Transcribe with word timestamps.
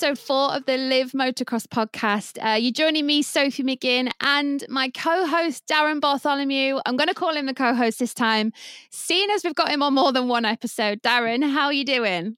episode 0.00 0.16
four 0.16 0.54
of 0.54 0.64
the 0.64 0.76
Live 0.76 1.10
Motocross 1.10 1.66
podcast. 1.66 2.38
Uh, 2.40 2.54
you're 2.54 2.70
joining 2.70 3.04
me, 3.04 3.20
Sophie 3.20 3.64
McGinn, 3.64 4.08
and 4.20 4.64
my 4.68 4.90
co 4.90 5.26
host, 5.26 5.66
Darren 5.66 6.00
Bartholomew. 6.00 6.78
I'm 6.86 6.96
going 6.96 7.08
to 7.08 7.14
call 7.14 7.34
him 7.34 7.46
the 7.46 7.54
co 7.54 7.74
host 7.74 7.98
this 7.98 8.14
time, 8.14 8.52
seeing 8.92 9.28
as 9.30 9.42
we've 9.42 9.56
got 9.56 9.72
him 9.72 9.82
on 9.82 9.94
more 9.94 10.12
than 10.12 10.28
one 10.28 10.44
episode. 10.44 11.02
Darren, 11.02 11.42
how 11.50 11.64
are 11.64 11.72
you 11.72 11.84
doing? 11.84 12.36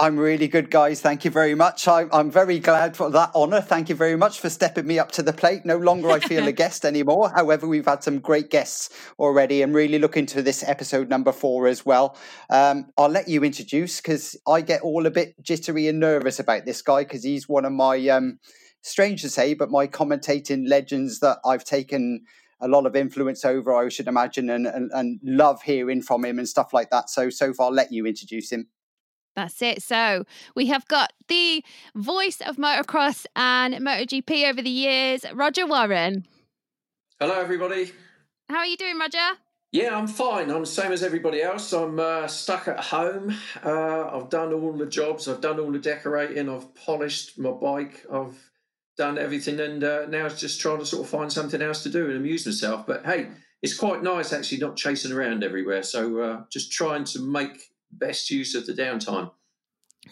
I'm 0.00 0.16
really 0.16 0.46
good, 0.46 0.70
guys. 0.70 1.00
Thank 1.00 1.24
you 1.24 1.32
very 1.32 1.56
much. 1.56 1.88
I, 1.88 2.06
I'm 2.12 2.30
very 2.30 2.60
glad 2.60 2.96
for 2.96 3.10
that 3.10 3.34
honour. 3.34 3.60
Thank 3.60 3.88
you 3.88 3.96
very 3.96 4.16
much 4.16 4.38
for 4.38 4.48
stepping 4.48 4.86
me 4.86 4.96
up 4.96 5.10
to 5.12 5.24
the 5.24 5.32
plate. 5.32 5.66
No 5.66 5.76
longer 5.76 6.08
I 6.08 6.20
feel 6.20 6.46
a 6.46 6.52
guest 6.62 6.84
anymore. 6.84 7.32
However, 7.34 7.66
we've 7.66 7.84
had 7.84 8.04
some 8.04 8.20
great 8.20 8.48
guests 8.48 8.90
already 9.18 9.60
and 9.60 9.74
really 9.74 9.98
looking 9.98 10.24
to 10.26 10.40
this 10.40 10.62
episode 10.62 11.08
number 11.08 11.32
four 11.32 11.66
as 11.66 11.84
well. 11.84 12.16
Um, 12.48 12.86
I'll 12.96 13.08
let 13.08 13.26
you 13.26 13.42
introduce 13.42 14.00
because 14.00 14.36
I 14.46 14.60
get 14.60 14.82
all 14.82 15.04
a 15.04 15.10
bit 15.10 15.34
jittery 15.42 15.88
and 15.88 15.98
nervous 15.98 16.38
about 16.38 16.64
this 16.64 16.80
guy 16.80 17.02
because 17.02 17.24
he's 17.24 17.48
one 17.48 17.64
of 17.64 17.72
my, 17.72 17.98
um, 18.06 18.38
strange 18.82 19.22
to 19.22 19.28
say, 19.28 19.52
but 19.54 19.68
my 19.68 19.88
commentating 19.88 20.68
legends 20.68 21.18
that 21.20 21.38
I've 21.44 21.64
taken 21.64 22.24
a 22.60 22.68
lot 22.68 22.86
of 22.86 22.94
influence 22.94 23.44
over, 23.44 23.74
I 23.74 23.88
should 23.88 24.06
imagine, 24.06 24.48
and, 24.48 24.64
and, 24.64 24.92
and 24.94 25.18
love 25.24 25.62
hearing 25.62 26.02
from 26.02 26.24
him 26.24 26.38
and 26.38 26.48
stuff 26.48 26.72
like 26.72 26.90
that. 26.90 27.10
So, 27.10 27.30
so 27.30 27.52
far, 27.52 27.66
I'll 27.66 27.72
let 27.72 27.90
you 27.90 28.06
introduce 28.06 28.52
him. 28.52 28.68
That's 29.38 29.62
it. 29.62 29.84
So 29.84 30.24
we 30.56 30.66
have 30.66 30.88
got 30.88 31.12
the 31.28 31.62
voice 31.94 32.40
of 32.40 32.56
motocross 32.56 33.24
and 33.36 33.72
MotoGP 33.74 34.50
over 34.50 34.60
the 34.60 34.68
years, 34.68 35.24
Roger 35.32 35.64
Warren. 35.64 36.26
Hello, 37.20 37.40
everybody. 37.40 37.92
How 38.48 38.56
are 38.56 38.66
you 38.66 38.76
doing, 38.76 38.98
Roger? 38.98 39.38
Yeah, 39.70 39.96
I'm 39.96 40.08
fine. 40.08 40.50
I'm 40.50 40.62
the 40.62 40.66
same 40.66 40.90
as 40.90 41.04
everybody 41.04 41.40
else. 41.40 41.72
I'm 41.72 42.00
uh, 42.00 42.26
stuck 42.26 42.66
at 42.66 42.80
home. 42.80 43.32
Uh, 43.64 44.08
I've 44.08 44.28
done 44.28 44.52
all 44.52 44.72
the 44.72 44.86
jobs. 44.86 45.28
I've 45.28 45.40
done 45.40 45.60
all 45.60 45.70
the 45.70 45.78
decorating. 45.78 46.48
I've 46.48 46.74
polished 46.74 47.38
my 47.38 47.52
bike. 47.52 48.04
I've 48.12 48.34
done 48.96 49.18
everything, 49.18 49.60
and 49.60 49.84
uh, 49.84 50.06
now 50.06 50.26
it's 50.26 50.40
just 50.40 50.60
trying 50.60 50.80
to 50.80 50.86
sort 50.86 51.04
of 51.04 51.10
find 51.10 51.32
something 51.32 51.62
else 51.62 51.84
to 51.84 51.90
do 51.90 52.06
and 52.06 52.16
amuse 52.16 52.44
myself. 52.44 52.88
But 52.88 53.06
hey, 53.06 53.28
it's 53.62 53.76
quite 53.76 54.02
nice 54.02 54.32
actually 54.32 54.58
not 54.58 54.76
chasing 54.76 55.12
around 55.12 55.44
everywhere. 55.44 55.84
So 55.84 56.18
uh, 56.20 56.42
just 56.50 56.72
trying 56.72 57.04
to 57.04 57.20
make 57.20 57.70
best 57.90 58.30
use 58.30 58.54
of 58.54 58.66
the 58.66 58.72
downtime. 58.72 59.30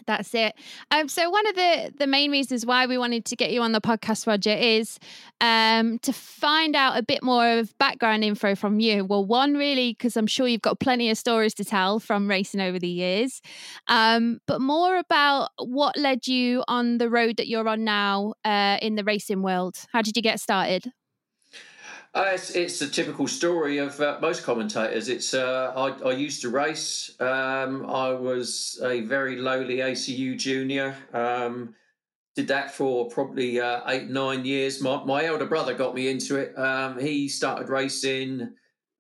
That's 0.06 0.34
it. 0.34 0.54
Um, 0.90 1.08
so 1.08 1.30
one 1.30 1.46
of 1.46 1.54
the 1.54 1.92
the 1.98 2.06
main 2.06 2.30
reasons 2.30 2.66
why 2.66 2.86
we 2.86 2.98
wanted 2.98 3.24
to 3.26 3.36
get 3.36 3.52
you 3.52 3.62
on 3.62 3.72
the 3.72 3.80
podcast, 3.80 4.26
Roger, 4.26 4.50
is 4.50 4.98
um, 5.40 5.98
to 6.00 6.12
find 6.12 6.76
out 6.76 6.98
a 6.98 7.02
bit 7.02 7.22
more 7.22 7.58
of 7.58 7.76
background 7.78 8.24
info 8.24 8.54
from 8.54 8.80
you. 8.80 9.04
Well, 9.04 9.24
one 9.24 9.54
really 9.54 9.92
because 9.92 10.16
I'm 10.16 10.26
sure 10.26 10.46
you've 10.46 10.62
got 10.62 10.80
plenty 10.80 11.10
of 11.10 11.16
stories 11.16 11.54
to 11.54 11.64
tell 11.64 12.00
from 12.00 12.28
racing 12.28 12.60
over 12.60 12.78
the 12.78 12.88
years, 12.88 13.40
um, 13.88 14.40
but 14.46 14.60
more 14.60 14.98
about 14.98 15.50
what 15.58 15.96
led 15.96 16.26
you 16.26 16.64
on 16.68 16.98
the 16.98 17.08
road 17.08 17.36
that 17.38 17.48
you're 17.48 17.68
on 17.68 17.84
now 17.84 18.34
uh, 18.44 18.78
in 18.82 18.96
the 18.96 19.04
racing 19.04 19.42
world. 19.42 19.76
How 19.92 20.02
did 20.02 20.16
you 20.16 20.22
get 20.22 20.40
started? 20.40 20.92
Uh, 22.16 22.30
it's, 22.32 22.50
it's 22.52 22.80
a 22.80 22.88
typical 22.88 23.28
story 23.28 23.76
of 23.76 24.00
uh, 24.00 24.16
most 24.22 24.42
commentators. 24.42 25.10
It's 25.10 25.34
uh, 25.34 25.70
I, 25.76 26.08
I, 26.08 26.12
used 26.12 26.40
to 26.40 26.48
race. 26.48 27.14
Um, 27.20 27.84
I 27.84 28.08
was 28.08 28.80
a 28.82 29.02
very 29.02 29.36
lowly 29.36 29.76
ACU 29.76 30.34
junior. 30.38 30.96
Um, 31.12 31.74
did 32.34 32.48
that 32.48 32.70
for 32.70 33.10
probably 33.10 33.60
uh, 33.60 33.82
eight 33.88 34.08
nine 34.08 34.46
years. 34.46 34.80
My, 34.80 35.04
my 35.04 35.26
elder 35.26 35.44
brother 35.44 35.74
got 35.74 35.94
me 35.94 36.08
into 36.08 36.36
it. 36.36 36.58
Um, 36.58 36.98
he 36.98 37.28
started 37.28 37.68
racing 37.68 38.50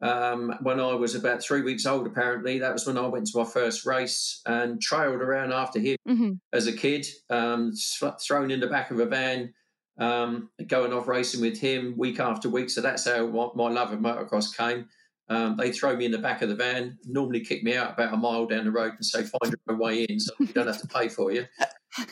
um, 0.02 0.54
when 0.60 0.78
I 0.78 0.92
was 0.92 1.14
about 1.14 1.42
three 1.42 1.62
weeks 1.62 1.86
old. 1.86 2.06
Apparently, 2.06 2.58
that 2.58 2.74
was 2.74 2.86
when 2.86 2.98
I 2.98 3.06
went 3.06 3.28
to 3.28 3.38
my 3.38 3.44
first 3.44 3.86
race 3.86 4.42
and 4.44 4.78
trailed 4.78 5.22
around 5.22 5.54
after 5.54 5.78
him 5.78 5.96
mm-hmm. 6.06 6.32
as 6.52 6.66
a 6.66 6.72
kid. 6.72 7.06
Um, 7.30 7.72
thrown 8.20 8.50
in 8.50 8.60
the 8.60 8.66
back 8.66 8.90
of 8.90 9.00
a 9.00 9.06
van 9.06 9.54
um, 9.98 10.50
going 10.66 10.92
off 10.92 11.08
racing 11.08 11.40
with 11.40 11.58
him 11.58 11.94
week 11.96 12.20
after 12.20 12.48
week. 12.48 12.70
So 12.70 12.80
that's 12.80 13.06
how 13.06 13.26
my 13.54 13.68
love 13.68 13.92
of 13.92 14.00
motocross 14.00 14.56
came. 14.56 14.88
Um, 15.28 15.56
they 15.56 15.72
throw 15.72 15.96
me 15.96 16.04
in 16.04 16.12
the 16.12 16.18
back 16.18 16.42
of 16.42 16.48
the 16.48 16.54
van, 16.54 16.98
normally 17.04 17.40
kick 17.40 17.64
me 17.64 17.74
out 17.74 17.94
about 17.94 18.14
a 18.14 18.16
mile 18.16 18.46
down 18.46 18.64
the 18.64 18.70
road 18.70 18.92
and 18.92 19.04
say, 19.04 19.24
find 19.24 19.54
your 19.68 19.76
way 19.76 20.04
in 20.04 20.20
so 20.20 20.32
we 20.38 20.46
don't 20.46 20.68
have 20.68 20.80
to 20.80 20.86
pay 20.86 21.08
for 21.08 21.32
you. 21.32 21.46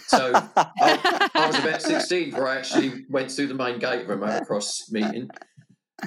So 0.07 0.33
I, 0.35 1.31
I, 1.35 1.47
was 1.47 1.59
about 1.59 1.81
16 1.83 2.31
before 2.31 2.49
I 2.49 2.57
actually 2.57 3.05
went 3.09 3.31
through 3.31 3.49
the 3.49 3.55
main 3.55 3.79
gate 3.79 4.03
of 4.03 4.11
a 4.11 4.17
motocross 4.17 4.91
meeting. 4.91 5.29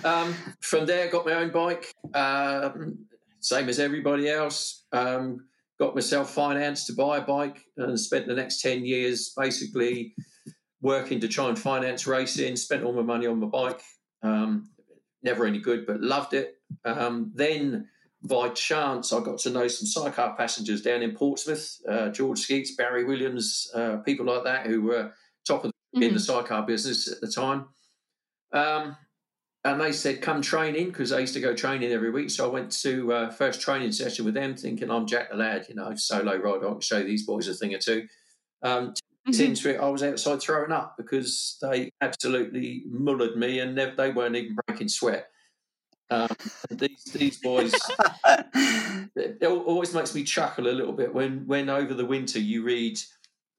Um, 0.03 0.35
from 0.59 0.85
there, 0.85 1.09
got 1.09 1.25
my 1.25 1.33
own 1.33 1.51
bike, 1.51 1.93
um, 2.13 2.97
same 3.39 3.69
as 3.69 3.79
everybody 3.79 4.29
else. 4.29 4.83
Um, 4.91 5.45
got 5.79 5.95
myself 5.95 6.33
financed 6.33 6.87
to 6.87 6.93
buy 6.93 7.19
a 7.19 7.21
bike 7.21 7.63
and 7.77 7.97
spent 7.99 8.27
the 8.27 8.33
next 8.33 8.61
10 8.61 8.85
years 8.85 9.31
basically 9.37 10.13
working 10.81 11.19
to 11.21 11.27
try 11.27 11.49
and 11.49 11.57
finance 11.57 12.05
racing, 12.05 12.55
spent 12.55 12.83
all 12.83 12.93
my 12.93 13.01
money 13.01 13.25
on 13.25 13.39
my 13.39 13.47
bike. 13.47 13.81
Um, 14.21 14.69
never 15.23 15.45
any 15.45 15.59
good, 15.59 15.85
but 15.85 16.01
loved 16.01 16.33
it. 16.33 16.55
Um, 16.85 17.31
then, 17.33 17.89
by 18.23 18.49
chance, 18.49 19.11
I 19.11 19.19
got 19.21 19.39
to 19.39 19.49
know 19.49 19.67
some 19.67 19.87
sidecar 19.87 20.35
passengers 20.35 20.81
down 20.81 21.01
in 21.01 21.15
Portsmouth, 21.15 21.77
uh, 21.89 22.09
George 22.09 22.39
Skeets, 22.39 22.75
Barry 22.75 23.03
Williams, 23.03 23.71
uh, 23.73 23.97
people 23.97 24.25
like 24.25 24.43
that 24.43 24.67
who 24.67 24.81
were 24.83 25.13
top 25.47 25.65
of 25.65 25.71
the, 25.71 25.97
mm-hmm. 25.97 26.03
in 26.03 26.13
the 26.13 26.19
mm-hmm. 26.19 26.39
sidecar 26.39 26.65
business 26.65 27.11
at 27.11 27.21
the 27.21 27.31
time. 27.31 27.65
Um, 28.53 28.95
and 29.63 29.81
they 29.81 29.91
said, 29.91 30.21
come 30.21 30.41
training, 30.41 30.87
because 30.87 31.11
I 31.11 31.19
used 31.19 31.33
to 31.33 31.39
go 31.39 31.53
training 31.53 31.91
every 31.91 32.11
week. 32.11 32.29
So 32.29 32.45
I 32.45 32.51
went 32.51 32.71
to 32.83 33.13
uh, 33.13 33.29
first 33.31 33.61
training 33.61 33.91
session 33.91 34.25
with 34.25 34.33
them, 34.33 34.55
thinking 34.55 34.91
I'm 34.91 35.07
Jack 35.07 35.31
the 35.31 35.37
Lad, 35.37 35.65
you 35.69 35.75
know, 35.75 35.93
solo 35.95 36.37
ride. 36.37 36.63
I 36.63 36.69
can 36.71 36.81
show 36.81 37.03
these 37.03 37.25
boys 37.25 37.47
a 37.47 37.53
thing 37.53 37.73
or 37.73 37.79
two. 37.79 38.07
Um. 38.61 38.93
Into 39.27 39.73
it, 39.73 39.79
I 39.79 39.89
was 39.89 40.03
outside 40.03 40.41
throwing 40.41 40.71
up 40.71 40.95
because 40.97 41.57
they 41.61 41.91
absolutely 42.01 42.83
mullered 42.89 43.35
me 43.35 43.59
and 43.59 43.77
they, 43.77 43.91
they 43.91 44.11
weren't 44.11 44.35
even 44.35 44.57
breaking 44.67 44.89
sweat. 44.89 45.29
Um, 46.09 46.29
these 46.69 47.03
these 47.03 47.37
boys, 47.37 47.73
it 49.15 49.43
always 49.43 49.93
makes 49.93 50.15
me 50.15 50.23
chuckle 50.23 50.67
a 50.67 50.71
little 50.71 50.93
bit 50.93 51.13
when 51.13 51.45
when 51.47 51.69
over 51.69 51.93
the 51.93 52.05
winter 52.05 52.39
you 52.39 52.63
read 52.63 52.97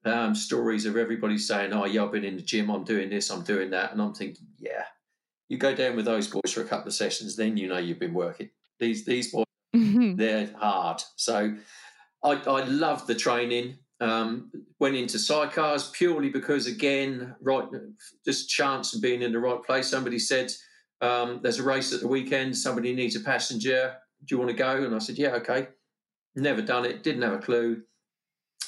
um, 0.05 0.33
stories 0.33 0.85
of 0.85 0.97
everybody 0.97 1.37
saying, 1.37 1.73
"Oh 1.73 1.85
yeah, 1.85 2.03
I've 2.03 2.11
been 2.11 2.23
in 2.23 2.37
the 2.37 2.41
gym, 2.41 2.71
I'm 2.71 2.83
doing 2.83 3.09
this, 3.09 3.29
I'm 3.29 3.43
doing 3.43 3.69
that," 3.71 3.91
and 3.91 4.01
I'm 4.01 4.13
thinking, 4.13 4.47
yeah, 4.57 4.85
you 5.47 5.57
go 5.57 5.75
down 5.75 5.95
with 5.95 6.05
those 6.05 6.27
boys 6.27 6.51
for 6.51 6.61
a 6.61 6.65
couple 6.65 6.87
of 6.87 6.93
sessions, 6.93 7.35
then 7.35 7.55
you 7.55 7.67
know 7.67 7.77
you've 7.77 7.99
been 7.99 8.13
working. 8.13 8.49
These 8.79 9.05
these 9.05 9.31
boys, 9.31 9.45
mm-hmm. 9.75 10.15
they're 10.15 10.49
hard. 10.57 11.03
So 11.17 11.55
I 12.23 12.31
I 12.31 12.63
love 12.63 13.05
the 13.05 13.15
training. 13.15 13.77
Um, 14.01 14.49
went 14.79 14.95
into 14.95 15.17
sidecars 15.17 15.91
purely 15.91 16.29
because, 16.29 16.67
again, 16.67 17.35
right, 17.41 17.65
just 18.23 18.49
chance 18.49 18.95
of 18.95 19.01
being 19.01 19.21
in 19.21 19.33
the 19.33 19.39
right 19.39 19.61
place. 19.61 19.89
Somebody 19.89 20.19
said, 20.19 20.53
um, 21.01 21.41
"There's 21.43 21.59
a 21.59 21.63
race 21.63 21.93
at 21.93 21.99
the 21.99 22.07
weekend. 22.07 22.57
Somebody 22.57 22.93
needs 22.95 23.17
a 23.17 23.19
passenger. 23.19 23.97
Do 24.23 24.35
you 24.35 24.39
want 24.39 24.51
to 24.51 24.55
go?" 24.55 24.83
And 24.83 24.95
I 24.95 24.99
said, 24.99 25.17
"Yeah, 25.17 25.31
okay." 25.35 25.67
Never 26.35 26.61
done 26.61 26.85
it. 26.85 27.03
Didn't 27.03 27.23
have 27.23 27.33
a 27.33 27.39
clue. 27.39 27.83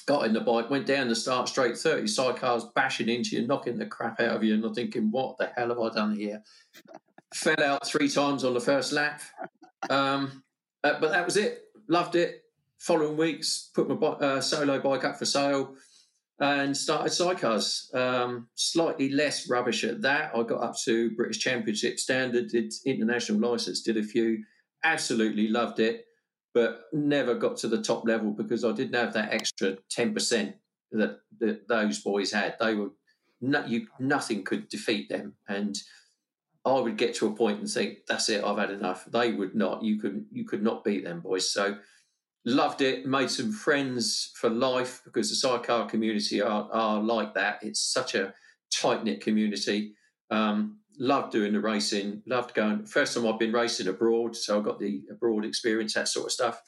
Got 0.06 0.26
in 0.26 0.34
the 0.34 0.42
bike, 0.42 0.70
went 0.70 0.88
down 0.88 1.08
the 1.08 1.16
start 1.16 1.48
straight, 1.48 1.78
thirty 1.78 2.08
sidecars 2.08 2.74
bashing 2.74 3.08
into 3.08 3.38
you, 3.38 3.48
knocking 3.48 3.78
the 3.78 3.86
crap 3.86 4.20
out 4.20 4.36
of 4.36 4.44
you, 4.44 4.56
and 4.56 4.66
I'm 4.66 4.74
thinking, 4.74 5.12
"What 5.12 5.38
the 5.38 5.52
hell 5.56 5.70
have 5.70 5.80
I 5.80 5.90
done 5.94 6.16
here?" 6.16 6.44
Fell 7.34 7.64
out 7.64 7.88
three 7.88 8.10
times 8.10 8.44
on 8.44 8.54
the 8.54 8.60
first 8.60 8.92
lap, 8.92 9.22
um, 9.90 10.44
uh, 10.84 11.00
but 11.00 11.12
that 11.12 11.24
was 11.24 11.38
it. 11.38 11.66
Loved 11.88 12.16
it 12.16 12.42
following 12.82 13.16
weeks, 13.16 13.70
put 13.76 13.88
my 13.88 13.96
uh, 13.96 14.42
solo 14.42 14.80
bike 14.80 15.04
up 15.04 15.18
for 15.18 15.26
sale 15.26 15.76
and 16.40 16.76
started 16.76 17.12
sidecars. 17.12 17.94
Um, 17.96 18.48
slightly 18.56 19.12
less 19.12 19.48
rubbish 19.48 19.84
at 19.84 20.02
that. 20.02 20.32
I 20.36 20.42
got 20.42 20.64
up 20.64 20.76
to 20.86 21.12
British 21.12 21.38
Championship 21.38 22.00
standard, 22.00 22.48
did 22.50 22.74
international 22.86 23.40
license, 23.40 23.82
did 23.82 23.98
a 23.98 24.04
few. 24.04 24.44
Absolutely 24.84 25.48
loved 25.48 25.80
it, 25.80 26.06
but 26.56 26.86
never 26.92 27.36
got 27.36 27.58
to 27.58 27.68
the 27.68 27.84
top 27.84 28.08
level 28.08 28.32
because 28.32 28.66
I 28.66 28.72
didn't 28.72 28.96
have 28.96 29.14
that 29.14 29.32
extra 29.32 29.78
ten 29.90 30.14
percent 30.14 30.56
that, 30.92 31.20
that 31.40 31.68
those 31.68 32.00
boys 32.00 32.32
had. 32.32 32.56
They 32.60 32.74
were 32.74 32.90
no, 33.40 33.64
you, 33.66 33.88
nothing 34.00 34.44
could 34.44 34.70
defeat 34.70 35.08
them, 35.10 35.34
and 35.48 35.78
I 36.66 36.80
would 36.80 36.98
get 36.98 37.14
to 37.16 37.28
a 37.28 37.36
point 37.36 37.60
and 37.60 37.70
think, 37.70 38.00
"That's 38.08 38.30
it, 38.30 38.44
I've 38.44 38.58
had 38.58 38.72
enough." 38.72 39.06
They 39.06 39.34
would 39.34 39.54
not. 39.54 39.84
You 39.84 40.00
could 40.00 40.26
you 40.32 40.46
could 40.46 40.64
not 40.64 40.84
beat 40.84 41.04
them 41.04 41.20
boys. 41.20 41.52
So 41.52 41.78
loved 42.46 42.82
it 42.82 43.06
made 43.06 43.30
some 43.30 43.52
friends 43.52 44.32
for 44.36 44.50
life 44.50 45.02
because 45.06 45.30
the 45.30 45.36
sidecar 45.36 45.88
community 45.88 46.42
are, 46.42 46.68
are 46.72 47.00
like 47.00 47.34
that 47.34 47.60
it's 47.62 47.80
such 47.80 48.16
a 48.16 48.34
tight-knit 48.74 49.22
community 49.22 49.94
um, 50.32 50.80
loved 50.98 51.32
doing 51.32 51.54
the 51.54 51.60
racing 51.60 52.22
loved 52.26 52.54
going 52.54 52.86
first 52.86 53.16
time 53.16 53.28
i've 53.28 53.40
been 53.40 53.52
racing 53.52 53.88
abroad 53.88 54.36
so 54.36 54.60
i 54.60 54.64
got 54.64 54.80
the 54.80 55.02
abroad 55.12 55.46
experience 55.46 55.94
that 55.94 56.08
sort 56.08 56.26
of 56.26 56.32
stuff 56.32 56.62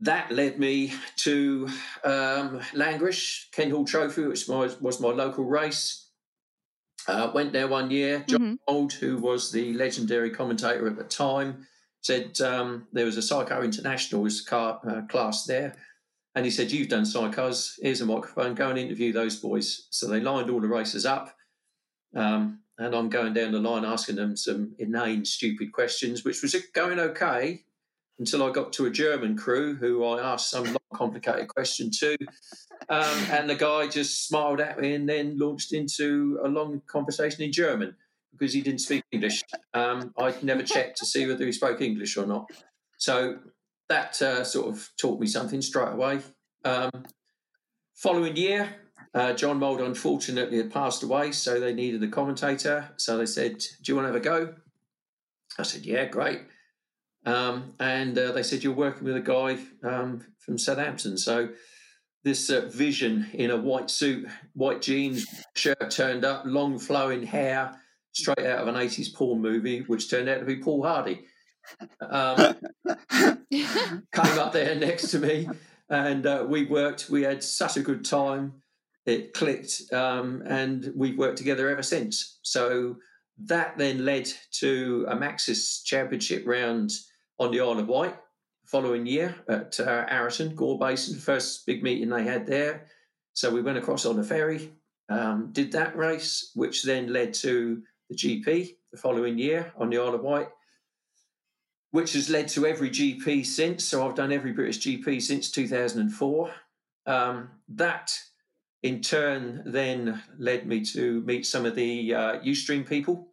that 0.00 0.30
led 0.30 0.58
me 0.58 0.92
to 1.16 1.68
um, 2.04 2.60
Langrish 2.72 3.46
Hall 3.72 3.84
Trophy, 3.84 4.26
which 4.26 4.46
was, 4.46 4.80
was 4.80 5.00
my 5.00 5.08
local 5.08 5.44
race. 5.44 6.10
Uh, 7.06 7.30
went 7.34 7.52
there 7.52 7.66
one 7.66 7.90
year. 7.90 8.24
John 8.28 8.40
mm-hmm. 8.40 8.54
Old, 8.66 8.92
who 8.92 9.16
was 9.16 9.50
the 9.50 9.72
legendary 9.74 10.30
commentator 10.30 10.86
at 10.86 10.96
the 10.96 11.04
time, 11.04 11.66
said 12.00 12.40
um, 12.40 12.86
there 12.92 13.04
was 13.04 13.16
a 13.16 13.22
Sidecar 13.22 13.64
Internationals 13.64 14.40
car, 14.40 14.80
uh, 14.88 15.02
class 15.02 15.44
there, 15.44 15.74
And 16.34 16.44
he 16.44 16.50
said, 16.50 16.70
You've 16.70 16.88
done 16.88 17.06
cycles, 17.06 17.78
here's 17.82 18.00
a 18.00 18.06
microphone, 18.06 18.54
go 18.54 18.70
and 18.70 18.78
interview 18.78 19.12
those 19.12 19.36
boys. 19.36 19.88
So 19.90 20.08
they 20.08 20.20
lined 20.20 20.50
all 20.50 20.60
the 20.60 20.68
racers 20.68 21.06
up. 21.06 21.34
Um, 22.14 22.60
and 22.78 22.94
I'm 22.94 23.08
going 23.08 23.34
down 23.34 23.52
the 23.52 23.58
line 23.58 23.84
asking 23.84 24.16
them 24.16 24.36
some 24.36 24.74
inane, 24.78 25.24
stupid 25.24 25.72
questions, 25.72 26.24
which 26.24 26.42
was 26.42 26.54
going 26.74 27.00
okay 27.00 27.64
until 28.18 28.44
I 28.44 28.50
got 28.50 28.72
to 28.74 28.86
a 28.86 28.90
German 28.90 29.36
crew 29.36 29.74
who 29.74 30.04
I 30.04 30.32
asked 30.32 30.50
some 30.50 30.76
complicated 30.94 31.48
question 31.48 31.90
to. 31.98 32.16
Um, 32.88 33.18
and 33.30 33.50
the 33.50 33.54
guy 33.54 33.86
just 33.88 34.26
smiled 34.26 34.60
at 34.60 34.80
me 34.80 34.94
and 34.94 35.08
then 35.08 35.38
launched 35.38 35.72
into 35.72 36.40
a 36.44 36.48
long 36.48 36.80
conversation 36.86 37.42
in 37.42 37.52
German 37.52 37.96
because 38.32 38.52
he 38.52 38.60
didn't 38.60 38.80
speak 38.80 39.04
English. 39.12 39.42
Um, 39.74 40.12
I'd 40.18 40.42
never 40.42 40.62
checked 40.74 40.98
to 40.98 41.06
see 41.06 41.26
whether 41.26 41.44
he 41.44 41.52
spoke 41.52 41.80
English 41.80 42.16
or 42.16 42.26
not. 42.26 42.50
So 42.98 43.38
that 43.88 44.20
uh, 44.20 44.44
sort 44.44 44.68
of 44.68 44.88
taught 45.00 45.20
me 45.20 45.26
something 45.26 45.62
straight 45.62 45.92
away. 45.92 46.20
Um, 46.64 47.04
following 47.94 48.36
year, 48.36 48.76
uh, 49.14 49.32
John 49.32 49.58
Mould 49.58 49.80
unfortunately 49.80 50.58
had 50.58 50.72
passed 50.72 51.02
away, 51.02 51.32
so 51.32 51.58
they 51.58 51.72
needed 51.72 52.02
a 52.02 52.08
commentator. 52.08 52.90
So 52.96 53.16
they 53.16 53.26
said, 53.26 53.58
Do 53.58 53.92
you 53.92 53.96
want 53.96 54.06
to 54.06 54.12
have 54.12 54.20
a 54.20 54.24
go? 54.24 54.54
I 55.58 55.62
said, 55.62 55.86
Yeah, 55.86 56.04
great. 56.06 56.42
Um, 57.24 57.74
and 57.80 58.16
uh, 58.18 58.32
they 58.32 58.42
said, 58.42 58.62
You're 58.62 58.74
working 58.74 59.04
with 59.04 59.16
a 59.16 59.20
guy 59.20 59.58
um, 59.82 60.24
from 60.38 60.58
Southampton. 60.58 61.16
So 61.16 61.50
this 62.24 62.50
uh, 62.50 62.68
vision 62.72 63.28
in 63.32 63.50
a 63.50 63.56
white 63.56 63.90
suit, 63.90 64.28
white 64.52 64.82
jeans, 64.82 65.26
shirt 65.54 65.90
turned 65.90 66.24
up, 66.24 66.42
long 66.44 66.78
flowing 66.78 67.22
hair, 67.24 67.80
straight 68.18 68.46
out 68.46 68.60
of 68.60 68.68
an 68.68 68.74
80s 68.74 69.14
porn 69.14 69.40
movie, 69.40 69.80
which 69.80 70.10
turned 70.10 70.28
out 70.28 70.40
to 70.40 70.44
be 70.44 70.56
Paul 70.56 70.82
Hardy. 70.82 71.24
Um, 72.00 72.56
came 73.50 74.38
up 74.38 74.52
there 74.52 74.74
next 74.74 75.10
to 75.10 75.18
me 75.18 75.48
and 75.90 76.26
uh, 76.26 76.44
we 76.46 76.66
worked. 76.66 77.08
We 77.08 77.22
had 77.22 77.42
such 77.42 77.76
a 77.76 77.82
good 77.82 78.04
time. 78.04 78.54
It 79.06 79.32
clicked, 79.32 79.92
um, 79.92 80.42
and 80.46 80.92
we've 80.94 81.16
worked 81.16 81.38
together 81.38 81.70
ever 81.70 81.82
since. 81.82 82.38
So 82.42 82.96
that 83.44 83.78
then 83.78 84.04
led 84.04 84.30
to 84.60 85.06
a 85.08 85.16
Maxxis 85.16 85.82
Championship 85.84 86.46
round 86.46 86.90
on 87.38 87.50
the 87.50 87.60
Isle 87.60 87.78
of 87.78 87.88
Wight 87.88 88.16
following 88.66 89.06
year 89.06 89.34
at 89.48 89.80
uh, 89.80 90.04
Arreton, 90.06 90.54
Gore 90.54 90.78
Basin, 90.78 91.18
first 91.18 91.64
big 91.64 91.82
meeting 91.82 92.10
they 92.10 92.24
had 92.24 92.46
there. 92.46 92.86
So 93.32 93.50
we 93.50 93.62
went 93.62 93.78
across 93.78 94.04
on 94.04 94.18
a 94.18 94.24
ferry, 94.24 94.72
um, 95.08 95.50
did 95.52 95.72
that 95.72 95.96
race, 95.96 96.50
which 96.54 96.82
then 96.82 97.10
led 97.10 97.32
to 97.34 97.82
the 98.08 98.16
GP 98.16 98.76
the 98.90 98.98
following 98.98 99.38
year 99.38 99.72
on 99.76 99.90
the 99.90 99.98
Isle 99.98 100.14
of 100.14 100.22
Wight 100.22 100.48
which 101.90 102.12
has 102.12 102.28
led 102.28 102.48
to 102.48 102.66
every 102.66 102.90
GP 102.90 103.44
since. 103.44 103.84
So 103.84 104.06
I've 104.06 104.14
done 104.14 104.32
every 104.32 104.52
British 104.52 104.80
GP 104.80 105.22
since 105.22 105.50
2004. 105.50 106.50
Um, 107.06 107.50
that 107.70 108.18
in 108.82 109.00
turn 109.00 109.62
then 109.64 110.22
led 110.38 110.66
me 110.66 110.84
to 110.84 111.22
meet 111.22 111.46
some 111.46 111.64
of 111.64 111.74
the 111.74 112.14
uh, 112.14 112.40
Youthstream 112.40 112.86
people, 112.86 113.28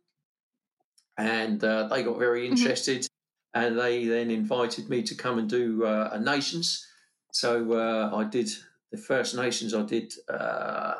and 1.17 1.63
uh, 1.63 1.87
they 1.87 2.03
got 2.03 2.17
very 2.17 2.45
mm-hmm. 2.45 2.55
interested, 2.55 3.01
mm-hmm. 3.01 3.65
and 3.65 3.79
they 3.79 4.05
then 4.05 4.31
invited 4.31 4.89
me 4.89 5.03
to 5.03 5.15
come 5.15 5.37
and 5.37 5.49
do 5.49 5.83
uh, 5.83 6.11
a 6.13 6.19
Nations. 6.19 6.87
So 7.33 7.73
uh, 7.73 8.15
I 8.15 8.23
did 8.23 8.49
the 8.91 8.97
first 8.97 9.35
Nations. 9.35 9.73
I 9.73 9.83
did. 9.83 10.13
Uh, 10.29 10.93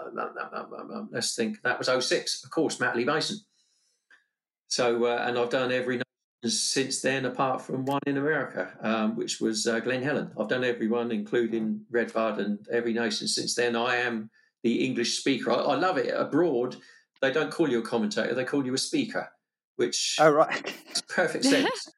let's 1.12 1.36
think. 1.36 1.62
That 1.63 1.80
was 1.80 2.06
06, 2.06 2.44
of 2.44 2.51
course, 2.51 2.77
Matterley 2.77 3.06
Basin. 3.06 3.38
So 4.75 5.06
uh, 5.06 5.24
and 5.25 5.38
I've 5.38 5.50
done 5.50 5.72
every 5.72 6.01
since 6.45 7.00
then, 7.00 7.24
apart 7.24 7.62
from 7.62 7.86
one 7.86 8.01
in 8.06 8.18
America, 8.18 8.74
um, 8.81 9.16
which 9.16 9.39
was 9.39 9.66
uh, 9.66 9.80
Glen 9.80 10.04
Helen. 10.04 10.31
I've 10.38 10.50
done 10.50 10.66
every 10.66 10.89
one, 10.89 11.13
including 11.13 11.86
Redbud 11.89 12.39
and 12.39 12.60
every 12.69 12.92
nation 12.92 13.30
since 13.30 13.56
then. 13.56 13.77
I 13.77 13.95
am 13.95 14.30
the 14.63 14.86
English 14.86 15.18
speaker. 15.18 15.51
I, 15.51 15.56
I, 15.56 15.75
love 15.75 15.98
it. 15.98 16.13
Abroad, 16.13 16.75
they 17.22 17.31
don't 17.31 17.51
call 17.51 17.69
you 17.69 17.80
a 17.80 17.83
commentator; 17.83 18.36
they 18.36 18.44
call 18.44 18.66
you 18.66 18.74
a 18.74 18.77
speaker, 18.77 19.30
which 19.77 20.18
oh 20.19 20.30
right, 20.30 20.66
makes 20.86 21.01
perfect 21.04 21.45
sense. 21.45 21.89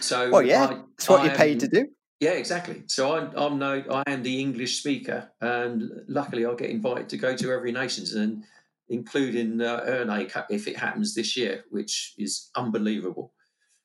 so, 0.00 0.30
well, 0.30 0.42
yeah, 0.42 0.66
I, 0.66 0.82
it's 0.98 1.08
what 1.08 1.20
I 1.20 1.24
you're 1.24 1.36
paid 1.36 1.60
to 1.60 1.68
do. 1.68 1.88
Yeah, 2.20 2.32
exactly. 2.32 2.82
So 2.86 3.16
I'm, 3.16 3.32
I'm 3.34 3.58
no, 3.58 3.82
I 3.90 4.02
am 4.08 4.22
the 4.22 4.38
English 4.40 4.78
speaker, 4.78 5.30
and 5.40 5.90
luckily 6.06 6.44
I 6.44 6.52
get 6.54 6.68
invited 6.68 7.08
to 7.08 7.16
go 7.16 7.34
to 7.34 7.50
every 7.50 7.72
nations 7.72 8.12
and 8.12 8.44
including 8.92 9.60
uh, 9.60 9.80
Ernée 9.80 10.44
if 10.50 10.68
it 10.68 10.76
happens 10.76 11.14
this 11.14 11.36
year, 11.36 11.64
which 11.70 12.14
is 12.18 12.50
unbelievable. 12.54 13.32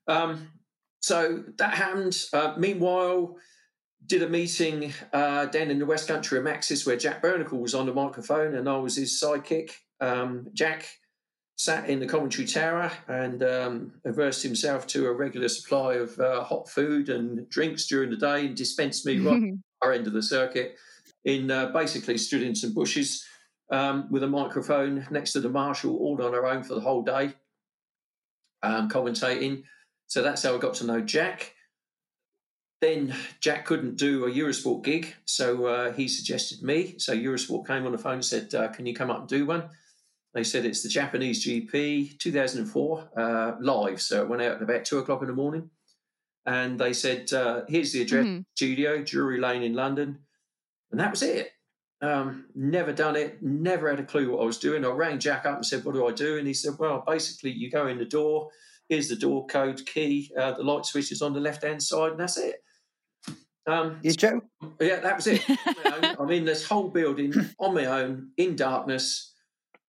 Um, 0.08 0.50
so 1.02 1.44
that 1.58 1.74
happened. 1.74 2.18
Uh, 2.34 2.54
meanwhile, 2.58 3.38
did 4.06 4.22
a 4.22 4.30
meeting 4.30 4.94
uh, 5.14 5.46
down 5.46 5.72
in 5.72 5.80
the 5.80 5.86
West 5.86 6.08
Country 6.08 6.38
of 6.38 6.46
Maxxis 6.46 6.86
where 6.86 6.98
Jack 6.98 7.22
Burnicle 7.22 7.60
was 7.60 7.74
on 7.74 7.86
the 7.86 7.94
microphone 7.94 8.56
and 8.56 8.70
I 8.70 8.78
was 8.78 8.96
his 8.96 9.22
sidekick. 9.22 9.72
Um, 10.00 10.48
Jack 10.54 10.88
sat 11.56 11.90
in 11.90 12.00
the 12.00 12.06
commentary 12.06 12.48
tower 12.48 12.92
and 13.08 13.42
um, 13.44 13.94
averse 14.06 14.44
himself 14.44 14.86
to 14.88 15.08
a 15.08 15.12
regular 15.12 15.48
supply 15.48 15.96
of 15.96 16.18
uh, 16.20 16.44
hot 16.44 16.70
food 16.70 17.10
and 17.10 17.50
drinks 17.50 17.88
during 17.88 18.12
the 18.12 18.18
day 18.18 18.46
and 18.46 18.56
dispensed 18.56 19.06
me 19.06 19.20
right 19.20 19.44
at 19.54 19.88
our 19.88 19.94
end 19.94 20.08
of 20.08 20.14
the 20.14 20.22
circuit 20.22 20.76
in 21.26 21.50
uh, 21.50 21.68
basically 21.68 22.18
stood 22.18 22.44
in 22.44 22.56
some 22.56 22.74
bushes 22.74 23.26
um, 23.70 24.10
with 24.10 24.24
a 24.24 24.28
microphone 24.28 25.06
next 25.10 25.34
to 25.34 25.40
the 25.40 25.50
marshal, 25.50 25.98
all 25.98 26.22
on 26.24 26.34
her 26.34 26.46
own 26.46 26.64
for 26.64 26.76
the 26.76 26.82
whole 26.82 27.04
day, 27.04 27.34
um, 28.64 28.90
commentating. 28.90 29.64
So 30.08 30.22
that's 30.22 30.44
how 30.44 30.56
I 30.56 30.58
got 30.58 30.76
to 30.76 30.86
know 30.86 31.02
Jack. 31.02 31.54
Then 32.80 33.14
Jack 33.40 33.66
couldn't 33.66 33.98
do 33.98 34.26
a 34.26 34.32
Eurosport 34.32 34.84
gig, 34.84 35.16
so 35.26 35.66
uh, 35.66 35.92
he 35.94 36.08
suggested 36.08 36.62
me. 36.62 36.96
So 37.00 37.14
Eurosport 37.14 37.66
came 37.66 37.86
on 37.86 37.92
the 37.92 37.98
phone 37.98 38.14
and 38.16 38.26
said, 38.26 38.54
uh, 38.54 38.68
"Can 38.70 38.86
you 38.86 38.94
come 38.94 39.10
up 39.10 39.22
and 39.22 39.28
do 39.28 39.46
one?" 39.46 39.70
They 40.34 40.44
said 40.44 40.66
it's 40.66 40.84
the 40.84 40.90
Japanese 40.90 41.44
GP 41.46 42.20
2004 42.20 43.10
uh, 43.18 43.56
live, 43.60 44.00
so 44.00 44.22
it 44.22 44.30
went 44.30 44.44
out 44.44 44.58
at 44.58 44.62
about 44.62 44.86
two 44.86 45.00
o'clock 45.00 45.22
in 45.22 45.28
the 45.28 45.34
morning. 45.34 45.72
And 46.46 46.80
they 46.80 46.94
said, 46.94 47.34
uh, 47.34 47.62
"Here's 47.68 47.92
the 47.92 48.04
address, 48.04 48.26
mm-hmm. 48.26 48.42
studio, 48.56 49.04
Drury 49.04 49.40
Lane 49.40 49.64
in 49.64 49.74
London," 49.74 50.20
and 50.92 51.00
that 51.00 51.12
was 51.12 51.24
it. 51.24 51.52
Um, 52.02 52.46
never 52.54 52.94
done 52.94 53.16
it, 53.16 53.42
never 53.42 53.90
had 53.90 54.00
a 54.00 54.04
clue 54.04 54.32
what 54.32 54.44
I 54.44 54.46
was 54.46 54.60
doing. 54.60 54.86
I 54.86 54.90
rang 54.90 55.18
Jack 55.18 55.46
up 55.48 55.56
and 55.56 55.66
said, 55.66 55.84
What 55.84 55.96
do 55.96 56.08
I 56.08 56.12
do? 56.12 56.38
And 56.38 56.48
he 56.48 56.54
said, 56.54 56.74
Well, 56.78 57.04
basically, 57.08 57.52
you 57.52 57.72
go 57.72 57.88
in 57.88 57.98
the 57.98 58.06
door, 58.06 58.50
here's 58.88 59.10
the 59.10 59.16
door 59.16 59.48
code 59.48 59.82
key, 59.86 60.32
uh, 60.38 60.52
the 60.54 60.64
light 60.64 60.86
switch 60.86 61.12
is 61.12 61.24
on 61.24 61.34
the 61.34 61.40
left 61.40 61.64
hand 61.64 61.82
side, 61.82 62.12
and 62.12 62.20
that's 62.20 62.38
it. 62.38 62.58
Um, 63.68 64.00
you 64.02 64.14
Joe? 64.14 64.42
Yeah, 64.80 65.02
that 65.02 65.18
was 65.18 65.28
it. 65.28 65.44
I'm 66.20 66.32
in 66.32 66.46
this 66.46 66.66
whole 66.66 66.90
building 66.90 67.34
on 67.60 67.74
my 67.74 67.86
own 67.86 68.30
in 68.38 68.56
darkness. 68.56 69.34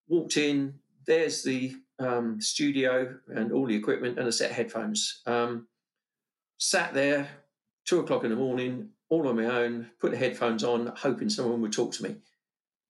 Walked 0.08 0.36
in. 0.36 0.74
There's 1.06 1.42
the 1.42 1.74
um, 1.98 2.40
studio 2.40 3.16
and 3.28 3.52
all 3.52 3.66
the 3.66 3.76
equipment 3.76 4.18
and 4.18 4.26
a 4.26 4.32
set 4.32 4.50
of 4.50 4.56
headphones. 4.56 5.22
Um, 5.26 5.68
sat 6.58 6.92
there, 6.92 7.28
two 7.84 8.00
o'clock 8.00 8.24
in 8.24 8.30
the 8.30 8.36
morning, 8.36 8.90
all 9.10 9.28
on 9.28 9.36
my 9.36 9.46
own, 9.46 9.90
put 10.00 10.10
the 10.10 10.16
headphones 10.16 10.64
on, 10.64 10.92
hoping 10.96 11.30
someone 11.30 11.60
would 11.62 11.72
talk 11.72 11.92
to 11.94 12.02
me. 12.02 12.16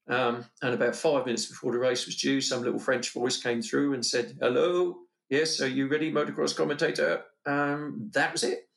Um, 0.09 0.45
and 0.63 0.75
about 0.75 0.97
five 0.97 1.27
minutes 1.27 1.47
before 1.47 1.73
the 1.73 1.79
race 1.79 2.07
was 2.07 2.17
due, 2.17 2.41
some 2.41 2.63
little 2.63 2.79
French 2.79 3.13
voice 3.13 3.41
came 3.41 3.61
through 3.61 3.95
and 3.95 4.05
said, 4.05 4.39
Hello, 4.41 4.97
yes, 5.29 5.61
are 5.61 5.69
you 5.69 5.87
ready, 5.89 6.11
motocross 6.11 6.57
commentator? 6.57 7.23
Um, 7.47 8.11
that 8.15 8.33
was 8.33 8.43
it. 8.43 8.69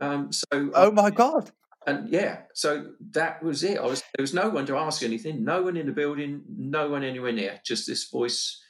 Um, 0.00 0.30
so, 0.32 0.44
oh 0.74 0.90
my 0.90 1.10
God. 1.10 1.50
And 1.86 2.08
yeah, 2.10 2.40
so 2.52 2.92
that 3.12 3.42
was 3.42 3.62
it. 3.62 3.78
I 3.78 3.86
was 3.86 4.02
there 4.16 4.22
was 4.22 4.34
no 4.34 4.48
one 4.48 4.66
to 4.66 4.76
ask 4.76 5.02
anything, 5.02 5.44
no 5.44 5.62
one 5.62 5.76
in 5.76 5.86
the 5.86 5.92
building, 5.92 6.42
no 6.48 6.90
one 6.90 7.04
anywhere 7.04 7.32
near, 7.32 7.60
just 7.64 7.86
this 7.86 8.10
voice 8.10 8.60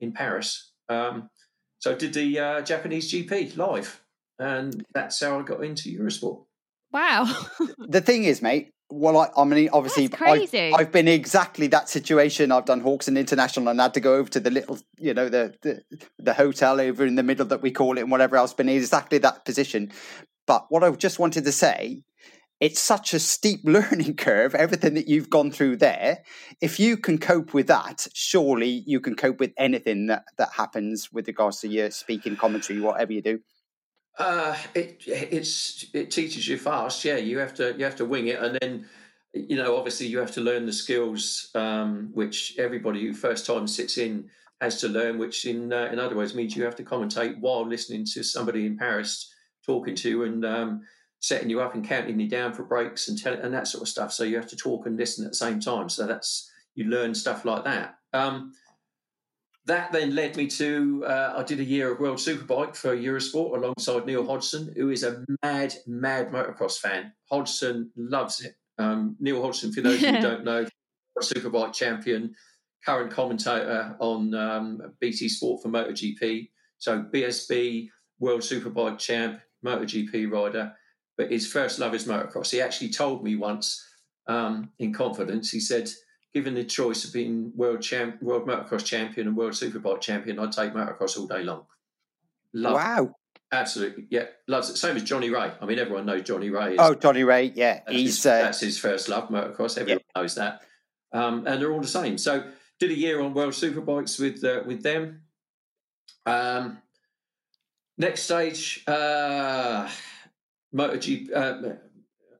in 0.00 0.12
Paris. 0.12 0.72
Um, 0.88 1.28
so 1.78 1.92
I 1.92 1.94
did 1.94 2.14
the 2.14 2.38
uh, 2.38 2.62
Japanese 2.62 3.12
GP 3.12 3.58
live, 3.58 4.02
and 4.38 4.82
that's 4.94 5.20
how 5.20 5.38
I 5.38 5.42
got 5.42 5.62
into 5.62 5.90
Eurosport. 5.90 6.44
Wow. 6.94 7.26
the 7.78 8.00
thing 8.00 8.22
is, 8.22 8.40
mate, 8.40 8.70
well, 8.88 9.18
I, 9.18 9.28
I 9.36 9.44
mean, 9.44 9.68
obviously, 9.72 10.08
I've, 10.20 10.74
I've, 10.74 10.92
been 10.92 11.08
exactly 11.08 11.66
that 11.68 11.88
situation. 11.88 12.52
I've 12.52 12.66
done 12.66 12.80
Hawkstone 12.80 13.18
International 13.18 13.68
and 13.68 13.80
had 13.80 13.94
to 13.94 14.00
go 14.00 14.14
over 14.14 14.30
to 14.30 14.38
the 14.38 14.50
little, 14.50 14.78
you 14.96 15.12
know, 15.12 15.28
the, 15.28 15.54
the, 15.62 15.82
the 16.18 16.34
hotel 16.34 16.80
over 16.80 17.04
in 17.04 17.16
the 17.16 17.24
middle 17.24 17.46
that 17.46 17.62
we 17.62 17.72
call 17.72 17.98
it 17.98 18.02
and 18.02 18.12
whatever 18.12 18.36
else. 18.36 18.54
Been 18.54 18.68
exactly 18.68 19.18
that 19.18 19.44
position. 19.44 19.90
But 20.46 20.66
what 20.68 20.84
I 20.84 20.90
just 20.92 21.18
wanted 21.18 21.44
to 21.44 21.52
say, 21.52 22.04
it's 22.60 22.78
such 22.78 23.12
a 23.12 23.18
steep 23.18 23.60
learning 23.64 24.14
curve. 24.14 24.54
Everything 24.54 24.94
that 24.94 25.08
you've 25.08 25.30
gone 25.30 25.50
through 25.50 25.78
there. 25.78 26.18
If 26.60 26.78
you 26.78 26.96
can 26.96 27.18
cope 27.18 27.54
with 27.54 27.66
that, 27.66 28.06
surely 28.14 28.84
you 28.86 29.00
can 29.00 29.16
cope 29.16 29.40
with 29.40 29.52
anything 29.58 30.06
that 30.06 30.24
that 30.38 30.52
happens 30.52 31.08
with 31.12 31.26
regards 31.26 31.58
to 31.60 31.68
your 31.68 31.90
speaking, 31.90 32.36
commentary, 32.36 32.80
whatever 32.80 33.12
you 33.12 33.22
do. 33.22 33.40
Uh, 34.18 34.56
it 34.74 35.02
it's 35.06 35.86
it 35.92 36.10
teaches 36.10 36.46
you 36.46 36.56
fast. 36.56 37.04
Yeah, 37.04 37.16
you 37.16 37.38
have 37.38 37.54
to 37.54 37.74
you 37.76 37.84
have 37.84 37.96
to 37.96 38.04
wing 38.04 38.28
it, 38.28 38.40
and 38.40 38.56
then 38.60 38.86
you 39.32 39.56
know 39.56 39.76
obviously 39.76 40.06
you 40.06 40.18
have 40.18 40.30
to 40.32 40.40
learn 40.40 40.66
the 40.66 40.72
skills 40.72 41.50
um, 41.54 42.10
which 42.14 42.54
everybody 42.58 43.04
who 43.04 43.12
first 43.12 43.44
time 43.44 43.66
sits 43.66 43.98
in 43.98 44.30
has 44.60 44.80
to 44.80 44.88
learn. 44.88 45.18
Which 45.18 45.46
in 45.46 45.72
uh, 45.72 45.88
in 45.92 45.98
other 45.98 46.16
words 46.16 46.34
means 46.34 46.56
you 46.56 46.64
have 46.64 46.76
to 46.76 46.84
commentate 46.84 47.40
while 47.40 47.66
listening 47.66 48.04
to 48.12 48.22
somebody 48.22 48.66
in 48.66 48.78
Paris 48.78 49.32
talking 49.66 49.96
to 49.96 50.08
you 50.08 50.24
and 50.24 50.44
um, 50.44 50.82
setting 51.18 51.50
you 51.50 51.60
up 51.60 51.74
and 51.74 51.84
counting 51.84 52.20
you 52.20 52.28
down 52.28 52.52
for 52.52 52.62
breaks 52.62 53.08
and 53.08 53.20
tell, 53.20 53.34
and 53.34 53.52
that 53.52 53.66
sort 53.66 53.82
of 53.82 53.88
stuff. 53.88 54.12
So 54.12 54.22
you 54.22 54.36
have 54.36 54.48
to 54.48 54.56
talk 54.56 54.86
and 54.86 54.96
listen 54.96 55.24
at 55.24 55.32
the 55.32 55.36
same 55.36 55.58
time. 55.58 55.88
So 55.88 56.06
that's 56.06 56.48
you 56.76 56.84
learn 56.84 57.14
stuff 57.14 57.44
like 57.44 57.64
that. 57.64 57.96
Um, 58.12 58.52
that 59.66 59.92
then 59.92 60.14
led 60.14 60.36
me 60.36 60.46
to 60.46 61.04
uh, 61.06 61.34
I 61.36 61.42
did 61.42 61.60
a 61.60 61.64
year 61.64 61.92
of 61.92 62.00
World 62.00 62.18
Superbike 62.18 62.76
for 62.76 62.96
Eurosport 62.96 63.56
alongside 63.56 64.06
Neil 64.06 64.26
Hodgson, 64.26 64.72
who 64.76 64.90
is 64.90 65.02
a 65.02 65.24
mad, 65.42 65.74
mad 65.86 66.30
motocross 66.30 66.78
fan. 66.78 67.12
Hodgson 67.30 67.90
loves 67.96 68.40
it. 68.42 68.54
Um, 68.78 69.16
Neil 69.20 69.40
Hodgson, 69.40 69.72
for 69.72 69.80
those 69.80 70.00
who 70.00 70.20
don't 70.20 70.44
know, 70.44 70.66
Superbike 71.20 71.72
champion, 71.72 72.34
current 72.84 73.10
commentator 73.10 73.96
on 74.00 74.34
um, 74.34 74.80
BT 75.00 75.28
Sport 75.28 75.62
for 75.62 75.68
MotoGP. 75.68 76.50
So 76.78 77.04
BSB 77.14 77.88
World 78.18 78.40
Superbike 78.40 78.98
champ, 78.98 79.40
MotoGP 79.64 80.30
rider, 80.30 80.72
but 81.16 81.30
his 81.30 81.50
first 81.50 81.78
love 81.78 81.94
is 81.94 82.06
motocross. 82.06 82.50
He 82.50 82.60
actually 82.60 82.90
told 82.90 83.22
me 83.22 83.36
once 83.36 83.82
um, 84.26 84.70
in 84.78 84.92
confidence. 84.92 85.50
He 85.50 85.60
said 85.60 85.88
given 86.34 86.54
the 86.54 86.64
choice 86.64 87.04
of 87.04 87.12
being 87.12 87.52
world 87.54 87.80
champ, 87.80 88.20
world 88.20 88.46
motocross 88.46 88.84
champion 88.84 89.28
and 89.28 89.36
world 89.36 89.52
superbike 89.52 90.00
champion, 90.00 90.38
I'd 90.38 90.52
take 90.52 90.74
motocross 90.74 91.16
all 91.16 91.28
day 91.28 91.44
long. 91.44 91.64
Love 92.52 92.74
wow. 92.74 93.04
It. 93.04 93.10
Absolutely, 93.52 94.06
yeah, 94.10 94.24
loves 94.48 94.68
it. 94.68 94.76
Same 94.76 94.96
as 94.96 95.04
Johnny 95.04 95.30
Rea. 95.30 95.52
I 95.60 95.64
mean, 95.64 95.78
everyone 95.78 96.06
knows 96.06 96.22
Johnny 96.22 96.50
Rea. 96.50 96.72
Is, 96.72 96.80
oh, 96.80 96.94
Johnny 96.94 97.22
Rea, 97.22 97.52
yeah, 97.54 97.80
that's 97.86 97.92
he's 97.92 98.16
his, 98.16 98.26
uh, 98.26 98.38
that's 98.42 98.60
his 98.60 98.78
first 98.78 99.08
love, 99.08 99.28
motocross. 99.28 99.78
Everyone 99.78 100.02
yeah. 100.16 100.20
knows 100.20 100.34
that, 100.34 100.62
um, 101.12 101.46
and 101.46 101.62
they're 101.62 101.70
all 101.70 101.80
the 101.80 101.86
same. 101.86 102.18
So, 102.18 102.50
did 102.80 102.90
a 102.90 102.94
year 102.94 103.20
on 103.20 103.32
World 103.32 103.52
Superbikes 103.52 104.18
with 104.18 104.42
uh, 104.42 104.64
with 104.66 104.82
them. 104.82 105.22
Um, 106.26 106.78
next 107.96 108.22
stage, 108.24 108.82
uh, 108.88 109.88
MotoGP, 110.74 111.28
uh, 111.32 111.74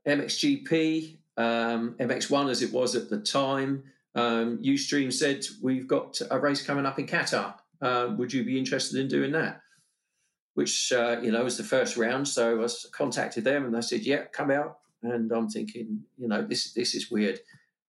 MXGP 0.05 1.19
um, 1.37 1.95
MX1 1.99 2.51
as 2.51 2.63
it 2.63 2.73
was 2.73 2.95
at 2.95 3.11
the 3.11 3.21
time. 3.21 3.85
Um, 4.15 4.59
Youthstream 4.59 5.13
said, 5.13 5.45
We've 5.63 5.87
got 5.87 6.21
a 6.31 6.39
race 6.39 6.65
coming 6.65 6.87
up 6.87 6.99
in 6.99 7.07
Qatar. 7.07 7.55
Uh, 7.81 8.15
would 8.17 8.33
you 8.33 8.45
be 8.45 8.59
interested 8.59 9.01
in 9.01 9.09
doing 9.09 9.33
that? 9.33 9.61
Which, 10.55 10.93
uh, 10.93 11.21
you 11.21 11.33
know, 11.33 11.43
was 11.43 11.57
the 11.57 11.65
first 11.65 11.97
round. 11.97 12.29
So 12.29 12.65
I 12.65 12.69
contacted 12.93 13.45
them 13.45 13.65
and 13.65 13.75
they 13.75 13.81
said, 13.81 14.03
Yeah, 14.03 14.25
come 14.33 14.51
out. 14.51 14.79
And 15.03 15.31
I'm 15.33 15.49
thinking, 15.49 16.01
you 16.17 16.29
know, 16.29 16.43
this, 16.43 16.73
this 16.73 16.95
is 16.95 17.11
weird. 17.11 17.41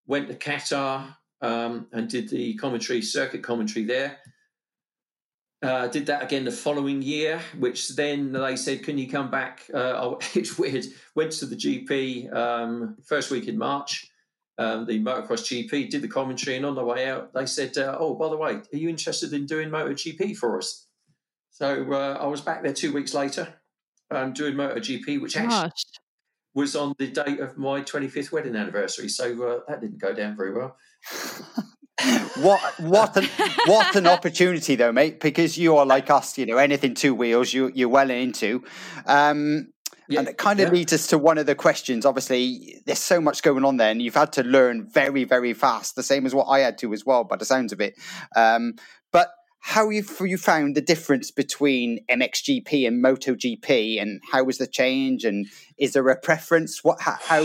Went 0.08 0.28
to 0.28 0.36
Qatar 0.36 1.16
um, 1.42 1.88
and 1.94 2.10
did 2.10 2.30
the 2.30 2.56
commentary, 2.56 3.02
circuit 3.02 3.44
commentary 3.44 3.86
there. 3.86 4.18
Uh, 5.62 5.88
did 5.88 6.06
that 6.06 6.22
again 6.22 6.46
the 6.46 6.52
following 6.52 7.02
year, 7.02 7.42
which 7.58 7.96
then 7.96 8.32
they 8.32 8.56
said, 8.56 8.84
"Can 8.84 8.98
you 8.98 9.10
come 9.10 9.32
back?" 9.32 9.64
Uh, 9.74 9.94
oh, 9.96 10.20
it's 10.36 10.58
weird. 10.58 10.86
Went 11.16 11.32
to 11.34 11.46
the 11.46 11.56
GP 11.56 12.34
um, 12.34 12.98
first 13.06 13.32
week 13.32 13.48
in 13.48 13.58
March, 13.58 14.12
um, 14.58 14.86
the 14.86 15.00
motocross 15.00 15.44
GP. 15.44 15.90
Did 15.90 16.02
the 16.02 16.08
commentary, 16.08 16.58
and 16.58 16.66
on 16.66 16.76
the 16.76 16.84
way 16.84 17.10
out, 17.10 17.34
they 17.34 17.46
said, 17.46 17.78
uh, 17.78 17.98
"Oh, 18.00 18.16
by 18.16 18.30
the 18.30 18.38
way, 18.38 18.52
are 18.52 18.78
you 18.78 18.90
interested 18.90 19.34
in 19.34 19.46
doing 19.46 19.70
MotoGP 19.70 20.38
for 20.38 20.58
us?" 20.58 20.88
So 21.52 21.92
uh, 21.94 22.18
I 22.22 22.28
was 22.28 22.42
back 22.42 22.64
there 22.64 22.74
two 22.74 22.92
weeks 22.92 23.14
later, 23.14 23.48
um, 24.12 24.34
doing 24.34 24.56
MotoGP, 24.56 25.22
which 25.22 25.38
actually 25.38 25.72
was 26.54 26.76
on 26.76 26.94
the 26.98 27.08
date 27.08 27.40
of 27.40 27.58
my 27.58 27.82
25th 27.82 28.32
wedding 28.32 28.56
anniversary. 28.56 29.10
So 29.10 29.26
uh, 29.44 29.60
that 29.68 29.82
didn't 29.82 30.00
go 30.00 30.14
down 30.14 30.36
very 30.36 30.54
well. 30.54 30.78
what 32.38 32.62
what 32.80 33.16
an 33.16 33.26
what 33.66 33.96
an 33.96 34.08
opportunity 34.08 34.76
though, 34.76 34.92
mate, 34.92 35.20
because 35.20 35.58
you 35.58 35.78
are 35.78 35.86
like 35.86 36.10
us, 36.10 36.38
you 36.38 36.46
know, 36.46 36.58
anything 36.58 36.94
two 36.94 37.16
wheels 37.16 37.54
you 37.54 37.72
you're 37.74 37.90
well 37.90 38.10
into. 38.10 38.64
Um 39.06 39.70
yeah, 40.08 40.20
and 40.20 40.28
it 40.28 40.38
kind 40.38 40.60
of 40.60 40.68
yeah. 40.68 40.74
leads 40.74 40.94
us 40.94 41.08
to 41.08 41.18
one 41.18 41.38
of 41.38 41.46
the 41.46 41.56
questions. 41.56 42.06
Obviously, 42.06 42.82
there's 42.86 43.00
so 43.00 43.20
much 43.20 43.42
going 43.42 43.66
on 43.66 43.78
there, 43.78 43.90
and 43.90 44.02
you've 44.02 44.16
had 44.16 44.34
to 44.34 44.44
learn 44.44 44.88
very, 44.88 45.24
very 45.24 45.54
fast, 45.54 45.96
the 45.96 46.04
same 46.04 46.26
as 46.26 46.36
what 46.36 46.46
I 46.46 46.60
had 46.60 46.78
to 46.80 46.94
as 46.94 47.06
well, 47.06 47.24
by 47.24 47.38
the 47.38 47.46
sounds 47.46 47.74
of 47.74 47.82
it. 47.82 47.96
Um, 48.36 48.76
but 49.12 49.30
how 49.62 49.90
have 49.90 50.22
you 50.22 50.38
found 50.38 50.76
the 50.76 50.82
difference 50.82 51.32
between 51.32 52.06
MXGP 52.08 52.88
and 52.88 53.04
MotoGP, 53.04 54.00
and 54.00 54.22
how 54.32 54.44
was 54.44 54.60
the 54.60 54.68
change? 54.68 55.24
And 55.24 55.48
is 55.80 55.94
there 55.94 56.08
a 56.08 56.20
preference? 56.20 56.84
What 56.84 57.02
how 57.02 57.44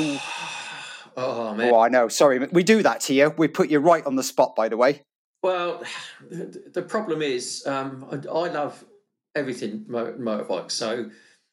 Oh 1.16 1.54
man! 1.54 1.72
Oh, 1.72 1.80
I 1.80 1.88
know. 1.88 2.08
Sorry, 2.08 2.38
we 2.38 2.62
do 2.62 2.82
that 2.82 3.00
to 3.02 3.14
you. 3.14 3.34
We 3.36 3.48
put 3.48 3.70
you 3.70 3.78
right 3.78 4.04
on 4.04 4.16
the 4.16 4.22
spot. 4.22 4.56
By 4.56 4.68
the 4.68 4.76
way. 4.76 5.02
Well, 5.42 5.82
the 6.30 6.82
problem 6.82 7.22
is, 7.22 7.66
um, 7.66 8.06
I, 8.10 8.16
I, 8.16 8.48
love 8.48 8.84
everything 9.34 9.86
motorbikes. 9.88 10.72
So 10.72 11.10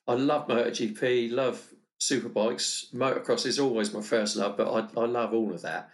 I 0.08 0.14
love 0.14 0.48
MotoGP, 0.48 1.32
love 1.32 1.62
superbikes. 2.02 2.94
Motocross 2.94 3.46
is 3.46 3.60
always 3.60 3.94
my 3.94 4.02
first 4.02 4.36
love, 4.36 4.58
but 4.58 4.72
I, 4.72 5.02
I 5.02 5.06
love 5.06 5.34
all 5.34 5.54
of 5.54 5.62
that. 5.62 5.90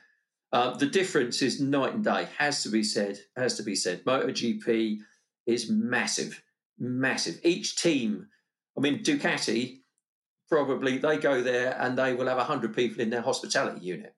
Uh, 0.52 0.76
the 0.78 0.86
difference 0.86 1.42
is 1.42 1.60
night 1.60 1.94
and 1.94 2.04
day. 2.04 2.28
Has 2.38 2.64
to 2.64 2.70
be 2.70 2.84
said. 2.84 3.20
Has 3.36 3.58
to 3.58 3.64
be 3.64 3.76
said. 3.76 4.04
MotoGP 4.06 5.00
is 5.48 5.70
massive, 5.70 6.44
massive. 6.78 7.40
Each 7.44 7.76
team. 7.76 8.28
I 8.78 8.82
mean, 8.82 9.04
Ducati 9.04 9.80
probably 10.54 11.00
they 11.00 11.18
go 11.18 11.42
there 11.42 11.76
and 11.80 11.98
they 11.98 12.14
will 12.14 12.28
have 12.28 12.38
100 12.38 12.76
people 12.76 13.02
in 13.02 13.10
their 13.10 13.24
hospitality 13.24 13.84
unit. 13.84 14.14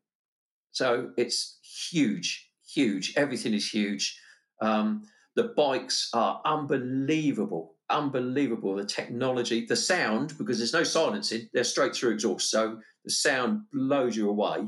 So 0.74 1.12
it's 1.16 1.60
huge, 1.90 2.52
huge. 2.74 3.14
Everything 3.16 3.54
is 3.54 3.70
huge. 3.70 4.20
Um, 4.62 5.04
the 5.38 5.54
bikes 5.56 6.10
are 6.14 6.42
unbelievable, 6.44 7.76
unbelievable. 7.90 8.76
The 8.76 8.84
technology, 8.84 9.66
the 9.66 9.78
sound, 9.78 10.38
because 10.38 10.58
there's 10.58 10.74
no 10.74 10.84
silencing, 10.84 11.48
they're 11.54 11.64
straight 11.64 11.96
through 11.96 12.12
exhaust. 12.12 12.52
So 12.52 12.80
the 13.06 13.12
sound 13.12 13.62
blows 13.72 14.18
you 14.18 14.30
away. 14.30 14.68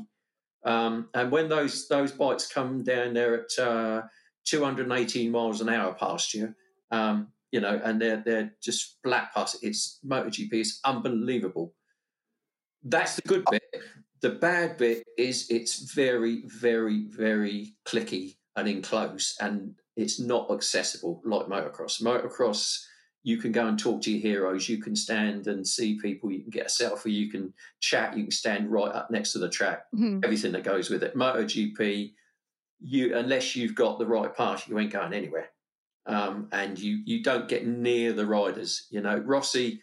Um, 0.64 1.10
and 1.14 1.32
when 1.34 1.50
those 1.50 1.90
those 1.90 2.14
bikes 2.14 2.48
come 2.48 2.84
down 2.84 3.14
there 3.14 3.44
at 3.44 3.60
uh, 3.60 4.02
218 4.46 5.32
miles 5.32 5.60
an 5.60 5.68
hour 5.68 5.94
past 5.94 6.34
you, 6.34 6.56
um, 6.92 7.28
you 7.52 7.62
know, 7.62 7.80
and 7.84 8.02
they're 8.02 8.22
they're 8.26 8.54
just 8.62 8.98
flat 9.04 9.34
past. 9.34 9.58
It's 9.62 10.00
MotoGP 10.06 10.54
is 10.54 10.80
unbelievable. 10.84 11.74
That's 12.84 13.16
the 13.16 13.22
good 13.24 13.46
bit. 13.50 13.64
The 14.22 14.32
bad 14.32 14.78
bit 14.78 15.04
is 15.18 15.48
it's 15.50 15.94
very, 15.94 16.44
very, 16.46 17.06
very 17.10 17.76
clicky 17.86 18.38
and 18.56 18.68
enclosed, 18.68 19.38
and 19.42 19.76
it's 19.96 20.20
not 20.20 20.52
accessible 20.52 21.22
like 21.24 21.48
motocross. 21.48 22.02
Motocross, 22.02 22.84
you 23.24 23.38
can 23.38 23.52
go 23.52 23.68
and 23.68 23.78
talk 23.78 24.02
to 24.02 24.12
your 24.12 24.22
heroes. 24.22 24.68
You 24.68 24.82
can 24.82 24.96
stand 24.96 25.48
and 25.48 25.66
see 25.66 26.00
people. 26.00 26.32
You 26.32 26.42
can 26.42 26.50
get 26.50 26.66
a 26.66 26.70
selfie. 26.70 27.14
You 27.14 27.30
can 27.30 27.54
chat. 27.80 28.18
You 28.18 28.24
can 28.24 28.32
stand 28.32 28.72
right 28.72 28.94
up 28.94 29.10
next 29.12 29.34
to 29.34 29.40
the 29.40 29.50
track. 29.50 29.84
Mm-hmm. 29.96 30.22
Everything 30.24 30.52
that 30.54 30.64
goes 30.64 30.90
with 30.90 31.04
it. 31.04 31.16
MotoGP, 31.16 32.12
you 32.80 33.16
unless 33.16 33.56
you've 33.56 33.76
got 33.76 34.00
the 34.00 34.08
right 34.08 34.36
pass, 34.36 34.68
you 34.68 34.78
ain't 34.80 34.92
going 34.92 35.14
anywhere 35.14 35.50
um, 36.08 36.48
and 36.52 36.80
you 36.80 37.02
you 37.06 37.22
don't 37.22 37.48
get 37.48 37.68
near 37.68 38.14
the 38.14 38.26
riders. 38.26 38.88
You 38.90 39.02
know, 39.02 39.18
Rossi. 39.18 39.82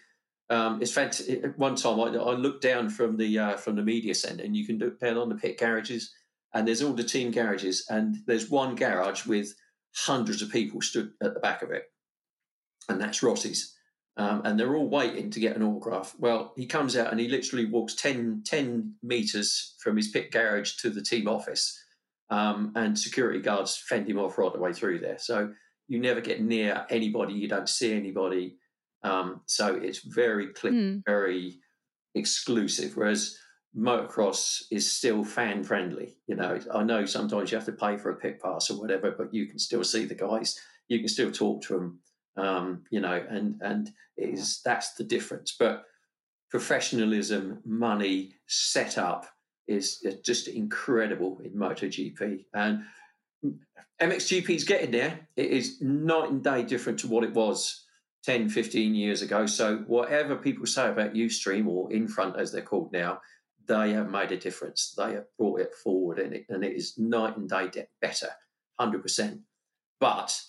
Um, 0.50 0.82
it's 0.82 0.92
fantastic. 0.92 1.42
One 1.56 1.74
time 1.74 1.98
I, 2.00 2.08
I 2.18 2.34
looked 2.34 2.62
down 2.62 2.90
from 2.90 3.16
the 3.16 3.38
uh, 3.38 3.56
from 3.56 3.76
the 3.76 3.82
media 3.82 4.14
centre, 4.14 4.44
and 4.44 4.56
you 4.56 4.66
can 4.66 4.78
look 4.78 5.00
down 5.00 5.16
on 5.16 5.28
the 5.28 5.36
pit 5.36 5.58
garages, 5.58 6.12
and 6.52 6.66
there's 6.66 6.82
all 6.82 6.92
the 6.92 7.04
team 7.04 7.30
garages, 7.30 7.86
and 7.88 8.16
there's 8.26 8.50
one 8.50 8.74
garage 8.74 9.26
with 9.26 9.54
hundreds 9.96 10.42
of 10.42 10.50
people 10.50 10.80
stood 10.80 11.12
at 11.22 11.34
the 11.34 11.40
back 11.40 11.62
of 11.62 11.70
it, 11.70 11.84
and 12.88 13.00
that's 13.00 13.22
Rossi's. 13.22 13.70
Um, 14.16 14.42
and 14.44 14.58
they're 14.58 14.76
all 14.76 14.88
waiting 14.88 15.30
to 15.30 15.40
get 15.40 15.56
an 15.56 15.64
autograph. 15.64 16.14
Well, 16.20 16.52
he 16.56 16.66
comes 16.66 16.96
out 16.96 17.10
and 17.10 17.18
he 17.18 17.26
literally 17.26 17.64
walks 17.64 17.94
10, 17.94 18.42
10 18.46 18.94
meters 19.02 19.74
from 19.80 19.96
his 19.96 20.06
pit 20.06 20.30
garage 20.30 20.76
to 20.82 20.90
the 20.90 21.02
team 21.02 21.26
office, 21.26 21.76
um, 22.30 22.70
and 22.76 22.96
security 22.96 23.40
guards 23.40 23.76
fend 23.76 24.08
him 24.08 24.20
off 24.20 24.38
right 24.38 24.52
the 24.52 24.60
way 24.60 24.72
through 24.72 25.00
there. 25.00 25.18
So 25.18 25.52
you 25.88 25.98
never 25.98 26.20
get 26.20 26.40
near 26.40 26.86
anybody, 26.90 27.34
you 27.34 27.48
don't 27.48 27.68
see 27.68 27.92
anybody. 27.92 28.56
Um, 29.02 29.42
so 29.46 29.74
it's 29.74 29.98
very 29.98 30.48
click, 30.48 30.72
mm. 30.72 31.02
very 31.06 31.58
exclusive. 32.14 32.96
Whereas 32.96 33.38
motocross 33.76 34.62
is 34.70 34.90
still 34.90 35.24
fan 35.24 35.62
friendly. 35.64 36.16
You 36.26 36.36
know, 36.36 36.58
I 36.72 36.82
know 36.84 37.04
sometimes 37.04 37.50
you 37.50 37.58
have 37.58 37.66
to 37.66 37.72
pay 37.72 37.96
for 37.96 38.10
a 38.10 38.16
pit 38.16 38.40
pass 38.42 38.70
or 38.70 38.80
whatever, 38.80 39.10
but 39.10 39.34
you 39.34 39.46
can 39.46 39.58
still 39.58 39.84
see 39.84 40.04
the 40.04 40.14
guys. 40.14 40.58
You 40.88 40.98
can 41.00 41.08
still 41.08 41.30
talk 41.30 41.62
to 41.64 41.74
them. 41.74 42.00
Um, 42.36 42.82
you 42.90 43.00
know, 43.00 43.24
and 43.28 43.60
and 43.60 43.90
is 44.16 44.60
that's 44.64 44.94
the 44.94 45.04
difference. 45.04 45.54
But 45.58 45.84
professionalism, 46.50 47.60
money, 47.64 48.34
setup 48.46 49.26
is 49.66 50.04
just 50.24 50.48
incredible 50.48 51.40
in 51.44 51.52
MotoGP. 51.52 52.44
And 52.54 52.84
MXGP 54.00 54.50
is 54.50 54.64
getting 54.64 54.90
there. 54.90 55.28
It 55.36 55.50
is 55.50 55.80
night 55.80 56.30
and 56.30 56.42
day 56.42 56.62
different 56.62 56.98
to 57.00 57.08
what 57.08 57.24
it 57.24 57.32
was 57.32 57.84
10, 58.24 58.48
15 58.48 58.94
years 58.94 59.22
ago. 59.22 59.46
So, 59.46 59.78
whatever 59.86 60.36
people 60.36 60.66
say 60.66 60.88
about 60.88 61.14
Youthstream 61.14 61.66
or 61.66 61.92
Infront 61.92 62.36
as 62.36 62.52
they're 62.52 62.62
called 62.62 62.92
now, 62.92 63.20
they 63.66 63.92
have 63.92 64.10
made 64.10 64.32
a 64.32 64.36
difference. 64.36 64.94
They 64.96 65.12
have 65.12 65.26
brought 65.38 65.60
it 65.60 65.74
forward 65.74 66.18
and 66.18 66.34
it, 66.34 66.46
and 66.48 66.64
it 66.64 66.72
is 66.72 66.98
night 66.98 67.36
and 67.36 67.48
day 67.48 67.70
better, 68.00 68.30
100%. 68.80 69.40
But 70.00 70.40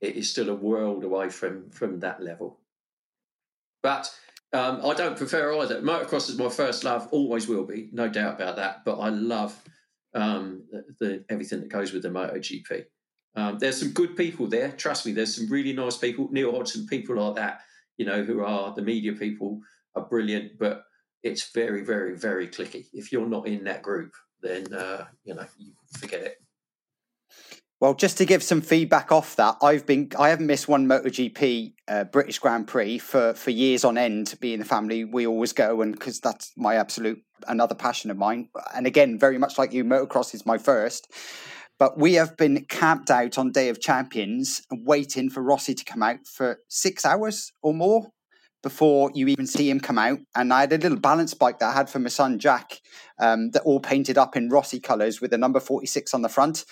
it 0.00 0.16
is 0.16 0.30
still 0.30 0.50
a 0.50 0.54
world 0.54 1.04
away 1.04 1.30
from, 1.30 1.70
from 1.70 2.00
that 2.00 2.22
level. 2.22 2.58
But 3.82 4.12
Um, 4.52 4.84
I 4.84 4.94
don't 4.94 5.16
prefer 5.16 5.56
either. 5.60 5.80
Motocross 5.80 6.28
is 6.28 6.36
my 6.36 6.48
first 6.48 6.82
love, 6.82 7.06
always 7.12 7.46
will 7.46 7.64
be, 7.64 7.88
no 7.92 8.08
doubt 8.08 8.34
about 8.34 8.56
that. 8.56 8.84
But 8.84 8.98
I 8.98 9.08
love 9.10 9.62
um, 10.14 10.64
the, 10.70 10.84
the, 10.98 11.24
everything 11.28 11.60
that 11.60 11.68
goes 11.68 11.92
with 11.92 12.02
the 12.02 12.08
MotoGP. 12.08 12.84
Um, 13.36 13.58
there's 13.58 13.78
some 13.78 13.90
good 13.90 14.16
people 14.16 14.46
there. 14.48 14.72
Trust 14.72 15.06
me, 15.06 15.12
there's 15.12 15.36
some 15.36 15.48
really 15.48 15.72
nice 15.72 15.96
people. 15.96 16.28
Neil 16.32 16.52
Hodgson, 16.52 16.86
people 16.86 17.16
like 17.16 17.36
that, 17.36 17.60
you 17.96 18.04
know, 18.04 18.24
who 18.24 18.42
are 18.44 18.74
the 18.74 18.82
media 18.82 19.12
people 19.12 19.60
are 19.94 20.04
brilliant. 20.04 20.58
But 20.58 20.84
it's 21.22 21.52
very, 21.52 21.84
very, 21.84 22.16
very 22.16 22.48
clicky. 22.48 22.86
If 22.92 23.12
you're 23.12 23.28
not 23.28 23.46
in 23.46 23.64
that 23.64 23.82
group, 23.82 24.12
then 24.42 24.72
uh, 24.72 25.04
you 25.24 25.34
know, 25.34 25.46
you 25.58 25.72
forget 25.98 26.22
it. 26.22 26.42
Well, 27.80 27.94
just 27.94 28.18
to 28.18 28.26
give 28.26 28.42
some 28.42 28.60
feedback 28.60 29.10
off 29.10 29.36
that, 29.36 29.56
I've 29.62 29.86
been 29.86 30.10
I 30.18 30.28
haven't 30.28 30.46
missed 30.46 30.68
one 30.68 30.86
MotoGP 30.86 31.72
uh, 31.88 32.04
British 32.04 32.38
Grand 32.38 32.68
Prix 32.68 32.98
for 32.98 33.32
for 33.32 33.50
years 33.50 33.84
on 33.84 33.96
end. 33.96 34.34
Being 34.38 34.58
the 34.58 34.66
family, 34.66 35.06
we 35.06 35.26
always 35.26 35.54
go, 35.54 35.80
and 35.80 35.92
because 35.92 36.20
that's 36.20 36.52
my 36.58 36.74
absolute 36.74 37.22
another 37.48 37.74
passion 37.74 38.10
of 38.10 38.18
mine. 38.18 38.50
And 38.74 38.86
again, 38.86 39.18
very 39.18 39.38
much 39.38 39.56
like 39.56 39.72
you, 39.72 39.82
motocross 39.82 40.34
is 40.34 40.44
my 40.44 40.58
first. 40.58 41.10
But 41.78 41.98
we 41.98 42.14
have 42.14 42.36
been 42.36 42.66
camped 42.68 43.10
out 43.10 43.38
on 43.38 43.50
Day 43.50 43.70
of 43.70 43.80
Champions, 43.80 44.60
waiting 44.70 45.30
for 45.30 45.42
Rossi 45.42 45.74
to 45.74 45.84
come 45.84 46.02
out 46.02 46.26
for 46.26 46.58
six 46.68 47.06
hours 47.06 47.50
or 47.62 47.72
more 47.72 48.08
before 48.62 49.10
you 49.14 49.26
even 49.28 49.46
see 49.46 49.70
him 49.70 49.80
come 49.80 49.96
out. 49.96 50.18
And 50.34 50.52
I 50.52 50.60
had 50.60 50.72
a 50.74 50.76
little 50.76 51.00
balance 51.00 51.32
bike 51.32 51.60
that 51.60 51.70
I 51.70 51.72
had 51.72 51.88
for 51.88 51.98
my 51.98 52.10
son 52.10 52.38
Jack, 52.38 52.80
um, 53.18 53.52
that 53.52 53.62
all 53.62 53.80
painted 53.80 54.18
up 54.18 54.36
in 54.36 54.50
Rossi 54.50 54.80
colours 54.80 55.22
with 55.22 55.30
the 55.30 55.38
number 55.38 55.60
forty 55.60 55.86
six 55.86 56.12
on 56.12 56.20
the 56.20 56.28
front 56.28 56.66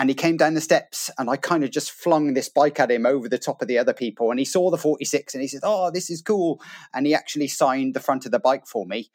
and 0.00 0.08
he 0.08 0.14
came 0.14 0.38
down 0.38 0.54
the 0.54 0.62
steps 0.62 1.10
and 1.18 1.28
I 1.28 1.36
kind 1.36 1.62
of 1.62 1.70
just 1.70 1.90
flung 1.90 2.32
this 2.32 2.48
bike 2.48 2.80
at 2.80 2.90
him 2.90 3.04
over 3.04 3.28
the 3.28 3.36
top 3.36 3.60
of 3.60 3.68
the 3.68 3.76
other 3.76 3.92
people 3.92 4.30
and 4.30 4.38
he 4.38 4.46
saw 4.46 4.70
the 4.70 4.78
46 4.78 5.34
and 5.34 5.42
he 5.42 5.46
said, 5.46 5.60
"Oh, 5.62 5.90
this 5.90 6.08
is 6.08 6.22
cool." 6.22 6.58
And 6.94 7.06
he 7.06 7.14
actually 7.14 7.48
signed 7.48 7.92
the 7.92 8.00
front 8.00 8.24
of 8.24 8.32
the 8.32 8.38
bike 8.38 8.66
for 8.66 8.86
me. 8.86 9.10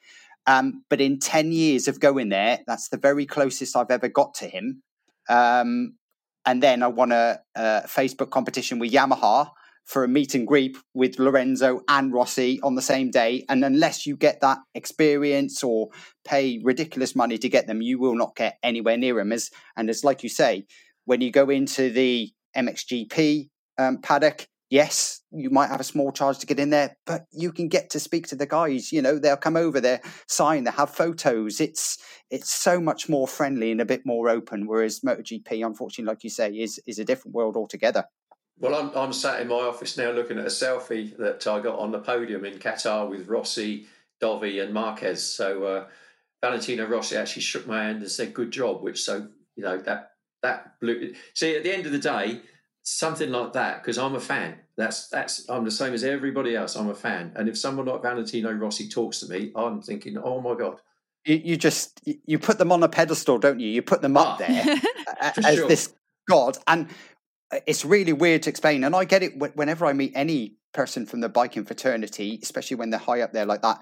Um, 0.46 0.84
but 0.88 1.02
in 1.02 1.18
10 1.18 1.52
years 1.52 1.88
of 1.88 2.00
going 2.00 2.30
there, 2.30 2.60
that's 2.68 2.90
the 2.90 2.98
very 2.98 3.26
closest 3.26 3.76
I've 3.76 3.90
ever 3.90 4.08
got 4.08 4.36
to 4.36 4.48
him. 4.48 4.84
Um, 5.28 5.96
and 6.46 6.62
then 6.62 6.84
I 6.84 6.88
won 6.88 7.12
a, 7.12 7.40
a 7.56 7.82
Facebook 7.88 8.30
competition 8.30 8.78
with 8.78 8.92
Yamaha 8.92 9.50
for 9.86 10.04
a 10.04 10.08
meet 10.08 10.36
and 10.36 10.48
greet 10.48 10.76
with 10.94 11.20
Lorenzo 11.20 11.82
and 11.88 12.12
Rossi 12.12 12.60
on 12.62 12.76
the 12.76 12.82
same 12.82 13.12
day. 13.12 13.46
And 13.48 13.64
unless 13.64 14.06
you 14.06 14.18
get 14.18 14.42
that 14.42 14.58
experience 14.74 15.64
or 15.64 15.90
pay 16.26 16.60
ridiculous 16.64 17.16
money 17.16 17.38
to 17.38 17.50
get 17.50 17.68
them, 17.68 17.82
you 17.82 18.00
will 18.00 18.16
not 18.16 18.36
get 18.36 18.58
anywhere 18.64 18.98
near 18.98 19.16
them. 19.16 19.32
As 19.32 19.52
and 19.78 19.90
as 19.90 20.04
like 20.04 20.24
you 20.24 20.30
say, 20.30 20.66
when 21.06 21.22
you 21.22 21.32
go 21.32 21.50
into 21.50 21.92
the 21.92 22.32
MXGP 22.58 23.50
um, 23.78 24.00
paddock, 24.02 24.48
yes, 24.70 25.22
you 25.32 25.50
might 25.50 25.70
have 25.70 25.80
a 25.80 25.86
small 25.86 26.12
charge 26.12 26.40
to 26.40 26.48
get 26.48 26.60
in 26.60 26.72
there, 26.72 26.98
but 27.06 27.26
you 27.32 27.52
can 27.52 27.68
get 27.68 27.92
to 27.92 28.00
speak 28.00 28.28
to 28.28 28.36
the 28.36 28.48
guys. 28.48 28.92
You 28.92 29.02
know, 29.02 29.20
they'll 29.20 29.38
come 29.38 29.56
over, 29.56 29.80
they 29.80 30.00
sign, 30.28 30.64
they 30.64 30.72
have 30.72 30.90
photos. 30.90 31.62
It's 31.62 31.98
it's 32.32 32.52
so 32.52 32.80
much 32.80 33.08
more 33.08 33.28
friendly 33.28 33.72
and 33.72 33.82
a 33.82 33.86
bit 33.86 34.02
more 34.06 34.30
open. 34.30 34.66
Whereas 34.66 35.02
MotoGP, 35.02 35.66
unfortunately, 35.66 36.12
like 36.12 36.24
you 36.24 36.30
say, 36.30 36.52
is 36.52 36.80
is 36.88 36.98
a 36.98 37.06
different 37.06 37.36
world 37.36 37.56
altogether. 37.56 38.06
Well, 38.60 38.76
I'm, 38.76 38.92
I'm 38.96 39.14
sat 39.14 39.42
in 39.42 39.50
my 39.50 39.56
office 39.56 39.98
now 39.98 40.12
looking 40.12 40.40
at 40.40 40.46
a 40.46 40.50
selfie 40.50 41.16
that 41.18 41.46
I 41.46 41.60
got 41.60 41.78
on 41.78 41.92
the 41.92 42.00
podium 42.00 42.46
in 42.46 42.58
Qatar 42.58 43.10
with 43.10 43.28
Rossi, 43.28 43.88
Dovi, 44.22 44.64
and 44.64 44.74
Marquez. 44.74 45.22
So 45.22 45.64
uh, 45.64 45.88
Valentino 46.42 46.86
Rossi 46.86 47.18
actually 47.18 47.42
shook 47.42 47.68
my 47.68 47.84
hand 47.84 48.02
and 48.02 48.10
said, 48.10 48.34
"Good 48.34 48.52
job." 48.52 48.82
Which 48.82 49.04
so 49.04 49.28
you 49.56 49.64
know 49.64 49.78
that 49.80 50.14
that 50.42 50.80
blew. 50.80 51.14
See, 51.34 51.56
at 51.56 51.64
the 51.64 51.74
end 51.74 51.86
of 51.86 51.92
the 51.92 52.00
day, 52.00 52.42
something 52.84 53.32
like 53.32 53.54
that 53.54 53.82
because 53.82 53.98
I'm 53.98 54.16
a 54.16 54.20
fan. 54.20 54.56
That's 54.78 55.10
that's 55.10 55.50
I'm 55.50 55.66
the 55.66 55.72
same 55.72 55.94
as 55.94 56.04
everybody 56.04 56.56
else. 56.56 56.76
I'm 56.76 56.90
a 56.90 56.96
fan, 56.96 57.34
and 57.36 57.50
if 57.50 57.58
someone 57.58 57.88
like 57.88 58.02
Valentino 58.02 58.52
Rossi 58.52 58.88
talks 58.88 59.20
to 59.20 59.28
me, 59.28 59.52
I'm 59.56 59.82
thinking, 59.82 60.18
"Oh 60.18 60.40
my 60.40 60.56
god." 60.56 60.80
You, 61.26 61.42
you 61.44 61.58
just 61.58 62.00
you 62.26 62.38
put 62.38 62.58
them 62.58 62.72
on 62.72 62.84
a 62.84 62.90
pedestal, 62.90 63.40
don't 63.40 63.60
you? 63.60 63.68
You 63.68 63.82
put 63.82 64.02
them 64.02 64.16
up 64.16 64.28
ah, 64.28 64.36
there 64.38 64.76
as 65.44 65.56
sure. 65.56 65.68
this 65.68 65.94
god, 66.30 66.58
and 66.68 66.88
it's 67.66 67.86
really 67.86 68.14
weird 68.14 68.44
to 68.44 68.50
explain. 68.50 68.84
And 68.84 68.96
I 68.96 69.06
get 69.06 69.24
it 69.24 69.38
whenever 69.56 69.86
I 69.86 69.94
meet 69.94 70.14
any 70.16 70.58
person 70.74 71.06
from 71.06 71.22
the 71.22 71.30
biking 71.30 71.66
fraternity, 71.66 72.40
especially 72.42 72.76
when 72.76 72.90
they're 72.90 73.00
high 73.00 73.22
up 73.22 73.34
there 73.34 73.46
like 73.46 73.62
that. 73.62 73.80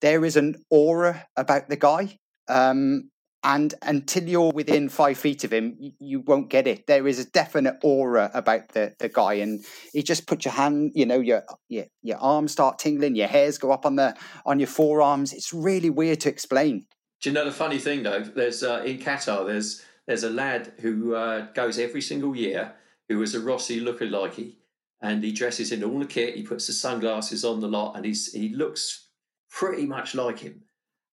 There 0.00 0.24
is 0.24 0.36
an 0.36 0.62
aura 0.70 1.26
about 1.36 1.68
the 1.68 1.76
guy. 1.76 2.18
Um, 2.48 3.10
and 3.42 3.74
until 3.82 4.24
you're 4.24 4.52
within 4.52 4.88
five 4.88 5.18
feet 5.18 5.44
of 5.44 5.52
him, 5.52 5.76
you, 6.00 6.20
won't 6.20 6.50
get 6.50 6.66
it. 6.66 6.88
There 6.88 7.06
is 7.06 7.20
a 7.20 7.24
definite 7.24 7.76
aura 7.82 8.28
about 8.34 8.70
the, 8.70 8.94
the 8.98 9.08
guy, 9.08 9.34
and 9.34 9.64
he 9.92 10.02
just 10.02 10.26
put 10.26 10.44
your 10.44 10.52
hand, 10.52 10.92
you 10.96 11.06
know, 11.06 11.20
your, 11.20 11.44
your 11.68 11.84
your 12.02 12.18
arms 12.18 12.50
start 12.50 12.80
tingling, 12.80 13.14
your 13.14 13.28
hairs 13.28 13.56
go 13.56 13.70
up 13.70 13.86
on 13.86 13.94
the 13.94 14.16
on 14.44 14.58
your 14.58 14.66
forearms. 14.66 15.32
It's 15.32 15.54
really 15.54 15.90
weird 15.90 16.20
to 16.22 16.28
explain. 16.28 16.86
Do 17.20 17.30
you 17.30 17.34
know 17.34 17.44
the 17.44 17.52
funny 17.52 17.78
thing 17.78 18.02
though? 18.02 18.24
There's 18.24 18.64
uh, 18.64 18.82
in 18.84 18.98
Qatar, 18.98 19.46
there's 19.46 19.80
there's 20.08 20.24
a 20.24 20.30
lad 20.30 20.72
who 20.80 21.14
uh, 21.14 21.46
goes 21.52 21.78
every 21.78 22.02
single 22.02 22.34
year 22.34 22.74
who 23.08 23.22
is 23.22 23.34
a 23.34 23.40
Rossi 23.40 23.80
lookalike, 23.80 24.56
and 25.02 25.22
he 25.22 25.32
dresses 25.32 25.72
in 25.72 25.84
all 25.84 25.98
the 25.98 26.06
kit. 26.06 26.36
He 26.36 26.42
puts 26.42 26.66
the 26.66 26.72
sunglasses 26.72 27.44
on 27.44 27.60
the 27.60 27.68
lot, 27.68 27.96
and 27.96 28.04
he's 28.04 28.32
he 28.32 28.50
looks 28.50 29.08
pretty 29.50 29.86
much 29.86 30.14
like 30.14 30.38
him. 30.38 30.62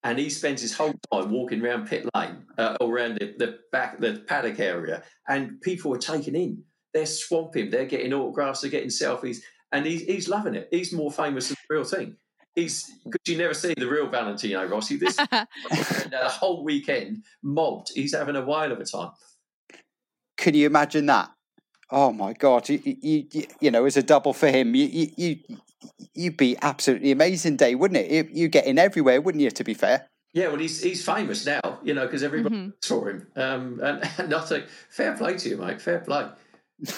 And 0.06 0.19
he 0.19 0.29
spends 0.29 0.62
his 0.62 0.73
whole 0.73 0.95
time 1.12 1.32
walking 1.32 1.63
around 1.63 1.88
pit 1.88 2.06
lane, 2.13 2.45
uh, 2.58 2.75
around 2.82 3.19
the, 3.19 3.36
the 3.38 3.60
back, 3.71 3.99
the 3.99 4.23
paddock 4.27 4.60
area, 4.60 5.03
and 5.29 5.62
people 5.62 5.93
are 5.93 5.99
taking 5.99 6.36
in. 6.36 6.63
They're 6.93 7.06
swamping. 7.06 7.69
They're 7.69 7.86
getting 7.86 8.13
autographs. 8.13 8.62
They're 8.62 8.69
getting 8.69 8.89
selfies, 8.89 9.38
and 9.71 9.86
he's 9.86 10.01
he's 10.03 10.27
loving 10.27 10.56
it. 10.56 10.67
He's 10.71 10.91
more 10.91 11.12
famous 11.12 11.47
than 11.47 11.58
the 11.69 11.75
real 11.75 11.86
thing. 11.86 12.17
He's 12.56 12.91
because 13.03 13.21
you 13.27 13.38
never 13.38 13.53
see 13.53 13.73
the 13.75 13.88
real 13.88 14.08
Valentino 14.08 14.65
Rossi. 14.67 14.97
This 14.97 15.15
the 15.29 15.47
whole 16.25 16.63
weekend 16.63 17.23
mobbed. 17.41 17.91
He's 17.95 18.13
having 18.13 18.36
a 18.36 18.45
whale 18.45 18.71
of 18.71 18.79
a 18.79 18.86
time. 18.86 19.12
Can 20.38 20.53
you 20.53 20.67
imagine 20.67 21.06
that? 21.08 21.32
Oh 21.95 22.12
my 22.12 22.34
God! 22.34 22.67
You, 22.69 22.82
you, 22.84 23.45
you 23.60 23.69
know, 23.69 23.86
as 23.86 23.97
a 23.97 24.01
double 24.01 24.34
for 24.34 24.47
him, 24.47 24.73
you, 24.73 24.88
you, 24.88 25.12
you 25.15 25.38
you'd 26.15 26.38
be 26.38 26.58
absolutely 26.63 27.12
amazing, 27.12 27.56
day, 27.56 27.75
wouldn't 27.75 27.99
it? 27.99 28.10
You, 28.12 28.27
you 28.32 28.47
get 28.47 28.65
in 28.65 28.79
everywhere, 28.79 29.21
wouldn't 29.21 29.43
you? 29.43 29.51
To 29.51 29.63
be 29.63 29.75
fair. 29.75 30.08
Yeah, 30.34 30.47
well, 30.47 30.58
he's 30.58 30.82
he's 30.82 31.06
famous 31.06 31.45
now, 31.45 31.79
you 31.84 31.93
know, 31.93 32.08
because 32.08 32.23
everybody 32.23 32.56
mm-hmm. 32.56 32.69
saw 32.82 33.06
him. 33.06 33.27
Um, 33.36 33.79
and, 33.84 34.10
and 34.17 34.29
nothing. 34.29 34.63
Fair 34.89 35.15
play 35.15 35.38
to 35.38 35.49
you, 35.49 35.58
mate. 35.58 35.79
Fair 35.79 35.99
play. 35.99 36.29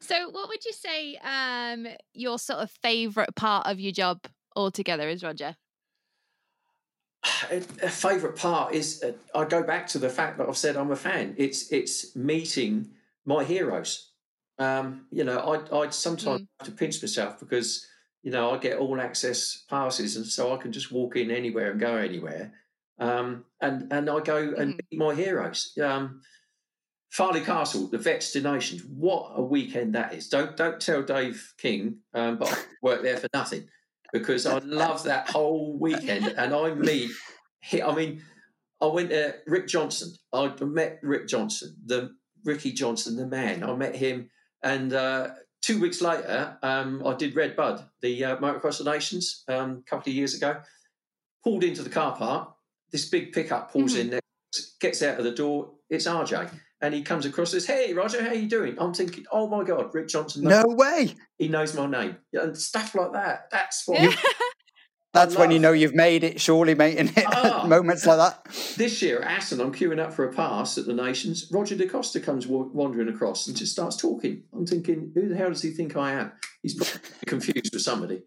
so, 0.00 0.30
what 0.30 0.48
would 0.48 0.64
you 0.64 0.72
say 0.72 1.16
um, 1.18 1.86
your 2.12 2.40
sort 2.40 2.58
of 2.58 2.72
favourite 2.82 3.36
part 3.36 3.68
of 3.68 3.78
your 3.78 3.92
job 3.92 4.18
altogether 4.56 5.08
is, 5.08 5.22
Roger? 5.22 5.54
a, 7.50 7.56
a 7.82 7.88
favourite 7.88 8.36
part 8.36 8.74
is 8.74 9.02
uh, 9.02 9.12
I 9.38 9.44
go 9.44 9.62
back 9.62 9.86
to 9.88 9.98
the 9.98 10.08
fact 10.08 10.38
that 10.38 10.48
I've 10.48 10.56
said 10.56 10.76
I'm 10.76 10.90
a 10.90 10.96
fan. 10.96 11.34
It's 11.36 11.70
it's 11.72 12.14
meeting 12.16 12.90
my 13.24 13.44
heroes. 13.44 14.10
Um, 14.58 15.06
you 15.10 15.24
know, 15.24 15.38
I 15.38 15.76
I 15.76 15.90
sometimes 15.90 16.42
mm. 16.42 16.48
have 16.60 16.68
to 16.68 16.74
pinch 16.74 17.02
myself 17.02 17.38
because 17.38 17.86
you 18.22 18.30
know 18.30 18.50
I 18.50 18.58
get 18.58 18.78
all 18.78 19.00
access 19.00 19.64
passes, 19.68 20.16
and 20.16 20.26
so 20.26 20.54
I 20.54 20.56
can 20.56 20.72
just 20.72 20.92
walk 20.92 21.16
in 21.16 21.30
anywhere 21.30 21.70
and 21.70 21.80
go 21.80 21.96
anywhere. 21.96 22.52
Um, 22.98 23.44
and 23.60 23.92
and 23.92 24.10
I 24.10 24.20
go 24.20 24.36
and 24.36 24.74
mm. 24.74 24.80
meet 24.90 24.98
my 24.98 25.14
heroes. 25.14 25.76
Um, 25.82 26.22
Farleigh 27.12 27.44
Castle, 27.44 27.88
the 27.88 27.98
Vets 27.98 28.34
What 28.34 29.32
a 29.36 29.42
weekend 29.42 29.94
that 29.94 30.14
is! 30.14 30.28
Don't 30.28 30.56
don't 30.56 30.80
tell 30.80 31.02
Dave 31.02 31.54
King, 31.58 31.98
um, 32.14 32.38
but 32.38 32.50
I 32.50 32.56
work 32.80 33.02
there 33.02 33.18
for 33.18 33.28
nothing 33.34 33.68
because 34.12 34.46
I 34.46 34.58
love 34.58 35.04
that 35.04 35.30
whole 35.30 35.78
weekend. 35.78 36.26
And 36.36 36.54
I 36.54 36.74
meet, 36.74 37.10
I 37.72 37.94
mean, 37.94 38.22
I 38.80 38.86
went 38.86 39.10
to 39.10 39.36
Rick 39.46 39.68
Johnson. 39.68 40.12
I 40.32 40.52
met 40.60 40.98
Rick 41.02 41.28
Johnson, 41.28 41.76
the 41.84 42.10
Ricky 42.44 42.72
Johnson, 42.72 43.16
the 43.16 43.26
man. 43.26 43.62
I 43.62 43.74
met 43.74 43.94
him, 43.94 44.30
and 44.62 44.92
uh, 44.92 45.28
two 45.62 45.80
weeks 45.80 46.00
later, 46.00 46.58
um, 46.62 47.06
I 47.06 47.14
did 47.14 47.36
Red 47.36 47.56
Bud, 47.56 47.84
the 48.00 48.24
uh, 48.24 48.36
Motocross 48.36 48.80
of 48.80 48.86
Nations, 48.86 49.44
um, 49.48 49.82
a 49.86 49.90
couple 49.90 50.10
of 50.10 50.16
years 50.16 50.34
ago. 50.34 50.60
Pulled 51.44 51.64
into 51.64 51.82
the 51.82 51.90
car 51.90 52.16
park. 52.16 52.54
This 52.90 53.08
big 53.08 53.32
pickup 53.32 53.72
pulls 53.72 53.92
mm-hmm. 53.92 54.00
in 54.00 54.10
there, 54.10 54.20
gets 54.80 55.02
out 55.02 55.18
of 55.18 55.24
the 55.24 55.32
door. 55.32 55.72
It's 55.88 56.06
RJ 56.06 56.50
and 56.82 56.92
he 56.92 57.02
comes 57.02 57.24
across 57.24 57.54
as, 57.54 57.64
"Hey, 57.64 57.94
Roger, 57.94 58.22
how 58.22 58.32
you 58.32 58.48
doing?" 58.48 58.76
I'm 58.78 58.92
thinking, 58.92 59.24
"Oh 59.32 59.46
my 59.46 59.64
God, 59.64 59.94
Rick 59.94 60.08
Johnson! 60.08 60.42
No 60.42 60.64
way! 60.66 61.14
He 61.38 61.48
knows 61.48 61.74
my 61.74 61.86
name 61.86 62.16
and 62.34 62.58
stuff 62.58 62.94
like 62.94 63.12
that. 63.12 63.48
That's 63.50 63.86
what." 63.86 64.02
You, 64.02 64.12
that's 65.14 65.36
when 65.36 65.52
you 65.52 65.60
know 65.60 65.72
you've 65.72 65.94
made 65.94 66.24
it, 66.24 66.40
surely, 66.40 66.74
mate. 66.74 66.98
In 66.98 67.10
ah, 67.26 67.64
moments 67.68 68.04
like 68.04 68.18
that. 68.18 68.44
This 68.76 69.00
year 69.00 69.20
at 69.22 69.30
Assen, 69.30 69.60
I'm 69.60 69.72
queuing 69.72 70.00
up 70.00 70.12
for 70.12 70.28
a 70.28 70.32
pass 70.32 70.76
at 70.76 70.86
the 70.86 70.92
Nations. 70.92 71.48
Roger 71.52 71.76
De 71.76 71.86
Coster 71.86 72.20
comes 72.20 72.46
wandering 72.48 73.08
across 73.08 73.46
and 73.46 73.56
just 73.56 73.72
starts 73.72 73.96
talking. 73.96 74.42
I'm 74.52 74.66
thinking, 74.66 75.12
who 75.14 75.28
the 75.28 75.36
hell 75.36 75.50
does 75.50 75.62
he 75.62 75.70
think 75.70 75.96
I 75.96 76.12
am? 76.12 76.32
He's 76.62 76.98
confused 77.26 77.72
with 77.72 77.82
somebody. 77.82 78.22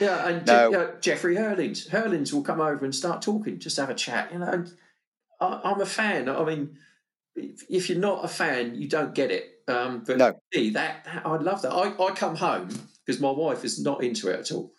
yeah, 0.00 0.26
and 0.26 0.46
no. 0.46 0.70
Je- 0.70 0.76
uh, 0.76 0.86
Jeffrey 1.00 1.36
Herlings. 1.36 1.88
Herlings 1.88 2.32
will 2.32 2.42
come 2.42 2.60
over 2.60 2.84
and 2.84 2.94
start 2.94 3.22
talking, 3.22 3.60
just 3.60 3.76
have 3.76 3.90
a 3.90 3.94
chat, 3.94 4.32
you 4.32 4.38
know. 4.38 4.46
And 4.46 4.72
I, 5.40 5.70
am 5.72 5.80
a 5.80 5.86
fan. 5.86 6.28
I 6.28 6.44
mean, 6.44 6.78
if 7.36 7.88
you're 7.88 7.98
not 7.98 8.24
a 8.24 8.28
fan, 8.28 8.74
you 8.74 8.88
don't 8.88 9.14
get 9.14 9.30
it. 9.30 9.44
Um, 9.68 10.02
but 10.06 10.16
No. 10.18 10.40
me, 10.54 10.70
that, 10.70 11.04
that 11.04 11.26
I 11.26 11.36
love 11.36 11.62
that. 11.62 11.72
I, 11.72 11.94
I 12.02 12.10
come 12.12 12.36
home 12.36 12.68
because 13.04 13.20
my 13.20 13.30
wife 13.30 13.64
is 13.64 13.80
not 13.82 14.02
into 14.02 14.28
it 14.28 14.40
at 14.40 14.52
all. 14.52 14.72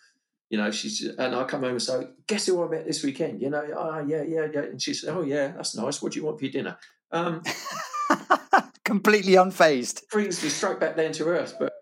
You 0.50 0.58
know, 0.58 0.70
she's 0.72 1.04
and 1.04 1.34
I 1.34 1.44
come 1.44 1.60
home 1.62 1.70
and 1.72 1.82
say, 1.82 2.08
"Guess 2.26 2.46
who 2.46 2.64
I 2.64 2.68
met 2.68 2.84
this 2.84 3.04
weekend?" 3.04 3.40
You 3.40 3.50
know, 3.50 3.64
oh 3.76 4.04
yeah, 4.04 4.22
yeah, 4.22 4.48
yeah. 4.52 4.62
And 4.62 4.82
she 4.82 4.94
said, 4.94 5.14
"Oh 5.16 5.22
yeah, 5.22 5.48
that's 5.48 5.76
nice. 5.76 6.02
What 6.02 6.10
do 6.12 6.18
you 6.18 6.26
want 6.26 6.40
for 6.40 6.44
your 6.44 6.52
dinner?" 6.52 6.76
Um, 7.12 7.42
Completely 8.84 9.34
unfazed. 9.34 10.08
brings 10.10 10.42
me 10.42 10.48
straight 10.48 10.80
back 10.80 10.96
down 10.96 11.12
to 11.12 11.24
earth. 11.28 11.54
But 11.60 11.72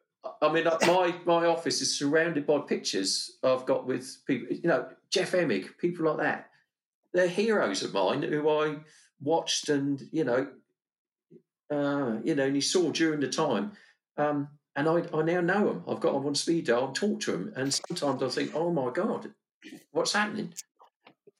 I 0.42 0.52
mean, 0.52 0.64
my 0.64 1.14
my 1.24 1.46
office 1.46 1.80
is 1.80 1.98
surrounded 1.98 2.46
by 2.46 2.58
pictures 2.58 3.38
I've 3.42 3.64
got 3.64 3.86
with 3.86 4.18
people. 4.26 4.54
You 4.54 4.68
know, 4.68 4.86
Jeff 5.10 5.32
Emig, 5.32 5.78
people 5.78 6.04
like 6.04 6.18
that. 6.18 6.50
They're 7.12 7.29
heroes 7.29 7.83
of 7.83 7.92
mine 7.92 8.23
who 8.23 8.49
I 8.49 8.77
watched 9.21 9.68
and 9.68 10.03
you 10.12 10.25
know, 10.25 10.49
uh, 11.71 12.18
you 12.23 12.35
know, 12.35 12.44
and 12.44 12.55
you 12.55 12.62
saw 12.62 12.90
during 12.90 13.21
the 13.21 13.29
time. 13.29 13.73
Um, 14.16 14.49
and 14.77 14.88
I, 14.88 15.03
I 15.12 15.23
now 15.23 15.40
know 15.40 15.66
them. 15.66 15.85
I've 15.88 16.01
got 16.01 16.12
them 16.12 16.27
on 16.27 16.35
speed 16.37 16.66
dial 16.66 16.87
and 16.87 16.94
talk 16.94 17.21
to 17.21 17.33
them. 17.33 17.53
And 17.57 17.75
sometimes 17.75 18.23
I 18.23 18.29
think, 18.29 18.55
oh 18.55 18.71
my 18.71 18.90
god, 18.92 19.33
what's 19.90 20.12
happening? 20.12 20.53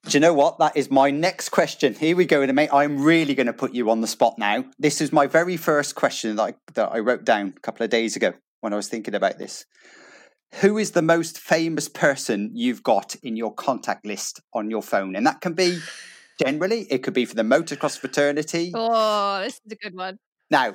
Do 0.07 0.17
you 0.17 0.21
know 0.21 0.35
what? 0.35 0.59
That 0.59 0.77
is 0.77 0.91
my 0.91 1.11
next 1.11 1.51
question. 1.51 1.95
Here 1.95 2.17
we 2.17 2.25
go, 2.25 2.45
mate. 2.47 2.71
I'm 2.73 3.03
really 3.03 3.35
going 3.35 3.47
to 3.47 3.53
put 3.53 3.75
you 3.75 3.91
on 3.91 4.01
the 4.01 4.07
spot 4.07 4.39
now. 4.39 4.65
This 4.79 5.01
is 5.01 5.13
my 5.13 5.27
very 5.27 5.57
first 5.57 5.95
question 5.95 6.37
that 6.37 6.43
I, 6.43 6.55
that 6.75 6.93
I 6.93 6.99
wrote 7.01 7.25
down 7.25 7.55
a 7.57 7.61
couple 7.61 7.85
of 7.85 7.91
days 7.91 8.17
ago 8.17 8.33
when 8.61 8.73
I 8.73 8.77
was 8.77 8.89
thinking 8.89 9.15
about 9.15 9.39
this. 9.39 9.67
Who 10.57 10.79
is 10.79 10.93
the 10.93 11.03
most 11.03 11.39
famous 11.39 11.89
person 11.89 12.51
you've 12.55 12.83
got 12.83 13.15
in 13.17 13.37
your 13.37 13.55
contact 13.55 14.07
list 14.07 14.41
on 14.55 14.71
your 14.71 14.83
phone? 14.83 15.15
And 15.15 15.27
that 15.27 15.41
can 15.41 15.53
be 15.53 15.79
generally, 16.43 16.83
it 16.91 17.03
could 17.03 17.15
be 17.15 17.25
for 17.25 17.35
the 17.35 17.43
motocross 17.43 17.99
fraternity. 17.99 18.73
Oh, 18.75 19.41
this 19.43 19.61
is 19.65 19.73
a 19.73 19.77
good 19.77 19.95
one. 19.95 20.19
Now, 20.51 20.75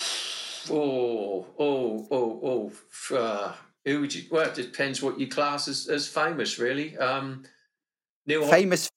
Oh, 0.70 1.46
oh, 1.58 2.06
oh, 2.10 2.72
oh. 3.10 3.16
Uh, 3.16 3.52
who 3.84 4.00
would 4.00 4.14
you? 4.14 4.22
Well, 4.30 4.48
it 4.48 4.54
depends 4.54 5.02
what 5.02 5.18
you 5.18 5.26
class 5.26 5.66
as, 5.66 5.88
as 5.88 6.06
famous, 6.06 6.58
really. 6.58 6.96
Um, 6.98 7.44
Neil 8.26 8.46
famous. 8.46 8.88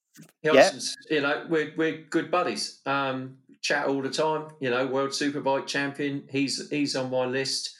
yeah. 0.44 0.72
You 1.10 1.22
know, 1.22 1.46
we're 1.50 1.74
we're 1.76 2.04
good 2.10 2.30
buddies. 2.30 2.82
Um, 2.86 3.38
chat 3.62 3.88
all 3.88 4.02
the 4.02 4.12
time. 4.12 4.50
You 4.60 4.70
know, 4.70 4.86
world 4.86 5.10
superbike 5.10 5.66
champion. 5.66 6.28
He's 6.30 6.70
he's 6.70 6.96
on 6.96 7.10
my 7.10 7.26
list. 7.26 7.76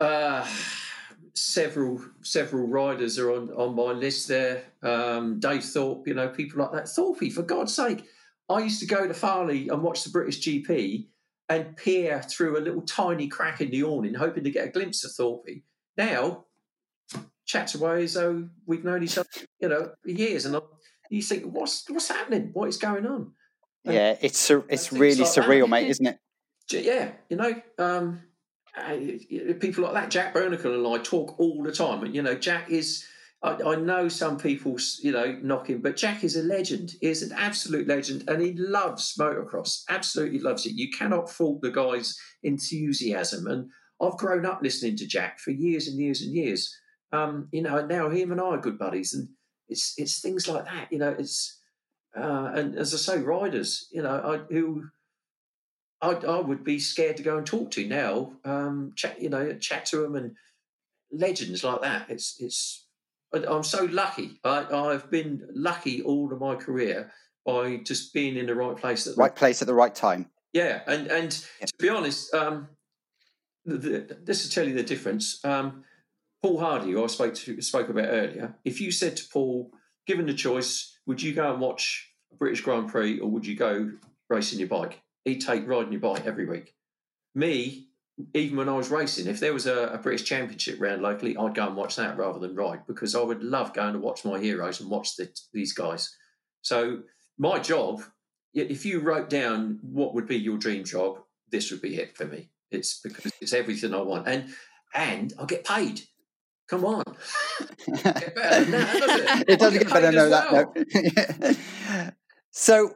Uh, 0.00 0.44
several 1.34 2.00
several 2.22 2.66
riders 2.66 3.18
are 3.18 3.32
on 3.32 3.50
on 3.52 3.74
my 3.74 3.92
list 3.92 4.28
there. 4.28 4.64
Um, 4.82 5.40
Dave 5.40 5.64
Thorpe, 5.64 6.06
you 6.06 6.14
know, 6.14 6.28
people 6.28 6.62
like 6.62 6.72
that. 6.72 6.88
Thorpe, 6.88 7.32
for 7.32 7.42
God's 7.42 7.74
sake, 7.74 8.04
I 8.48 8.60
used 8.60 8.80
to 8.80 8.86
go 8.86 9.06
to 9.06 9.14
Farleigh 9.14 9.70
and 9.70 9.82
watch 9.82 10.04
the 10.04 10.10
British 10.10 10.40
GP 10.40 11.06
and 11.48 11.76
peer 11.76 12.22
through 12.22 12.58
a 12.58 12.62
little 12.62 12.82
tiny 12.82 13.28
crack 13.28 13.60
in 13.60 13.70
the 13.70 13.82
awning, 13.84 14.14
hoping 14.14 14.44
to 14.44 14.50
get 14.50 14.68
a 14.68 14.70
glimpse 14.70 15.04
of 15.04 15.12
Thorpe. 15.12 15.62
Now, 15.96 16.46
chats 17.44 17.74
away 17.74 18.04
as 18.04 18.14
though 18.14 18.48
we've 18.66 18.84
known 18.84 19.02
each 19.02 19.18
other, 19.18 19.28
you 19.60 19.68
know, 19.68 19.92
years, 20.04 20.46
and 20.46 20.56
I, 20.56 20.60
you 21.10 21.22
think, 21.22 21.44
what's 21.44 21.88
what's 21.88 22.08
happening? 22.08 22.50
What 22.52 22.68
is 22.68 22.76
going 22.76 23.06
on? 23.06 23.32
And 23.84 23.94
Yeah, 23.94 24.16
it's 24.20 24.38
sur- 24.38 24.64
it's 24.68 24.92
really 24.92 25.22
like 25.22 25.34
that, 25.34 25.44
surreal, 25.44 25.68
mate, 25.68 25.88
isn't 25.88 26.06
it? 26.06 26.18
Yeah, 26.70 27.10
you 27.28 27.36
know, 27.36 27.60
um, 27.78 28.22
people 29.60 29.84
like 29.84 29.94
that. 29.94 30.10
Jack 30.10 30.34
Burnicle 30.34 30.74
and 30.74 30.86
I 30.86 31.02
talk 31.02 31.38
all 31.38 31.62
the 31.62 31.72
time. 31.72 32.02
And, 32.02 32.14
you 32.14 32.22
know, 32.22 32.34
Jack 32.34 32.70
is, 32.70 33.06
I, 33.42 33.56
I 33.64 33.76
know 33.76 34.08
some 34.08 34.38
people, 34.38 34.76
you 35.00 35.12
know, 35.12 35.38
knock 35.42 35.68
him, 35.68 35.80
but 35.80 35.96
Jack 35.96 36.24
is 36.24 36.36
a 36.36 36.42
legend. 36.42 36.92
He 37.00 37.08
is 37.08 37.22
an 37.22 37.32
absolute 37.36 37.86
legend 37.86 38.24
and 38.28 38.42
he 38.42 38.52
loves 38.54 39.14
motocross, 39.18 39.82
absolutely 39.88 40.40
loves 40.40 40.66
it. 40.66 40.72
You 40.72 40.90
cannot 40.90 41.30
fault 41.30 41.60
the 41.60 41.70
guy's 41.70 42.18
enthusiasm. 42.42 43.46
And 43.46 43.70
I've 44.00 44.18
grown 44.18 44.44
up 44.44 44.60
listening 44.62 44.96
to 44.96 45.06
Jack 45.06 45.38
for 45.38 45.50
years 45.50 45.86
and 45.86 45.98
years 45.98 46.20
and 46.22 46.34
years. 46.34 46.76
Um, 47.12 47.48
you 47.52 47.62
know, 47.62 47.78
and 47.78 47.88
now 47.88 48.10
him 48.10 48.32
and 48.32 48.40
I 48.40 48.44
are 48.44 48.60
good 48.60 48.78
buddies. 48.78 49.14
And 49.14 49.28
it's, 49.68 49.94
it's 49.96 50.20
things 50.20 50.48
like 50.48 50.64
that, 50.64 50.88
you 50.90 50.98
know, 50.98 51.14
it's, 51.16 51.60
uh, 52.16 52.50
and 52.54 52.76
as 52.76 52.94
I 52.94 52.96
say, 52.96 53.22
riders, 53.22 53.88
you 53.92 54.02
know, 54.02 54.20
I, 54.50 54.52
who, 54.52 54.84
I, 56.04 56.12
I 56.26 56.40
would 56.40 56.64
be 56.64 56.78
scared 56.78 57.16
to 57.16 57.22
go 57.22 57.38
and 57.38 57.46
talk 57.46 57.70
to 57.72 57.86
now. 57.86 58.32
Um, 58.44 58.92
chat, 58.94 59.20
you 59.22 59.30
know, 59.30 59.54
chat 59.54 59.86
to 59.86 59.98
them 59.98 60.14
and 60.14 60.36
legends 61.10 61.64
like 61.64 61.80
that. 61.82 62.10
It's 62.10 62.36
it's. 62.38 62.86
I'm 63.32 63.64
so 63.64 63.86
lucky. 63.86 64.38
I, 64.44 64.66
I've 64.72 65.10
been 65.10 65.48
lucky 65.54 66.02
all 66.02 66.32
of 66.32 66.40
my 66.40 66.54
career 66.54 67.10
by 67.44 67.78
just 67.78 68.12
being 68.14 68.36
in 68.36 68.46
the 68.46 68.54
right 68.54 68.76
place 68.76 69.06
at 69.06 69.16
the 69.16 69.20
Right 69.20 69.34
place 69.34 69.60
at 69.60 69.66
the 69.66 69.74
right 69.74 69.94
time. 69.94 70.30
yeah, 70.52 70.82
and 70.86 71.08
and 71.08 71.30
to 71.30 71.72
be 71.78 71.88
honest, 71.88 72.32
um, 72.32 72.68
the, 73.64 73.76
the, 73.76 74.18
this 74.22 74.44
will 74.44 74.50
tell 74.50 74.68
you 74.68 74.74
the 74.74 74.84
difference. 74.84 75.44
Um, 75.44 75.84
Paul 76.42 76.60
Hardy, 76.60 76.92
who 76.92 77.02
I 77.02 77.06
spoke 77.06 77.34
to 77.34 77.60
spoke 77.62 77.88
about 77.88 78.08
earlier, 78.08 78.54
if 78.64 78.80
you 78.80 78.92
said 78.92 79.16
to 79.16 79.24
Paul, 79.32 79.70
given 80.06 80.26
the 80.26 80.34
choice, 80.34 80.96
would 81.06 81.22
you 81.22 81.32
go 81.32 81.50
and 81.50 81.60
watch 81.60 82.12
a 82.30 82.36
British 82.36 82.60
Grand 82.60 82.88
Prix 82.88 83.18
or 83.18 83.30
would 83.30 83.46
you 83.46 83.56
go 83.56 83.92
racing 84.28 84.58
your 84.58 84.68
bike? 84.68 85.00
He'd 85.24 85.40
take 85.40 85.66
riding 85.66 85.92
your 85.92 86.00
bike 86.00 86.26
every 86.26 86.46
week. 86.46 86.74
Me, 87.34 87.88
even 88.32 88.56
when 88.56 88.68
I 88.68 88.76
was 88.76 88.90
racing, 88.90 89.26
if 89.26 89.40
there 89.40 89.52
was 89.52 89.66
a, 89.66 89.88
a 89.88 89.98
British 89.98 90.24
Championship 90.24 90.80
round 90.80 91.02
locally, 91.02 91.36
I'd 91.36 91.54
go 91.54 91.66
and 91.66 91.76
watch 91.76 91.96
that 91.96 92.16
rather 92.16 92.38
than 92.38 92.54
ride 92.54 92.86
because 92.86 93.14
I 93.14 93.22
would 93.22 93.42
love 93.42 93.72
going 93.72 93.94
to 93.94 93.98
watch 93.98 94.24
my 94.24 94.38
heroes 94.38 94.80
and 94.80 94.90
watch 94.90 95.16
the, 95.16 95.28
these 95.52 95.72
guys. 95.72 96.14
So 96.62 97.02
my 97.38 97.58
job, 97.58 98.02
if 98.52 98.86
you 98.86 99.00
wrote 99.00 99.28
down 99.28 99.80
what 99.82 100.14
would 100.14 100.26
be 100.28 100.36
your 100.36 100.58
dream 100.58 100.84
job, 100.84 101.18
this 101.50 101.70
would 101.70 101.82
be 101.82 101.96
it 101.96 102.16
for 102.16 102.26
me. 102.26 102.50
It's 102.70 103.00
because 103.00 103.32
it's 103.40 103.52
everything 103.52 103.94
I 103.94 104.00
want, 104.00 104.26
and 104.26 104.52
and 104.94 105.32
I 105.38 105.44
get 105.44 105.64
paid. 105.64 106.02
Come 106.66 106.84
on, 106.84 107.04
Get 107.86 108.34
better 108.34 108.64
that, 108.64 108.98
doesn't 108.98 109.40
it? 109.40 109.48
it 109.48 109.60
doesn't 109.60 109.78
get 109.78 109.86
get 109.88 109.92
better 109.92 110.12
know 110.12 110.24
as 110.24 110.30
that. 110.30 111.56
No. 112.00 112.10
so, 112.50 112.94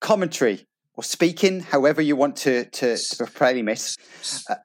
commentary 0.00 0.66
or 0.96 1.02
speaking, 1.04 1.60
however 1.60 2.00
you 2.02 2.16
want 2.16 2.36
to 2.36 2.64
to, 2.64 2.96
to 2.96 3.26
this. 3.26 3.96
Uh, 4.48 4.56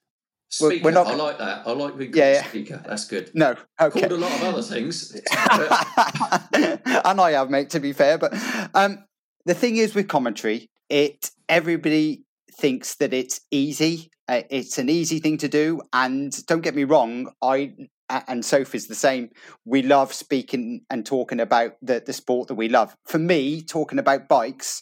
we're- 0.60 0.76
Speaker, 0.76 0.84
we're 0.86 0.92
not- 0.92 1.08
I 1.08 1.16
like 1.16 1.38
that. 1.38 1.68
I 1.68 1.72
like 1.72 1.98
being 1.98 2.12
Yeah, 2.14 2.34
yeah. 2.34 2.48
speaker. 2.48 2.84
That's 2.86 3.06
good. 3.06 3.32
No, 3.34 3.56
okay. 3.80 4.02
Called 4.02 4.12
a 4.12 4.18
lot 4.18 4.32
of 4.34 4.44
other 4.44 4.62
things. 4.62 5.12
and 6.54 7.22
I 7.22 7.32
have, 7.32 7.50
mate. 7.50 7.70
To 7.72 7.80
be 7.80 7.94
fair, 7.94 8.18
but 8.18 8.34
um, 8.74 9.06
the 9.46 9.54
thing 9.54 9.78
is 9.78 9.96
with 9.96 10.08
commentary, 10.08 10.70
it 10.90 11.32
everybody 11.48 12.24
thinks 12.60 12.96
that 12.96 13.14
it's 13.14 13.42
easy. 13.52 14.10
Uh, 14.28 14.44
it's 14.50 14.78
an 14.78 14.90
easy 14.90 15.20
thing 15.20 15.38
to 15.40 15.48
do, 15.48 15.82
and 15.94 16.46
don't 16.48 16.62
get 16.62 16.76
me 16.76 16.84
wrong, 16.84 17.32
I 17.42 17.74
and 18.28 18.44
Sophie's 18.44 18.88
the 18.88 18.96
same. 18.96 19.30
We 19.66 19.84
love 19.84 20.14
speaking 20.14 20.82
and 20.90 21.06
talking 21.06 21.40
about 21.40 21.74
the 21.82 22.04
the 22.06 22.14
sport 22.14 22.50
that 22.50 22.56
we 22.56 22.68
love. 22.70 22.94
For 23.06 23.20
me, 23.20 23.62
talking 23.62 24.00
about 24.00 24.28
bikes 24.28 24.82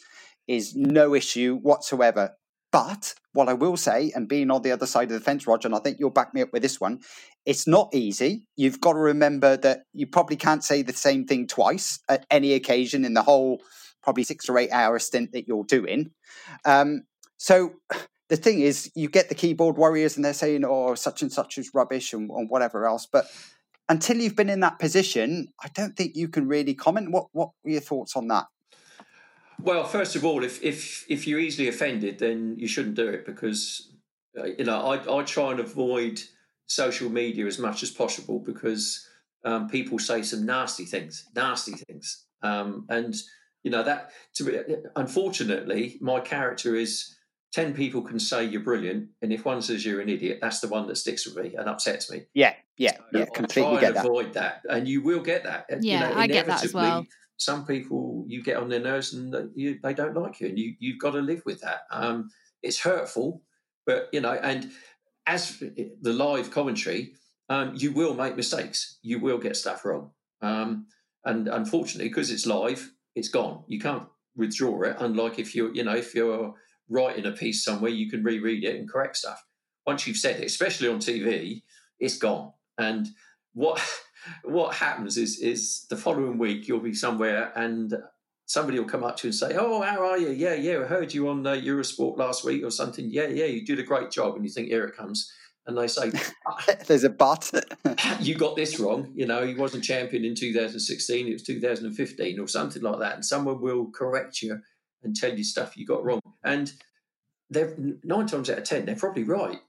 is 0.49 0.75
no 0.75 1.13
issue 1.13 1.57
whatsoever. 1.59 2.31
But 2.71 3.13
what 3.33 3.47
I 3.47 3.53
will 3.53 3.77
say, 3.77 4.11
and 4.13 4.27
being 4.27 4.51
on 4.51 4.63
the 4.63 4.71
other 4.71 4.85
side 4.85 5.11
of 5.11 5.17
the 5.17 5.23
fence, 5.23 5.47
Roger, 5.47 5.67
and 5.67 5.75
I 5.75 5.79
think 5.79 5.97
you'll 5.99 6.09
back 6.09 6.33
me 6.33 6.41
up 6.41 6.49
with 6.51 6.63
this 6.63 6.81
one, 6.81 6.99
it's 7.45 7.67
not 7.67 7.89
easy. 7.93 8.47
You've 8.57 8.81
got 8.81 8.93
to 8.93 8.99
remember 8.99 9.57
that 9.57 9.83
you 9.93 10.07
probably 10.07 10.35
can't 10.35 10.63
say 10.63 10.81
the 10.81 10.93
same 10.93 11.25
thing 11.25 11.47
twice 11.47 11.99
at 12.09 12.25
any 12.29 12.53
occasion 12.53 13.05
in 13.05 13.13
the 13.13 13.21
whole 13.21 13.61
probably 14.03 14.23
six 14.23 14.49
or 14.49 14.57
eight 14.57 14.71
hour 14.71 14.97
stint 14.99 15.31
that 15.33 15.47
you're 15.47 15.63
doing. 15.63 16.11
Um, 16.65 17.03
so 17.37 17.73
the 18.29 18.37
thing 18.37 18.59
is, 18.59 18.91
you 18.95 19.07
get 19.07 19.29
the 19.29 19.35
keyboard 19.35 19.77
warriors 19.77 20.15
and 20.15 20.25
they're 20.25 20.33
saying, 20.33 20.63
oh, 20.65 20.95
such 20.95 21.21
and 21.21 21.31
such 21.31 21.57
is 21.57 21.71
rubbish 21.73 22.13
and, 22.13 22.29
and 22.29 22.49
whatever 22.49 22.85
else. 22.85 23.07
But 23.11 23.25
until 23.87 24.17
you've 24.17 24.35
been 24.35 24.49
in 24.49 24.59
that 24.59 24.79
position, 24.79 25.47
I 25.63 25.69
don't 25.73 25.95
think 25.95 26.15
you 26.15 26.27
can 26.27 26.47
really 26.47 26.73
comment. 26.73 27.11
What 27.11 27.27
What 27.33 27.49
were 27.63 27.71
your 27.71 27.81
thoughts 27.81 28.15
on 28.15 28.27
that? 28.27 28.45
Well, 29.61 29.83
first 29.83 30.15
of 30.15 30.23
all, 30.23 30.43
if 30.43 30.63
if 30.63 31.05
if 31.09 31.27
you're 31.27 31.39
easily 31.39 31.67
offended, 31.67 32.19
then 32.19 32.55
you 32.57 32.67
shouldn't 32.67 32.95
do 32.95 33.07
it 33.09 33.25
because 33.25 33.91
uh, 34.37 34.45
you 34.45 34.63
know 34.63 34.79
I 34.79 35.19
I 35.19 35.23
try 35.23 35.51
and 35.51 35.59
avoid 35.59 36.21
social 36.65 37.09
media 37.09 37.45
as 37.45 37.59
much 37.59 37.83
as 37.83 37.91
possible 37.91 38.39
because 38.39 39.07
um, 39.43 39.67
people 39.67 39.99
say 39.99 40.21
some 40.21 40.45
nasty 40.45 40.85
things, 40.85 41.27
nasty 41.35 41.73
things, 41.73 42.25
um, 42.41 42.85
and 42.89 43.15
you 43.63 43.71
know 43.71 43.83
that. 43.83 44.11
To 44.35 44.43
be, 44.45 44.75
unfortunately, 44.95 45.97
my 45.99 46.21
character 46.21 46.75
is 46.75 47.17
ten 47.51 47.73
people 47.73 48.01
can 48.01 48.19
say 48.19 48.45
you're 48.45 48.61
brilliant, 48.63 49.09
and 49.21 49.33
if 49.33 49.43
one 49.43 49.61
says 49.61 49.85
you're 49.85 49.99
an 50.01 50.09
idiot, 50.09 50.39
that's 50.41 50.61
the 50.61 50.69
one 50.69 50.87
that 50.87 50.95
sticks 50.95 51.25
with 51.27 51.35
me 51.43 51.55
and 51.55 51.67
upsets 51.67 52.09
me. 52.09 52.27
Yeah, 52.33 52.55
yeah, 52.77 52.97
So 52.97 53.03
yeah, 53.11 53.23
I 53.23 53.25
completely 53.35 53.71
try 53.71 53.81
get 53.81 53.87
and 53.89 53.95
that. 53.95 54.05
avoid 54.05 54.33
that, 54.33 54.61
and 54.69 54.87
you 54.87 55.01
will 55.01 55.21
get 55.21 55.43
that. 55.43 55.65
Uh, 55.71 55.75
you 55.77 55.81
Yeah, 55.81 55.99
know, 55.99 56.13
I 56.13 56.27
get 56.27 56.47
that 56.47 56.63
as 56.63 56.73
well. 56.73 57.05
Some 57.39 57.65
people 57.65 58.25
you 58.27 58.43
get 58.43 58.57
on 58.57 58.69
their 58.69 58.81
nerves 58.81 59.13
and 59.13 59.49
you, 59.55 59.79
they 59.81 59.93
don't 59.93 60.15
like 60.15 60.39
you, 60.39 60.49
and 60.49 60.59
you 60.59 60.75
you've 60.79 60.99
got 60.99 61.11
to 61.11 61.19
live 61.19 61.41
with 61.45 61.61
that. 61.61 61.81
Um, 61.89 62.29
it's 62.61 62.79
hurtful, 62.79 63.41
but 63.85 64.09
you 64.11 64.21
know, 64.21 64.33
and 64.33 64.71
as 65.25 65.57
the 65.59 66.13
live 66.13 66.51
commentary, 66.51 67.13
um, 67.47 67.73
you 67.75 67.91
will 67.91 68.13
make 68.13 68.35
mistakes. 68.35 68.99
You 69.01 69.19
will 69.19 69.37
get 69.37 69.55
stuff 69.55 69.85
wrong, 69.85 70.11
um, 70.41 70.87
and 71.23 71.47
unfortunately, 71.47 72.09
because 72.09 72.29
it's 72.29 72.45
live, 72.45 72.91
it's 73.15 73.29
gone. 73.29 73.63
You 73.67 73.79
can't 73.79 74.07
withdraw 74.35 74.81
it. 74.83 74.97
Unlike 74.99 75.39
if 75.39 75.55
you're, 75.55 75.73
you 75.73 75.83
know, 75.83 75.95
if 75.95 76.13
you're 76.13 76.53
writing 76.89 77.25
a 77.25 77.31
piece 77.31 77.63
somewhere, 77.63 77.91
you 77.91 78.09
can 78.09 78.23
reread 78.23 78.63
it 78.63 78.75
and 78.75 78.89
correct 78.89 79.17
stuff. 79.17 79.43
Once 79.85 80.05
you've 80.05 80.17
said 80.17 80.39
it, 80.39 80.45
especially 80.45 80.87
on 80.87 80.99
TV, 80.99 81.61
it's 81.99 82.17
gone. 82.17 82.51
And 82.77 83.07
what 83.53 83.81
what 84.43 84.75
happens 84.75 85.17
is 85.17 85.39
is 85.39 85.85
the 85.89 85.97
following 85.97 86.37
week 86.37 86.67
you'll 86.67 86.79
be 86.79 86.93
somewhere 86.93 87.51
and 87.55 87.93
somebody 88.49 88.79
will 88.79 88.87
come 88.87 89.03
up 89.03 89.15
to 89.17 89.27
you 89.27 89.29
and 89.29 89.35
say, 89.35 89.55
"Oh, 89.55 89.81
how 89.81 90.03
are 90.03 90.17
you? 90.17 90.29
Yeah, 90.29 90.55
yeah, 90.55 90.79
I 90.79 90.85
heard 90.85 91.13
you 91.13 91.29
on 91.29 91.45
uh, 91.45 91.53
Eurosport 91.53 92.17
last 92.17 92.43
week 92.43 92.63
or 92.63 92.71
something. 92.71 93.05
Yeah, 93.09 93.27
yeah, 93.27 93.45
you 93.45 93.65
did 93.65 93.79
a 93.79 93.83
great 93.83 94.11
job." 94.11 94.35
And 94.35 94.43
you 94.43 94.51
think, 94.51 94.67
"Here 94.67 94.83
it 94.85 94.97
comes." 94.97 95.31
And 95.67 95.77
they 95.77 95.87
say, 95.87 96.11
"There's 96.87 97.03
a 97.03 97.09
but." 97.09 97.51
you 98.19 98.35
got 98.35 98.55
this 98.55 98.79
wrong. 98.79 99.11
You 99.13 99.27
know, 99.27 99.45
he 99.45 99.53
wasn't 99.53 99.83
champion 99.83 100.25
in 100.25 100.35
2016; 100.35 101.27
it 101.27 101.33
was 101.33 101.43
2015 101.43 102.39
or 102.39 102.47
something 102.47 102.81
like 102.81 102.99
that. 102.99 103.15
And 103.15 103.25
someone 103.25 103.61
will 103.61 103.91
correct 103.91 104.41
you 104.41 104.59
and 105.03 105.15
tell 105.15 105.37
you 105.37 105.43
stuff 105.43 105.77
you 105.77 105.85
got 105.85 106.03
wrong. 106.03 106.21
And 106.43 106.73
they're 107.49 107.75
nine 108.03 108.27
times 108.27 108.49
out 108.49 108.57
of 108.57 108.63
ten, 108.63 108.85
they're 108.85 108.95
probably 108.95 109.23
right. 109.23 109.59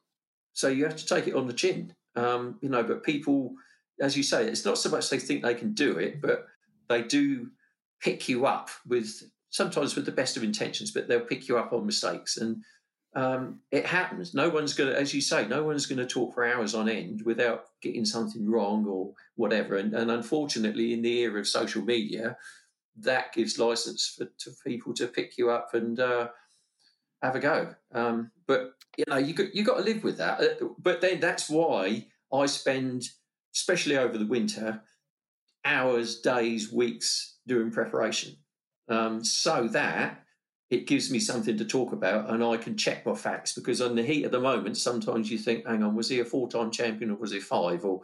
So 0.53 0.69
you 0.69 0.85
have 0.85 0.97
to 0.97 1.07
take 1.07 1.29
it 1.29 1.35
on 1.35 1.47
the 1.47 1.53
chin. 1.53 1.95
Um, 2.17 2.59
you 2.61 2.69
know, 2.69 2.83
but 2.83 3.05
people, 3.05 3.55
as 4.01 4.17
you 4.17 4.23
say, 4.23 4.47
it's 4.47 4.65
not 4.65 4.79
so 4.79 4.91
much 4.91 5.11
they 5.11 5.19
think 5.19 5.43
they 5.43 5.55
can 5.55 5.73
do 5.73 5.99
it, 5.99 6.21
but 6.21 6.47
they 6.89 7.03
do 7.03 7.51
pick 8.01 8.29
you 8.29 8.47
up 8.47 8.71
with 8.87 9.23
sometimes 9.51 9.95
with 9.95 10.07
the 10.07 10.13
best 10.13 10.37
of 10.37 10.43
intentions, 10.43 10.91
but 10.91 11.09
they'll 11.09 11.21
pick 11.21 11.49
you 11.49 11.59
up 11.59 11.73
on 11.73 11.85
mistakes. 11.85 12.37
And 12.37 12.63
um, 13.15 13.61
it 13.73 13.85
happens. 13.87 14.35
No 14.35 14.49
one's 14.49 14.75
going 14.75 14.91
to, 14.91 14.99
as 14.99 15.13
you 15.13 15.21
say, 15.21 15.47
no 15.47 15.65
one's 15.65 15.87
going 15.87 15.99
to 15.99 16.07
talk 16.07 16.33
for 16.33 16.45
hours 16.45 16.75
on 16.75 16.89
end 16.89 17.23
without 17.25 17.65
getting 17.83 18.05
something 18.05 18.49
wrong 18.49 18.87
or 18.87 19.13
whatever. 19.35 19.77
And, 19.77 19.93
and 19.95 20.11
unfortunately, 20.11 20.93
in 20.93 21.03
the 21.03 21.19
era 21.21 21.41
of 21.41 21.49
social 21.49 21.83
media, 21.83 22.37
that 22.97 23.33
gives 23.33 23.59
license 23.59 24.15
for 24.17 24.27
to 24.39 24.51
people 24.65 24.95
to 24.95 25.07
pick 25.07 25.37
you 25.39 25.51
up 25.51 25.75
and 25.75 25.99
uh, 25.99 26.29
have 27.23 27.35
a 27.35 27.41
go. 27.41 27.75
Um, 27.93 28.31
but 28.47 28.75
you 28.97 29.05
know, 29.09 29.17
you 29.17 29.35
got 29.35 29.55
you 29.55 29.65
got 29.65 29.79
to 29.79 29.83
live 29.83 30.05
with 30.05 30.19
that. 30.19 30.41
Uh, 30.41 30.67
but 30.79 31.01
then 31.01 31.21
that's 31.21 31.49
why 31.49 32.07
I 32.33 32.47
spend, 32.47 33.09
especially 33.55 33.97
over 33.97 34.17
the 34.17 34.27
winter, 34.27 34.83
hours, 35.65 36.21
days, 36.21 36.73
weeks 36.73 37.39
doing 37.47 37.71
preparation, 37.71 38.37
um, 38.89 39.25
so 39.25 39.69
that 39.69 40.23
it 40.71 40.87
gives 40.87 41.11
me 41.11 41.19
something 41.19 41.59
to 41.59 41.65
talk 41.65 41.93
about 41.93 42.31
and 42.31 42.45
I 42.45 42.57
can 42.57 42.77
check 42.77 43.05
my 43.05 43.15
facts. 43.15 43.55
Because 43.55 43.81
on 43.81 43.97
the 43.97 44.05
heat 44.05 44.25
of 44.25 44.31
the 44.31 44.41
moment, 44.41 44.77
sometimes 44.77 45.31
you 45.31 45.39
think, 45.39 45.67
"Hang 45.67 45.83
on, 45.83 45.97
was 45.97 46.09
he 46.09 46.21
a 46.21 46.25
four-time 46.25 46.71
champion 46.71 47.11
or 47.11 47.17
was 47.17 47.33
he 47.33 47.41
five? 47.41 47.85
Or 47.85 48.03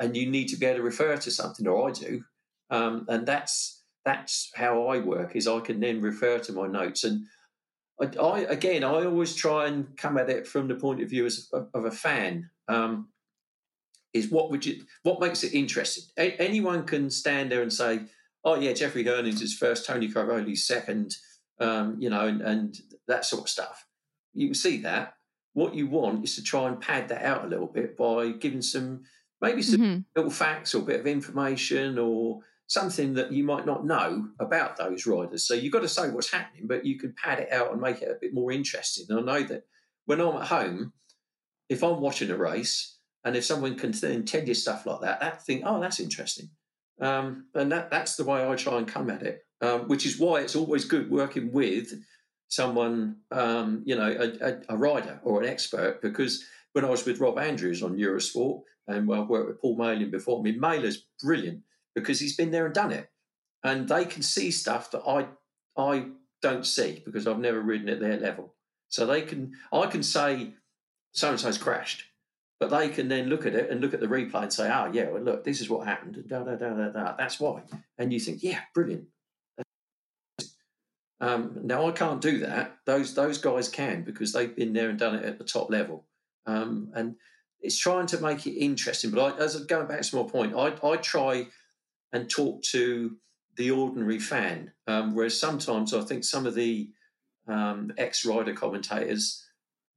and 0.00 0.16
you 0.16 0.28
need 0.28 0.48
to 0.48 0.56
be 0.56 0.66
able 0.66 0.78
to 0.78 0.82
refer 0.82 1.16
to 1.16 1.30
something, 1.30 1.66
or 1.66 1.88
I 1.88 1.92
do, 1.92 2.24
um, 2.70 3.06
and 3.08 3.26
that's 3.26 3.82
that's 4.04 4.50
how 4.54 4.86
I 4.88 4.98
work. 4.98 5.36
Is 5.36 5.46
I 5.46 5.60
can 5.60 5.80
then 5.80 6.00
refer 6.00 6.38
to 6.40 6.52
my 6.52 6.66
notes 6.66 7.04
and. 7.04 7.26
I, 8.02 8.06
I, 8.18 8.38
again, 8.48 8.82
I 8.82 9.04
always 9.04 9.34
try 9.34 9.66
and 9.66 9.94
come 9.98 10.16
at 10.16 10.30
it 10.30 10.46
from 10.46 10.68
the 10.68 10.74
point 10.74 11.02
of 11.02 11.10
view 11.10 11.26
as, 11.26 11.50
of, 11.52 11.68
of 11.74 11.84
a 11.84 11.90
fan. 11.90 12.48
Um, 12.66 13.08
is 14.12 14.30
what 14.30 14.50
would 14.50 14.66
you 14.66 14.82
what 15.02 15.20
makes 15.20 15.44
it 15.44 15.54
interesting? 15.54 16.04
A- 16.18 16.36
anyone 16.40 16.84
can 16.84 17.10
stand 17.10 17.50
there 17.52 17.62
and 17.62 17.72
say, 17.72 18.00
"Oh 18.44 18.56
yeah, 18.56 18.72
Jeffrey 18.72 19.04
Herlings 19.04 19.42
is 19.42 19.56
first, 19.56 19.86
Tony 19.86 20.08
Cairoli 20.08 20.56
second, 20.56 21.16
um, 21.60 21.96
you 21.98 22.10
know, 22.10 22.26
and, 22.26 22.40
and 22.40 22.78
that 23.06 23.24
sort 23.24 23.42
of 23.42 23.48
stuff. 23.48 23.86
You 24.32 24.48
can 24.48 24.54
see 24.54 24.78
that. 24.78 25.14
What 25.52 25.74
you 25.74 25.86
want 25.88 26.24
is 26.24 26.36
to 26.36 26.42
try 26.42 26.68
and 26.68 26.80
pad 26.80 27.08
that 27.08 27.22
out 27.22 27.44
a 27.44 27.48
little 27.48 27.66
bit 27.66 27.96
by 27.96 28.30
giving 28.30 28.62
some 28.62 29.02
maybe 29.40 29.62
some 29.62 29.80
mm-hmm. 29.80 30.00
little 30.14 30.30
facts 30.30 30.74
or 30.74 30.78
a 30.78 30.86
bit 30.86 31.00
of 31.00 31.06
information 31.06 31.98
or 31.98 32.40
something 32.66 33.14
that 33.14 33.32
you 33.32 33.42
might 33.42 33.66
not 33.66 33.84
know 33.84 34.28
about 34.38 34.76
those 34.76 35.06
riders. 35.06 35.46
So 35.46 35.54
you've 35.54 35.72
got 35.72 35.80
to 35.80 35.88
say 35.88 36.08
what's 36.10 36.30
happening, 36.30 36.68
but 36.68 36.86
you 36.86 36.98
can 36.98 37.14
pad 37.20 37.40
it 37.40 37.52
out 37.52 37.72
and 37.72 37.80
make 37.80 38.00
it 38.00 38.10
a 38.10 38.18
bit 38.20 38.32
more 38.32 38.52
interesting. 38.52 39.06
And 39.08 39.18
I 39.18 39.22
know 39.22 39.46
that 39.48 39.64
when 40.06 40.20
I'm 40.20 40.36
at 40.36 40.46
home, 40.46 40.92
if 41.68 41.82
I'm 41.82 42.00
watching 42.00 42.30
a 42.30 42.36
race, 42.36 42.96
and 43.24 43.36
if 43.36 43.44
someone 43.44 43.74
can 43.76 43.92
then 43.92 44.24
tell 44.24 44.44
you 44.44 44.54
stuff 44.54 44.86
like 44.86 45.00
that, 45.02 45.20
that 45.20 45.44
think, 45.44 45.62
oh, 45.66 45.80
that's 45.80 46.00
interesting. 46.00 46.48
Um, 47.00 47.46
and 47.54 47.70
that, 47.72 47.90
that's 47.90 48.16
the 48.16 48.24
way 48.24 48.46
I 48.46 48.54
try 48.56 48.78
and 48.78 48.88
come 48.88 49.10
at 49.10 49.22
it, 49.22 49.44
um, 49.60 49.88
which 49.88 50.06
is 50.06 50.18
why 50.18 50.40
it's 50.40 50.56
always 50.56 50.84
good 50.84 51.10
working 51.10 51.52
with 51.52 51.92
someone, 52.48 53.16
um, 53.30 53.82
you 53.84 53.96
know, 53.96 54.10
a, 54.10 54.48
a, 54.48 54.60
a, 54.70 54.76
rider 54.76 55.20
or 55.22 55.42
an 55.42 55.48
expert. 55.48 56.02
Because 56.02 56.44
when 56.72 56.84
I 56.84 56.90
was 56.90 57.04
with 57.04 57.20
Rob 57.20 57.38
Andrews 57.38 57.82
on 57.82 57.96
Eurosport, 57.96 58.62
and 58.88 59.12
I've 59.12 59.28
worked 59.28 59.48
with 59.48 59.60
Paul 59.60 59.76
Malin 59.76 60.10
before, 60.10 60.40
I 60.40 60.42
mean, 60.42 60.60
Malin's 60.60 61.04
brilliant 61.22 61.62
because 61.94 62.20
he's 62.20 62.36
been 62.36 62.50
there 62.50 62.66
and 62.66 62.74
done 62.74 62.92
it. 62.92 63.10
And 63.62 63.88
they 63.88 64.04
can 64.04 64.22
see 64.22 64.50
stuff 64.50 64.90
that 64.90 65.02
I 65.06 65.26
I 65.76 66.06
don't 66.42 66.66
see 66.66 67.02
because 67.04 67.26
I've 67.26 67.38
never 67.38 67.60
ridden 67.60 67.90
at 67.90 68.00
their 68.00 68.16
level. 68.16 68.54
So 68.88 69.06
they 69.06 69.22
can 69.22 69.52
I 69.72 69.86
can 69.86 70.02
say 70.02 70.54
so 71.12 71.30
and 71.30 71.38
so's 71.38 71.58
crashed 71.58 72.04
but 72.60 72.68
they 72.68 72.90
can 72.90 73.08
then 73.08 73.28
look 73.28 73.46
at 73.46 73.54
it 73.54 73.70
and 73.70 73.80
look 73.80 73.94
at 73.94 74.00
the 74.00 74.06
replay 74.06 74.42
and 74.42 74.52
say, 74.52 74.70
"Oh, 74.70 74.90
yeah, 74.92 75.08
well, 75.08 75.22
look, 75.22 75.44
this 75.44 75.60
is 75.62 75.70
what 75.70 75.86
happened." 75.86 76.22
Da, 76.28 76.44
da, 76.44 76.54
da, 76.56 76.68
da, 76.68 76.88
da. 76.90 77.16
That's 77.16 77.40
why. 77.40 77.62
And 77.98 78.12
you 78.12 78.20
think, 78.20 78.42
"Yeah, 78.42 78.60
brilliant." 78.74 79.06
Um, 81.22 81.58
now 81.62 81.86
I 81.86 81.92
can't 81.92 82.20
do 82.20 82.38
that. 82.38 82.76
Those 82.86 83.14
those 83.14 83.38
guys 83.38 83.68
can 83.68 84.04
because 84.04 84.32
they've 84.32 84.54
been 84.54 84.74
there 84.74 84.90
and 84.90 84.98
done 84.98 85.14
it 85.14 85.24
at 85.24 85.38
the 85.38 85.44
top 85.44 85.70
level. 85.70 86.06
Um, 86.46 86.90
and 86.94 87.16
it's 87.60 87.78
trying 87.78 88.06
to 88.06 88.20
make 88.20 88.46
it 88.46 88.58
interesting. 88.58 89.10
But 89.10 89.34
I, 89.34 89.38
as 89.38 89.54
I'm 89.54 89.66
going 89.66 89.86
back 89.86 90.02
to 90.02 90.16
my 90.16 90.22
point, 90.22 90.54
I, 90.54 90.74
I 90.86 90.96
try 90.96 91.46
and 92.12 92.28
talk 92.28 92.62
to 92.64 93.16
the 93.56 93.70
ordinary 93.70 94.18
fan, 94.18 94.72
um, 94.86 95.14
whereas 95.14 95.38
sometimes 95.38 95.92
I 95.92 96.00
think 96.02 96.24
some 96.24 96.46
of 96.46 96.54
the 96.54 96.90
um, 97.46 97.92
ex-rider 97.98 98.54
commentators 98.54 99.44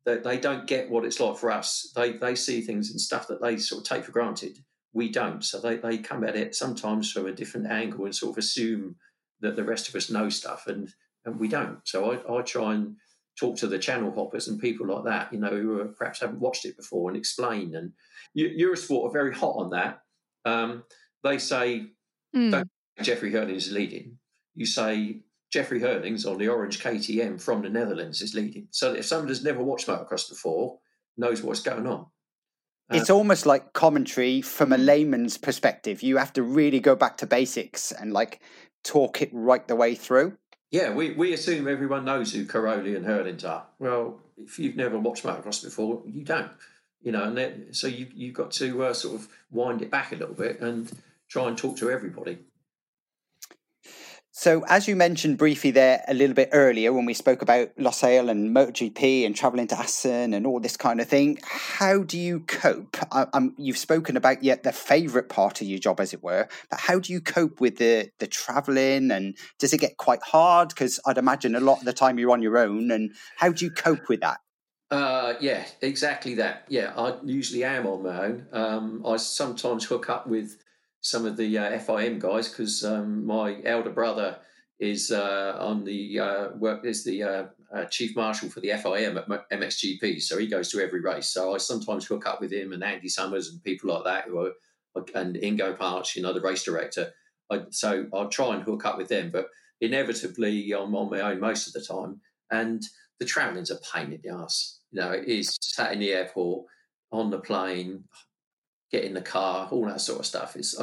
they, 0.06 0.18
they 0.18 0.38
don't 0.38 0.68
get 0.68 0.90
what 0.90 1.06
it's 1.06 1.20
like 1.20 1.38
for 1.38 1.52
us. 1.52 1.92
They 1.96 2.14
they 2.14 2.36
see 2.36 2.62
things 2.62 2.92
and 2.92 3.00
stuff 3.00 3.28
that 3.28 3.42
they 3.42 3.58
sort 3.58 3.82
of 3.82 3.88
take 3.88 4.06
for 4.06 4.12
granted. 4.12 4.60
We 4.94 5.10
don't. 5.10 5.44
So 5.44 5.60
they, 5.60 5.78
they 5.78 5.98
come 5.98 6.24
at 6.24 6.36
it 6.36 6.56
sometimes 6.56 7.12
from 7.12 7.26
a 7.26 7.32
different 7.32 7.68
angle 7.68 8.06
and 8.06 8.16
sort 8.16 8.34
of 8.34 8.38
assume 8.38 8.96
that 9.42 9.56
the 9.56 9.64
rest 9.64 9.90
of 9.90 9.96
us 9.96 10.10
know 10.10 10.30
stuff 10.30 10.68
and, 10.68 10.90
and 11.26 11.40
we 11.40 11.48
don't. 11.48 11.80
So 11.84 12.12
I, 12.12 12.40
I 12.40 12.42
try 12.44 12.76
and 12.76 12.96
talk 13.40 13.58
to 13.58 13.68
the 13.68 13.80
channel 13.80 14.14
hoppers 14.14 14.48
and 14.48 14.62
people 14.62 14.88
like 14.88 15.06
that, 15.06 15.34
you 15.34 15.40
know, 15.40 15.50
who 15.50 15.84
perhaps 15.98 16.20
haven't 16.20 16.40
watched 16.40 16.66
it 16.66 16.78
before 16.78 17.10
and 17.10 17.18
explain. 17.18 17.76
And 17.76 17.94
Eurosport 18.38 19.10
are 19.10 19.12
very 19.12 19.34
hot 19.34 19.56
on 19.58 19.72
that. 19.72 20.02
Um, 20.46 20.84
they 21.24 21.40
say, 21.40 21.88
mm. 22.36 22.52
don't 22.52 22.70
Jeffrey 23.02 23.32
Herlings 23.32 23.68
is 23.68 23.72
leading. 23.72 24.18
You 24.56 24.68
say 24.68 25.22
Jeffrey 25.54 25.80
Herlings 25.80 26.26
on 26.26 26.40
the 26.40 26.48
Orange 26.48 26.82
KTM 26.82 27.40
from 27.40 27.62
the 27.62 27.70
Netherlands 27.70 28.24
is 28.24 28.34
leading. 28.34 28.68
So 28.72 28.94
if 28.94 29.06
someone 29.06 29.28
has 29.28 29.44
never 29.44 29.62
watched 29.62 29.86
motocross 29.86 30.28
before, 30.28 30.80
knows 31.16 31.44
what's 31.44 31.60
going 31.60 31.86
on. 31.86 32.08
Uh, 32.90 32.98
it's 32.98 33.12
almost 33.12 33.46
like 33.46 33.72
commentary 33.72 34.42
from 34.42 34.74
a 34.74 34.80
layman's 34.80 35.38
perspective. 35.38 36.02
You 36.02 36.18
have 36.18 36.34
to 36.34 36.42
really 36.42 36.80
go 36.80 36.96
back 36.96 37.18
to 37.18 37.28
basics 37.28 37.92
and 37.92 38.12
like 38.12 38.42
talk 38.84 39.22
it 39.22 39.30
right 39.32 39.68
the 39.68 39.76
way 39.76 39.94
through. 39.94 40.40
Yeah, 40.72 40.92
we, 40.92 41.12
we 41.12 41.34
assume 41.34 41.68
everyone 41.68 42.04
knows 42.04 42.34
who 42.34 42.48
Cairoli 42.48 42.96
and 42.96 43.06
Herlings 43.06 43.48
are. 43.48 43.68
Well, 43.78 44.22
if 44.38 44.58
you've 44.58 44.76
never 44.76 44.98
watched 44.98 45.24
motocross 45.24 45.64
before, 45.64 46.02
you 46.08 46.24
don't. 46.24 46.50
You 47.04 47.12
know, 47.12 47.26
and 47.26 47.76
so 47.76 47.86
you 47.86 48.08
you've 48.16 48.34
got 48.34 48.50
to 48.54 48.86
uh, 48.86 48.94
sort 48.94 49.20
of 49.20 49.28
wind 49.52 49.84
it 49.84 49.92
back 49.92 50.14
a 50.14 50.16
little 50.16 50.34
bit 50.34 50.62
and 50.62 50.92
try 51.30 51.48
and 51.48 51.56
talk 51.56 51.78
to 51.78 51.92
everybody. 51.92 52.40
So, 54.36 54.66
as 54.68 54.88
you 54.88 54.96
mentioned 54.96 55.38
briefly 55.38 55.70
there 55.70 56.04
a 56.08 56.14
little 56.16 56.34
bit 56.34 56.50
earlier 56.54 56.92
when 56.92 57.06
we 57.06 57.14
spoke 57.14 57.44
about 57.44 57.70
Losail 57.78 58.32
and 58.32 58.50
MotoGP 58.50 59.28
and 59.28 59.36
traveling 59.36 59.68
to 59.68 59.78
Assen 59.78 60.34
and 60.34 60.48
all 60.48 60.60
this 60.60 60.76
kind 60.76 61.00
of 61.00 61.08
thing, 61.08 61.38
how 61.44 62.02
do 62.02 62.18
you 62.18 62.40
cope? 62.40 62.98
I, 63.12 63.28
you've 63.58 63.78
spoken 63.78 64.18
about 64.18 64.42
yet 64.42 64.64
the 64.64 64.72
favourite 64.72 65.30
part 65.30 65.62
of 65.62 65.68
your 65.68 65.78
job, 65.78 66.00
as 66.00 66.16
it 66.16 66.24
were, 66.24 66.48
but 66.72 66.80
how 66.80 66.98
do 66.98 67.14
you 67.14 67.22
cope 67.22 67.62
with 67.62 67.78
the 67.78 68.10
the 68.18 68.26
travelling 68.26 69.12
and 69.12 69.38
does 69.60 69.72
it 69.72 69.80
get 69.80 69.98
quite 69.98 70.24
hard? 70.24 70.70
Because 70.70 71.00
I'd 71.06 71.20
imagine 71.20 71.54
a 71.54 71.60
lot 71.60 71.78
of 71.78 71.86
the 71.86 71.94
time 71.94 72.18
you're 72.18 72.32
on 72.32 72.42
your 72.42 72.58
own, 72.58 72.90
and 72.90 73.14
how 73.38 73.52
do 73.52 73.64
you 73.64 73.70
cope 73.70 74.10
with 74.10 74.22
that? 74.22 74.40
Uh, 74.90 75.36
yeah, 75.42 75.64
exactly 75.82 76.34
that. 76.36 76.66
Yeah, 76.70 76.92
I 76.98 77.20
usually 77.24 77.64
am 77.64 77.86
on 77.86 78.02
my 78.02 78.26
own. 78.26 78.48
Um, 78.52 79.06
I 79.06 79.18
sometimes 79.18 79.86
hook 79.86 80.10
up 80.10 80.26
with 80.26 80.58
some 81.04 81.26
of 81.26 81.38
the 81.38 81.58
uh, 81.58 81.78
FIM 81.80 82.18
guys 82.18 82.50
because 82.50 82.84
um, 82.84 83.26
my 83.26 83.62
elder 83.66 83.92
brother 83.92 84.38
is 84.80 85.12
uh, 85.12 85.58
on 85.60 85.84
the 85.84 86.20
uh, 86.20 86.48
work 86.58 86.86
is 86.86 87.04
the 87.04 87.22
uh, 87.22 87.44
uh, 87.74 87.86
chief 87.86 88.16
marshal 88.16 88.50
for 88.50 88.62
the 88.62 88.70
FIM 88.70 89.18
at 89.18 89.50
MXGP, 89.52 90.22
so 90.22 90.38
he 90.38 90.48
goes 90.48 90.70
to 90.70 90.82
every 90.82 91.02
race. 91.02 91.28
So 91.30 91.54
I 91.54 91.58
sometimes 91.58 92.06
hook 92.06 92.26
up 92.26 92.42
with 92.42 92.52
him 92.52 92.74
and 92.74 92.84
Andy 92.84 93.10
Summers 93.10 93.50
and 93.50 93.64
people 93.64 93.94
like 93.94 94.04
that 94.06 94.26
who 94.26 94.40
are 94.40 94.52
and 95.16 95.36
Ingo 95.36 95.78
Parch, 95.78 96.16
you 96.16 96.22
know, 96.22 96.34
the 96.34 96.42
race 96.42 96.64
director. 96.64 97.12
I, 97.52 97.64
so 97.72 98.06
I'll 98.14 98.30
try 98.30 98.54
and 98.54 98.64
hook 98.64 98.86
up 98.86 98.98
with 98.98 99.10
them, 99.10 99.32
but 99.32 99.48
inevitably 99.82 100.72
I'm 100.72 100.96
on 100.96 101.10
my 101.10 101.22
own 101.22 101.40
most 101.40 101.68
of 101.68 101.74
the 101.74 101.82
time, 101.82 102.22
and 102.52 102.82
the 103.20 103.26
travelling's 103.26 103.72
a 103.72 103.80
pain 103.94 104.14
in 104.14 104.22
the 104.24 104.30
ass. 104.30 104.80
You 104.92 105.02
know, 105.02 105.12
it 105.12 105.28
is 105.28 105.58
sat 105.62 105.94
in 105.94 106.00
the 106.00 106.14
airport 106.14 106.66
on 107.12 107.30
the 107.30 107.40
plane 107.40 108.04
get 108.94 109.04
in 109.04 109.14
the 109.14 109.22
car, 109.22 109.68
all 109.72 109.86
that 109.88 110.00
sort 110.00 110.20
of 110.20 110.26
stuff. 110.26 110.56
It's 110.56 110.80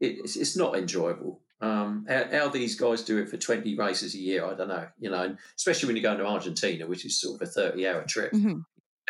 it's, 0.00 0.36
it's 0.36 0.56
not 0.56 0.78
enjoyable. 0.78 1.40
Um, 1.60 2.06
how, 2.08 2.24
how, 2.30 2.48
these 2.48 2.76
guys 2.76 3.02
do 3.02 3.18
it 3.18 3.28
for 3.28 3.36
20 3.36 3.74
races 3.74 4.14
a 4.14 4.18
year, 4.18 4.46
I 4.46 4.54
don't 4.54 4.68
know. 4.68 4.86
You 5.00 5.10
know, 5.10 5.36
especially 5.56 5.88
when 5.88 5.96
you 5.96 6.02
go 6.02 6.16
to 6.16 6.24
Argentina, 6.24 6.86
which 6.86 7.04
is 7.04 7.20
sort 7.20 7.42
of 7.42 7.48
a 7.48 7.50
30 7.50 7.88
hour 7.88 8.04
trip. 8.04 8.32
Mm-hmm. 8.32 8.60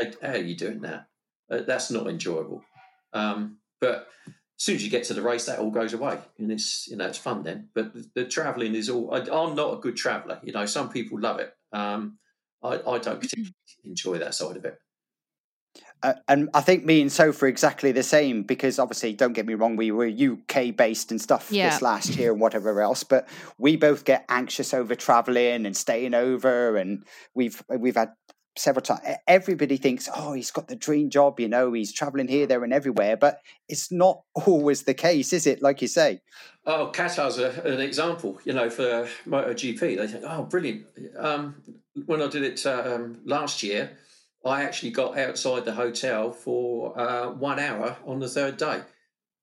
How, 0.01 0.07
how, 0.27 0.33
are 0.33 0.39
you 0.39 0.57
doing 0.57 0.81
that? 0.81 1.09
Uh, 1.51 1.61
that's 1.67 1.91
not 1.91 2.07
enjoyable. 2.07 2.65
Um, 3.13 3.59
but 3.83 4.09
as 4.27 4.35
soon 4.57 4.77
as 4.77 4.85
you 4.85 4.91
get 4.91 5.05
to 5.05 5.15
the 5.15 5.21
race, 5.21 5.45
that 5.45 5.59
all 5.59 5.71
goes 5.71 5.93
away, 5.93 6.19
and 6.39 6.51
it's 6.51 6.89
you 6.89 6.97
know 6.97 7.07
it's 7.07 7.19
fun 7.19 7.43
then. 7.43 7.69
But 7.75 7.93
the, 7.93 8.09
the 8.15 8.25
travelling 8.25 8.75
is 8.75 8.89
all. 8.89 9.13
I, 9.13 9.19
am 9.19 9.55
not 9.55 9.75
a 9.75 9.81
good 9.81 9.97
traveller. 9.97 10.41
You 10.43 10.53
know, 10.53 10.65
some 10.65 10.89
people 10.89 11.21
love 11.21 11.39
it. 11.41 11.55
Um, 11.73 12.19
I, 12.63 12.81
I 12.87 12.99
don't 12.99 13.21
particularly 13.21 13.55
enjoy 13.85 14.19
that 14.19 14.35
side 14.35 14.57
of 14.57 14.65
it. 14.65 14.81
Uh, 16.03 16.15
and 16.29 16.49
I 16.55 16.61
think 16.61 16.85
me 16.85 17.01
and 17.01 17.11
Soph 17.11 17.43
are 17.43 17.49
exactly 17.49 17.91
the 17.91 18.03
same 18.03 18.43
because 18.43 18.79
obviously, 18.79 19.15
don't 19.15 19.33
get 19.33 19.47
me 19.47 19.55
wrong, 19.55 19.77
we 19.77 19.91
were 19.91 20.07
UK 20.07 20.77
based 20.77 21.11
and 21.11 21.21
stuff 21.21 21.49
yeah. 21.51 21.71
this 21.71 21.83
last 21.83 22.17
year 22.17 22.33
and 22.33 22.41
whatever 22.41 22.81
else, 22.81 23.03
but 23.03 23.29
we 23.59 23.77
both 23.77 24.05
get 24.05 24.25
anxious 24.29 24.73
over 24.73 24.95
traveling 24.95 25.67
and 25.67 25.77
staying 25.77 26.15
over, 26.15 26.77
and 26.77 27.05
we've 27.35 27.63
we've 27.69 27.97
had 27.97 28.13
several 28.57 28.83
times. 28.83 29.01
Everybody 29.27 29.77
thinks, 29.77 30.09
oh, 30.15 30.35
he's 30.35 30.51
got 30.51 30.69
the 30.69 30.77
dream 30.77 31.11
job, 31.11 31.41
you 31.41 31.49
know, 31.49 31.73
he's 31.73 31.93
traveling 31.93 32.29
here, 32.29 32.47
there, 32.47 32.63
and 32.63 32.73
everywhere, 32.73 33.17
but 33.17 33.41
it's 33.69 33.91
not 33.91 34.23
always 34.47 34.85
the 34.85 34.95
case, 34.95 35.33
is 35.33 35.47
it? 35.47 35.63
Like 35.63 35.83
you 35.83 35.89
say. 35.89 36.21
Oh, 36.65 36.91
Qatar's 36.93 37.39
a, 37.39 37.61
an 37.63 37.81
example, 37.81 38.39
you 38.45 38.53
know, 38.53 38.71
for 38.71 39.09
MotoGP. 39.27 39.97
They 39.97 40.07
think, 40.07 40.25
oh, 40.27 40.45
brilliant. 40.45 40.87
Um, 41.17 41.63
when 42.07 42.23
I 42.23 42.29
did 42.29 42.45
it 42.45 42.65
um, 42.67 43.21
last 43.25 43.63
year 43.63 43.99
I 44.45 44.63
actually 44.63 44.91
got 44.91 45.19
outside 45.19 45.65
the 45.65 45.75
hotel 45.75 46.33
for 46.33 46.99
uh, 46.99 47.31
one 47.31 47.59
hour 47.59 47.97
on 48.07 48.21
the 48.21 48.29
third 48.29 48.57
day. 48.57 48.83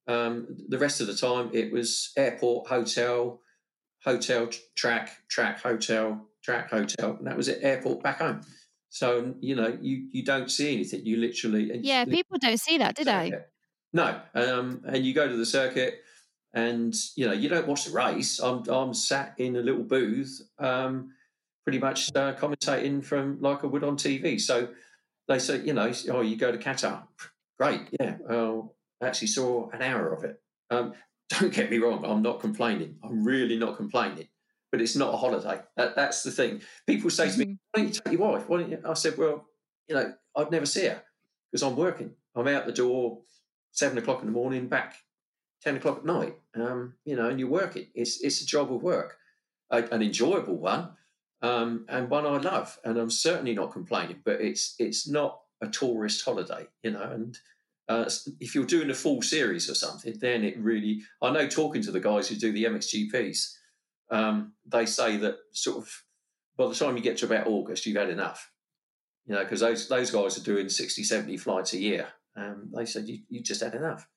Um, 0.08 0.56
the 0.68 0.78
rest 0.78 1.00
of 1.00 1.06
the 1.06 1.14
time, 1.14 1.50
it 1.52 1.72
was 1.72 2.12
airport, 2.16 2.68
hotel, 2.68 3.40
hotel, 4.04 4.48
track, 4.76 5.18
track, 5.28 5.60
hotel, 5.60 6.26
track, 6.42 6.70
hotel, 6.70 7.16
and 7.18 7.26
that 7.26 7.36
was 7.36 7.48
it. 7.48 7.58
Airport, 7.62 8.02
back 8.02 8.18
home. 8.20 8.42
So 8.88 9.34
you 9.40 9.56
know, 9.56 9.76
you 9.80 10.08
you 10.12 10.24
don't 10.24 10.50
see 10.50 10.72
anything. 10.72 11.04
You 11.04 11.18
literally 11.18 11.80
yeah, 11.82 12.04
people 12.04 12.38
don't 12.38 12.60
see 12.60 12.78
that, 12.78 12.94
do 12.94 13.04
they? 13.04 13.32
No, 13.92 14.20
um, 14.34 14.82
and 14.86 15.04
you 15.04 15.12
go 15.12 15.28
to 15.28 15.36
the 15.36 15.44
circuit, 15.44 16.00
and 16.54 16.94
you 17.16 17.26
know 17.26 17.32
you 17.32 17.48
don't 17.48 17.66
watch 17.66 17.84
the 17.84 17.92
race. 17.92 18.38
I'm 18.38 18.66
I'm 18.68 18.94
sat 18.94 19.34
in 19.38 19.56
a 19.56 19.60
little 19.60 19.82
booth, 19.82 20.40
um, 20.58 21.10
pretty 21.64 21.78
much 21.78 22.14
uh, 22.14 22.34
commentating 22.34 23.04
from 23.04 23.38
like 23.40 23.64
I 23.64 23.66
would 23.66 23.84
on 23.84 23.96
TV. 23.96 24.40
So 24.40 24.68
they 25.28 25.38
say, 25.38 25.60
you 25.62 25.72
know, 25.72 25.92
oh, 26.10 26.20
you 26.20 26.36
go 26.36 26.52
to 26.52 26.58
Qatar, 26.58 27.02
great, 27.58 27.82
yeah. 28.00 28.16
Well, 28.20 28.74
I 29.02 29.06
actually 29.06 29.28
saw 29.28 29.70
an 29.70 29.82
hour 29.82 30.12
of 30.12 30.24
it. 30.24 30.40
Um, 30.70 30.94
don't 31.28 31.52
get 31.52 31.70
me 31.70 31.78
wrong, 31.78 32.04
I'm 32.04 32.22
not 32.22 32.40
complaining. 32.40 32.96
I'm 33.02 33.24
really 33.24 33.56
not 33.56 33.76
complaining. 33.76 34.28
But 34.70 34.80
it's 34.80 34.96
not 34.96 35.14
a 35.14 35.16
holiday. 35.16 35.60
That, 35.76 35.96
that's 35.96 36.22
the 36.22 36.30
thing. 36.30 36.60
People 36.86 37.10
say 37.10 37.30
to 37.30 37.38
me, 37.38 37.44
mm-hmm. 37.44 37.52
"Why 37.72 37.82
don't 37.82 37.86
you 37.86 37.94
take 37.94 38.12
your 38.12 38.32
wife?" 38.32 38.48
Why 38.48 38.58
don't 38.58 38.70
you? 38.70 38.80
I 38.84 38.94
said, 38.94 39.16
"Well, 39.16 39.46
you 39.88 39.94
know, 39.94 40.12
I'd 40.34 40.50
never 40.50 40.66
see 40.66 40.86
her 40.86 41.02
because 41.50 41.62
I'm 41.62 41.76
working. 41.76 42.10
I'm 42.34 42.48
out 42.48 42.66
the 42.66 42.72
door 42.72 43.20
seven 43.70 43.96
o'clock 43.96 44.20
in 44.20 44.26
the 44.26 44.32
morning, 44.32 44.66
back 44.66 44.96
ten 45.62 45.76
o'clock 45.76 45.98
at 45.98 46.04
night. 46.04 46.36
Um, 46.56 46.94
you 47.04 47.14
know, 47.14 47.28
and 47.28 47.38
you're 47.38 47.48
working. 47.48 47.86
It's 47.94 48.20
it's 48.22 48.42
a 48.42 48.46
job 48.46 48.72
of 48.72 48.82
work, 48.82 49.16
a, 49.70 49.84
an 49.84 50.02
enjoyable 50.02 50.56
one 50.56 50.90
um, 51.42 51.84
and 51.88 52.08
one 52.08 52.26
I 52.26 52.38
love, 52.38 52.78
and 52.84 52.98
I'm 52.98 53.10
certainly 53.10 53.54
not 53.54 53.72
complaining. 53.72 54.20
But 54.24 54.40
it's 54.40 54.74
it's 54.78 55.08
not 55.08 55.40
a 55.62 55.68
tourist 55.68 56.24
holiday, 56.24 56.66
you 56.82 56.92
know. 56.92 57.02
And 57.02 57.38
uh, 57.88 58.08
if 58.40 58.54
you're 58.54 58.64
doing 58.64 58.90
a 58.90 58.94
full 58.94 59.22
series 59.22 59.68
or 59.70 59.74
something, 59.74 60.14
then 60.20 60.44
it 60.44 60.58
really. 60.58 61.02
I 61.22 61.30
know 61.30 61.46
talking 61.46 61.82
to 61.82 61.90
the 61.90 62.00
guys 62.00 62.28
who 62.28 62.36
do 62.36 62.52
the 62.52 62.64
MXGPs, 62.64 63.52
um, 64.10 64.52
they 64.66 64.86
say 64.86 65.16
that 65.18 65.36
sort 65.52 65.78
of 65.78 66.02
by 66.56 66.68
the 66.68 66.74
time 66.74 66.96
you 66.96 67.02
get 67.02 67.18
to 67.18 67.26
about 67.26 67.46
August, 67.46 67.84
you've 67.84 67.96
had 67.96 68.08
enough, 68.08 68.50
you 69.26 69.34
know, 69.34 69.42
because 69.42 69.60
those 69.60 69.88
those 69.88 70.10
guys 70.10 70.38
are 70.38 70.44
doing 70.44 70.68
60, 70.68 71.02
70 71.02 71.36
flights 71.36 71.74
a 71.74 71.78
year. 71.78 72.08
Um, 72.34 72.70
they 72.74 72.86
said 72.86 73.08
you 73.08 73.20
you 73.28 73.42
just 73.42 73.62
had 73.62 73.74
enough, 73.74 74.08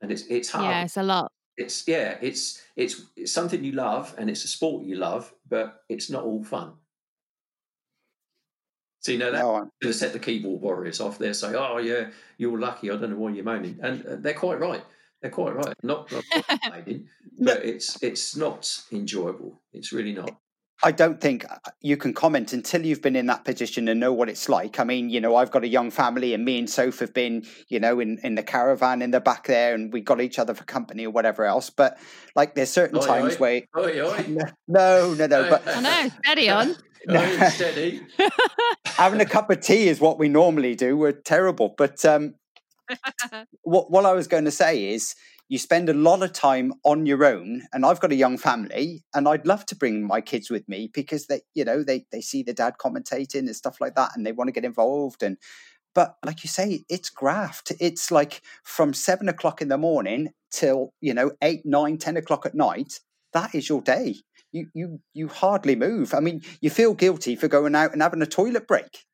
and 0.00 0.10
it's 0.10 0.22
it's 0.22 0.50
hard. 0.50 0.64
Yeah, 0.64 0.82
it's 0.82 0.96
a 0.96 1.02
lot 1.02 1.32
it's 1.58 1.86
yeah, 1.86 2.16
it's, 2.22 2.62
it's 2.76 3.02
it's 3.16 3.32
something 3.32 3.62
you 3.64 3.72
love 3.72 4.14
and 4.16 4.30
it's 4.30 4.44
a 4.44 4.48
sport 4.48 4.84
you 4.84 4.96
love, 4.96 5.32
but 5.48 5.82
it's 5.88 6.08
not 6.08 6.24
all 6.24 6.42
fun. 6.44 6.72
So 9.00 9.12
you 9.12 9.18
know 9.18 9.32
that 9.32 9.42
no, 9.42 9.70
to 9.82 9.92
set 9.92 10.12
the 10.12 10.18
keyboard 10.18 10.60
warriors 10.60 11.00
off. 11.00 11.18
They 11.18 11.32
say, 11.32 11.54
"Oh 11.54 11.78
yeah, 11.78 12.10
you're 12.36 12.58
lucky. 12.58 12.90
I 12.90 12.96
don't 12.96 13.10
know 13.10 13.16
why 13.16 13.30
you're 13.30 13.44
moaning," 13.44 13.78
and 13.82 14.04
uh, 14.06 14.16
they're 14.16 14.34
quite 14.34 14.60
right. 14.60 14.84
They're 15.20 15.30
quite 15.30 15.54
right. 15.54 15.74
Not, 15.82 16.10
not 16.12 16.60
moaning, 16.70 17.08
but 17.38 17.64
it's 17.64 18.02
it's 18.02 18.36
not 18.36 18.82
enjoyable. 18.92 19.60
It's 19.72 19.92
really 19.92 20.12
not. 20.12 20.36
I 20.82 20.92
don't 20.92 21.20
think 21.20 21.44
uh, 21.44 21.56
you 21.80 21.96
can 21.96 22.14
comment 22.14 22.52
until 22.52 22.86
you've 22.86 23.02
been 23.02 23.16
in 23.16 23.26
that 23.26 23.44
position 23.44 23.88
and 23.88 23.98
know 23.98 24.12
what 24.12 24.28
it's 24.28 24.48
like. 24.48 24.78
I 24.78 24.84
mean, 24.84 25.10
you 25.10 25.20
know, 25.20 25.34
I've 25.34 25.50
got 25.50 25.64
a 25.64 25.68
young 25.68 25.90
family, 25.90 26.34
and 26.34 26.44
me 26.44 26.58
and 26.58 26.70
Soph 26.70 27.00
have 27.00 27.12
been, 27.12 27.44
you 27.68 27.80
know, 27.80 27.98
in, 27.98 28.18
in 28.22 28.36
the 28.36 28.44
caravan 28.44 29.02
in 29.02 29.10
the 29.10 29.20
back 29.20 29.46
there, 29.46 29.74
and 29.74 29.92
we 29.92 30.00
got 30.00 30.20
each 30.20 30.38
other 30.38 30.54
for 30.54 30.64
company 30.64 31.06
or 31.06 31.10
whatever 31.10 31.44
else. 31.44 31.68
But 31.68 31.98
like, 32.36 32.54
there's 32.54 32.70
certain 32.70 32.98
oi, 32.98 33.06
times 33.06 33.34
oi. 33.34 33.38
where 33.38 33.62
oi, 33.76 34.00
oi. 34.06 34.24
no, 34.68 35.14
no, 35.14 35.26
no. 35.26 35.50
But 35.50 35.66
I 35.76 35.80
know, 35.80 36.10
steady 36.24 36.48
on. 36.48 36.76
No. 37.06 37.48
steady. 37.48 38.00
Having 38.86 39.20
a 39.20 39.26
cup 39.26 39.50
of 39.50 39.60
tea 39.60 39.88
is 39.88 40.00
what 40.00 40.18
we 40.18 40.28
normally 40.28 40.74
do. 40.74 40.96
We're 40.96 41.12
terrible, 41.12 41.74
but 41.76 42.04
um, 42.04 42.34
what 43.62 43.90
what 43.90 44.04
I 44.06 44.12
was 44.12 44.28
going 44.28 44.44
to 44.44 44.50
say 44.50 44.92
is 44.92 45.14
you 45.48 45.58
spend 45.58 45.88
a 45.88 45.94
lot 45.94 46.22
of 46.22 46.32
time 46.32 46.72
on 46.84 47.06
your 47.06 47.24
own 47.24 47.62
and 47.72 47.84
i've 47.84 48.00
got 48.00 48.12
a 48.12 48.16
young 48.16 48.38
family 48.38 49.04
and 49.14 49.28
i'd 49.28 49.46
love 49.46 49.64
to 49.66 49.76
bring 49.76 50.06
my 50.06 50.20
kids 50.20 50.50
with 50.50 50.68
me 50.68 50.90
because 50.92 51.26
they 51.26 51.40
you 51.54 51.64
know 51.64 51.82
they 51.82 52.04
they 52.12 52.20
see 52.20 52.42
the 52.42 52.54
dad 52.54 52.74
commentating 52.78 53.40
and 53.40 53.56
stuff 53.56 53.80
like 53.80 53.94
that 53.94 54.10
and 54.14 54.24
they 54.26 54.32
want 54.32 54.48
to 54.48 54.52
get 54.52 54.64
involved 54.64 55.22
and 55.22 55.36
but 55.94 56.16
like 56.24 56.44
you 56.44 56.48
say 56.48 56.84
it's 56.88 57.10
graft. 57.10 57.72
It's 57.80 58.12
like 58.12 58.42
from 58.62 58.94
seven 58.94 59.28
o'clock 59.28 59.60
in 59.60 59.66
the 59.66 59.78
morning 59.78 60.28
till 60.52 60.92
you 61.00 61.12
know 61.12 61.32
eight 61.42 61.62
nine 61.64 61.98
ten 61.98 62.16
o'clock 62.16 62.46
at 62.46 62.54
night 62.54 63.00
that 63.32 63.54
is 63.54 63.68
your 63.68 63.82
day. 63.82 64.16
You 64.52 64.68
you 64.74 65.00
you 65.12 65.28
hardly 65.28 65.76
move. 65.76 66.14
I 66.14 66.20
mean 66.20 66.42
you 66.60 66.70
feel 66.70 66.94
guilty 66.94 67.36
for 67.36 67.48
going 67.48 67.74
out 67.74 67.92
and 67.92 68.02
having 68.02 68.22
a 68.22 68.26
toilet 68.26 68.66
break 68.68 69.04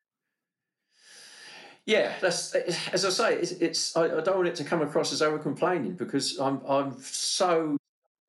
yeah, 1.85 2.13
that's 2.19 2.53
as 2.55 3.05
I 3.05 3.09
say. 3.09 3.35
It's, 3.35 3.51
it's 3.51 3.95
I, 3.95 4.05
I, 4.05 4.21
don't 4.21 4.37
want 4.37 4.47
it 4.47 4.55
to 4.55 4.63
come 4.63 4.81
across 4.81 5.13
as 5.13 5.21
over 5.21 5.37
complaining 5.37 5.95
because 5.95 6.39
I'm 6.39 6.61
I'm 6.67 6.99
so 6.99 7.77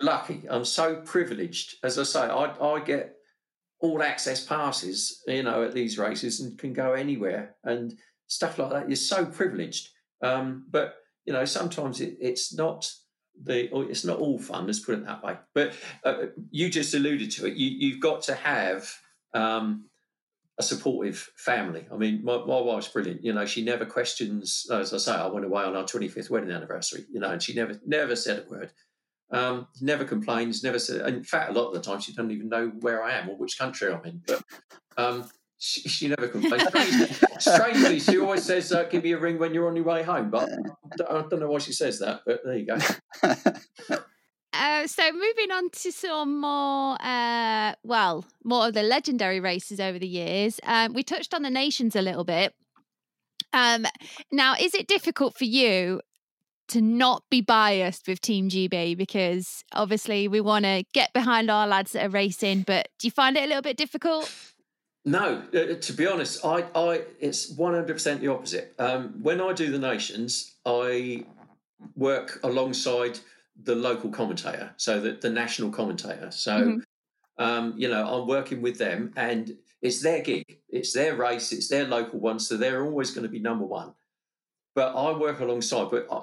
lucky. 0.00 0.42
I'm 0.50 0.64
so 0.64 0.96
privileged. 0.96 1.76
As 1.82 1.98
I 1.98 2.02
say, 2.02 2.20
I 2.20 2.54
I 2.60 2.80
get 2.80 3.16
all 3.80 4.02
access 4.02 4.44
passes, 4.44 5.22
you 5.26 5.42
know, 5.42 5.62
at 5.62 5.72
these 5.72 5.98
races 5.98 6.40
and 6.40 6.58
can 6.58 6.72
go 6.72 6.92
anywhere 6.92 7.56
and 7.64 7.94
stuff 8.26 8.58
like 8.58 8.70
that. 8.70 8.88
You're 8.88 8.96
so 8.96 9.24
privileged. 9.24 9.90
Um, 10.22 10.66
but 10.70 10.96
you 11.24 11.32
know, 11.32 11.44
sometimes 11.44 12.00
it, 12.00 12.16
it's 12.20 12.54
not 12.54 12.90
the 13.42 13.74
it's 13.88 14.04
not 14.04 14.18
all 14.18 14.38
fun. 14.38 14.66
Let's 14.66 14.80
put 14.80 14.96
it 14.96 15.06
that 15.06 15.24
way. 15.24 15.36
But 15.54 15.72
uh, 16.04 16.26
you 16.50 16.68
just 16.68 16.94
alluded 16.94 17.30
to 17.32 17.46
it. 17.46 17.54
You 17.54 17.70
you've 17.70 18.00
got 18.00 18.22
to 18.22 18.34
have. 18.34 18.90
Um, 19.32 19.86
a 20.58 20.62
supportive 20.62 21.30
family. 21.36 21.86
I 21.92 21.96
mean, 21.96 22.24
my, 22.24 22.38
my 22.38 22.60
wife's 22.60 22.88
brilliant. 22.88 23.22
You 23.22 23.32
know, 23.34 23.44
she 23.44 23.62
never 23.62 23.84
questions. 23.84 24.66
As 24.70 24.94
I 24.94 24.98
say, 24.98 25.12
I 25.12 25.26
went 25.26 25.44
away 25.44 25.64
on 25.64 25.76
our 25.76 25.84
25th 25.84 26.30
wedding 26.30 26.50
anniversary. 26.50 27.04
You 27.10 27.20
know, 27.20 27.30
and 27.30 27.42
she 27.42 27.54
never 27.54 27.78
never 27.84 28.16
said 28.16 28.44
a 28.46 28.50
word. 28.50 28.72
Um, 29.30 29.66
never 29.80 30.04
complains. 30.04 30.62
Never 30.62 30.78
said. 30.78 31.06
In 31.08 31.22
fact, 31.22 31.50
a 31.50 31.52
lot 31.52 31.68
of 31.68 31.74
the 31.74 31.80
time, 31.80 32.00
she 32.00 32.12
doesn't 32.12 32.30
even 32.30 32.48
know 32.48 32.68
where 32.80 33.02
I 33.02 33.12
am 33.12 33.28
or 33.28 33.36
which 33.36 33.58
country 33.58 33.92
I'm 33.92 34.04
in. 34.04 34.22
But 34.26 34.42
um, 34.96 35.28
she, 35.58 35.88
she, 35.88 36.08
never 36.08 36.28
complains. 36.28 36.64
Strangely, 37.38 37.98
she 37.98 38.18
always 38.18 38.44
says, 38.44 38.72
uh, 38.72 38.84
"Give 38.84 39.02
me 39.02 39.12
a 39.12 39.18
ring 39.18 39.38
when 39.38 39.52
you're 39.52 39.68
on 39.68 39.76
your 39.76 39.84
way 39.84 40.02
home." 40.02 40.30
But 40.30 40.48
I 41.08 41.22
don't 41.28 41.40
know 41.40 41.48
why 41.48 41.58
she 41.58 41.72
says 41.72 41.98
that. 41.98 42.22
But 42.24 42.40
there 42.44 42.56
you 42.56 42.66
go. 42.66 42.78
Uh, 44.58 44.86
so 44.86 45.12
moving 45.12 45.52
on 45.52 45.70
to 45.70 45.92
some 45.92 46.40
more, 46.40 46.96
uh, 47.00 47.74
well, 47.82 48.24
more 48.42 48.68
of 48.68 48.74
the 48.74 48.82
legendary 48.82 49.40
races 49.40 49.80
over 49.80 49.98
the 49.98 50.08
years. 50.08 50.58
Um, 50.64 50.94
we 50.94 51.02
touched 51.02 51.34
on 51.34 51.42
the 51.42 51.50
nations 51.50 51.94
a 51.94 52.02
little 52.02 52.24
bit. 52.24 52.54
Um, 53.52 53.86
now, 54.32 54.54
is 54.58 54.74
it 54.74 54.86
difficult 54.88 55.36
for 55.36 55.44
you 55.44 56.00
to 56.68 56.80
not 56.80 57.22
be 57.30 57.40
biased 57.40 58.08
with 58.08 58.20
Team 58.20 58.48
GB 58.48 58.96
because 58.96 59.62
obviously 59.72 60.26
we 60.26 60.40
want 60.40 60.64
to 60.64 60.84
get 60.92 61.12
behind 61.12 61.50
our 61.50 61.66
lads 61.66 61.92
that 61.92 62.06
are 62.06 62.10
racing, 62.10 62.62
but 62.62 62.88
do 62.98 63.06
you 63.06 63.12
find 63.12 63.36
it 63.36 63.44
a 63.44 63.46
little 63.46 63.62
bit 63.62 63.76
difficult? 63.76 64.32
No, 65.04 65.42
uh, 65.54 65.74
to 65.74 65.92
be 65.92 66.06
honest, 66.06 66.44
I, 66.44 66.64
I 66.74 67.02
it's 67.20 67.52
one 67.52 67.74
hundred 67.74 67.92
percent 67.92 68.20
the 68.20 68.28
opposite. 68.28 68.74
Um, 68.78 69.22
when 69.22 69.40
I 69.40 69.52
do 69.52 69.70
the 69.70 69.78
nations, 69.78 70.56
I 70.64 71.24
work 71.94 72.40
alongside 72.42 73.20
the 73.62 73.74
local 73.74 74.10
commentator, 74.10 74.72
so 74.76 75.00
the, 75.00 75.12
the 75.12 75.30
national 75.30 75.70
commentator. 75.70 76.30
So, 76.30 76.52
mm-hmm. 76.52 77.42
um, 77.42 77.74
you 77.76 77.88
know, 77.88 78.06
I'm 78.06 78.28
working 78.28 78.62
with 78.62 78.78
them 78.78 79.12
and 79.16 79.56
it's 79.82 80.02
their 80.02 80.22
gig, 80.22 80.58
it's 80.68 80.92
their 80.92 81.16
race, 81.16 81.52
it's 81.52 81.68
their 81.68 81.86
local 81.86 82.18
one. 82.18 82.38
So 82.38 82.56
they're 82.56 82.84
always 82.84 83.10
going 83.10 83.24
to 83.24 83.30
be 83.30 83.38
number 83.38 83.64
one. 83.64 83.94
But 84.74 84.94
I 84.94 85.16
work 85.16 85.40
alongside, 85.40 85.90
but 85.90 86.06
I, 86.10 86.22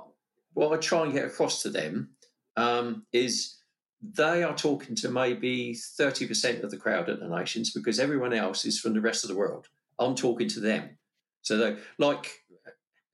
what 0.54 0.74
I 0.74 0.78
try 0.78 1.04
and 1.04 1.14
get 1.14 1.26
across 1.26 1.64
to 1.64 1.70
them 1.70 2.12
um, 2.56 3.06
is 3.12 3.56
they 4.02 4.44
are 4.44 4.56
talking 4.56 4.96
to 4.96 5.10
maybe 5.10 5.74
30% 5.74 6.64
of 6.64 6.70
the 6.70 6.78
crowd 6.78 7.10
at 7.10 7.20
the 7.20 7.28
nations 7.28 7.72
because 7.72 8.00
everyone 8.00 8.34
else 8.34 8.66
is 8.66 8.80
from 8.80 8.94
the 8.94 9.02
rest 9.02 9.24
of 9.24 9.30
the 9.30 9.36
world. 9.36 9.70
I'm 9.98 10.16
talking 10.16 10.50
to 10.50 10.60
them. 10.60 10.98
So, 11.42 11.58
they, 11.58 11.78
like 11.98 12.44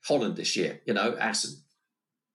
Holland 0.04 0.36
this 0.36 0.56
year, 0.56 0.82
you 0.86 0.94
know, 0.94 1.16
Assen, 1.20 1.58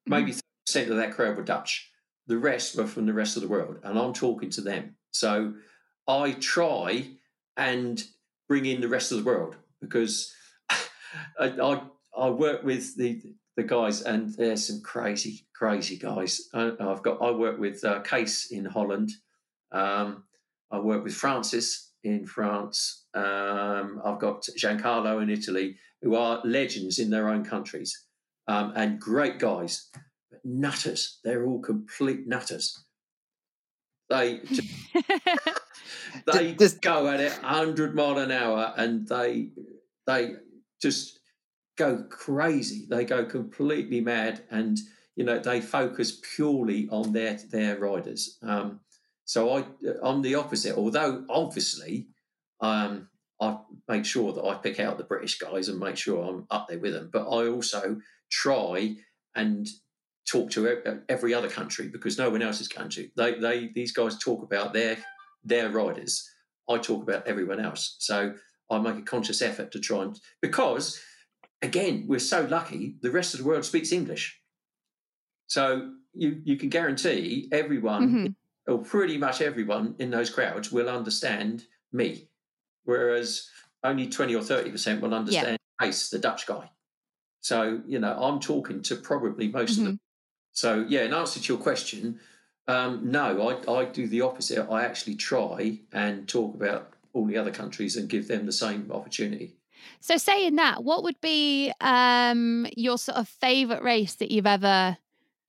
maybe 0.07 0.35
30% 0.69 0.83
mm-hmm. 0.83 0.93
of 0.93 0.97
that 0.99 1.12
crowd 1.12 1.37
were 1.37 1.43
Dutch. 1.43 1.91
The 2.27 2.39
rest 2.39 2.77
were 2.77 2.87
from 2.87 3.07
the 3.07 3.12
rest 3.12 3.37
of 3.37 3.43
the 3.43 3.49
world, 3.49 3.79
and 3.83 3.99
I'm 3.99 4.12
talking 4.12 4.51
to 4.51 4.61
them. 4.61 4.97
So, 5.11 5.55
I 6.09 6.33
try 6.33 7.09
and 7.57 8.03
bring 8.49 8.67
in 8.67 8.81
the 8.81 8.89
rest 8.89 9.12
of 9.12 9.19
the 9.19 9.25
world 9.25 9.57
because 9.81 10.35
I, 10.71 10.85
I, 11.39 11.83
I 12.17 12.31
work 12.31 12.62
with 12.62 12.97
the 12.97 13.21
the 13.57 13.62
guys, 13.62 14.03
and 14.03 14.35
there's 14.35 14.67
some 14.67 14.81
crazy, 14.83 15.47
crazy 15.55 15.97
guys. 15.97 16.49
I, 16.55 16.73
have 16.81 17.03
got 17.03 17.23
I 17.23 17.31
work 17.31 17.59
with 17.59 17.85
uh, 17.85 18.01
Kees 18.01 18.49
in 18.51 18.65
Holland. 18.65 19.12
Um, 19.71 20.25
I 20.71 20.79
work 20.79 21.05
with 21.05 21.15
Francis 21.15 21.93
in 22.03 22.27
France. 22.27 23.05
Um, 23.15 24.01
I've 24.05 24.19
got 24.19 24.43
Giancarlo 24.59 25.23
in 25.23 25.31
Italy, 25.31 25.77
who 26.03 26.17
are 26.17 26.41
legends 26.45 26.99
in 26.99 27.11
their 27.11 27.29
own 27.29 27.45
countries 27.45 28.05
um, 28.47 28.73
and 28.77 29.01
great 29.01 29.39
guys, 29.39 29.91
but 30.35 30.45
nutters. 30.45 31.18
They're 31.24 31.47
all 31.47 31.61
complete 31.61 32.26
nutters. 32.26 32.85
They 34.11 34.41
they 36.32 36.55
just 36.55 36.82
go 36.82 37.09
at 37.09 37.20
it 37.20 37.32
100 37.43 37.95
mile 37.95 38.18
an 38.18 38.30
hour, 38.30 38.72
and 38.76 39.09
they 39.09 39.49
they 40.07 40.35
just 40.82 41.18
go 41.76 42.05
crazy. 42.09 42.87
They 42.89 43.05
go 43.05 43.24
completely 43.24 44.01
mad, 44.01 44.45
and 44.51 44.78
you 45.16 45.24
know 45.24 45.39
they 45.39 45.61
focus 45.61 46.20
purely 46.37 46.89
on 46.91 47.12
their 47.12 47.39
their 47.51 47.78
riders. 47.78 48.39
Um, 48.43 48.80
so 49.24 49.57
I 49.57 49.64
I'm 50.03 50.22
the 50.22 50.35
opposite. 50.35 50.76
Although 50.76 51.24
obviously, 51.30 52.09
um, 52.61 53.09
I 53.41 53.59
make 53.89 54.05
sure 54.05 54.32
that 54.35 54.45
I 54.45 54.55
pick 54.57 54.80
out 54.80 54.99
the 54.99 55.05
British 55.05 55.39
guys 55.39 55.68
and 55.68 55.80
make 55.80 55.97
sure 55.97 56.22
I'm 56.22 56.47
up 56.51 56.68
there 56.68 56.78
with 56.78 56.93
them. 56.93 57.09
But 57.11 57.26
I 57.26 57.49
also 57.49 58.01
try 58.30 58.97
and 59.35 59.66
talk 60.31 60.51
to 60.51 61.03
every 61.09 61.35
other 61.35 61.49
country 61.49 61.89
because 61.89 62.18
no 62.18 62.31
one 62.31 62.43
else 62.43 62.61
is 62.61 62.68
going 62.68 62.91
to. 62.91 63.09
They 63.16 63.35
they 63.35 63.70
these 63.75 63.93
guys 63.93 64.18
talk 64.18 64.43
about 64.43 64.72
their 64.72 64.99
their 65.45 65.70
riders. 65.70 66.29
I 66.68 66.79
talk 66.79 67.03
about 67.03 67.27
everyone 67.27 67.61
else. 67.61 67.97
So 67.99 68.35
I 68.70 68.79
make 68.79 68.97
a 68.97 69.03
conscious 69.03 69.43
effort 69.43 69.72
to 69.72 69.81
try 69.81 70.03
and 70.03 70.18
because 70.41 71.01
again, 71.64 72.05
we're 72.07 72.18
so 72.18 72.47
lucky, 72.51 72.97
the 73.01 73.11
rest 73.11 73.35
of 73.35 73.41
the 73.41 73.47
world 73.47 73.64
speaks 73.64 73.93
English. 73.93 74.41
So 75.47 75.93
you, 76.12 76.41
you 76.45 76.57
can 76.57 76.68
guarantee 76.68 77.49
everyone, 77.53 78.09
mm-hmm. 78.09 78.72
or 78.72 78.79
pretty 78.79 79.18
much 79.18 79.41
everyone 79.41 79.97
in 79.99 80.11
those 80.11 80.31
crowds, 80.31 80.70
will 80.70 80.89
understand 80.89 81.64
me. 81.93 82.29
Whereas 82.85 83.49
only 83.83 84.09
20 84.09 84.35
or 84.35 84.43
30% 84.43 85.01
will 85.01 85.14
understand 85.14 85.59
yeah. 85.81 85.89
Ace, 85.89 86.11
the 86.11 86.18
Dutch 86.18 86.47
guy. 86.47 86.70
So, 87.41 87.83
you 87.87 87.99
know, 87.99 88.12
I'm 88.12 88.41
talking 88.41 88.83
to 88.83 88.97
probably 88.97 89.49
most 89.49 89.72
mm-hmm. 89.72 89.81
of 89.81 89.87
them. 89.87 90.01
So, 90.55 90.87
yeah, 90.89 91.03
in 91.03 91.13
answer 91.13 91.41
to 91.41 91.53
your 91.53 91.63
question, 91.63 92.21
um, 92.69 93.11
no, 93.11 93.49
I, 93.49 93.71
I 93.71 93.85
do 93.85 94.07
the 94.07 94.23
opposite. 94.23 94.67
I 94.71 94.85
actually 94.85 95.17
try 95.17 95.81
and 95.93 96.27
talk 96.27 96.55
about 96.55 96.93
all 97.13 97.27
the 97.27 97.37
other 97.37 97.51
countries 97.51 97.97
and 97.97 98.09
give 98.09 98.29
them 98.29 98.47
the 98.47 98.53
same 98.53 98.91
opportunity. 98.91 99.57
So, 100.01 100.17
saying 100.17 100.57
that, 100.57 100.83
what 100.85 101.03
would 101.03 101.21
be 101.21 101.73
um, 101.81 102.67
your 102.77 102.99
sort 102.99 103.19
of 103.19 103.29
favourite 103.29 103.83
race 103.83 104.15
that 104.15 104.31
you've 104.31 104.47
ever 104.47 104.97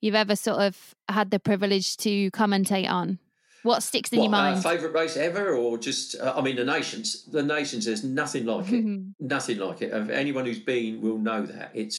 you've 0.01 0.15
ever 0.15 0.35
sort 0.35 0.59
of 0.59 0.95
had 1.07 1.31
the 1.31 1.39
privilege 1.39 1.97
to 1.97 2.31
commentate 2.31 2.89
on? 2.89 3.19
What 3.63 3.81
sticks 3.81 4.11
in 4.11 4.19
what, 4.19 4.25
your 4.25 4.35
uh, 4.35 4.41
mind? 4.43 4.57
Uh, 4.57 4.69
favorite 4.69 4.93
race 4.93 5.17
ever, 5.17 5.55
or 5.55 5.77
just 5.77 6.19
uh, 6.19 6.33
I 6.35 6.41
mean 6.41 6.55
the 6.55 6.65
nations. 6.65 7.25
The 7.25 7.43
nations. 7.43 7.85
There's 7.85 8.03
nothing 8.03 8.45
like 8.45 8.71
it. 8.71 8.85
nothing 9.19 9.59
like 9.59 9.81
it. 9.83 9.93
Anyone 10.11 10.45
who's 10.45 10.59
been 10.59 10.99
will 10.99 11.19
know 11.19 11.45
that 11.45 11.71
it's 11.73 11.97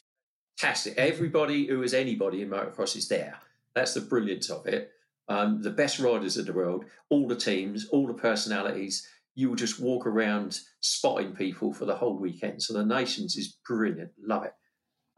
fantastic. 0.57 0.95
Everybody 0.97 1.67
who 1.67 1.83
is 1.83 1.93
anybody 1.93 2.41
in 2.41 2.49
motocross 2.49 2.95
is 2.95 3.07
there. 3.07 3.39
That's 3.75 3.93
the 3.93 4.01
brilliance 4.01 4.49
of 4.49 4.65
it. 4.67 4.91
Um, 5.29 5.61
the 5.61 5.71
best 5.71 5.99
riders 5.99 6.37
in 6.37 6.45
the 6.45 6.53
world, 6.53 6.85
all 7.09 7.27
the 7.27 7.35
teams, 7.35 7.87
all 7.89 8.07
the 8.07 8.13
personalities 8.13 9.07
you 9.37 9.49
will 9.49 9.55
just 9.55 9.79
walk 9.79 10.07
around 10.07 10.59
spotting 10.81 11.31
people 11.31 11.71
for 11.71 11.85
the 11.85 11.95
whole 11.95 12.17
weekend. 12.17 12.61
So 12.63 12.73
the 12.73 12.83
Nations 12.83 13.35
is 13.37 13.55
brilliant. 13.67 14.09
Love 14.19 14.45
it. 14.45 14.53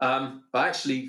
Um, 0.00 0.42
I 0.52 0.68
actually, 0.68 1.08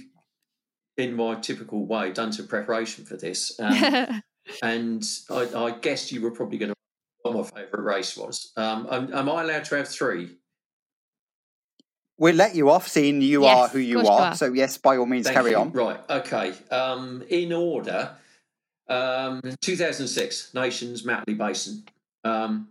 in 0.95 1.13
my 1.15 1.35
typical 1.35 1.85
way, 1.85 2.13
done 2.13 2.31
some 2.31 2.47
preparation 2.47 3.03
for 3.03 3.17
this. 3.17 3.59
Um, 3.59 4.21
and 4.63 5.03
I, 5.29 5.49
I 5.53 5.71
guessed 5.71 6.13
you 6.13 6.21
were 6.21 6.31
probably 6.31 6.57
going 6.57 6.71
to 6.71 6.75
what 7.23 7.35
my 7.35 7.61
favourite 7.61 7.83
race 7.83 8.15
was. 8.15 8.53
Um, 8.55 8.87
am, 8.89 9.13
am, 9.13 9.29
I 9.29 9.43
allowed 9.43 9.65
to 9.65 9.75
have 9.75 9.89
three? 9.89 10.37
We'll 12.21 12.35
let 12.35 12.53
you 12.53 12.69
off, 12.69 12.87
seeing 12.87 13.19
you 13.23 13.41
yes, 13.41 13.57
are 13.57 13.67
who 13.69 13.79
you 13.79 13.97
are. 13.97 14.03
you 14.03 14.09
are. 14.09 14.35
So 14.35 14.53
yes, 14.53 14.77
by 14.77 14.97
all 14.97 15.07
means, 15.07 15.25
Thank 15.25 15.37
carry 15.37 15.51
you. 15.51 15.57
on. 15.57 15.71
Right. 15.71 15.99
Okay. 16.07 16.53
Um, 16.69 17.23
in 17.27 17.51
order, 17.51 18.11
um, 18.87 19.41
2006 19.59 20.53
Nations 20.53 21.01
Matterley 21.01 21.35
Basin. 21.35 21.83
Um, 22.23 22.67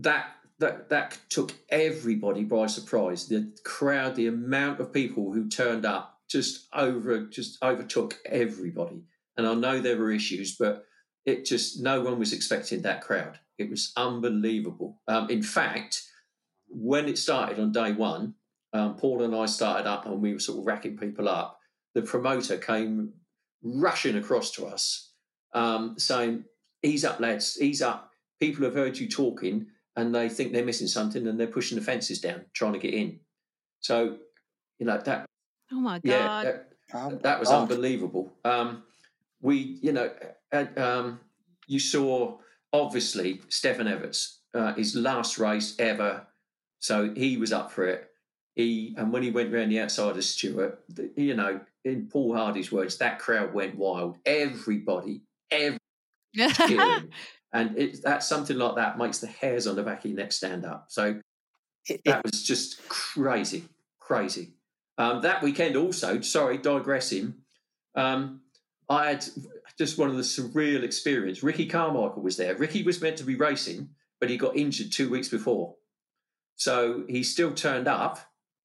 that 0.00 0.26
that 0.58 0.88
that 0.88 1.16
took 1.28 1.52
everybody 1.68 2.42
by 2.42 2.66
surprise. 2.66 3.28
The 3.28 3.52
crowd, 3.62 4.16
the 4.16 4.26
amount 4.26 4.80
of 4.80 4.92
people 4.92 5.30
who 5.32 5.48
turned 5.48 5.86
up, 5.86 6.18
just 6.28 6.66
over 6.74 7.26
just 7.26 7.62
overtook 7.62 8.18
everybody. 8.26 9.04
And 9.36 9.46
I 9.46 9.54
know 9.54 9.80
there 9.80 9.98
were 9.98 10.10
issues, 10.10 10.56
but 10.56 10.84
it 11.24 11.44
just 11.44 11.80
no 11.80 12.00
one 12.00 12.18
was 12.18 12.32
expecting 12.32 12.82
that 12.82 13.02
crowd. 13.02 13.38
It 13.56 13.70
was 13.70 13.92
unbelievable. 13.96 15.00
Um, 15.06 15.30
in 15.30 15.44
fact, 15.44 16.02
when 16.66 17.06
it 17.06 17.18
started 17.18 17.60
on 17.60 17.70
day 17.70 17.92
one, 17.92 18.34
um, 18.74 18.96
Paul 18.96 19.22
and 19.22 19.34
I 19.34 19.46
started 19.46 19.86
up, 19.86 20.04
and 20.04 20.20
we 20.20 20.34
were 20.34 20.38
sort 20.38 20.58
of 20.58 20.66
racking 20.66 20.98
people 20.98 21.28
up. 21.28 21.58
The 21.94 22.02
promoter 22.02 22.58
came 22.58 23.12
rushing 23.62 24.16
across 24.16 24.50
to 24.52 24.66
us, 24.66 25.12
um, 25.54 25.94
saying, 25.98 26.44
"Ease 26.82 27.04
up, 27.04 27.20
lads! 27.20 27.58
Ease 27.60 27.80
up! 27.80 28.10
People 28.40 28.64
have 28.64 28.74
heard 28.74 28.98
you 28.98 29.08
talking." 29.08 29.68
and 29.96 30.14
they 30.14 30.28
think 30.28 30.52
they're 30.52 30.64
missing 30.64 30.86
something 30.86 31.26
and 31.26 31.38
they're 31.38 31.46
pushing 31.46 31.78
the 31.78 31.84
fences 31.84 32.20
down 32.20 32.44
trying 32.52 32.72
to 32.72 32.78
get 32.78 32.94
in. 32.94 33.20
So, 33.80 34.16
you 34.78 34.86
know 34.86 34.98
that. 34.98 35.26
Oh 35.72 35.80
my 35.80 35.98
god! 35.98 36.04
Yeah, 36.04 36.42
that, 36.42 36.68
oh 36.94 37.18
that 37.22 37.40
was 37.40 37.50
unbelievable. 37.50 38.32
Um, 38.44 38.82
we, 39.40 39.78
you 39.82 39.92
know, 39.92 40.10
um, 40.76 41.20
you 41.66 41.78
saw 41.78 42.38
obviously 42.72 43.40
Stefan 43.48 43.86
Everts, 43.86 44.40
uh, 44.54 44.74
his 44.74 44.94
last 44.94 45.38
race 45.38 45.74
ever, 45.78 46.26
so 46.80 47.12
he 47.14 47.36
was 47.36 47.52
up 47.52 47.70
for 47.70 47.86
it. 47.86 48.10
He 48.54 48.94
and 48.96 49.12
when 49.12 49.22
he 49.22 49.30
went 49.30 49.52
round 49.52 49.72
the 49.72 49.80
outside 49.80 50.16
of 50.16 50.24
Stewart, 50.24 50.82
you 51.16 51.34
know, 51.34 51.60
in 51.84 52.06
Paul 52.06 52.36
Hardy's 52.36 52.70
words, 52.70 52.98
that 52.98 53.18
crowd 53.18 53.52
went 53.52 53.76
wild. 53.76 54.18
Everybody, 54.24 55.22
every 55.50 55.78
and 57.52 57.78
it, 57.78 58.02
that 58.02 58.22
something 58.22 58.56
like 58.56 58.76
that 58.76 58.98
makes 58.98 59.18
the 59.18 59.26
hairs 59.26 59.66
on 59.66 59.76
the 59.76 59.82
back 59.82 60.04
of 60.04 60.10
your 60.10 60.18
neck 60.18 60.32
stand 60.32 60.64
up. 60.64 60.86
So 60.88 61.20
it, 61.88 62.02
that 62.04 62.22
was 62.24 62.42
just 62.42 62.88
crazy, 62.88 63.64
crazy. 64.00 64.54
Um, 64.98 65.22
that 65.22 65.42
weekend 65.42 65.76
also, 65.76 66.20
sorry, 66.20 66.58
digressing. 66.58 67.34
Um, 67.94 68.40
I 68.88 69.06
had 69.06 69.24
just 69.78 69.98
one 69.98 70.10
of 70.10 70.16
the 70.16 70.22
surreal 70.22 70.82
experience. 70.82 71.42
Ricky 71.42 71.66
Carmichael 71.66 72.22
was 72.22 72.36
there. 72.36 72.54
Ricky 72.56 72.82
was 72.82 73.00
meant 73.00 73.16
to 73.18 73.24
be 73.24 73.34
racing, 73.34 73.90
but 74.20 74.30
he 74.30 74.36
got 74.36 74.56
injured 74.56 74.92
two 74.92 75.08
weeks 75.08 75.28
before, 75.28 75.74
so 76.56 77.04
he 77.08 77.22
still 77.22 77.52
turned 77.52 77.88
up, 77.88 78.18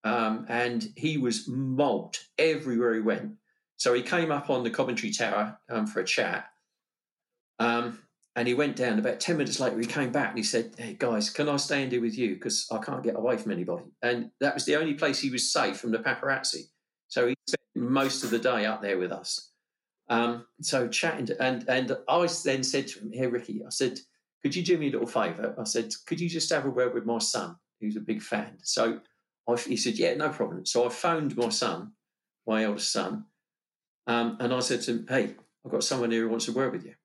um, 0.03 0.45
and 0.49 0.91
he 0.95 1.17
was 1.17 1.47
mobbed 1.47 2.19
everywhere 2.37 2.93
he 2.93 3.01
went. 3.01 3.33
So 3.77 3.93
he 3.93 4.01
came 4.01 4.31
up 4.31 4.49
on 4.49 4.63
the 4.63 4.69
commentary 4.69 5.11
tower 5.11 5.57
um, 5.69 5.87
for 5.87 6.01
a 6.01 6.05
chat. 6.05 6.49
Um, 7.59 7.99
and 8.35 8.47
he 8.47 8.53
went 8.53 8.75
down. 8.75 8.99
About 8.99 9.19
10 9.19 9.37
minutes 9.37 9.59
later, 9.59 9.79
he 9.79 9.85
came 9.85 10.11
back 10.11 10.29
and 10.29 10.37
he 10.37 10.43
said, 10.43 10.73
Hey, 10.77 10.95
guys, 10.97 11.29
can 11.29 11.49
I 11.49 11.57
stay 11.57 11.81
and 11.81 11.91
do 11.91 12.01
with 12.01 12.17
you? 12.17 12.35
Because 12.35 12.67
I 12.71 12.77
can't 12.77 13.03
get 13.03 13.17
away 13.17 13.37
from 13.37 13.51
anybody. 13.51 13.85
And 14.01 14.31
that 14.39 14.53
was 14.53 14.65
the 14.65 14.75
only 14.75 14.93
place 14.93 15.19
he 15.19 15.29
was 15.29 15.51
safe 15.51 15.77
from 15.77 15.91
the 15.91 15.99
paparazzi. 15.99 16.69
So 17.07 17.27
he 17.27 17.35
spent 17.47 17.59
most 17.75 18.23
of 18.23 18.29
the 18.29 18.39
day 18.39 18.65
up 18.65 18.81
there 18.81 18.97
with 18.97 19.11
us. 19.11 19.51
Um, 20.09 20.45
so 20.61 20.87
chatting, 20.87 21.27
to, 21.27 21.41
and, 21.41 21.67
and 21.67 21.97
I 22.07 22.27
then 22.43 22.63
said 22.63 22.87
to 22.87 22.99
him, 22.99 23.11
Hey, 23.13 23.27
Ricky, 23.27 23.61
I 23.65 23.69
said, 23.69 23.99
Could 24.41 24.55
you 24.55 24.63
do 24.63 24.77
me 24.77 24.87
a 24.87 24.91
little 24.91 25.07
favour? 25.07 25.55
I 25.59 25.63
said, 25.63 25.93
Could 26.05 26.19
you 26.19 26.29
just 26.29 26.51
have 26.51 26.65
a 26.65 26.69
word 26.69 26.93
with 26.93 27.05
my 27.05 27.19
son, 27.19 27.55
who's 27.79 27.95
a 27.95 28.01
big 28.01 28.21
fan? 28.21 28.57
So 28.63 28.99
I, 29.49 29.55
he 29.57 29.77
said, 29.77 29.97
Yeah, 29.97 30.13
no 30.15 30.29
problem. 30.29 30.65
So 30.65 30.85
I 30.85 30.89
phoned 30.89 31.35
my 31.35 31.49
son, 31.49 31.93
my 32.47 32.63
eldest 32.63 32.91
son, 32.91 33.25
um, 34.07 34.37
and 34.39 34.53
I 34.53 34.59
said 34.59 34.81
to 34.83 34.91
him, 34.91 35.05
Hey, 35.07 35.35
I've 35.65 35.71
got 35.71 35.83
someone 35.83 36.11
here 36.11 36.23
who 36.23 36.29
wants 36.29 36.45
to 36.45 36.53
work 36.53 36.71
with 36.71 36.85
you. 36.85 36.95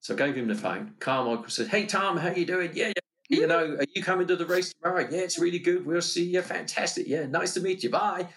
So 0.00 0.14
I 0.14 0.16
gave 0.16 0.34
him 0.34 0.48
the 0.48 0.54
phone. 0.54 0.94
Carmichael 0.98 1.48
said, 1.48 1.68
"Hey 1.68 1.86
Tom, 1.86 2.16
how 2.16 2.30
you 2.30 2.44
doing? 2.44 2.72
Yeah, 2.74 2.88
yeah. 2.88 3.38
You 3.38 3.46
know, 3.46 3.76
are 3.76 3.86
you 3.94 4.02
coming 4.02 4.26
to 4.26 4.34
the 4.34 4.44
race 4.44 4.74
tomorrow? 4.74 5.06
Yeah, 5.08 5.20
it's 5.20 5.38
really 5.38 5.60
good. 5.60 5.86
We'll 5.86 6.02
see 6.02 6.24
you. 6.24 6.42
Fantastic. 6.42 7.06
Yeah, 7.06 7.26
nice 7.26 7.54
to 7.54 7.60
meet 7.60 7.84
you. 7.84 7.90
Bye." 7.90 8.28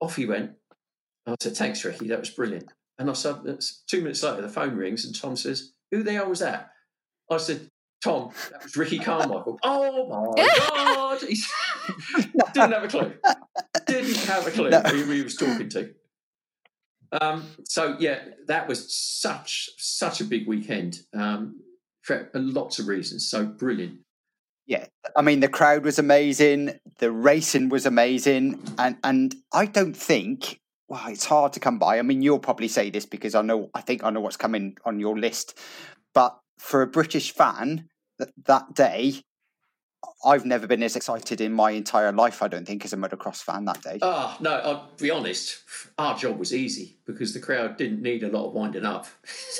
Off 0.00 0.16
he 0.16 0.24
went. 0.24 0.52
I 1.26 1.34
said, 1.38 1.56
"Thanks, 1.58 1.84
Ricky. 1.84 2.08
That 2.08 2.20
was 2.20 2.30
brilliant." 2.30 2.72
And 2.98 3.10
I 3.10 3.12
said, 3.12 3.36
two 3.86 4.02
minutes 4.02 4.22
later, 4.22 4.42
the 4.42 4.48
phone 4.48 4.76
rings, 4.76 5.04
and 5.04 5.14
Tom 5.14 5.36
says, 5.36 5.72
who 5.90 6.02
the 6.02 6.12
hell 6.12 6.28
was 6.28 6.40
that? 6.40 6.70
I 7.30 7.38
said, 7.38 7.68
Tom, 8.04 8.30
that 8.52 8.62
was 8.62 8.76
Ricky 8.76 8.98
Carmichael. 8.98 9.58
oh 9.62 10.34
my 10.36 10.46
God. 10.46 11.22
He 11.22 11.42
didn't 12.52 12.72
have 12.72 12.84
a 12.84 12.88
clue. 12.88 13.14
Didn't 13.86 14.16
have 14.26 14.46
a 14.46 14.50
clue 14.50 14.68
no. 14.68 14.80
who 14.80 15.10
he 15.10 15.22
was 15.22 15.36
talking 15.36 15.70
to. 15.70 15.94
Um, 17.20 17.44
so 17.66 17.96
yeah, 17.98 18.18
that 18.46 18.68
was 18.68 18.94
such 18.94 19.70
such 19.78 20.20
a 20.20 20.24
big 20.24 20.46
weekend 20.46 20.98
um, 21.14 21.60
for 22.02 22.28
lots 22.34 22.78
of 22.78 22.88
reasons. 22.88 23.26
So 23.26 23.46
brilliant. 23.46 24.00
Yeah, 24.66 24.86
I 25.16 25.22
mean 25.22 25.40
the 25.40 25.48
crowd 25.48 25.84
was 25.84 25.98
amazing, 25.98 26.78
the 26.98 27.10
racing 27.10 27.70
was 27.70 27.86
amazing, 27.86 28.62
and 28.78 28.96
and 29.02 29.34
I 29.52 29.64
don't 29.64 29.96
think 29.96 30.60
well, 30.88 31.02
it's 31.08 31.24
hard 31.24 31.54
to 31.54 31.60
come 31.60 31.78
by. 31.78 31.98
I 31.98 32.02
mean, 32.02 32.20
you'll 32.20 32.38
probably 32.38 32.68
say 32.68 32.90
this 32.90 33.06
because 33.06 33.34
I 33.34 33.40
know 33.40 33.70
I 33.74 33.80
think 33.80 34.04
I 34.04 34.10
know 34.10 34.20
what's 34.20 34.36
coming 34.36 34.76
on 34.84 35.00
your 35.00 35.18
list, 35.18 35.58
but 36.12 36.38
for 36.58 36.82
a 36.82 36.86
British 36.86 37.32
fan, 37.32 37.88
that 38.18 38.30
that 38.44 38.74
day, 38.74 39.22
I've 40.24 40.44
never 40.44 40.66
been 40.66 40.82
as 40.82 40.96
excited 40.96 41.40
in 41.40 41.52
my 41.52 41.70
entire 41.72 42.12
life. 42.12 42.42
I 42.42 42.48
don't 42.48 42.66
think 42.66 42.84
as 42.84 42.92
a 42.92 42.96
motocross 42.96 43.42
fan 43.42 43.64
that 43.66 43.82
day. 43.82 43.98
Ah, 44.02 44.36
oh, 44.38 44.42
no, 44.42 44.50
I'll 44.50 44.90
be 44.98 45.10
honest. 45.10 45.62
Our 45.98 46.16
job 46.16 46.38
was 46.38 46.54
easy 46.54 46.98
because 47.06 47.34
the 47.34 47.40
crowd 47.40 47.76
didn't 47.76 48.02
need 48.02 48.22
a 48.22 48.28
lot 48.28 48.48
of 48.48 48.52
winding 48.52 48.84
up. 48.84 49.06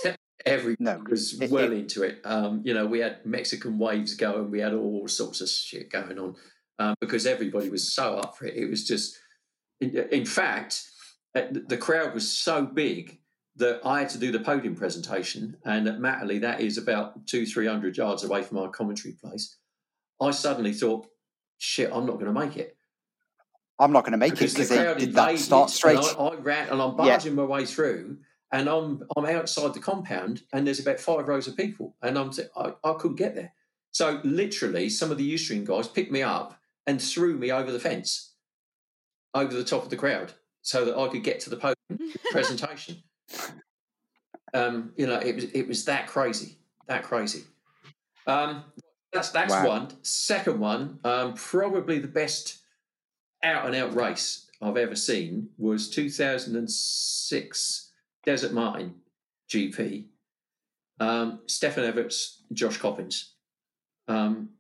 Everyone 0.47 0.77
no, 0.79 1.03
was 1.09 1.41
it, 1.41 1.51
well 1.51 1.73
it, 1.73 1.79
into 1.79 2.03
it. 2.03 2.21
Um, 2.25 2.61
you 2.65 2.75
know, 2.75 2.85
we 2.85 2.99
had 2.99 3.25
Mexican 3.25 3.79
waves 3.79 4.15
going, 4.15 4.51
we 4.51 4.61
had 4.61 4.75
all 4.75 5.09
sorts 5.09 5.41
of 5.41 5.49
shit 5.49 5.91
going 5.91 6.19
on 6.19 6.37
um, 6.79 6.95
because 7.01 7.27
everybody 7.27 7.71
was 7.71 7.95
so 7.95 8.19
up 8.19 8.37
for 8.37 8.45
it. 8.45 8.55
It 8.55 8.69
was 8.69 8.87
just, 8.87 9.19
in, 9.81 9.97
in 10.11 10.27
fact, 10.27 10.83
uh, 11.35 11.43
the 11.51 11.79
crowd 11.79 12.13
was 12.13 12.31
so 12.31 12.67
big 12.67 13.21
that 13.57 13.81
I 13.85 14.01
had 14.01 14.09
to 14.11 14.19
do 14.19 14.33
the 14.33 14.41
podium 14.41 14.75
presentation, 14.75 15.57
and 15.65 15.87
at 15.87 15.99
Matterley, 15.99 16.41
that 16.41 16.61
is 16.61 16.79
about 16.79 17.27
two, 17.27 17.47
three 17.47 17.67
hundred 17.67 17.97
yards 17.97 18.25
away 18.25 18.43
from 18.43 18.59
our 18.59 18.69
commentary 18.69 19.15
place. 19.15 19.57
I 20.21 20.31
suddenly 20.33 20.73
thought, 20.73 21.07
"Shit, 21.59 21.91
I'm 21.93 22.07
not 22.07 22.15
going 22.15 22.33
to 22.33 22.33
make 22.33 22.57
it." 22.57 22.77
I'm 23.79 23.93
not 23.93 24.03
going 24.03 24.13
to 24.13 24.19
make 24.19 24.33
because 24.33 24.53
it 24.53 24.57
because 24.57 24.69
the 24.69 24.77
crowd 24.77 24.99
did 24.99 25.15
that 25.15 25.39
start 25.39 25.71
straight. 25.71 25.99
I, 25.99 26.13
I, 26.13 26.35
ran 26.37 26.69
and 26.69 26.81
I'm 26.81 26.97
barging 26.97 27.33
yeah. 27.33 27.37
my 27.37 27.45
way 27.45 27.65
through, 27.65 28.19
and 28.53 28.69
I'm 28.69 29.03
I'm 29.17 29.27
outside 29.27 29.75
the 29.75 29.81
compound, 29.81 30.43
and 30.53 30.67
there's 30.67 30.81
about 30.81 31.01
five 31.01 31.29
rows 31.29 31.49
of 31.49 31.57
people, 31.57 31.97
and 32.03 32.19
I'm 32.19 32.31
I, 32.57 32.73
I 32.85 32.95
couldn't 32.95 33.17
get 33.17 33.35
there. 33.35 33.53
So 33.91 34.21
literally, 34.25 34.89
some 34.89 35.11
of 35.11 35.19
the 35.19 35.33
Youthstream 35.33 35.65
guys 35.65 35.89
picked 35.89 36.11
me 36.11 36.23
up 36.23 36.59
and 36.87 37.01
threw 37.01 37.37
me 37.37 37.51
over 37.51 37.71
the 37.71 37.81
fence, 37.81 38.33
over 39.35 39.55
the 39.55 39.65
top 39.65 39.85
of 39.85 39.91
the 39.91 39.97
crowd, 39.97 40.33
so 40.63 40.85
that 40.85 40.97
I 40.99 41.09
could 41.09 41.23
get 41.23 41.41
to 41.41 41.51
the 41.51 41.57
podium 41.57 42.13
presentation. 42.31 43.03
Um, 44.53 44.93
you 44.97 45.07
know, 45.07 45.18
it 45.18 45.35
was 45.35 45.45
it 45.45 45.66
was 45.66 45.85
that 45.87 46.07
crazy, 46.07 46.59
that 46.87 47.03
crazy. 47.03 47.45
Um, 48.27 48.64
that's 49.12 49.31
that's 49.31 49.53
wow. 49.53 49.66
one. 49.66 49.89
Second 50.03 50.61
one, 50.61 50.99
um, 51.05 51.35
probably 51.35 51.99
the 51.99 52.09
best 52.09 52.59
out 53.43 53.66
and 53.66 53.75
out 53.75 53.95
race 53.95 54.47
I've 54.62 54.77
ever 54.77 54.97
seen 54.97 55.51
was 55.59 55.91
2006 55.91 57.91
Desertmartin 58.27 58.93
GP. 59.51 60.07
Um, 61.01 61.41
Stefan 61.47 61.85
Everts, 61.85 62.43
Josh 62.53 62.79
Coppins. 62.79 63.33
Um, 64.09 64.51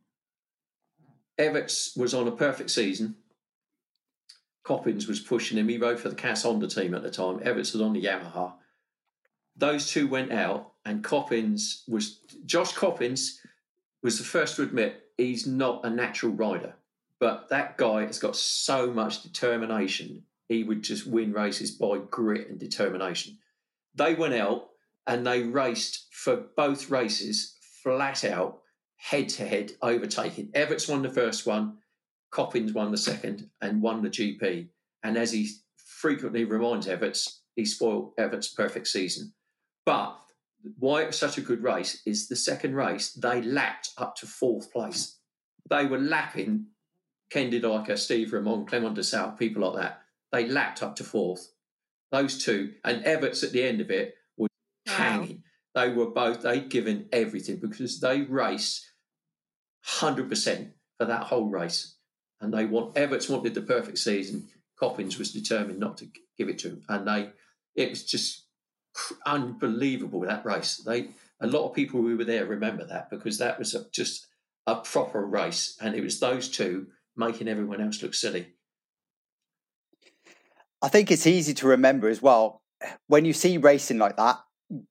Everts 1.38 1.96
was 1.96 2.14
on 2.14 2.28
a 2.28 2.32
perfect 2.32 2.70
season. 2.70 3.16
Coppins 4.64 5.06
was 5.06 5.20
pushing 5.20 5.58
him. 5.58 5.68
He 5.68 5.78
rode 5.78 6.00
for 6.00 6.08
the 6.08 6.14
CAS 6.16 6.42
Honda 6.42 6.66
team 6.66 6.94
at 6.94 7.02
the 7.02 7.10
time. 7.10 7.40
Everts 7.42 7.72
was 7.72 7.82
on 7.82 7.92
the 7.92 8.02
Yamaha 8.02 8.54
those 9.56 9.88
two 9.88 10.08
went 10.08 10.32
out, 10.32 10.72
and 10.84 11.04
Coppins 11.04 11.84
was 11.88 12.18
Josh 12.44 12.72
Coppins 12.72 13.40
was 14.02 14.18
the 14.18 14.24
first 14.24 14.56
to 14.56 14.62
admit 14.62 15.04
he's 15.16 15.46
not 15.46 15.84
a 15.84 15.90
natural 15.90 16.32
rider, 16.32 16.74
but 17.18 17.48
that 17.48 17.78
guy 17.78 18.04
has 18.04 18.18
got 18.18 18.36
so 18.36 18.92
much 18.92 19.22
determination. 19.22 20.24
He 20.48 20.62
would 20.62 20.82
just 20.82 21.06
win 21.06 21.32
races 21.32 21.70
by 21.70 21.98
grit 22.10 22.50
and 22.50 22.58
determination. 22.58 23.38
They 23.94 24.14
went 24.14 24.34
out 24.34 24.70
and 25.06 25.26
they 25.26 25.42
raced 25.42 26.06
for 26.10 26.36
both 26.36 26.90
races 26.90 27.56
flat 27.82 28.24
out, 28.24 28.60
head 28.96 29.30
to 29.30 29.46
head, 29.46 29.72
overtaking. 29.80 30.50
Everts 30.52 30.88
won 30.88 31.02
the 31.02 31.08
first 31.08 31.46
one, 31.46 31.78
Coppins 32.34 32.72
won 32.72 32.90
the 32.90 32.98
second, 32.98 33.48
and 33.60 33.80
won 33.80 34.02
the 34.02 34.10
GP. 34.10 34.66
And 35.04 35.16
as 35.16 35.30
he 35.30 35.48
frequently 35.76 36.44
reminds 36.44 36.88
Everts, 36.88 37.42
he 37.54 37.64
spoiled 37.64 38.12
Everts' 38.18 38.48
perfect 38.48 38.88
season. 38.88 39.32
But 39.86 40.18
why 40.78 41.02
it 41.02 41.06
was 41.06 41.18
such 41.18 41.38
a 41.38 41.42
good 41.42 41.62
race 41.62 42.02
is 42.04 42.26
the 42.26 42.34
second 42.34 42.74
race, 42.74 43.12
they 43.12 43.40
lapped 43.40 43.90
up 43.98 44.16
to 44.16 44.26
fourth 44.26 44.72
place. 44.72 45.18
They 45.70 45.86
were 45.86 46.00
lapping 46.00 46.66
Ken 47.30 47.50
De 47.50 47.60
Dycker, 47.60 47.96
Steve 47.96 48.32
Ramon, 48.32 48.66
Clement 48.66 48.96
Desalle, 48.96 49.38
people 49.38 49.62
like 49.62 49.80
that. 49.80 50.02
They 50.32 50.48
lapped 50.48 50.82
up 50.82 50.96
to 50.96 51.04
fourth. 51.04 51.52
Those 52.10 52.42
two, 52.42 52.74
and 52.84 53.04
Everts 53.04 53.44
at 53.44 53.52
the 53.52 53.62
end 53.62 53.80
of 53.80 53.92
it 53.92 54.16
was 54.36 54.50
wow. 54.88 54.94
hanging. 54.94 55.42
They 55.76 55.90
were 55.90 56.10
both, 56.10 56.42
they'd 56.42 56.68
given 56.68 57.08
everything 57.12 57.58
because 57.58 58.00
they 58.00 58.22
raced 58.22 58.90
100% 59.86 60.72
for 60.98 61.06
that 61.06 61.24
whole 61.24 61.48
race. 61.48 61.93
And 62.44 62.52
they 62.52 62.66
want, 62.66 62.96
Everts 62.96 63.28
wanted 63.28 63.54
the 63.54 63.62
perfect 63.62 63.98
season. 63.98 64.48
Coppins 64.78 65.18
was 65.18 65.32
determined 65.32 65.78
not 65.78 65.96
to 65.98 66.08
give 66.38 66.48
it 66.48 66.58
to 66.60 66.68
him. 66.68 66.82
And 66.88 67.08
they, 67.08 67.30
it 67.74 67.90
was 67.90 68.04
just 68.04 68.44
unbelievable 69.26 70.20
that 70.20 70.44
race. 70.44 70.76
They 70.76 71.08
a 71.40 71.46
lot 71.46 71.68
of 71.68 71.74
people 71.74 72.00
who 72.00 72.16
were 72.16 72.24
there 72.24 72.46
remember 72.46 72.84
that 72.84 73.10
because 73.10 73.38
that 73.38 73.58
was 73.58 73.74
a, 73.74 73.84
just 73.92 74.26
a 74.66 74.76
proper 74.76 75.24
race, 75.24 75.76
and 75.80 75.94
it 75.94 76.02
was 76.02 76.20
those 76.20 76.48
two 76.48 76.86
making 77.16 77.48
everyone 77.48 77.80
else 77.80 78.02
look 78.02 78.14
silly. 78.14 78.46
I 80.80 80.88
think 80.88 81.10
it's 81.10 81.26
easy 81.26 81.54
to 81.54 81.66
remember 81.66 82.08
as 82.08 82.22
well 82.22 82.62
when 83.06 83.24
you 83.24 83.32
see 83.32 83.58
racing 83.58 83.98
like 83.98 84.16
that. 84.16 84.40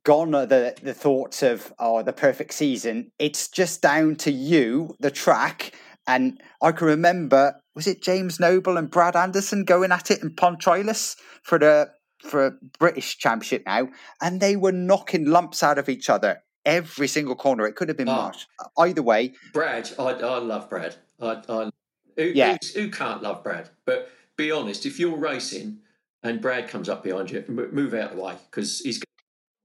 Gone 0.06 0.36
are 0.36 0.46
the 0.46 0.76
the 0.82 0.94
thoughts 0.94 1.42
of 1.42 1.74
oh 1.80 2.04
the 2.04 2.14
perfect 2.14 2.54
season. 2.54 3.12
It's 3.18 3.48
just 3.48 3.82
down 3.82 4.16
to 4.18 4.32
you, 4.32 4.96
the 5.00 5.12
track, 5.12 5.74
and 6.08 6.42
I 6.62 6.72
can 6.72 6.88
remember 6.88 7.56
was 7.76 7.88
it 7.88 8.02
James 8.02 8.40
Noble 8.40 8.78
and 8.78 8.90
Brad 8.90 9.16
Anderson 9.16 9.66
going 9.66 9.92
at 9.92 10.12
it 10.12 10.22
in 10.22 10.32
Pontrilas 10.32 11.16
for 11.42 11.58
the 11.58 11.92
for 12.20 12.46
a 12.46 12.52
British 12.80 13.18
Championship 13.18 13.64
now, 13.66 13.90
and 14.22 14.40
they 14.40 14.56
were 14.56 14.72
knocking 14.72 15.26
lumps 15.26 15.62
out 15.62 15.78
of 15.78 15.90
each 15.90 16.10
other 16.10 16.42
every 16.66 17.08
single 17.08 17.36
corner. 17.36 17.66
It 17.66 17.76
could 17.76 17.90
have 17.90 17.98
been 17.98 18.10
oh, 18.10 18.16
Marsh. 18.16 18.46
Either 18.78 19.04
way, 19.04 19.34
Brad, 19.54 19.90
I, 20.00 20.12
I 20.12 20.38
love 20.38 20.70
Brad. 20.70 20.96
I, 21.22 21.42
I 21.50 21.70
who, 22.16 22.24
yeah. 22.24 22.58
who 22.76 22.90
can't 22.90 23.22
love 23.22 23.44
Brad? 23.44 23.70
But 23.86 24.10
be 24.38 24.52
honest, 24.52 24.86
if 24.86 25.00
you're 25.00 25.18
racing 25.18 25.80
and 26.22 26.42
Brad 26.42 26.68
comes 26.70 26.90
up 26.90 27.04
behind 27.04 27.32
you, 27.32 27.44
move 27.48 27.94
out 27.94 28.12
of 28.12 28.18
the 28.18 28.24
way 28.24 28.36
because 28.50 28.80
he's. 28.80 29.03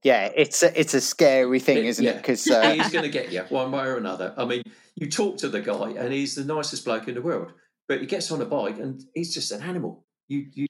Yeah, 0.03 0.31
it's 0.33 0.63
a, 0.63 0.79
it's 0.79 0.93
a 0.93 1.01
scary 1.01 1.59
thing, 1.59 1.85
isn't 1.85 2.03
yeah. 2.03 2.11
it? 2.11 2.17
Because 2.17 2.49
uh... 2.49 2.71
he's 2.73 2.89
going 2.89 3.03
to 3.03 3.09
get 3.09 3.31
you 3.31 3.41
one 3.49 3.71
way 3.71 3.83
or 3.85 3.97
another. 3.97 4.33
I 4.37 4.45
mean, 4.45 4.63
you 4.95 5.09
talk 5.09 5.37
to 5.39 5.49
the 5.49 5.61
guy, 5.61 5.91
and 5.91 6.13
he's 6.13 6.35
the 6.35 6.45
nicest 6.45 6.85
bloke 6.85 7.07
in 7.07 7.15
the 7.15 7.21
world, 7.21 7.51
but 7.87 7.99
he 7.99 8.05
gets 8.05 8.31
on 8.31 8.41
a 8.41 8.45
bike, 8.45 8.79
and 8.79 9.03
he's 9.13 9.33
just 9.33 9.51
an 9.51 9.61
animal. 9.61 10.05
You 10.27 10.45
you 10.53 10.67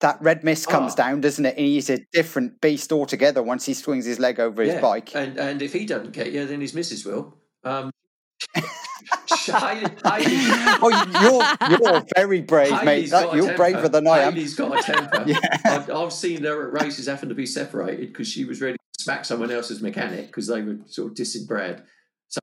that 0.00 0.20
red 0.22 0.44
mist 0.44 0.68
comes 0.68 0.94
oh. 0.94 0.96
down, 0.96 1.20
doesn't 1.20 1.44
it? 1.44 1.56
And 1.56 1.66
he's 1.66 1.90
a 1.90 1.98
different 2.12 2.60
beast 2.60 2.92
altogether 2.92 3.42
once 3.42 3.66
he 3.66 3.74
swings 3.74 4.06
his 4.06 4.18
leg 4.18 4.40
over 4.40 4.62
yeah. 4.62 4.72
his 4.72 4.80
bike. 4.80 5.14
And 5.14 5.38
and 5.38 5.62
if 5.62 5.72
he 5.72 5.84
doesn't 5.84 6.12
get 6.12 6.32
you, 6.32 6.46
then 6.46 6.60
his 6.60 6.74
missus 6.74 7.04
will. 7.04 7.36
Um, 7.64 7.90
oh, 10.82 11.16
you're 11.20 11.78
you're 11.78 12.04
very 12.14 12.40
brave, 12.40 12.84
mate. 12.84 13.10
That, 13.10 13.34
you're 13.34 13.56
braver 13.56 13.88
than 13.88 14.06
I 14.06 14.20
am. 14.20 14.34
Hayley's 14.34 14.54
got 14.54 14.78
a 14.78 14.82
temper. 14.82 15.24
yeah. 15.26 15.38
I've, 15.64 15.90
I've, 15.90 16.12
seen 16.12 16.44
her 16.44 16.68
at 16.68 16.82
races 16.82 17.06
having 17.06 17.28
to 17.28 17.34
be 17.34 17.46
separated 17.46 18.08
because 18.08 18.28
she 18.28 18.44
was 18.44 18.60
ready 18.60 18.76
to 18.76 19.02
smack 19.02 19.24
someone 19.24 19.50
else's 19.50 19.80
mechanic 19.80 20.26
because 20.26 20.46
they 20.46 20.62
were 20.62 20.78
sort 20.86 21.12
of 21.12 21.16
dissing 21.16 21.46
Brad. 21.46 21.84
So 22.28 22.40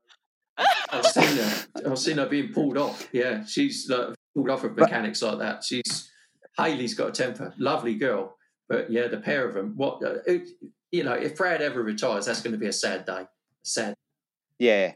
I've 0.90 1.06
seen 1.06 1.36
her. 1.36 1.90
I've 1.90 1.98
seen 1.98 2.18
her 2.18 2.26
being 2.26 2.52
pulled 2.52 2.76
off. 2.76 3.08
Yeah, 3.12 3.44
she's 3.44 3.88
like, 3.88 4.14
pulled 4.34 4.50
off 4.50 4.64
of 4.64 4.76
mechanics 4.76 5.22
like 5.22 5.38
that. 5.38 5.64
She's 5.64 6.10
Haley's 6.56 6.94
got 6.94 7.08
a 7.08 7.12
temper, 7.12 7.54
lovely 7.58 7.94
girl, 7.94 8.36
but 8.68 8.90
yeah, 8.90 9.06
the 9.06 9.18
pair 9.18 9.48
of 9.48 9.54
them. 9.54 9.74
What 9.76 10.02
uh, 10.02 10.16
it, 10.26 10.48
you 10.90 11.04
know, 11.04 11.12
if 11.12 11.36
Brad 11.36 11.62
ever 11.62 11.82
retires, 11.82 12.26
that's 12.26 12.42
going 12.42 12.52
to 12.52 12.58
be 12.58 12.66
a 12.66 12.72
sad 12.72 13.04
day. 13.04 13.26
Sad. 13.62 13.94
Yeah. 14.58 14.94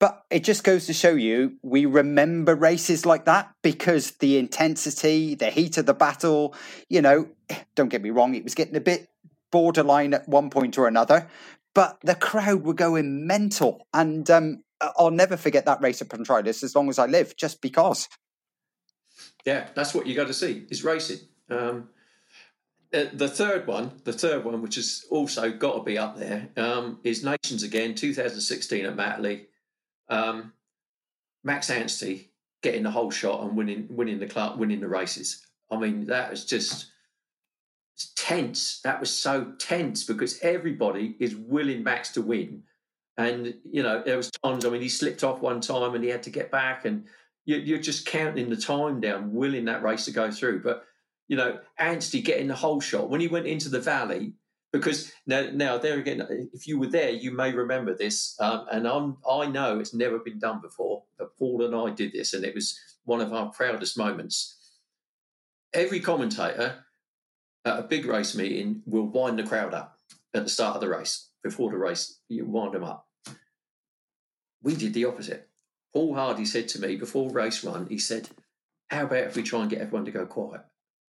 But 0.00 0.24
it 0.30 0.44
just 0.44 0.62
goes 0.62 0.86
to 0.86 0.92
show 0.92 1.14
you 1.14 1.58
we 1.62 1.84
remember 1.86 2.54
races 2.54 3.04
like 3.04 3.24
that 3.24 3.52
because 3.62 4.12
the 4.12 4.38
intensity, 4.38 5.34
the 5.34 5.50
heat 5.50 5.76
of 5.76 5.86
the 5.86 5.94
battle, 5.94 6.54
you 6.88 7.02
know, 7.02 7.28
don't 7.74 7.88
get 7.88 8.02
me 8.02 8.10
wrong, 8.10 8.34
it 8.34 8.44
was 8.44 8.54
getting 8.54 8.76
a 8.76 8.80
bit 8.80 9.08
borderline 9.50 10.14
at 10.14 10.28
one 10.28 10.50
point 10.50 10.78
or 10.78 10.86
another, 10.86 11.28
but 11.74 11.98
the 12.02 12.14
crowd 12.14 12.64
were 12.64 12.74
going 12.74 13.26
mental. 13.26 13.86
And 13.92 14.30
um, 14.30 14.62
I'll 14.80 15.10
never 15.10 15.36
forget 15.36 15.64
that 15.66 15.82
race 15.82 16.00
at 16.00 16.08
Pontrilas 16.08 16.62
as 16.62 16.76
long 16.76 16.88
as 16.88 16.98
I 16.98 17.06
live, 17.06 17.36
just 17.36 17.60
because 17.60 18.08
yeah, 19.44 19.68
that's 19.74 19.94
what 19.94 20.06
you 20.06 20.14
got 20.14 20.26
to 20.26 20.34
see 20.34 20.66
is 20.70 20.84
racing. 20.84 21.20
Um, 21.50 21.88
uh, 22.92 23.04
the 23.12 23.28
third 23.28 23.66
one, 23.66 23.92
the 24.04 24.12
third 24.12 24.44
one, 24.44 24.60
which 24.62 24.76
has 24.76 25.04
also 25.10 25.50
got 25.50 25.76
to 25.76 25.82
be 25.82 25.98
up 25.98 26.18
there, 26.18 26.48
um, 26.56 27.00
is 27.04 27.24
Nations 27.24 27.62
again, 27.62 27.94
2016 27.94 28.86
at 28.86 28.96
Matterley. 28.96 29.46
Um, 30.08 30.52
Max 31.44 31.70
Anstie 31.70 32.28
getting 32.62 32.82
the 32.82 32.90
holeshot 32.90 33.44
and 33.44 33.56
winning, 33.56 33.86
winning 33.90 34.18
the 34.18 34.26
club, 34.26 34.58
winning 34.58 34.80
the 34.80 34.88
races. 34.88 35.46
I 35.70 35.76
mean, 35.76 36.06
that 36.06 36.30
was 36.30 36.44
just 36.44 36.86
tense. 38.16 38.80
That 38.82 39.00
was 39.00 39.10
so 39.10 39.52
tense 39.58 40.04
because 40.04 40.38
everybody 40.40 41.16
is 41.18 41.36
willing 41.36 41.82
Max 41.82 42.10
to 42.12 42.22
win, 42.22 42.62
and 43.16 43.54
you 43.64 43.82
know 43.82 44.02
there 44.04 44.16
was 44.16 44.30
times. 44.30 44.64
I 44.64 44.70
mean, 44.70 44.82
he 44.82 44.88
slipped 44.88 45.24
off 45.24 45.40
one 45.40 45.60
time 45.60 45.94
and 45.94 46.04
he 46.04 46.10
had 46.10 46.22
to 46.24 46.30
get 46.30 46.50
back, 46.50 46.84
and 46.84 47.04
you, 47.44 47.76
are 47.76 47.80
just 47.80 48.06
counting 48.06 48.50
the 48.50 48.56
time 48.56 49.00
down, 49.00 49.32
willing 49.32 49.64
that 49.66 49.82
race 49.82 50.04
to 50.04 50.10
go 50.10 50.30
through. 50.30 50.62
But 50.62 50.84
you 51.28 51.36
know, 51.36 51.58
Anstey 51.78 52.22
getting 52.22 52.48
the 52.48 52.54
holeshot 52.54 53.08
when 53.08 53.20
he 53.20 53.28
went 53.28 53.46
into 53.46 53.68
the 53.68 53.80
valley. 53.80 54.34
Because 54.72 55.12
now, 55.26 55.48
now 55.52 55.78
there 55.78 55.98
again, 55.98 56.26
if 56.52 56.66
you 56.66 56.78
were 56.78 56.88
there, 56.88 57.10
you 57.10 57.30
may 57.30 57.52
remember 57.52 57.94
this, 57.94 58.36
um, 58.38 58.66
and 58.70 58.86
I'm, 58.86 59.16
I 59.28 59.46
know 59.46 59.78
it's 59.78 59.94
never 59.94 60.18
been 60.18 60.38
done 60.38 60.60
before. 60.60 61.04
But 61.18 61.36
Paul 61.38 61.64
and 61.64 61.74
I 61.74 61.94
did 61.94 62.12
this, 62.12 62.34
and 62.34 62.44
it 62.44 62.54
was 62.54 62.78
one 63.04 63.20
of 63.20 63.32
our 63.32 63.50
proudest 63.50 63.96
moments. 63.96 64.56
Every 65.72 66.00
commentator 66.00 66.84
at 67.64 67.78
a 67.78 67.82
big 67.82 68.04
race 68.04 68.34
meeting 68.34 68.82
will 68.84 69.06
wind 69.06 69.38
the 69.38 69.44
crowd 69.44 69.72
up 69.72 69.98
at 70.34 70.44
the 70.44 70.50
start 70.50 70.74
of 70.74 70.80
the 70.80 70.88
race. 70.88 71.30
Before 71.42 71.70
the 71.70 71.78
race, 71.78 72.18
you 72.28 72.44
wind 72.44 72.74
them 72.74 72.84
up. 72.84 73.06
We 74.62 74.74
did 74.74 74.92
the 74.92 75.06
opposite. 75.06 75.48
Paul 75.94 76.14
Hardy 76.14 76.44
said 76.44 76.68
to 76.68 76.80
me 76.80 76.96
before 76.96 77.30
race 77.30 77.62
one, 77.62 77.86
he 77.86 77.98
said, 77.98 78.28
How 78.90 79.04
about 79.04 79.24
if 79.24 79.36
we 79.36 79.42
try 79.42 79.60
and 79.60 79.70
get 79.70 79.80
everyone 79.80 80.04
to 80.04 80.10
go 80.10 80.26
quiet? 80.26 80.62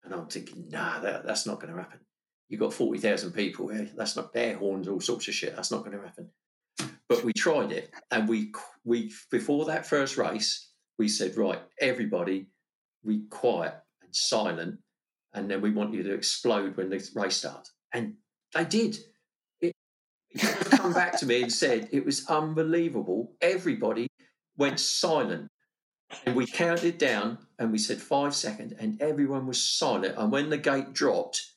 And 0.03 0.13
I'm 0.13 0.27
thinking, 0.27 0.69
nah, 0.71 1.01
that, 1.01 1.25
that's 1.25 1.47
not 1.47 1.61
going 1.61 1.73
to 1.73 1.81
happen. 1.81 2.01
You've 2.55 2.61
got 2.61 2.73
40,000 2.73 3.33
people 3.33 3.67
here. 3.67 3.91
That's 3.97 4.15
not 4.15 4.31
air 4.33 4.57
horns, 4.57 4.87
all 4.87 5.01
sorts 5.01 5.27
of 5.27 5.35
shit. 5.35 5.57
That's 5.57 5.73
not 5.73 5.85
going 5.85 5.99
to 5.99 6.05
happen. 6.05 6.31
But 7.09 7.25
we 7.25 7.33
tried 7.33 7.73
it. 7.73 7.91
And 8.13 8.29
we, 8.29 8.53
we, 8.85 9.13
before 9.29 9.65
that 9.65 9.89
first 9.89 10.17
race, 10.17 10.71
we 10.97 11.09
said, 11.09 11.37
right, 11.37 11.59
everybody, 11.81 12.47
be 13.05 13.25
quiet 13.29 13.75
and 14.05 14.15
silent. 14.15 14.79
And 15.33 15.51
then 15.51 15.63
we 15.63 15.73
want 15.73 15.95
you 15.95 16.05
to 16.05 16.15
explode 16.15 16.77
when 16.77 16.91
the 16.91 17.05
race 17.17 17.39
starts. 17.39 17.73
And 17.93 18.15
they 18.55 18.65
did. 18.65 18.99
It, 19.61 19.73
come 20.71 20.93
back 20.93 21.19
to 21.19 21.27
me 21.27 21.43
and 21.43 21.53
said 21.53 21.89
it 21.91 22.05
was 22.07 22.25
unbelievable. 22.29 23.33
Everybody 23.41 24.07
went 24.57 24.79
silent 24.79 25.49
and 26.25 26.37
we 26.37 26.47
counted 26.47 26.99
down 26.99 27.39
and 27.59 27.73
we 27.73 27.79
said 27.79 28.01
five 28.01 28.33
seconds, 28.33 28.75
and 28.79 29.03
everyone 29.03 29.49
was 29.49 29.61
silent. 29.61 30.15
And 30.17 30.31
when 30.31 30.51
the 30.51 30.59
gate 30.59 30.93
dropped, 30.93 31.54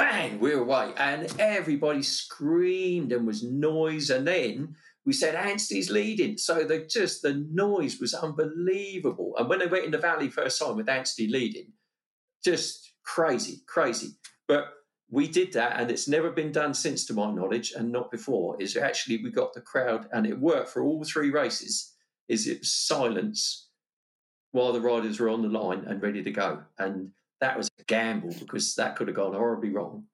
bang, 0.00 0.38
we 0.40 0.54
were 0.54 0.62
away. 0.62 0.92
And 0.96 1.32
everybody 1.38 2.02
screamed 2.02 3.12
and 3.12 3.26
was 3.26 3.42
noise. 3.42 4.10
And 4.10 4.26
then 4.26 4.76
we 5.04 5.12
said, 5.12 5.34
Anstie's 5.34 5.90
leading. 5.90 6.38
So 6.38 6.64
the 6.64 6.86
just 6.86 7.22
the 7.22 7.34
noise 7.34 8.00
was 8.00 8.14
unbelievable. 8.14 9.34
And 9.38 9.48
when 9.48 9.58
they 9.58 9.66
went 9.66 9.84
in 9.84 9.90
the 9.90 9.98
valley 9.98 10.28
first 10.28 10.60
time 10.60 10.76
with 10.76 10.88
Anstey 10.88 11.28
leading, 11.28 11.72
just 12.44 12.92
crazy, 13.04 13.62
crazy. 13.66 14.16
But 14.48 14.68
we 15.10 15.26
did 15.26 15.52
that, 15.54 15.80
and 15.80 15.90
it's 15.90 16.06
never 16.06 16.30
been 16.30 16.52
done 16.52 16.72
since, 16.72 17.04
to 17.06 17.12
my 17.12 17.30
knowledge, 17.32 17.72
and 17.76 17.90
not 17.90 18.12
before. 18.12 18.60
Is 18.62 18.76
actually 18.76 19.22
we 19.22 19.30
got 19.30 19.54
the 19.54 19.60
crowd, 19.60 20.06
and 20.12 20.26
it 20.26 20.38
worked 20.38 20.70
for 20.70 20.82
all 20.82 21.04
three 21.04 21.30
races. 21.30 21.94
Is 22.28 22.46
it 22.46 22.64
silence 22.64 23.70
while 24.52 24.72
the 24.72 24.80
riders 24.80 25.20
were 25.20 25.28
on 25.28 25.42
the 25.42 25.48
line 25.48 25.84
and 25.86 26.02
ready 26.02 26.22
to 26.22 26.30
go. 26.30 26.62
And 26.78 27.10
that 27.40 27.56
was 27.56 27.70
a 27.78 27.84
gamble 27.84 28.34
because 28.38 28.74
that 28.74 28.96
could 28.96 29.08
have 29.08 29.16
gone 29.16 29.34
horribly 29.34 29.70
wrong. 29.70 30.04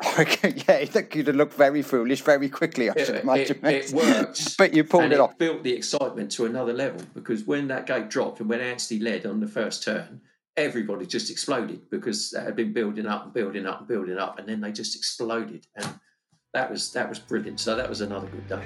yeah, 0.02 0.84
that 0.84 1.08
could 1.10 1.26
have 1.26 1.36
looked 1.36 1.54
very 1.54 1.82
foolish 1.82 2.22
very 2.22 2.48
quickly, 2.48 2.88
I 2.88 3.04
should 3.04 3.16
it, 3.16 3.22
imagine. 3.24 3.66
It, 3.66 3.86
it 3.86 3.92
worked. 3.92 4.56
but 4.56 4.72
you 4.72 4.84
pulled 4.84 5.04
it, 5.04 5.12
it 5.12 5.20
off. 5.20 5.36
built 5.38 5.64
the 5.64 5.72
excitement 5.72 6.30
to 6.32 6.46
another 6.46 6.72
level 6.72 7.02
because 7.14 7.44
when 7.44 7.66
that 7.68 7.86
gate 7.86 8.08
dropped 8.08 8.38
and 8.38 8.48
when 8.48 8.60
Anstie 8.60 9.02
led 9.02 9.26
on 9.26 9.40
the 9.40 9.48
first 9.48 9.82
turn, 9.82 10.20
everybody 10.56 11.04
just 11.04 11.30
exploded 11.30 11.90
because 11.90 12.30
that 12.30 12.44
had 12.44 12.54
been 12.54 12.72
building 12.72 13.06
up 13.06 13.24
and 13.24 13.32
building 13.32 13.66
up 13.66 13.80
and 13.80 13.88
building 13.88 14.18
up, 14.18 14.38
and 14.38 14.48
then 14.48 14.60
they 14.60 14.70
just 14.70 14.94
exploded. 14.94 15.66
And 15.74 15.98
that 16.54 16.70
was 16.70 16.92
that 16.92 17.08
was 17.08 17.18
brilliant. 17.18 17.58
So 17.58 17.74
that 17.74 17.88
was 17.88 18.00
another 18.00 18.28
good 18.28 18.46
day. 18.46 18.64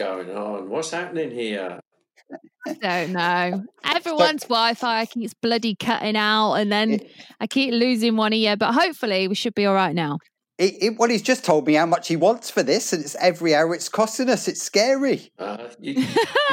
Going 0.00 0.30
on? 0.30 0.70
What's 0.70 0.90
happening 0.90 1.30
here? 1.30 1.78
I 2.66 2.72
don't 2.72 3.12
know. 3.12 3.64
Everyone's 3.84 4.44
Wi 4.44 4.72
Fi 4.72 5.04
keeps 5.04 5.34
bloody 5.34 5.74
cutting 5.74 6.16
out, 6.16 6.54
and 6.54 6.72
then 6.72 7.00
I 7.38 7.46
keep 7.46 7.74
losing 7.74 8.16
one 8.16 8.32
of 8.32 8.38
you, 8.38 8.56
but 8.56 8.72
hopefully 8.72 9.28
we 9.28 9.34
should 9.34 9.54
be 9.54 9.66
all 9.66 9.74
right 9.74 9.94
now. 9.94 10.18
It, 10.56 10.82
it, 10.82 10.98
well, 10.98 11.10
he's 11.10 11.22
just 11.22 11.44
told 11.44 11.66
me 11.66 11.74
how 11.74 11.86
much 11.86 12.08
he 12.08 12.16
wants 12.16 12.48
for 12.48 12.62
this, 12.62 12.94
and 12.94 13.02
it's 13.02 13.14
every 13.16 13.54
hour 13.54 13.74
it's 13.74 13.90
costing 13.90 14.30
us. 14.30 14.48
It's 14.48 14.62
scary. 14.62 15.30
Uh, 15.38 15.68
you, 15.78 15.94
you 15.94 16.06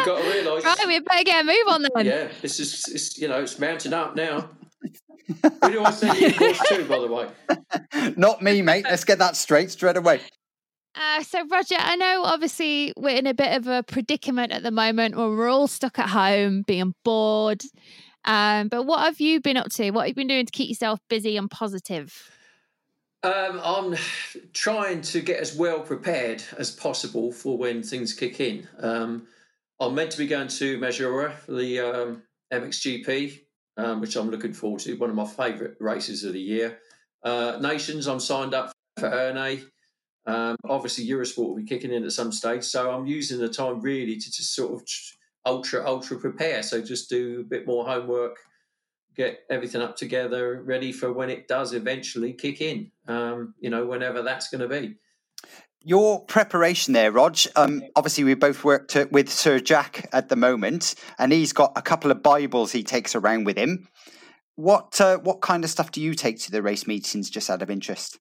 got 0.05 0.21
to 0.21 0.29
realise. 0.29 0.65
right, 0.65 0.77
we 0.85 0.99
better 0.99 1.23
get 1.23 1.43
a 1.43 1.47
move 1.47 1.67
on 1.69 1.81
then. 1.83 2.05
Yeah, 2.05 2.27
this 2.41 2.59
is, 2.59 2.85
it's, 2.89 3.17
you 3.17 3.29
know, 3.29 3.41
it's 3.41 3.59
mounting 3.59 3.93
up 3.93 4.15
now. 4.15 4.49
Who 5.27 5.71
do 5.71 5.83
I 5.83 5.91
send 5.91 6.19
you 6.19 6.33
course 6.33 6.59
to, 6.69 6.85
by 6.85 6.99
the 6.99 7.07
way? 7.07 8.13
Not 8.17 8.41
me, 8.41 8.61
mate. 8.61 8.85
Let's 8.85 9.03
get 9.03 9.19
that 9.19 9.35
straight 9.35 9.71
straight 9.71 9.97
away. 9.97 10.21
Uh, 10.99 11.21
so, 11.21 11.45
Roger, 11.47 11.75
I 11.77 11.95
know 11.95 12.23
obviously 12.23 12.91
we're 12.97 13.17
in 13.17 13.27
a 13.27 13.33
bit 13.33 13.55
of 13.55 13.67
a 13.67 13.83
predicament 13.83 14.51
at 14.51 14.63
the 14.63 14.71
moment 14.71 15.15
where 15.15 15.29
we're 15.29 15.49
all 15.49 15.67
stuck 15.67 15.99
at 15.99 16.09
home 16.09 16.63
being 16.63 16.95
bored. 17.03 17.61
Um, 18.25 18.67
but 18.67 18.83
what 18.83 19.01
have 19.01 19.19
you 19.19 19.39
been 19.39 19.57
up 19.57 19.69
to? 19.73 19.91
What 19.91 20.01
have 20.01 20.09
you 20.09 20.15
been 20.15 20.27
doing 20.27 20.45
to 20.45 20.51
keep 20.51 20.69
yourself 20.69 20.99
busy 21.07 21.37
and 21.37 21.51
positive? 21.51 22.31
Um, 23.23 23.61
I'm 23.63 23.95
trying 24.53 25.01
to 25.01 25.21
get 25.21 25.39
as 25.39 25.55
well 25.55 25.81
prepared 25.81 26.43
as 26.57 26.71
possible 26.71 27.31
for 27.31 27.57
when 27.57 27.83
things 27.83 28.13
kick 28.13 28.39
in. 28.39 28.67
Um, 28.79 29.27
I'm 29.79 29.93
meant 29.93 30.11
to 30.11 30.17
be 30.17 30.27
going 30.27 30.47
to 30.47 30.79
Maggiora 30.79 31.33
for 31.33 31.53
the 31.53 31.79
um, 31.79 32.23
MXGP, 32.51 33.39
um, 33.77 34.01
which 34.01 34.15
I'm 34.15 34.31
looking 34.31 34.53
forward 34.53 34.81
to. 34.81 34.95
One 34.95 35.11
of 35.11 35.15
my 35.15 35.25
favourite 35.25 35.75
races 35.79 36.23
of 36.23 36.33
the 36.33 36.41
year. 36.41 36.79
Uh, 37.23 37.59
Nations, 37.61 38.07
I'm 38.07 38.19
signed 38.19 38.55
up 38.55 38.71
for 38.97 39.09
Ernée. 39.09 39.63
Um, 40.27 40.57
obviously, 40.67 41.07
Eurosport 41.07 41.47
will 41.47 41.55
be 41.55 41.63
kicking 41.63 41.91
in 41.91 42.03
at 42.03 42.11
some 42.11 42.31
stage, 42.31 42.63
so 42.63 42.91
I'm 42.91 43.07
using 43.07 43.39
the 43.39 43.49
time 43.49 43.81
really 43.81 44.17
to 44.17 44.31
just 44.31 44.53
sort 44.53 44.73
of 44.73 44.87
ultra 45.45 45.85
ultra 45.87 46.19
prepare. 46.19 46.61
So 46.61 46.81
just 46.81 47.09
do 47.09 47.39
a 47.39 47.43
bit 47.43 47.65
more 47.65 47.85
homework 47.85 48.37
get 49.17 49.39
everything 49.49 49.81
up 49.81 49.97
together, 49.97 50.61
ready 50.63 50.91
for 50.91 51.11
when 51.11 51.29
it 51.29 51.47
does 51.47 51.73
eventually 51.73 52.31
kick 52.31 52.61
in. 52.61 52.91
Um, 53.07 53.55
you 53.59 53.69
know, 53.69 53.85
whenever 53.85 54.21
that's 54.21 54.49
going 54.49 54.61
to 54.61 54.67
be. 54.67 54.95
Your 55.83 56.23
preparation 56.25 56.93
there, 56.93 57.11
Rog. 57.11 57.37
Um, 57.55 57.81
obviously, 57.95 58.23
we 58.23 58.35
both 58.35 58.63
worked 58.63 58.95
with 59.11 59.29
Sir 59.29 59.59
Jack 59.59 60.07
at 60.13 60.29
the 60.29 60.35
moment, 60.35 60.95
and 61.17 61.31
he's 61.31 61.53
got 61.53 61.73
a 61.75 61.81
couple 61.81 62.11
of 62.11 62.21
Bibles 62.21 62.71
he 62.71 62.83
takes 62.83 63.15
around 63.15 63.45
with 63.45 63.57
him. 63.57 63.87
What 64.55 64.99
uh, 64.99 65.17
what 65.17 65.41
kind 65.41 65.63
of 65.63 65.69
stuff 65.69 65.91
do 65.91 66.01
you 66.01 66.13
take 66.13 66.39
to 66.41 66.51
the 66.51 66.61
race 66.61 66.87
meetings, 66.87 67.29
just 67.29 67.49
out 67.49 67.61
of 67.61 67.69
interest? 67.69 68.19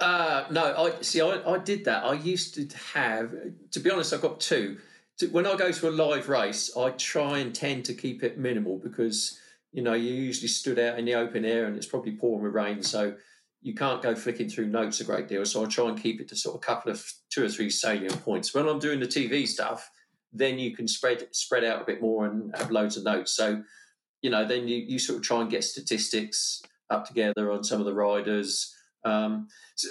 Uh, 0.00 0.44
no, 0.50 0.74
I 0.76 1.02
see. 1.02 1.20
I, 1.20 1.40
I 1.46 1.58
did 1.58 1.84
that. 1.84 2.04
I 2.04 2.14
used 2.14 2.54
to 2.54 2.76
have. 2.94 3.32
To 3.70 3.80
be 3.80 3.90
honest, 3.90 4.12
I've 4.12 4.22
got 4.22 4.40
two. 4.40 4.78
When 5.30 5.46
I 5.46 5.54
go 5.54 5.70
to 5.70 5.88
a 5.88 5.90
live 5.90 6.28
race, 6.28 6.76
I 6.76 6.90
try 6.90 7.38
and 7.38 7.54
tend 7.54 7.84
to 7.84 7.94
keep 7.94 8.24
it 8.24 8.36
minimal 8.36 8.78
because 8.78 9.38
you 9.74 9.82
know, 9.82 9.94
you 9.94 10.14
usually 10.14 10.48
stood 10.48 10.78
out 10.78 11.00
in 11.00 11.04
the 11.04 11.14
open 11.14 11.44
air 11.44 11.66
and 11.66 11.76
it's 11.76 11.86
probably 11.86 12.12
pouring 12.12 12.44
with 12.44 12.54
rain. 12.54 12.80
So 12.80 13.16
you 13.60 13.74
can't 13.74 14.00
go 14.00 14.14
flicking 14.14 14.48
through 14.48 14.68
notes 14.68 15.00
a 15.00 15.04
great 15.04 15.26
deal. 15.26 15.44
So 15.44 15.64
I 15.64 15.66
try 15.66 15.88
and 15.88 16.00
keep 16.00 16.20
it 16.20 16.28
to 16.28 16.36
sort 16.36 16.54
of 16.54 16.62
a 16.62 16.64
couple 16.64 16.92
of 16.92 17.04
two 17.28 17.44
or 17.44 17.48
three 17.48 17.70
salient 17.70 18.24
points. 18.24 18.54
When 18.54 18.68
I'm 18.68 18.78
doing 18.78 19.00
the 19.00 19.06
TV 19.06 19.48
stuff, 19.48 19.90
then 20.32 20.60
you 20.60 20.76
can 20.76 20.86
spread 20.86 21.26
spread 21.34 21.64
out 21.64 21.82
a 21.82 21.84
bit 21.84 22.00
more 22.00 22.24
and 22.24 22.54
have 22.56 22.70
loads 22.70 22.96
of 22.96 23.02
notes. 23.02 23.32
So, 23.32 23.64
you 24.22 24.30
know, 24.30 24.46
then 24.46 24.68
you, 24.68 24.76
you 24.76 25.00
sort 25.00 25.18
of 25.18 25.24
try 25.24 25.40
and 25.40 25.50
get 25.50 25.64
statistics 25.64 26.62
up 26.88 27.04
together 27.04 27.50
on 27.50 27.64
some 27.64 27.80
of 27.80 27.86
the 27.86 27.94
riders. 27.94 28.72
Um, 29.04 29.48
so, 29.74 29.88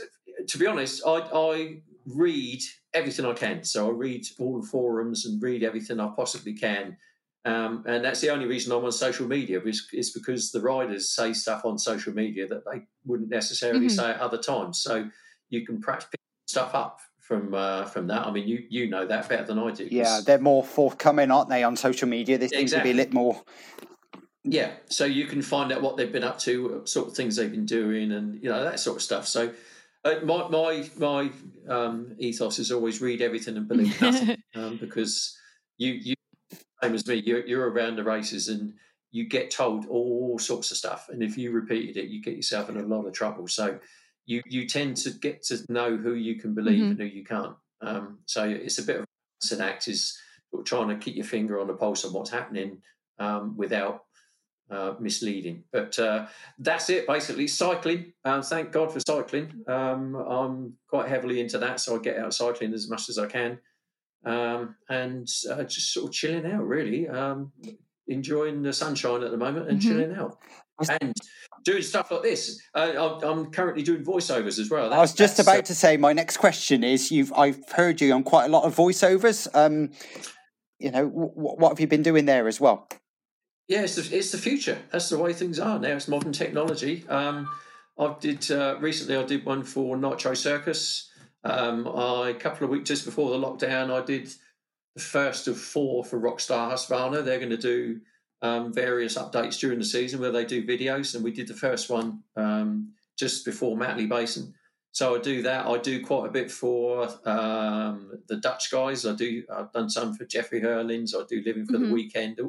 to 0.47 0.57
be 0.57 0.67
honest, 0.67 1.03
I, 1.05 1.19
I 1.33 1.77
read 2.05 2.61
everything 2.93 3.25
I 3.25 3.33
can. 3.33 3.63
So 3.63 3.87
I 3.87 3.91
read 3.91 4.25
all 4.39 4.59
the 4.59 4.67
forums 4.67 5.25
and 5.25 5.41
read 5.41 5.63
everything 5.63 5.99
I 5.99 6.09
possibly 6.15 6.53
can 6.53 6.97
um, 7.45 7.83
and 7.85 8.05
that's 8.05 8.21
the 8.21 8.29
only 8.29 8.45
reason 8.45 8.71
I'm 8.71 8.85
on 8.85 8.91
social 8.91 9.27
media 9.27 9.59
is, 9.61 9.87
is 9.91 10.11
because 10.11 10.51
the 10.51 10.61
riders 10.61 11.09
say 11.09 11.33
stuff 11.33 11.65
on 11.65 11.77
social 11.77 12.13
media 12.13 12.47
that 12.47 12.63
they 12.65 12.83
wouldn't 13.05 13.29
necessarily 13.29 13.87
mm-hmm. 13.87 13.95
say 13.95 14.11
at 14.11 14.21
other 14.21 14.37
times. 14.37 14.81
So 14.81 15.09
you 15.49 15.65
can 15.65 15.81
perhaps 15.81 16.05
pick 16.05 16.21
stuff 16.47 16.73
up 16.73 17.01
from 17.19 17.53
uh, 17.53 17.85
from 17.85 18.07
that. 18.07 18.25
I 18.25 18.31
mean, 18.31 18.47
you 18.47 18.63
you 18.69 18.89
know 18.89 19.05
that 19.05 19.27
better 19.27 19.43
than 19.43 19.59
I 19.59 19.71
do. 19.71 19.87
Yeah, 19.91 20.21
they're 20.25 20.39
more 20.39 20.63
forthcoming, 20.63 21.31
aren't 21.31 21.49
they, 21.49 21.63
on 21.63 21.75
social 21.75 22.07
media? 22.07 22.37
They 22.37 22.47
seem 22.47 22.61
exactly. 22.61 22.91
to 22.91 22.95
be 22.95 23.01
a 23.01 23.03
little 23.03 23.21
more. 23.21 23.41
Yeah, 24.45 24.71
so 24.89 25.05
you 25.05 25.25
can 25.25 25.41
find 25.41 25.71
out 25.71 25.81
what 25.81 25.95
they've 25.95 26.11
been 26.11 26.23
up 26.23 26.37
to, 26.39 26.81
sort 26.85 27.07
of 27.07 27.15
things 27.15 27.35
they've 27.35 27.49
been 27.49 27.65
doing, 27.65 28.11
and 28.11 28.43
you 28.43 28.49
know 28.49 28.63
that 28.63 28.79
sort 28.79 28.97
of 28.97 29.01
stuff. 29.01 29.25
So 29.27 29.53
uh, 30.03 30.15
my 30.23 30.47
my 30.49 30.89
my 30.97 31.31
um, 31.69 32.15
ethos 32.17 32.59
is 32.59 32.71
always 32.71 33.01
read 33.01 33.21
everything 33.21 33.55
and 33.55 33.67
believe 33.67 33.99
nothing, 34.01 34.43
um, 34.55 34.77
because 34.77 35.37
you 35.77 35.93
you 35.93 36.15
same 36.83 36.93
as 36.93 37.07
me, 37.07 37.15
you're, 37.15 37.45
you're 37.45 37.69
around 37.69 37.95
the 37.95 38.03
races 38.03 38.49
and 38.49 38.73
you 39.11 39.23
get 39.23 39.49
told 39.49 39.85
all 39.87 40.37
sorts 40.37 40.71
of 40.71 40.77
stuff, 40.77 41.07
and 41.09 41.23
if 41.23 41.37
you 41.37 41.51
repeated 41.51 41.95
it, 41.95 42.09
you 42.09 42.21
get 42.21 42.35
yourself 42.35 42.69
in 42.69 42.77
a 42.77 42.83
lot 42.83 43.05
of 43.05 43.13
trouble. 43.13 43.47
So 43.47 43.79
you 44.25 44.41
you 44.45 44.67
tend 44.67 44.97
to 44.97 45.11
get 45.11 45.43
to 45.43 45.59
know 45.69 45.95
who 45.95 46.15
you 46.15 46.35
can 46.35 46.53
believe 46.53 46.81
mm-hmm. 46.81 46.91
and 46.91 46.99
who 46.99 47.05
you 47.05 47.23
can't. 47.23 47.55
Um, 47.81 48.19
so 48.25 48.43
it's 48.43 48.79
a 48.79 48.83
bit 48.83 48.97
of 48.97 49.05
an 49.51 49.61
act 49.61 49.87
is 49.87 50.17
trying 50.65 50.87
to 50.87 50.95
keep 50.95 51.15
your 51.15 51.25
finger 51.25 51.59
on 51.59 51.67
the 51.67 51.73
pulse 51.73 52.03
of 52.03 52.13
what's 52.13 52.29
happening 52.29 52.81
um, 53.19 53.57
without 53.57 54.03
uh, 54.69 54.93
misleading. 54.99 55.63
But 55.71 55.97
uh, 55.99 56.27
that's 56.59 56.89
it, 56.89 57.07
basically. 57.07 57.47
Cycling. 57.47 58.13
Uh, 58.23 58.41
thank 58.41 58.71
God 58.71 58.91
for 58.91 58.99
cycling. 58.99 59.63
Um, 59.67 60.15
I'm 60.15 60.73
quite 60.87 61.09
heavily 61.09 61.39
into 61.39 61.57
that, 61.59 61.79
so 61.79 61.95
I 61.95 61.99
get 61.99 62.17
out 62.17 62.33
cycling 62.33 62.73
as 62.73 62.89
much 62.89 63.09
as 63.09 63.17
I 63.17 63.27
can, 63.27 63.59
um, 64.25 64.75
and 64.89 65.27
uh, 65.49 65.63
just 65.63 65.93
sort 65.93 66.07
of 66.07 66.13
chilling 66.13 66.51
out, 66.51 66.65
really. 66.65 67.07
Um, 67.07 67.51
enjoying 68.07 68.61
the 68.61 68.73
sunshine 68.73 69.23
at 69.23 69.31
the 69.31 69.37
moment 69.37 69.69
and 69.69 69.79
mm-hmm. 69.79 69.89
chilling 69.89 70.15
out. 70.15 70.37
And 71.01 71.13
doing 71.63 71.81
stuff 71.81 72.11
like 72.11 72.23
this. 72.23 72.61
Uh, 72.73 73.19
I'm 73.23 73.51
currently 73.51 73.83
doing 73.83 74.03
voiceovers 74.03 74.59
as 74.59 74.69
well. 74.69 74.89
That, 74.89 74.97
I 74.97 75.01
was 75.01 75.13
just 75.13 75.39
about 75.39 75.59
uh, 75.59 75.61
to 75.63 75.75
say 75.75 75.97
my 75.97 76.13
next 76.13 76.37
question 76.37 76.83
is 76.83 77.11
you've 77.11 77.31
I've 77.33 77.69
heard 77.69 78.01
you 78.01 78.13
on 78.13 78.23
quite 78.23 78.45
a 78.45 78.49
lot 78.49 78.63
of 78.63 78.75
voiceovers. 78.75 79.47
Um, 79.55 79.91
you 80.79 80.91
know, 80.91 81.07
w- 81.07 81.31
what 81.35 81.69
have 81.69 81.79
you 81.79 81.87
been 81.87 82.01
doing 82.01 82.25
there 82.25 82.47
as 82.47 82.59
well? 82.59 82.89
Yeah, 83.67 83.83
it's 83.83 83.95
the, 83.95 84.17
it's 84.17 84.31
the 84.31 84.37
future. 84.37 84.77
That's 84.91 85.09
the 85.09 85.17
way 85.17 85.33
things 85.33 85.59
are 85.59 85.79
now. 85.79 85.95
It's 85.95 86.07
modern 86.07 86.33
technology. 86.33 87.05
Um, 87.07 87.49
I 87.97 88.15
did 88.19 88.49
uh, 88.51 88.77
recently. 88.79 89.15
I 89.15 89.23
did 89.23 89.45
one 89.45 89.63
for 89.63 89.95
Nitro 89.95 90.33
Circus. 90.33 91.09
Um, 91.43 91.87
I, 91.87 92.29
a 92.29 92.33
couple 92.33 92.65
of 92.65 92.71
weeks 92.71 92.89
just 92.89 93.05
before 93.05 93.29
the 93.29 93.45
lockdown, 93.45 93.91
I 93.91 94.05
did 94.05 94.33
the 94.95 95.01
first 95.01 95.47
of 95.47 95.57
four 95.57 96.03
for 96.03 96.19
Rockstar 96.19 96.71
Husqvarna. 96.71 97.23
They're 97.23 97.39
going 97.39 97.49
to 97.49 97.57
do 97.57 98.01
um, 98.41 98.73
various 98.73 99.17
updates 99.17 99.59
during 99.59 99.79
the 99.79 99.85
season 99.85 100.19
where 100.19 100.31
they 100.31 100.45
do 100.45 100.65
videos, 100.65 101.15
and 101.15 101.23
we 101.23 101.31
did 101.31 101.47
the 101.47 101.53
first 101.53 101.89
one 101.89 102.23
um, 102.35 102.91
just 103.17 103.45
before 103.45 103.77
Matterley 103.77 104.07
Basin. 104.07 104.53
So 104.91 105.15
I 105.15 105.19
do 105.19 105.41
that. 105.41 105.65
I 105.65 105.77
do 105.79 106.05
quite 106.05 106.27
a 106.27 106.31
bit 106.31 106.51
for 106.51 107.09
um, 107.25 108.11
the 108.27 108.37
Dutch 108.37 108.69
guys. 108.71 109.05
I 109.05 109.15
do. 109.15 109.43
I've 109.51 109.71
done 109.71 109.89
some 109.89 110.13
for 110.13 110.25
Jeffrey 110.25 110.61
Herlings. 110.61 111.15
I 111.15 111.23
do 111.27 111.41
Living 111.43 111.65
for 111.65 111.73
mm-hmm. 111.73 111.87
the 111.87 111.93
Weekend. 111.93 112.39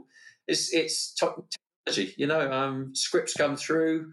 It's 0.47 0.73
it's 0.73 1.15
technology. 1.15 2.15
You 2.17 2.27
know, 2.27 2.53
um, 2.53 2.95
scripts 2.95 3.35
come 3.35 3.57
through. 3.57 4.13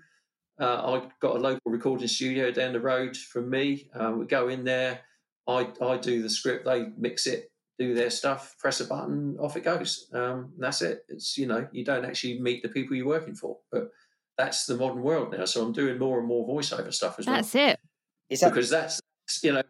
Uh, 0.60 0.94
I've 0.94 1.20
got 1.20 1.36
a 1.36 1.40
local 1.40 1.72
recording 1.72 2.08
studio 2.08 2.52
down 2.52 2.74
the 2.74 2.80
road 2.80 3.18
from 3.18 3.50
me. 3.50 3.90
Um, 3.94 4.20
we 4.20 4.26
go 4.26 4.48
in 4.48 4.64
there. 4.64 5.02
I 5.48 5.68
I 5.82 5.98
do 5.98 6.22
the 6.22 6.30
script. 6.30 6.66
They 6.66 6.88
mix 6.98 7.28
it 7.28 7.52
do 7.82 7.96
their 7.96 8.12
stuff, 8.12 8.56
press 8.60 8.80
a 8.80 8.86
button, 8.86 9.38
off 9.40 9.58
it 9.58 9.64
goes. 9.64 10.08
Um, 10.14 10.54
that's 10.60 10.82
it. 10.84 11.04
It's 11.10 11.38
you 11.38 11.48
know 11.48 11.68
you 11.72 11.84
don't 11.84 12.06
actually 12.06 12.40
meet 12.40 12.62
the 12.62 12.70
people 12.70 12.96
you're 12.96 13.08
working 13.08 13.36
for, 13.36 13.58
but 13.72 13.90
that's 14.38 14.66
the 14.66 14.76
modern 14.76 15.02
world 15.02 15.34
now. 15.36 15.46
So 15.46 15.66
I'm 15.66 15.74
doing 15.74 15.98
more 15.98 16.20
and 16.20 16.28
more 16.28 16.48
voiceover 16.48 16.94
stuff 16.94 17.18
as 17.18 17.26
that's 17.26 17.28
well. 17.28 17.36
That's 17.38 17.56
it. 17.56 18.42
That- 18.42 18.50
because 18.50 18.70
that's 18.70 19.02
you 19.44 19.54
know, 19.54 19.64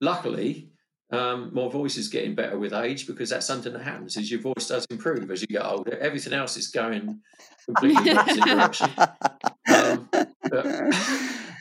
luckily 0.00 0.70
um, 1.10 1.50
my 1.52 1.68
voice 1.68 1.96
is 1.96 2.08
getting 2.08 2.34
better 2.34 2.58
with 2.58 2.72
age 2.72 3.06
because 3.06 3.30
that's 3.30 3.46
something 3.46 3.72
that 3.72 3.82
happens 3.82 4.16
is 4.16 4.30
your 4.30 4.40
voice 4.40 4.68
does 4.68 4.86
improve 4.90 5.30
as 5.30 5.40
you 5.40 5.46
get 5.46 5.64
older. 5.64 5.96
Everything 5.98 6.34
else 6.34 6.56
is 6.56 6.68
going 6.68 7.20
completely 7.64 8.12
opposite 8.12 8.44
direction. 8.44 8.90
Um, 8.98 10.08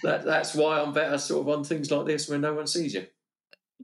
that, 0.03 0.23
that's 0.25 0.53
why 0.53 0.81
I'm 0.81 0.93
better 0.93 1.17
sort 1.17 1.47
of 1.47 1.57
on 1.57 1.63
things 1.63 1.91
like 1.91 2.05
this 2.05 2.27
when 2.27 2.41
no 2.41 2.53
one 2.53 2.67
sees 2.67 2.93
you. 2.93 3.05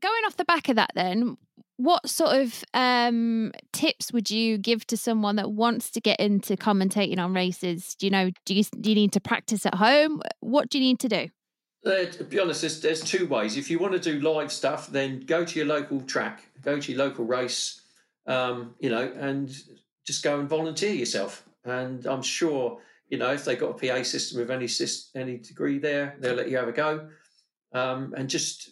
Going 0.02 0.24
off 0.26 0.36
the 0.36 0.46
back 0.46 0.68
of 0.70 0.76
that, 0.76 0.92
then, 0.96 1.38
what 1.78 2.10
sort 2.10 2.36
of 2.36 2.64
um, 2.74 3.52
tips 3.72 4.12
would 4.12 4.30
you 4.30 4.58
give 4.58 4.86
to 4.88 4.98
someone 4.98 5.38
that 5.38 5.52
wants 5.52 5.92
to 5.92 6.02
get 6.02 6.20
into 6.20 6.58
commentating 6.58 7.20
on 7.20 7.34
races? 7.34 7.96
Do 7.96 8.08
you 8.08 8.12
know? 8.12 8.32
Do 8.46 8.54
you 8.54 8.64
do 8.64 8.90
you 8.90 8.96
need 8.96 9.14
to 9.14 9.22
practice 9.22 9.66
at 9.66 9.76
home? 9.76 10.22
What 10.40 10.70
do 10.70 10.78
you 10.78 10.84
need 10.84 11.00
to 11.00 11.10
do? 11.10 11.30
Uh, 11.86 12.06
to 12.06 12.24
be 12.24 12.40
honest, 12.40 12.62
there's, 12.62 12.82
there's 12.82 13.02
two 13.02 13.28
ways. 13.28 13.58
If 13.58 13.70
you 13.70 13.78
want 13.78 13.94
to 13.94 14.00
do 14.00 14.20
live 14.22 14.52
stuff, 14.52 14.88
then 14.88 15.22
go 15.22 15.44
to 15.44 15.60
your 15.60 15.68
local 15.68 16.02
track, 16.02 16.44
go 16.62 16.80
to 16.80 16.92
your 16.92 17.00
local 17.00 17.26
race, 17.26 17.82
um, 18.26 18.76
you 18.80 18.90
know, 18.90 19.12
and 19.20 19.54
just 20.06 20.24
go 20.24 20.40
and 20.40 20.48
volunteer 20.48 20.94
yourself. 20.94 21.44
And 21.66 22.06
I'm 22.06 22.22
sure, 22.22 22.80
you 23.10 23.18
know, 23.18 23.32
if 23.32 23.44
they've 23.44 23.60
got 23.60 23.84
a 23.84 23.88
PA 23.88 24.04
system 24.04 24.40
with 24.40 24.50
any 24.50 24.70
any 25.16 25.38
degree 25.38 25.78
there, 25.78 26.16
they'll 26.20 26.36
let 26.36 26.50
you 26.50 26.58
have 26.58 26.70
a 26.70 26.74
go. 26.74 27.10
Um, 27.74 28.14
and 28.16 28.30
just 28.30 28.70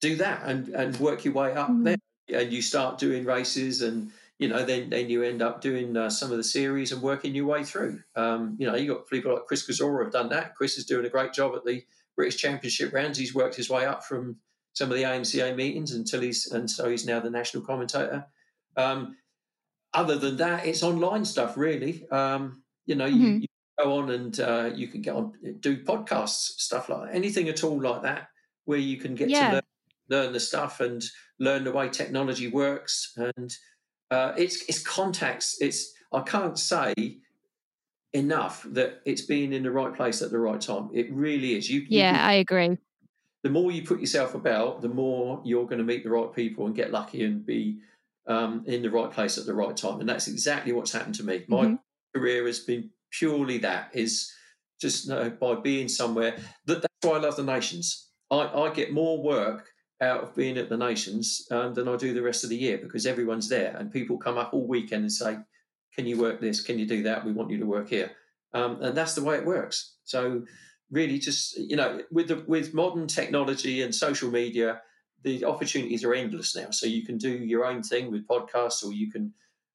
do 0.00 0.16
that 0.16 0.42
and, 0.44 0.68
and 0.68 0.98
work 1.00 1.24
your 1.24 1.34
way 1.34 1.54
up 1.54 1.70
mm. 1.70 1.84
there 1.84 1.96
and 2.40 2.52
you 2.52 2.60
start 2.60 2.98
doing 2.98 3.24
races 3.24 3.82
and 3.82 4.10
you 4.38 4.48
know 4.48 4.64
then 4.64 4.90
then 4.90 5.08
you 5.08 5.22
end 5.22 5.40
up 5.40 5.60
doing 5.60 5.96
uh, 5.96 6.10
some 6.10 6.30
of 6.30 6.36
the 6.36 6.44
series 6.44 6.92
and 6.92 7.00
working 7.00 7.34
your 7.34 7.46
way 7.46 7.62
through 7.62 8.00
um, 8.16 8.56
you 8.58 8.66
know 8.66 8.74
you 8.74 8.92
got 8.92 9.08
people 9.08 9.32
like 9.32 9.46
chris 9.46 9.66
Kozora 9.66 10.04
have 10.04 10.12
done 10.12 10.28
that 10.30 10.54
chris 10.56 10.76
is 10.76 10.84
doing 10.84 11.06
a 11.06 11.08
great 11.08 11.32
job 11.32 11.54
at 11.54 11.64
the 11.64 11.82
british 12.16 12.36
championship 12.36 12.92
rounds 12.92 13.18
he's 13.18 13.34
worked 13.34 13.54
his 13.54 13.70
way 13.70 13.84
up 13.84 14.04
from 14.04 14.36
some 14.72 14.90
of 14.90 14.96
the 14.96 15.04
amca 15.04 15.54
meetings 15.54 15.92
until 15.92 16.20
he's 16.20 16.46
and 16.50 16.70
so 16.70 16.88
he's 16.88 17.06
now 17.06 17.20
the 17.20 17.30
national 17.30 17.62
commentator 17.62 18.26
um, 18.76 19.16
other 19.92 20.16
than 20.16 20.36
that 20.38 20.66
it's 20.66 20.82
online 20.82 21.24
stuff 21.24 21.56
really 21.56 22.08
um, 22.10 22.62
you 22.86 22.94
know 22.94 23.08
mm-hmm. 23.08 23.24
you, 23.24 23.40
you, 23.40 23.46
go 23.78 23.98
on 23.98 24.10
and 24.10 24.40
uh, 24.40 24.70
you 24.74 24.86
can 24.86 25.00
get 25.00 25.14
on 25.14 25.32
do 25.60 25.82
podcasts 25.82 26.58
stuff 26.58 26.88
like 26.88 27.06
that. 27.08 27.14
anything 27.14 27.48
at 27.48 27.64
all 27.64 27.80
like 27.80 28.02
that 28.02 28.28
where 28.64 28.78
you 28.78 28.96
can 28.96 29.14
get 29.14 29.28
yeah. 29.28 29.48
to 29.48 29.52
learn 29.54 29.62
learn 30.12 30.32
the 30.32 30.40
stuff 30.40 30.80
and 30.80 31.02
learn 31.38 31.64
the 31.64 31.72
way 31.72 31.88
technology 31.88 32.48
works. 32.48 33.12
And 33.16 33.52
uh, 34.10 34.32
it's 34.36 34.64
it's 34.68 34.82
contacts. 34.82 35.56
It's 35.60 35.92
I 36.12 36.20
can't 36.20 36.58
say 36.58 36.94
enough 38.12 38.66
that 38.70 39.00
it's 39.04 39.22
being 39.22 39.52
in 39.52 39.62
the 39.62 39.70
right 39.70 39.94
place 39.94 40.22
at 40.22 40.30
the 40.30 40.38
right 40.38 40.60
time. 40.60 40.90
It 40.92 41.12
really 41.12 41.56
is. 41.56 41.70
You, 41.70 41.84
yeah, 41.88 42.12
you 42.12 42.18
I 42.18 42.32
agree. 42.34 42.78
The 43.42 43.50
more 43.50 43.72
you 43.72 43.82
put 43.82 44.00
yourself 44.00 44.34
about, 44.34 44.82
the 44.82 44.88
more 44.88 45.40
you're 45.44 45.66
going 45.66 45.78
to 45.78 45.84
meet 45.84 46.04
the 46.04 46.10
right 46.10 46.32
people 46.32 46.66
and 46.66 46.76
get 46.76 46.92
lucky 46.92 47.24
and 47.24 47.44
be 47.44 47.78
um, 48.26 48.64
in 48.66 48.82
the 48.82 48.90
right 48.90 49.10
place 49.10 49.36
at 49.38 49.46
the 49.46 49.54
right 49.54 49.76
time. 49.76 50.00
And 50.00 50.08
that's 50.08 50.28
exactly 50.28 50.72
what's 50.72 50.92
happened 50.92 51.16
to 51.16 51.24
me. 51.24 51.44
My 51.48 51.64
mm-hmm. 51.64 51.74
career 52.18 52.46
has 52.46 52.60
been 52.60 52.90
purely 53.10 53.58
that 53.58 53.90
is 53.94 54.32
just 54.80 55.08
you 55.08 55.14
know, 55.14 55.30
by 55.30 55.54
being 55.56 55.88
somewhere. 55.88 56.36
That, 56.66 56.82
that's 56.82 56.94
why 57.02 57.16
I 57.16 57.20
love 57.20 57.36
the 57.36 57.42
nations. 57.42 58.10
I, 58.30 58.46
I 58.46 58.72
get 58.72 58.92
more 58.92 59.22
work 59.22 59.68
out 60.00 60.22
of 60.22 60.34
being 60.34 60.58
at 60.58 60.68
the 60.68 60.76
Nations 60.76 61.46
um, 61.50 61.74
than 61.74 61.88
I 61.88 61.96
do 61.96 62.12
the 62.12 62.22
rest 62.22 62.42
of 62.44 62.50
the 62.50 62.56
year 62.56 62.76
because 62.78 63.06
everyone's 63.06 63.48
there 63.48 63.76
and 63.78 63.92
people 63.92 64.18
come 64.18 64.36
up 64.36 64.52
all 64.52 64.66
weekend 64.66 65.02
and 65.02 65.12
say, 65.12 65.38
"Can 65.94 66.06
you 66.06 66.18
work 66.18 66.40
this? 66.40 66.60
Can 66.60 66.78
you 66.78 66.86
do 66.86 67.02
that? 67.04 67.24
We 67.24 67.32
want 67.32 67.50
you 67.50 67.58
to 67.58 67.66
work 67.66 67.88
here," 67.88 68.12
um, 68.54 68.82
and 68.82 68.96
that's 68.96 69.14
the 69.14 69.24
way 69.24 69.36
it 69.36 69.44
works. 69.44 69.94
So 70.04 70.44
really, 70.90 71.18
just 71.18 71.56
you 71.56 71.76
know, 71.76 72.02
with 72.10 72.28
the 72.28 72.44
with 72.46 72.74
modern 72.74 73.06
technology 73.08 73.82
and 73.82 73.94
social 73.94 74.30
media, 74.30 74.82
the 75.22 75.44
opportunities 75.44 76.04
are 76.04 76.14
endless 76.14 76.54
now. 76.54 76.70
So 76.70 76.86
you 76.86 77.04
can 77.04 77.18
do 77.18 77.30
your 77.30 77.64
own 77.64 77.82
thing 77.82 78.12
with 78.12 78.28
podcasts, 78.28 78.84
or 78.84 78.92
you 78.92 79.10
can 79.10 79.32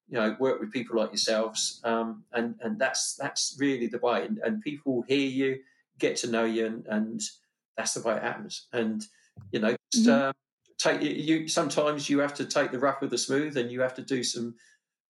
you 0.08 0.18
know 0.18 0.36
work 0.38 0.60
with 0.60 0.72
people 0.72 0.96
like 0.96 1.10
yourselves, 1.10 1.80
um, 1.84 2.24
and 2.32 2.54
and 2.62 2.78
that's 2.78 3.14
that's 3.16 3.56
really 3.58 3.88
the 3.88 3.98
way. 3.98 4.24
And, 4.24 4.38
and 4.38 4.62
people 4.62 5.02
hear 5.02 5.28
you, 5.28 5.58
get 5.98 6.16
to 6.18 6.30
know 6.30 6.44
you, 6.44 6.66
and, 6.66 6.86
and 6.86 7.20
that's 7.76 7.94
the 7.94 8.02
way 8.02 8.16
it 8.16 8.22
happens. 8.22 8.66
And 8.72 9.04
you 9.52 9.60
know, 9.60 9.76
just, 9.92 10.08
uh, 10.08 10.32
take 10.78 11.02
you. 11.02 11.48
Sometimes 11.48 12.08
you 12.08 12.20
have 12.20 12.34
to 12.34 12.44
take 12.44 12.70
the 12.70 12.78
rough 12.78 13.00
with 13.00 13.10
the 13.10 13.18
smooth, 13.18 13.56
and 13.56 13.70
you 13.70 13.80
have 13.80 13.94
to 13.94 14.02
do 14.02 14.22
some 14.22 14.54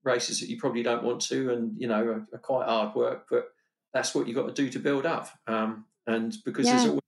races 0.04 0.40
that 0.40 0.48
you 0.48 0.58
probably 0.58 0.82
don't 0.82 1.04
want 1.04 1.20
to, 1.22 1.52
and 1.52 1.72
you 1.78 1.88
know, 1.88 2.02
are, 2.02 2.26
are 2.32 2.38
quite 2.38 2.66
hard 2.66 2.94
work. 2.94 3.26
But 3.30 3.48
that's 3.92 4.14
what 4.14 4.26
you 4.26 4.34
have 4.34 4.46
got 4.46 4.56
to 4.56 4.62
do 4.62 4.70
to 4.70 4.78
build 4.78 5.06
up. 5.06 5.30
Um, 5.46 5.84
and 6.06 6.34
because 6.44 6.66
yeah. 6.66 6.76
there's 6.76 6.86
always 6.86 7.02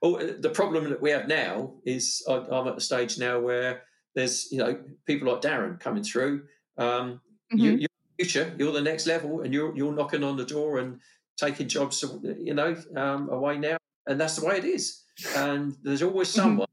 Oh, 0.00 0.16
the 0.16 0.50
problem 0.50 0.88
that 0.90 1.02
we 1.02 1.10
have 1.10 1.26
now 1.26 1.72
is 1.84 2.22
I'm 2.28 2.68
at 2.68 2.76
the 2.76 2.80
stage 2.80 3.18
now 3.18 3.40
where 3.40 3.82
there's 4.14 4.46
you 4.52 4.58
know 4.58 4.78
people 5.06 5.32
like 5.32 5.42
Darren 5.42 5.80
coming 5.80 6.04
through. 6.04 6.44
Um, 6.76 7.20
mm-hmm. 7.52 7.58
you, 7.58 7.86
are 7.86 8.16
future, 8.16 8.54
you're 8.56 8.72
the 8.72 8.80
next 8.80 9.08
level, 9.08 9.40
and 9.40 9.52
you're 9.52 9.74
you're 9.76 9.92
knocking 9.92 10.22
on 10.22 10.36
the 10.36 10.44
door 10.44 10.78
and 10.78 11.00
taking 11.36 11.66
jobs, 11.66 12.04
you 12.22 12.54
know, 12.54 12.76
um, 12.94 13.28
away 13.28 13.58
now, 13.58 13.76
and 14.06 14.20
that's 14.20 14.36
the 14.36 14.46
way 14.46 14.58
it 14.58 14.64
is 14.64 15.02
and 15.36 15.76
there's 15.82 16.02
always 16.02 16.28
mm-hmm. 16.28 16.40
someone 16.40 16.66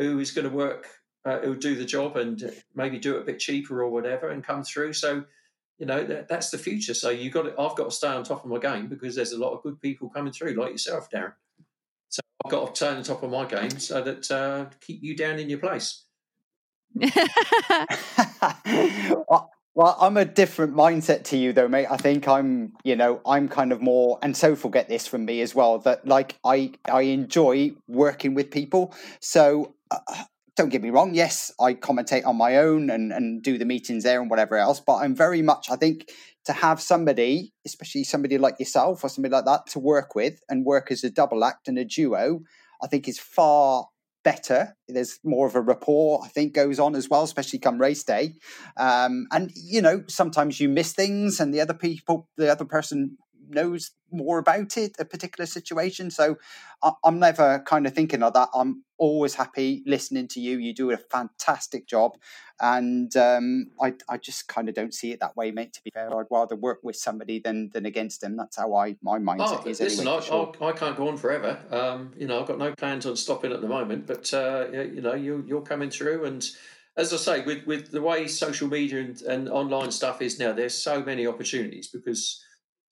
mm-hmm. 0.00 0.12
who 0.12 0.18
is 0.18 0.30
going 0.30 0.48
to 0.48 0.54
work, 0.54 0.86
uh, 1.28 1.40
who'll 1.40 1.54
do 1.54 1.74
the 1.74 1.84
job 1.84 2.16
and 2.16 2.50
maybe 2.74 2.98
do 2.98 3.16
it 3.16 3.20
a 3.20 3.24
bit 3.24 3.38
cheaper 3.38 3.82
or 3.82 3.90
whatever, 3.90 4.30
and 4.30 4.42
come 4.42 4.62
through. 4.62 4.94
So, 4.94 5.24
you 5.78 5.86
know, 5.86 6.02
that, 6.04 6.28
that's 6.28 6.50
the 6.50 6.58
future. 6.58 6.94
So 6.94 7.10
you 7.10 7.30
got, 7.30 7.42
to, 7.42 7.50
I've 7.60 7.76
got 7.76 7.90
to 7.90 7.90
stay 7.90 8.08
on 8.08 8.24
top 8.24 8.44
of 8.44 8.50
my 8.50 8.58
game 8.58 8.88
because 8.88 9.14
there's 9.14 9.32
a 9.32 9.38
lot 9.38 9.52
of 9.52 9.62
good 9.62 9.80
people 9.80 10.08
coming 10.08 10.32
through, 10.32 10.54
like 10.54 10.72
yourself, 10.72 11.10
Darren. 11.10 11.34
So 12.08 12.20
I've 12.44 12.50
got 12.50 12.74
to 12.74 12.84
turn 12.84 12.96
the 12.98 13.04
top 13.04 13.22
of 13.22 13.30
my 13.30 13.44
game 13.44 13.78
so 13.78 14.00
that 14.00 14.30
uh, 14.30 14.66
keep 14.80 15.02
you 15.02 15.14
down 15.14 15.38
in 15.38 15.50
your 15.50 15.58
place. 15.58 16.04
well, 19.74 19.96
I'm 20.00 20.16
a 20.16 20.24
different 20.24 20.74
mindset 20.74 21.24
to 21.24 21.36
you, 21.36 21.52
though, 21.52 21.68
mate. 21.68 21.86
I 21.90 21.98
think 21.98 22.26
I'm, 22.26 22.72
you 22.82 22.96
know, 22.96 23.20
I'm 23.26 23.48
kind 23.48 23.70
of 23.70 23.82
more, 23.82 24.18
and 24.22 24.34
so 24.36 24.56
forget 24.56 24.88
this 24.88 25.06
from 25.06 25.26
me 25.26 25.42
as 25.42 25.54
well. 25.54 25.78
That 25.78 26.06
like 26.08 26.36
I, 26.44 26.72
I 26.90 27.02
enjoy 27.02 27.72
working 27.86 28.34
with 28.34 28.50
people. 28.50 28.94
So 29.20 29.74
uh, 29.90 30.24
don't 30.58 30.68
get 30.68 30.82
me 30.82 30.90
wrong. 30.90 31.14
Yes, 31.14 31.52
I 31.58 31.72
commentate 31.72 32.26
on 32.26 32.36
my 32.36 32.56
own 32.56 32.90
and 32.90 33.12
and 33.12 33.42
do 33.42 33.56
the 33.56 33.64
meetings 33.64 34.04
there 34.04 34.20
and 34.20 34.28
whatever 34.28 34.56
else. 34.56 34.80
But 34.80 34.96
I'm 34.96 35.14
very 35.14 35.40
much, 35.40 35.70
I 35.70 35.76
think, 35.76 36.10
to 36.44 36.52
have 36.52 36.80
somebody, 36.80 37.52
especially 37.64 38.04
somebody 38.04 38.36
like 38.36 38.58
yourself 38.58 39.04
or 39.04 39.08
somebody 39.08 39.32
like 39.32 39.46
that, 39.46 39.66
to 39.68 39.78
work 39.78 40.14
with 40.14 40.40
and 40.48 40.66
work 40.66 40.90
as 40.90 41.04
a 41.04 41.10
double 41.10 41.44
act 41.44 41.68
and 41.68 41.78
a 41.78 41.84
duo, 41.84 42.40
I 42.82 42.88
think 42.88 43.08
is 43.08 43.18
far 43.18 43.86
better. 44.24 44.76
There's 44.88 45.20
more 45.24 45.46
of 45.46 45.54
a 45.54 45.60
rapport, 45.60 46.20
I 46.24 46.28
think, 46.28 46.54
goes 46.54 46.78
on 46.78 46.96
as 46.96 47.08
well, 47.08 47.22
especially 47.22 47.60
come 47.60 47.80
race 47.80 48.02
day. 48.02 48.34
Um, 48.76 49.26
and 49.30 49.50
you 49.54 49.80
know, 49.80 50.02
sometimes 50.08 50.60
you 50.60 50.68
miss 50.68 50.92
things, 50.92 51.40
and 51.40 51.54
the 51.54 51.60
other 51.60 51.74
people, 51.74 52.28
the 52.36 52.50
other 52.50 52.64
person 52.64 53.16
knows 53.48 53.92
more 54.10 54.38
about 54.38 54.76
it, 54.76 54.96
a 54.98 55.04
particular 55.04 55.46
situation. 55.46 56.10
So 56.10 56.36
I, 56.82 56.92
am 57.04 57.18
never 57.18 57.60
kind 57.60 57.86
of 57.86 57.94
thinking 57.94 58.22
of 58.22 58.32
that. 58.34 58.48
I'm 58.54 58.84
always 58.96 59.34
happy 59.34 59.82
listening 59.86 60.28
to 60.28 60.40
you. 60.40 60.58
You 60.58 60.74
do 60.74 60.90
a 60.90 60.96
fantastic 60.96 61.86
job. 61.86 62.16
And 62.60 63.14
um, 63.16 63.70
I, 63.80 63.94
I 64.08 64.16
just 64.16 64.48
kind 64.48 64.68
of 64.68 64.74
don't 64.74 64.94
see 64.94 65.12
it 65.12 65.20
that 65.20 65.36
way, 65.36 65.50
mate, 65.50 65.72
to 65.74 65.82
be 65.82 65.90
fair. 65.92 66.14
I'd 66.16 66.26
rather 66.30 66.56
work 66.56 66.80
with 66.82 66.96
somebody 66.96 67.38
than 67.38 67.70
than 67.72 67.86
against 67.86 68.20
them. 68.20 68.36
That's 68.36 68.56
how 68.56 68.74
I 68.74 68.96
my 69.02 69.18
mindset 69.18 69.62
oh, 69.64 69.68
is. 69.68 69.80
Listen, 69.80 70.06
anyway, 70.06 70.16
I, 70.16 70.20
sure. 70.20 70.52
I, 70.60 70.64
I, 70.66 70.72
can't 70.72 70.96
go 70.96 71.08
on 71.08 71.16
forever. 71.16 71.58
Um, 71.70 72.12
you 72.16 72.26
know, 72.26 72.40
I've 72.40 72.48
got 72.48 72.58
no 72.58 72.74
plans 72.74 73.06
on 73.06 73.16
stopping 73.16 73.52
at 73.52 73.60
the 73.60 73.68
moment, 73.68 74.06
but, 74.06 74.32
uh, 74.34 74.66
you 74.72 75.00
know, 75.00 75.14
you, 75.14 75.44
you're 75.46 75.62
coming 75.62 75.90
through 75.90 76.24
and 76.24 76.48
as 76.98 77.12
I 77.12 77.16
say, 77.16 77.44
with, 77.44 77.64
with 77.64 77.92
the 77.92 78.02
way 78.02 78.26
social 78.26 78.66
media 78.66 78.98
and, 78.98 79.22
and 79.22 79.48
online 79.48 79.92
stuff 79.92 80.20
is 80.20 80.40
now, 80.40 80.52
there's 80.52 80.74
so 80.74 81.00
many 81.00 81.28
opportunities 81.28 81.86
because 81.86 82.44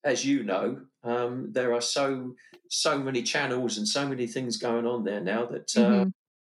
as 0.07 0.25
you 0.25 0.45
know, 0.45 0.81
um, 1.03 1.49
there 1.53 1.75
are 1.75 1.81
so 1.81 2.35
so 2.71 2.99
many 2.99 3.23
channels 3.23 3.77
and 3.77 3.87
so 3.87 4.09
many 4.09 4.27
things 4.27 4.57
going 4.57 4.87
on 4.87 5.05
there 5.05 5.21
now 5.21 5.47
that 5.47 5.77
uh, 5.77 5.81
mm-hmm. 5.81 6.09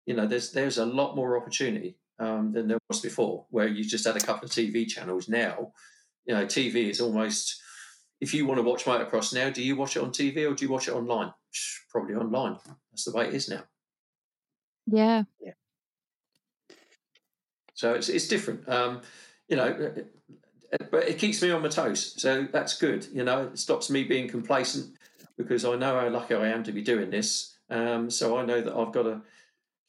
you 0.07 0.15
know 0.15 0.27
there's 0.27 0.51
there's 0.51 0.79
a 0.79 0.85
lot 0.85 1.17
more 1.17 1.37
opportunity 1.37 1.97
um, 2.19 2.53
than 2.53 2.67
there 2.69 2.79
was 2.89 3.01
before, 3.01 3.47
where 3.51 3.69
you 3.69 3.85
just 3.85 4.07
had 4.07 4.17
a 4.17 4.21
couple 4.21 4.45
of 4.45 4.51
TV 4.51 4.87
channels. 4.87 5.29
Now, 5.29 5.73
you 6.27 6.35
know, 6.35 6.45
TV 6.45 6.91
is 6.91 7.01
almost 7.01 7.63
if 8.21 8.35
you 8.35 8.45
want 8.45 8.59
to 8.59 8.63
watch 8.63 8.85
motocross 8.85 9.33
now, 9.33 9.51
do 9.51 9.63
you 9.63 9.77
watch 9.77 9.97
it 9.97 10.03
on 10.03 10.11
TV 10.11 10.51
or 10.51 10.55
do 10.55 10.65
you 10.65 10.71
watch 10.71 10.89
it 10.89 10.95
online? 10.95 11.33
Probably 11.91 12.17
online. 12.17 12.59
That's 12.91 13.05
the 13.05 13.13
way 13.13 13.29
it 13.29 13.35
is 13.35 13.49
now. 13.49 13.63
Yeah. 14.87 15.25
Yeah. 15.41 15.53
So 17.75 17.95
it's 17.95 18.09
it's 18.09 18.27
different. 18.27 18.69
Um, 18.69 19.03
you 19.49 19.57
know, 19.57 19.95
but 20.91 21.09
it 21.09 21.19
keeps 21.19 21.43
me 21.43 21.51
on 21.51 21.63
my 21.63 21.69
toes. 21.69 22.15
So 22.21 22.47
that's 22.51 22.79
good. 22.79 23.07
You 23.13 23.25
know, 23.25 23.43
it 23.43 23.59
stops 23.59 23.91
me 23.91 24.05
being 24.05 24.29
complacent 24.29 24.97
because 25.37 25.65
I 25.65 25.77
know 25.77 25.99
how 25.99 26.09
lucky 26.09 26.35
I 26.35 26.49
am 26.49 26.63
to 26.65 26.73
be 26.73 26.83
doing 26.83 27.11
this. 27.11 27.57
Um, 27.71 28.11
so 28.11 28.39
I 28.39 28.45
know 28.45 28.61
that 28.61 28.75
I've 28.75 28.93
got 28.93 29.03
to 29.05 29.23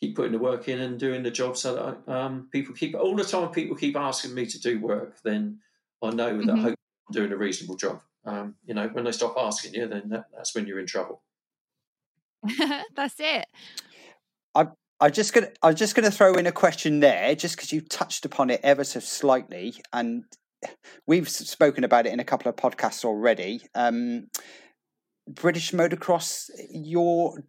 keep 0.01 0.15
putting 0.15 0.31
the 0.31 0.39
work 0.39 0.67
in 0.67 0.79
and 0.79 0.99
doing 0.99 1.23
the 1.23 1.31
job 1.31 1.57
so 1.57 1.75
that 1.75 1.97
I, 2.07 2.25
um, 2.25 2.47
people 2.51 2.75
keep 2.75 2.95
all 2.95 3.15
the 3.15 3.23
time. 3.23 3.49
People 3.49 3.75
keep 3.75 3.95
asking 3.95 4.33
me 4.33 4.45
to 4.45 4.59
do 4.59 4.79
work. 4.79 5.17
Then 5.23 5.59
I 6.01 6.09
know 6.09 6.37
that 6.37 6.47
mm-hmm. 6.47 6.65
I'm 6.67 6.75
doing 7.11 7.31
a 7.31 7.37
reasonable 7.37 7.75
job. 7.75 8.01
Um, 8.25 8.55
you 8.65 8.73
know, 8.73 8.87
when 8.87 9.05
they 9.05 9.11
stop 9.11 9.35
asking 9.37 9.75
you, 9.75 9.87
then 9.87 10.09
that, 10.09 10.25
that's 10.35 10.55
when 10.55 10.65
you're 10.65 10.79
in 10.79 10.87
trouble. 10.87 11.21
that's 12.95 13.19
it. 13.19 13.45
I 14.53 14.67
I 14.99 15.09
just 15.09 15.33
gonna 15.33 15.49
I 15.61 15.67
was 15.67 15.75
just 15.75 15.95
gonna 15.95 16.11
throw 16.11 16.33
in 16.33 16.47
a 16.47 16.51
question 16.51 16.99
there, 16.99 17.35
just 17.35 17.55
because 17.55 17.71
you 17.71 17.81
touched 17.81 18.25
upon 18.25 18.49
it 18.49 18.61
ever 18.63 18.83
so 18.83 18.99
slightly, 18.99 19.75
and 19.93 20.23
we've 21.07 21.29
spoken 21.29 21.83
about 21.83 22.05
it 22.05 22.13
in 22.13 22.19
a 22.19 22.23
couple 22.23 22.49
of 22.49 22.55
podcasts 22.55 23.05
already. 23.05 23.61
Um, 23.73 24.27
British 25.27 25.71
motocross, 25.71 26.49
your 26.69 27.43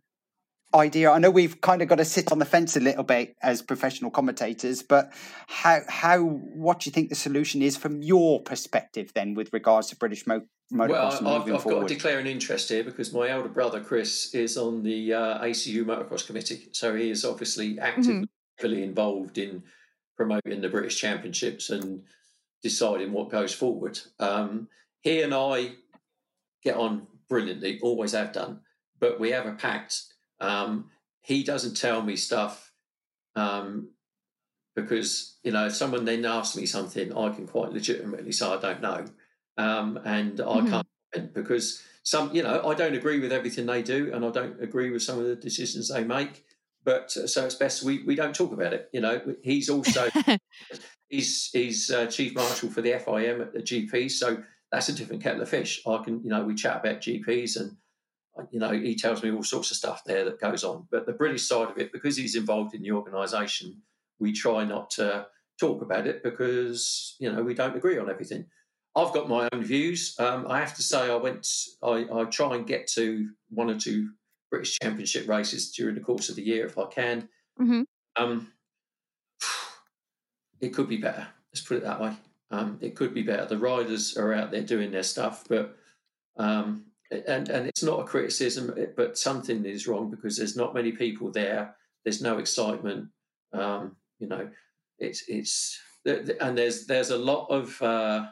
idea? 0.75 1.11
I 1.11 1.19
know 1.19 1.31
we've 1.31 1.61
kind 1.61 1.83
of 1.83 1.89
got 1.89 1.97
to 1.97 2.05
sit 2.05 2.33
on 2.33 2.39
the 2.39 2.45
fence 2.45 2.77
a 2.77 2.81
little 2.81 3.05
bit 3.05 3.37
as 3.43 3.63
professional 3.63 4.11
commentators, 4.11 4.83
but 4.83 5.13
how 5.47 5.81
how 5.89 6.21
what 6.21 6.81
do 6.81 6.89
you 6.89 6.93
think 6.93 7.09
the 7.09 7.15
solution 7.15 7.63
is 7.63 7.77
from 7.77 8.03
your 8.03 8.41
perspective 8.43 9.13
then 9.15 9.35
with 9.35 9.53
regards 9.53 9.89
to 9.89 9.97
British 9.97 10.27
mo- 10.27 10.47
motocross? 10.73 11.23
Well, 11.23 11.43
I've, 11.43 11.53
I've 11.53 11.65
got 11.65 11.89
to 11.89 11.95
declare 11.95 12.19
an 12.19 12.27
interest 12.27 12.69
here 12.69 12.85
because 12.85 13.13
my 13.13 13.29
elder 13.29 13.49
brother 13.49 13.81
Chris 13.81 14.35
is 14.35 14.57
on 14.57 14.83
the 14.83 15.15
uh, 15.15 15.45
ACU 15.45 15.85
motocross 15.85 16.27
committee, 16.27 16.69
so 16.73 16.95
he 16.95 17.11
is 17.11 17.25
obviously 17.25 17.79
actively 17.79 18.27
mm-hmm. 18.61 18.83
involved 18.83 19.39
in 19.39 19.63
promoting 20.17 20.61
the 20.61 20.69
British 20.69 20.99
Championships 20.99 21.71
and 21.71 22.03
deciding 22.63 23.13
what 23.13 23.31
goes 23.31 23.53
forward. 23.53 23.99
Um, 24.19 24.69
he 25.01 25.23
and 25.23 25.35
I 25.35 25.73
get 26.63 26.77
on 26.77 27.07
brilliantly, 27.29 27.79
always 27.83 28.13
have 28.13 28.33
done, 28.33 28.61
but 28.99 29.21
we 29.21 29.31
have 29.31 29.47
a 29.47 29.53
pact. 29.53 30.03
Um, 30.41 30.91
he 31.21 31.43
doesn't 31.43 31.77
tell 31.77 32.03
me 32.03 32.17
stuff 32.17 32.73
um, 33.35 33.91
because, 34.75 35.39
you 35.43 35.53
know, 35.53 35.67
if 35.67 35.75
someone 35.75 36.05
then 36.05 36.25
asks 36.25 36.57
me 36.57 36.67
something, 36.67 37.17
I 37.17 37.31
can 37.31 37.47
quite 37.47 37.73
legitimately 37.73 38.33
say 38.33 38.47
I 38.47 38.61
don't 38.61 38.81
know. 38.81 39.05
Um, 39.59 39.99
and 40.05 40.39
mm-hmm. 40.39 40.75
I 40.75 40.83
can't 41.15 41.33
because 41.35 41.83
some, 42.03 42.35
you 42.35 42.43
know, 42.43 42.67
I 42.67 42.75
don't 42.75 42.95
agree 42.95 43.19
with 43.19 43.33
everything 43.33 43.67
they 43.67 43.83
do 43.83 44.13
and 44.15 44.25
I 44.25 44.31
don't 44.31 44.63
agree 44.63 44.91
with 44.91 45.03
some 45.03 45.19
of 45.19 45.27
the 45.27 45.37
decisions 45.37 45.89
they 45.89 46.05
make. 46.05 46.45
But 46.87 47.17
uh, 47.17 47.27
so 47.27 47.45
it's 47.45 47.57
best 47.57 47.83
we, 47.83 48.05
we 48.05 48.15
don't 48.15 48.35
talk 48.35 48.53
about 48.53 48.73
it. 48.73 48.89
You 48.93 49.01
know, 49.01 49.21
he's 49.43 49.69
also 49.69 50.09
he's 51.09 51.51
he's 51.53 51.91
uh, 51.91 52.07
chief 52.07 52.35
marshal 52.37 52.71
for 52.71 52.81
the 52.81 52.93
FIM 52.93 53.43
at 53.43 53.53
the 53.53 53.59
GP, 53.59 54.09
so 54.11 54.43
that's 54.71 54.89
a 54.89 54.93
different 54.93 55.23
kettle 55.23 55.43
of 55.43 55.49
fish. 55.49 55.83
I 55.85 55.99
can, 56.05 56.23
you 56.23 56.31
know, 56.31 56.45
we 56.45 56.55
chat 56.55 56.77
about 56.77 57.01
GPs 57.01 57.61
and 57.61 57.77
uh, 58.39 58.45
you 58.53 58.61
know 58.61 58.71
he 58.71 58.95
tells 58.95 59.23
me 59.25 59.33
all 59.33 59.43
sorts 59.43 59.73
of 59.73 59.77
stuff 59.77 60.05
there 60.07 60.25
that 60.25 60.41
goes 60.41 60.63
on. 60.63 60.87
But 60.89 61.07
the 61.07 61.13
British 61.13 61.49
side 61.49 61.71
of 61.71 61.77
it, 61.77 61.93
because 61.93 62.17
he's 62.17 62.37
involved 62.37 62.73
in 62.73 62.83
the 62.83 62.93
organisation, 62.93 63.83
we 64.21 64.33
try 64.33 64.65
not 64.65 64.91
to 64.91 65.27
talk 65.59 65.83
about 65.83 66.07
it 66.07 66.23
because 66.23 67.17
you 67.19 67.31
know 67.33 67.43
we 67.43 67.55
don't 67.55 67.77
agree 67.77 67.99
on 67.99 68.09
everything. 68.09 68.47
I've 68.95 69.13
got 69.13 69.29
my 69.29 69.49
own 69.53 69.65
views. 69.65 70.15
Um, 70.21 70.47
I 70.49 70.61
have 70.61 70.75
to 70.77 70.83
say, 70.83 71.11
I 71.11 71.17
went, 71.17 71.47
I, 71.83 72.07
I 72.11 72.25
try 72.25 72.55
and 72.55 72.67
get 72.67 72.87
to 72.93 73.29
one 73.51 73.69
or 73.69 73.79
two 73.79 74.11
British 74.57 74.79
Championship 74.81 75.29
races 75.29 75.71
during 75.73 75.95
the 75.95 76.01
course 76.01 76.31
of 76.31 76.37
the 76.37 76.43
year 76.43 76.67
if 76.67 76.79
I 76.79 76.87
can. 76.87 77.29
Mm-hmm. 77.61 77.83
Um, 78.17 78.53
it 80.61 80.71
could 80.71 80.89
be 80.89 80.97
better. 80.97 81.27
Let's 81.53 81.67
put 81.67 81.77
it 81.77 81.85
that 81.85 82.01
way. 82.01 82.15
Um, 82.51 82.79
it 82.81 82.97
could 82.97 83.13
be 83.13 83.23
better. 83.23 83.45
The 83.45 83.59
riders 83.59 84.17
are 84.17 84.33
out 84.33 84.51
there 84.51 84.63
doing 84.63 84.91
their 84.91 85.03
stuff, 85.03 85.45
but 85.49 85.77
um, 86.39 86.87
and 87.11 87.49
and 87.49 87.67
it's 87.67 87.83
not 87.83 88.01
a 88.01 88.05
criticism, 88.05 88.75
but 88.97 89.19
something 89.19 89.65
is 89.67 89.87
wrong 89.87 90.11
because 90.11 90.39
there's 90.39 90.57
not 90.57 90.75
many 90.75 90.93
people 90.93 91.31
there. 91.31 91.75
There's 92.05 92.23
no 92.23 92.39
excitement. 92.39 93.09
Um, 93.53 93.97
you 94.19 94.29
know, 94.29 94.49
it's 94.99 95.25
it's 95.29 95.79
and 96.07 96.57
there's 96.57 96.87
there's 96.87 97.11
a 97.11 97.19
lot 97.19 97.49
of. 97.51 97.83
Uh, 97.83 98.27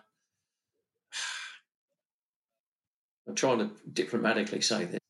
I'm 3.29 3.35
trying 3.35 3.59
to 3.59 3.71
diplomatically 3.93 4.61
say 4.61 4.85
this. 4.85 5.01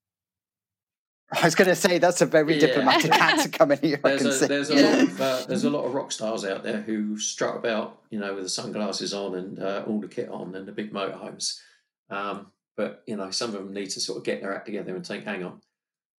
I 1.44 1.46
was 1.46 1.54
going 1.54 1.68
to 1.68 1.76
say 1.76 1.98
that's 1.98 2.22
a 2.22 2.26
very 2.26 2.54
yeah. 2.54 2.68
diplomatic 2.68 3.12
answer 3.20 3.50
coming 3.50 3.78
here. 3.82 4.00
There's 4.02 4.40
a, 4.40 4.48
there's 4.48 4.70
a 4.70 4.74
yeah. 4.76 4.82
lot 4.82 5.02
of 5.02 5.20
uh, 5.20 5.44
there's 5.46 5.64
a 5.64 5.70
lot 5.70 5.84
of 5.84 5.92
rock 5.92 6.10
stars 6.10 6.42
out 6.42 6.62
there 6.62 6.80
who 6.80 7.18
strut 7.18 7.56
about, 7.56 8.00
you 8.08 8.18
know, 8.18 8.34
with 8.34 8.44
the 8.44 8.48
sunglasses 8.48 9.12
on 9.12 9.34
and 9.34 9.58
uh, 9.58 9.84
all 9.86 10.00
the 10.00 10.08
kit 10.08 10.30
on 10.30 10.54
and 10.54 10.66
the 10.66 10.72
big 10.72 10.90
motorhomes. 10.90 11.60
Um, 12.08 12.46
but 12.78 13.02
you 13.06 13.16
know, 13.16 13.30
some 13.30 13.50
of 13.50 13.56
them 13.56 13.74
need 13.74 13.90
to 13.90 14.00
sort 14.00 14.16
of 14.16 14.24
get 14.24 14.40
their 14.40 14.54
act 14.54 14.64
together 14.64 14.96
and 14.96 15.06
think, 15.06 15.24
"Hang 15.24 15.44
on, 15.44 15.60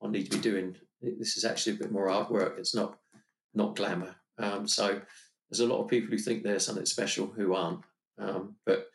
I 0.04 0.10
need 0.10 0.30
to 0.30 0.38
be 0.38 0.44
doing 0.44 0.76
this. 1.02 1.38
Is 1.38 1.44
actually 1.44 1.78
a 1.78 1.80
bit 1.80 1.92
more 1.92 2.08
artwork. 2.08 2.60
It's 2.60 2.76
not 2.76 3.00
not 3.56 3.76
glamour." 3.76 4.16
Um, 4.38 4.68
so 4.68 5.02
there's 5.50 5.60
a 5.60 5.66
lot 5.66 5.82
of 5.82 5.90
people 5.90 6.12
who 6.12 6.20
think 6.20 6.44
they're 6.44 6.60
something 6.60 6.86
special 6.86 7.26
who 7.26 7.56
aren't. 7.56 7.82
Um, 8.20 8.58
but 8.64 8.90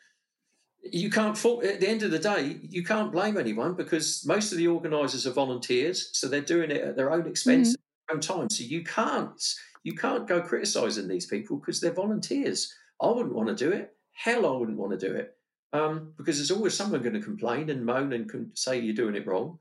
you 0.83 1.09
can't 1.09 1.37
fault 1.37 1.63
at 1.63 1.79
the 1.79 1.87
end 1.87 2.03
of 2.03 2.11
the 2.11 2.19
day 2.19 2.57
you 2.63 2.83
can't 2.83 3.11
blame 3.11 3.37
anyone 3.37 3.73
because 3.73 4.25
most 4.25 4.51
of 4.51 4.57
the 4.57 4.67
organizers 4.67 5.27
are 5.27 5.31
volunteers 5.31 6.09
so 6.13 6.27
they're 6.27 6.41
doing 6.41 6.71
it 6.71 6.81
at 6.81 6.95
their 6.95 7.11
own 7.11 7.27
expense 7.27 7.73
mm-hmm. 7.73 8.15
own 8.15 8.21
time. 8.21 8.49
So 8.49 8.63
you 8.63 8.83
can't 8.83 9.41
you 9.83 9.93
can't 9.93 10.27
go 10.27 10.41
criticizing 10.41 11.07
these 11.07 11.25
people 11.25 11.57
because 11.57 11.79
they're 11.79 11.91
volunteers. 11.91 12.73
I 13.01 13.07
wouldn't 13.07 13.33
want 13.33 13.49
to 13.49 13.55
do 13.55 13.71
it. 13.71 13.95
Hell 14.13 14.45
i 14.45 14.51
wouldn't 14.51 14.77
want 14.77 14.99
to 14.99 15.07
do 15.07 15.15
it 15.15 15.35
um, 15.73 16.13
because 16.17 16.37
there's 16.37 16.51
always 16.51 16.75
someone 16.75 17.01
going 17.01 17.13
to 17.13 17.21
complain 17.21 17.69
and 17.69 17.85
moan 17.85 18.13
and 18.13 18.29
can 18.29 18.51
say 18.55 18.79
you're 18.79 18.93
doing 18.93 19.15
it 19.15 19.25
wrong. 19.25 19.57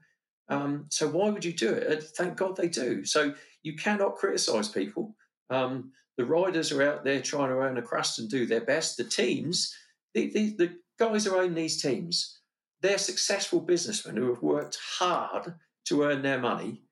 Um, 0.48 0.86
so 0.90 1.08
why 1.08 1.30
would 1.30 1.44
you 1.44 1.52
do 1.52 1.70
it? 1.70 2.02
Thank 2.02 2.36
god 2.36 2.56
they 2.56 2.68
do. 2.68 3.04
So 3.04 3.34
you 3.62 3.76
cannot 3.76 4.16
criticize 4.16 4.68
people. 4.68 5.14
Um, 5.48 5.92
the 6.18 6.24
riders 6.26 6.72
are 6.72 6.82
out 6.82 7.04
there 7.04 7.22
trying 7.22 7.48
to 7.48 7.56
earn 7.56 7.78
a 7.78 7.82
crust 7.82 8.18
and 8.18 8.28
do 8.28 8.44
their 8.44 8.60
best. 8.60 8.96
The 8.96 9.04
teams 9.04 9.74
the, 10.14 10.30
the, 10.30 10.56
the 10.56 10.76
guys 11.00 11.24
who 11.24 11.34
own 11.36 11.54
these 11.54 11.80
teams, 11.80 12.40
they're 12.82 12.98
successful 12.98 13.60
businessmen 13.60 14.16
who 14.16 14.28
have 14.32 14.42
worked 14.42 14.78
hard 14.98 15.54
to 15.86 16.02
earn 16.04 16.22
their 16.22 16.38
money, 16.38 16.82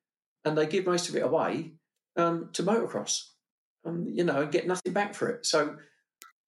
and 0.44 0.56
they 0.56 0.66
give 0.66 0.86
most 0.86 1.09
of 1.09 1.14
it 1.16 1.22
away 1.22 1.72
um, 2.16 2.48
to 2.54 2.62
motocross, 2.62 3.28
um, 3.84 4.06
you 4.09 4.24
know, 4.24 4.42
and 4.42 4.50
get 4.52 4.66
nothing 4.66 4.92
back 4.92 5.14
for 5.14 5.28
it. 5.28 5.46
So 5.46 5.76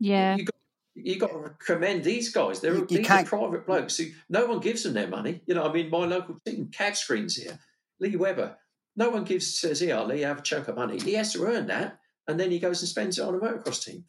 yeah, 0.01 0.37
you 0.37 0.45
got, 0.47 0.55
you 0.95 1.19
got 1.19 1.29
to 1.31 1.51
commend 1.65 2.03
these 2.03 2.33
guys. 2.33 2.61
They're 2.61 2.75
You- 2.75 2.87
you 2.89 2.99
these 2.99 3.07
can't- 3.07 3.27
are 3.27 3.39
private 3.39 3.67
blokes 3.67 3.97
who 3.99 4.07
no 4.31 4.47
one 4.47 4.61
gives 4.61 4.83
them 4.83 4.95
their 4.95 5.07
money. 5.09 5.43
You 5.47 5.55
know, 5.55 5.65
I 5.65 5.73
mean, 5.73 5.91
my 5.91 6.07
local 6.07 6.39
team, 6.45 6.71
CAD 6.73 6.97
Screens 6.97 7.37
here, 7.37 7.59
Lee 8.01 8.17
Webber. 8.17 8.57
No 8.97 9.11
one 9.11 9.25
gives 9.25 9.55
says, 9.59 9.81
"Here, 9.81 10.01
Lee, 10.01 10.23
have 10.23 10.39
a 10.41 10.43
chunk 10.43 10.67
of 10.69 10.77
money." 10.77 10.99
He 10.99 11.15
has 11.15 11.33
to 11.35 11.45
earn 11.45 11.67
that, 11.69 12.01
and 12.27 12.41
then 12.41 12.51
he 12.51 12.59
goes 12.59 12.81
and 12.81 12.89
spends 12.89 13.19
it 13.19 13.23
on 13.23 13.35
a 13.35 13.39
motocross 13.39 13.85
team. 13.85 14.05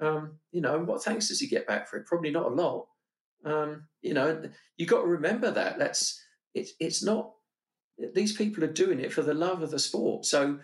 Um, 0.00 0.38
you 0.50 0.60
know, 0.60 0.76
and 0.76 0.86
what 0.86 1.02
thanks 1.04 1.28
does 1.28 1.38
he 1.40 1.46
get 1.46 1.66
back 1.66 1.86
for 1.88 1.98
it? 1.98 2.06
Probably 2.06 2.30
not 2.30 2.46
a 2.46 2.54
lot. 2.54 2.86
Um, 3.44 3.84
you 4.00 4.14
know, 4.14 4.42
you 4.76 4.86
got 4.86 5.02
to 5.02 5.06
remember 5.06 5.50
that. 5.50 5.78
That's 5.78 6.20
it's 6.54 6.72
it's 6.80 7.02
not. 7.02 7.32
These 8.14 8.36
people 8.36 8.64
are 8.64 8.72
doing 8.72 9.00
it 9.00 9.12
for 9.12 9.22
the 9.22 9.34
love 9.34 9.62
of 9.62 9.70
the 9.70 9.78
sport. 9.78 10.24
So 10.24 10.58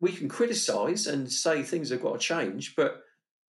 we 0.00 0.12
can 0.12 0.28
criticise 0.28 1.06
and 1.06 1.30
say 1.30 1.62
things 1.62 1.90
have 1.90 2.02
got 2.02 2.14
to 2.14 2.18
change, 2.18 2.74
but 2.76 3.02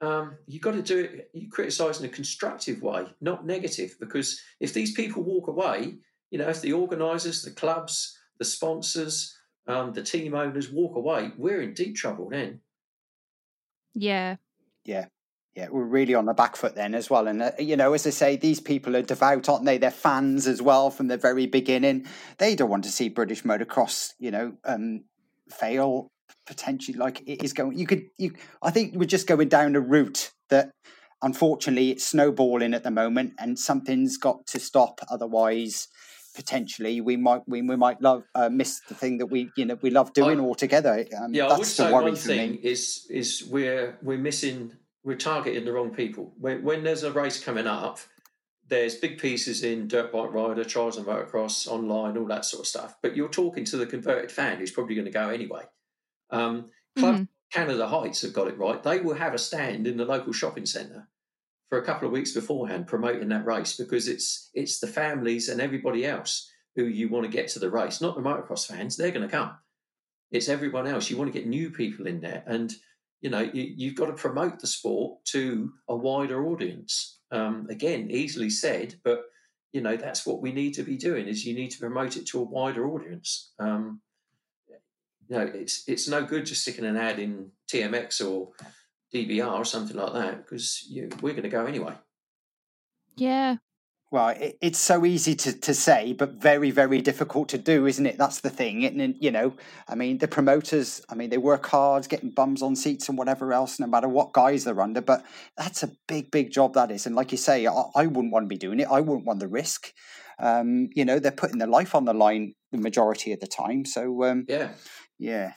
um, 0.00 0.36
you've 0.46 0.62
got 0.62 0.72
to 0.72 0.82
do 0.82 1.00
it. 1.00 1.30
You 1.32 1.48
criticise 1.50 2.00
in 2.00 2.06
a 2.06 2.10
constructive 2.10 2.82
way, 2.82 3.06
not 3.20 3.46
negative. 3.46 3.96
Because 3.98 4.40
if 4.60 4.74
these 4.74 4.92
people 4.92 5.22
walk 5.22 5.48
away, 5.48 5.98
you 6.30 6.38
know, 6.38 6.48
if 6.48 6.60
the 6.60 6.72
organisers, 6.72 7.42
the 7.42 7.50
clubs, 7.50 8.18
the 8.38 8.44
sponsors, 8.44 9.36
um, 9.66 9.92
the 9.92 10.02
team 10.02 10.34
owners 10.34 10.70
walk 10.70 10.96
away, 10.96 11.32
we're 11.36 11.62
in 11.62 11.74
deep 11.74 11.96
trouble 11.96 12.28
then. 12.30 12.60
yeah, 13.94 14.36
Yeah. 14.84 15.06
Yeah, 15.56 15.68
we're 15.70 15.84
really 15.84 16.14
on 16.14 16.26
the 16.26 16.34
back 16.34 16.54
foot 16.54 16.74
then 16.74 16.94
as 16.94 17.08
well. 17.08 17.26
And, 17.26 17.40
uh, 17.42 17.52
you 17.58 17.76
know, 17.76 17.94
as 17.94 18.06
I 18.06 18.10
say, 18.10 18.36
these 18.36 18.60
people 18.60 18.94
are 18.94 19.00
devout, 19.00 19.48
aren't 19.48 19.64
they? 19.64 19.78
They're 19.78 19.90
fans 19.90 20.46
as 20.46 20.60
well 20.60 20.90
from 20.90 21.08
the 21.08 21.16
very 21.16 21.46
beginning. 21.46 22.06
They 22.36 22.54
don't 22.54 22.68
want 22.68 22.84
to 22.84 22.90
see 22.90 23.08
British 23.08 23.42
motocross, 23.42 24.12
you 24.18 24.30
know, 24.30 24.52
um, 24.66 25.04
fail 25.50 26.08
potentially 26.46 26.98
like 26.98 27.22
it 27.26 27.42
is 27.42 27.54
going. 27.54 27.78
You 27.78 27.86
could, 27.86 28.02
you, 28.18 28.34
I 28.62 28.70
think 28.70 28.94
we're 28.96 29.06
just 29.06 29.26
going 29.26 29.48
down 29.48 29.74
a 29.76 29.80
route 29.80 30.30
that 30.50 30.70
unfortunately 31.22 31.90
it's 31.90 32.04
snowballing 32.04 32.74
at 32.74 32.82
the 32.82 32.90
moment 32.90 33.32
and 33.38 33.58
something's 33.58 34.18
got 34.18 34.46
to 34.48 34.60
stop. 34.60 35.00
Otherwise, 35.10 35.88
potentially 36.34 37.00
we 37.00 37.16
might, 37.16 37.40
we, 37.46 37.62
we 37.62 37.76
might 37.76 38.02
love, 38.02 38.24
uh, 38.34 38.50
miss 38.50 38.80
the 38.90 38.94
thing 38.94 39.16
that 39.18 39.26
we, 39.26 39.48
you 39.56 39.64
know, 39.64 39.78
we 39.80 39.88
love 39.88 40.12
doing 40.12 40.38
altogether. 40.38 41.06
Um, 41.18 41.32
Yeah, 41.32 41.46
I 41.46 41.56
that's 41.56 41.78
would 41.78 41.86
the 41.88 41.94
worry 41.94 42.04
one 42.04 42.16
thing 42.16 42.50
me. 42.52 42.60
is 42.62 43.06
is 43.08 43.42
we're 43.50 43.96
we're 44.02 44.18
missing 44.18 44.72
we're 45.06 45.16
targeting 45.16 45.64
the 45.64 45.72
wrong 45.72 45.94
people. 45.94 46.34
When 46.38 46.62
when 46.64 46.82
there's 46.82 47.04
a 47.04 47.12
race 47.12 47.42
coming 47.42 47.66
up, 47.68 48.00
there's 48.66 48.96
big 48.96 49.18
pieces 49.18 49.62
in 49.62 49.86
Dirt 49.86 50.12
Bike 50.12 50.32
Rider, 50.32 50.64
Trials 50.64 50.96
and 50.96 51.06
Motocross, 51.06 51.68
online, 51.68 52.18
all 52.18 52.26
that 52.26 52.44
sort 52.44 52.62
of 52.62 52.66
stuff. 52.66 52.96
But 53.00 53.16
you're 53.16 53.28
talking 53.28 53.64
to 53.66 53.76
the 53.76 53.86
converted 53.86 54.32
fan 54.32 54.58
who's 54.58 54.72
probably 54.72 54.96
going 54.96 55.06
to 55.06 55.12
go 55.12 55.28
anyway. 55.30 55.62
Um, 56.30 56.70
Club 56.98 57.14
Mhm. 57.16 57.28
Canada 57.52 57.86
Heights 57.86 58.22
have 58.22 58.32
got 58.32 58.48
it 58.48 58.58
right. 58.58 58.82
They 58.82 59.00
will 59.00 59.14
have 59.14 59.32
a 59.32 59.38
stand 59.38 59.86
in 59.86 59.96
the 59.96 60.04
local 60.04 60.32
shopping 60.32 60.66
centre 60.66 61.08
for 61.68 61.78
a 61.78 61.84
couple 61.84 62.06
of 62.08 62.12
weeks 62.12 62.32
beforehand 62.32 62.88
promoting 62.88 63.28
that 63.28 63.46
race 63.46 63.76
because 63.76 64.08
it's 64.08 64.50
it's 64.54 64.80
the 64.80 64.88
families 64.88 65.48
and 65.48 65.60
everybody 65.60 66.04
else 66.04 66.50
who 66.74 66.84
you 66.84 67.08
want 67.08 67.24
to 67.24 67.30
get 67.30 67.48
to 67.48 67.60
the 67.60 67.70
race, 67.70 68.00
not 68.00 68.16
the 68.16 68.22
motocross 68.22 68.66
fans. 68.66 68.96
They're 68.96 69.12
going 69.12 69.28
to 69.28 69.36
come. 69.36 69.56
It's 70.32 70.48
everyone 70.48 70.88
else. 70.88 71.08
You 71.08 71.16
want 71.16 71.32
to 71.32 71.38
get 71.38 71.48
new 71.48 71.70
people 71.70 72.08
in 72.08 72.20
there, 72.20 72.42
and 72.46 72.74
you 73.20 73.30
know 73.30 73.40
you, 73.40 73.74
you've 73.76 73.94
got 73.94 74.06
to 74.06 74.12
promote 74.12 74.60
the 74.60 74.66
sport 74.66 75.24
to 75.26 75.72
a 75.88 75.96
wider 75.96 76.46
audience. 76.46 77.18
Um, 77.30 77.66
again, 77.70 78.08
easily 78.10 78.50
said, 78.50 78.94
but 79.04 79.24
you 79.72 79.80
know 79.80 79.96
that's 79.96 80.26
what 80.26 80.40
we 80.40 80.52
need 80.52 80.74
to 80.74 80.82
be 80.82 80.96
doing. 80.96 81.26
Is 81.26 81.44
you 81.44 81.54
need 81.54 81.70
to 81.72 81.78
promote 81.78 82.16
it 82.16 82.26
to 82.28 82.40
a 82.40 82.44
wider 82.44 82.88
audience. 82.88 83.52
Um, 83.58 84.00
you 85.28 85.36
know, 85.36 85.50
it's 85.54 85.84
it's 85.88 86.08
no 86.08 86.24
good 86.24 86.46
just 86.46 86.62
sticking 86.62 86.84
an 86.84 86.96
ad 86.96 87.18
in 87.18 87.50
TMX 87.72 88.24
or 88.24 88.50
DBR 89.12 89.52
or 89.52 89.64
something 89.64 89.96
like 89.96 90.12
that 90.12 90.44
because 90.44 90.86
we're 91.20 91.32
going 91.32 91.42
to 91.42 91.48
go 91.48 91.66
anyway. 91.66 91.94
yeah, 93.16 93.56
Well, 94.16 94.28
it, 94.28 94.56
it's 94.62 94.78
so 94.78 95.04
easy 95.04 95.34
to, 95.34 95.52
to 95.60 95.74
say, 95.74 96.14
but 96.14 96.40
very, 96.40 96.70
very 96.70 97.02
difficult 97.02 97.50
to 97.50 97.58
do, 97.58 97.84
isn't 97.84 98.06
it? 98.06 98.16
That's 98.16 98.40
the 98.40 98.48
thing. 98.48 98.82
And, 98.86 99.14
you 99.20 99.30
know, 99.30 99.52
I 99.86 99.94
mean, 99.94 100.16
the 100.16 100.26
promoters, 100.26 101.02
I 101.10 101.14
mean, 101.14 101.28
they 101.28 101.36
work 101.36 101.66
hard, 101.66 102.08
getting 102.08 102.30
bums 102.30 102.62
on 102.62 102.76
seats 102.76 103.10
and 103.10 103.18
whatever 103.18 103.52
else, 103.52 103.78
no 103.78 103.86
matter 103.86 104.08
what 104.08 104.32
guys 104.32 104.64
they're 104.64 104.80
under. 104.80 105.02
But 105.02 105.22
that's 105.58 105.82
a 105.82 105.90
big, 106.08 106.30
big 106.30 106.50
job, 106.50 106.72
that 106.72 106.90
is. 106.90 107.04
And 107.04 107.14
like 107.14 107.30
you 107.30 107.36
say, 107.36 107.66
I, 107.66 107.82
I 107.94 108.06
wouldn't 108.06 108.32
want 108.32 108.44
to 108.44 108.48
be 108.48 108.56
doing 108.56 108.80
it. 108.80 108.88
I 108.90 109.02
wouldn't 109.02 109.26
want 109.26 109.40
the 109.40 109.48
risk. 109.48 109.92
Um, 110.38 110.88
you 110.94 111.04
know, 111.04 111.18
they're 111.18 111.30
putting 111.30 111.58
their 111.58 111.68
life 111.68 111.94
on 111.94 112.06
the 112.06 112.14
line 112.14 112.54
the 112.72 112.78
majority 112.78 113.34
of 113.34 113.40
the 113.40 113.46
time. 113.46 113.84
So, 113.84 114.24
um, 114.24 114.46
Yeah, 114.48 114.70
yeah, 115.18 115.52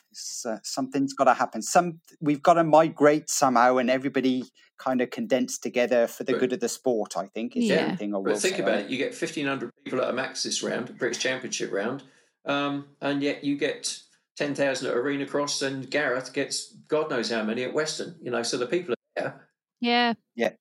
uh, 0.46 0.58
something's 0.64 1.14
got 1.14 1.26
to 1.26 1.34
happen. 1.34 1.62
Some 1.62 2.02
we've 2.20 2.44
got 2.44 2.56
to 2.56 2.66
migrate 2.66 3.30
somehow, 3.30 3.78
and 3.78 3.90
everybody 3.90 4.44
kind 4.80 5.02
of 5.02 5.10
condensed 5.12 5.62
together 5.62 6.08
for 6.08 6.24
the 6.24 6.32
But- 6.34 6.40
good 6.40 6.54
of 6.54 6.60
the 6.62 6.70
sport. 6.70 7.16
I 7.18 7.28
think 7.28 7.56
is 7.56 7.68
the 7.68 7.76
Yeah. 7.76 7.84
only 7.86 7.98
thing 7.98 8.14
I 8.16 8.18
will 8.18 8.24
but 8.34 8.40
think 8.40 8.56
say. 8.56 8.64
about 8.64 8.80
it. 8.80 8.90
You 8.90 8.98
get 8.98 9.14
fifteen 9.14 9.46
hundred 9.46 9.72
people 9.84 10.02
at 10.02 10.10
a 10.10 10.14
Maxxis 10.14 10.68
round, 10.68 10.98
British 10.98 11.22
Championship 11.22 11.72
round, 11.72 12.04
um, 12.46 12.88
and 13.02 13.22
yet 13.22 13.44
you 13.44 13.58
get 13.58 14.00
ten 14.36 14.56
thousand 14.56 14.88
at 14.90 14.96
Arena 14.98 15.26
Cross, 15.26 15.62
and 15.62 15.90
Gareth 15.92 16.34
gets 16.34 16.74
God 16.88 17.10
knows 17.10 17.30
how 17.30 17.44
many 17.44 17.64
at 17.64 17.74
Weston. 17.74 18.16
You 18.22 18.32
know, 18.32 18.42
so 18.44 18.58
the 18.58 18.66
people 18.68 18.94
are 18.94 18.98
there. 19.16 19.50
yeah, 19.82 20.14
Yeah. 20.36 20.54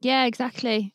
yeah, 0.00 0.24
exactly. 0.26 0.94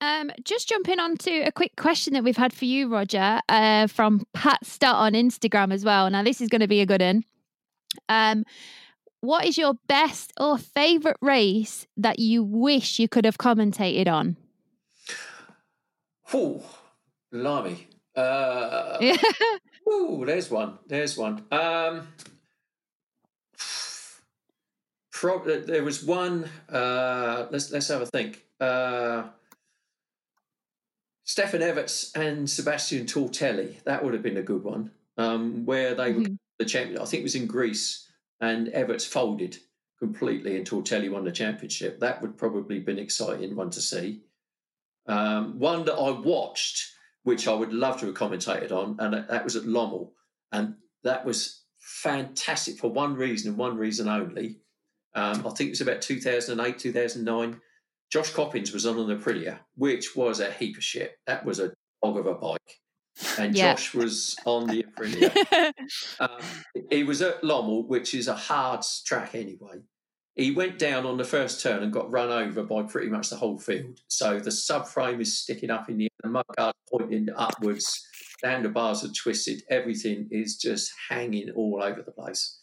Um, 0.00 0.32
just 0.42 0.68
jumping 0.68 0.98
on 0.98 1.16
to 1.18 1.30
a 1.42 1.52
quick 1.52 1.76
question 1.76 2.14
that 2.14 2.24
we've 2.24 2.36
had 2.36 2.52
for 2.52 2.64
you, 2.64 2.88
Roger, 2.88 3.40
uh, 3.48 3.86
from 3.86 4.24
Pat 4.34 4.66
Stott 4.66 4.96
on 4.96 5.12
Instagram 5.12 5.72
as 5.72 5.84
well. 5.84 6.10
Now, 6.10 6.24
this 6.24 6.40
is 6.40 6.48
going 6.48 6.60
to 6.62 6.66
be 6.66 6.80
a 6.80 6.86
good 6.86 7.00
one. 7.00 7.22
Um, 8.08 8.42
what 9.22 9.46
is 9.46 9.56
your 9.56 9.74
best 9.88 10.32
or 10.38 10.58
favourite 10.58 11.16
race 11.22 11.86
that 11.96 12.18
you 12.18 12.42
wish 12.44 12.98
you 12.98 13.08
could 13.08 13.24
have 13.24 13.38
commentated 13.38 14.08
on? 14.08 14.36
Ooh, 16.34 16.60
blimey. 17.32 17.86
Uh, 18.16 18.98
Ooh, 19.88 20.24
there's 20.26 20.50
one. 20.50 20.78
There's 20.86 21.16
one. 21.16 21.44
Um, 21.50 22.08
prob- 25.12 25.66
there 25.66 25.84
was 25.84 26.04
one. 26.04 26.48
Uh, 26.68 27.46
let's 27.50 27.70
let's 27.70 27.88
have 27.88 28.02
a 28.02 28.06
think. 28.06 28.44
Uh, 28.60 29.24
Stefan 31.24 31.62
Everts 31.62 32.12
and 32.16 32.48
Sebastian 32.50 33.06
Tortelli. 33.06 33.82
That 33.84 34.04
would 34.04 34.14
have 34.14 34.22
been 34.22 34.36
a 34.36 34.42
good 34.42 34.64
one. 34.64 34.90
Um, 35.16 35.64
where 35.66 35.94
they 35.94 36.12
were 36.12 36.22
Mhm. 36.22 36.38
the 36.58 36.64
champion. 36.64 37.00
I 37.00 37.04
think 37.04 37.20
it 37.20 37.24
was 37.24 37.34
in 37.34 37.46
Greece, 37.46 38.08
and 38.42 38.68
Everts 38.68 39.06
folded 39.06 39.56
completely, 39.98 40.56
and 40.56 40.68
Tortelli 40.68 41.08
won 41.10 41.24
the 41.24 41.32
championship. 41.32 42.00
That 42.00 42.20
would 42.20 42.36
probably 42.36 42.80
been 42.80 42.98
an 42.98 43.04
exciting 43.04 43.54
one 43.54 43.70
to 43.70 43.80
see. 43.80 44.22
Um, 45.06 45.58
one 45.60 45.84
that 45.84 45.94
I 45.94 46.10
watched, 46.10 46.90
which 47.22 47.46
I 47.46 47.54
would 47.54 47.72
love 47.72 48.00
to 48.00 48.06
have 48.06 48.16
commentated 48.16 48.72
on, 48.72 48.96
and 48.98 49.14
that- 49.14 49.44
was 49.44 49.54
at 49.54 49.62
Lommel, 49.62 50.12
and 50.50 50.74
that 51.04 51.24
was 51.24 51.62
fantastic 51.78 52.78
for 52.78 52.90
one 52.90 53.14
reason 53.14 53.50
and 53.50 53.58
one 53.58 53.76
reason 53.76 54.08
only. 54.08 54.60
Um, 55.14 55.46
I 55.46 55.50
think 55.50 55.68
it 55.68 55.70
was 55.70 55.80
about 55.80 56.02
2008, 56.02 56.78
2009. 56.78 57.60
Josh 58.10 58.30
Coppins 58.30 58.72
was 58.72 58.86
on 58.86 58.96
the 59.06 59.16
Aprilia, 59.16 59.60
which 59.76 60.16
was 60.16 60.40
a 60.40 60.50
heap 60.50 60.76
of 60.76 60.84
shit. 60.84 61.18
That 61.26 61.44
was 61.44 61.60
a 61.60 61.72
dog 62.02 62.16
of 62.18 62.26
a 62.26 62.34
bike. 62.34 62.80
And 63.38 63.54
Yeah. 63.54 63.74
Josh 63.74 63.94
was 63.94 64.36
on 64.44 64.66
the 64.66 64.84
Aprilia. 64.84 65.72
Um, 66.20 66.40
he 66.90 67.02
was 67.02 67.20
at 67.20 67.42
Lommel, 67.42 67.86
which 67.86 68.14
is 68.14 68.28
a 68.28 68.34
hard 68.34 68.82
track 69.04 69.34
anyway. 69.34 69.80
He 70.34 70.50
went 70.50 70.78
down 70.78 71.04
on 71.04 71.18
the 71.18 71.24
first 71.24 71.60
turn 71.60 71.82
and 71.82 71.92
got 71.92 72.10
run 72.10 72.30
over 72.30 72.62
by 72.62 72.82
pretty 72.84 73.08
much 73.10 73.28
the 73.28 73.36
whole 73.36 73.58
field. 73.58 74.00
So 74.08 74.38
the 74.38 74.50
subframe 74.50 75.20
is 75.20 75.38
sticking 75.38 75.70
up 75.70 75.90
in 75.90 75.98
the 75.98 76.04
air, 76.04 76.08
the 76.22 76.28
mudguard 76.30 76.74
pointing 76.90 77.28
upwards, 77.36 78.06
the 78.42 78.48
handlebars 78.48 79.04
are 79.04 79.12
twisted, 79.12 79.62
everything 79.68 80.28
is 80.30 80.56
just 80.56 80.90
hanging 81.10 81.50
all 81.50 81.82
over 81.82 82.02
the 82.02 82.12
place. 82.12 82.58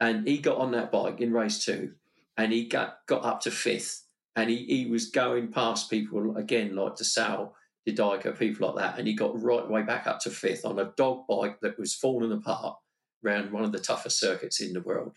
And 0.00 0.26
he 0.26 0.38
got 0.38 0.58
on 0.58 0.72
that 0.72 0.90
bike 0.90 1.20
in 1.20 1.32
race 1.32 1.64
two 1.64 1.92
and 2.36 2.52
he 2.52 2.66
got, 2.66 2.98
got 3.06 3.24
up 3.24 3.40
to 3.42 3.50
fifth 3.50 4.06
and 4.34 4.50
he, 4.50 4.64
he 4.64 4.86
was 4.86 5.10
going 5.10 5.52
past 5.52 5.88
people 5.90 6.36
again 6.36 6.74
like 6.74 6.96
Desalle, 6.96 7.52
De 7.86 7.92
Dycker, 7.92 8.38
people 8.38 8.66
like 8.68 8.76
that, 8.76 8.98
and 8.98 9.06
he 9.06 9.14
got 9.14 9.40
right 9.40 9.68
way 9.68 9.82
back 9.82 10.06
up 10.06 10.20
to 10.20 10.30
fifth 10.30 10.64
on 10.64 10.78
a 10.78 10.92
dog 10.96 11.26
bike 11.28 11.60
that 11.60 11.78
was 11.78 11.94
falling 11.94 12.32
apart 12.32 12.78
around 13.24 13.52
one 13.52 13.64
of 13.64 13.72
the 13.72 13.78
toughest 13.78 14.18
circuits 14.18 14.60
in 14.60 14.72
the 14.72 14.80
world. 14.80 15.16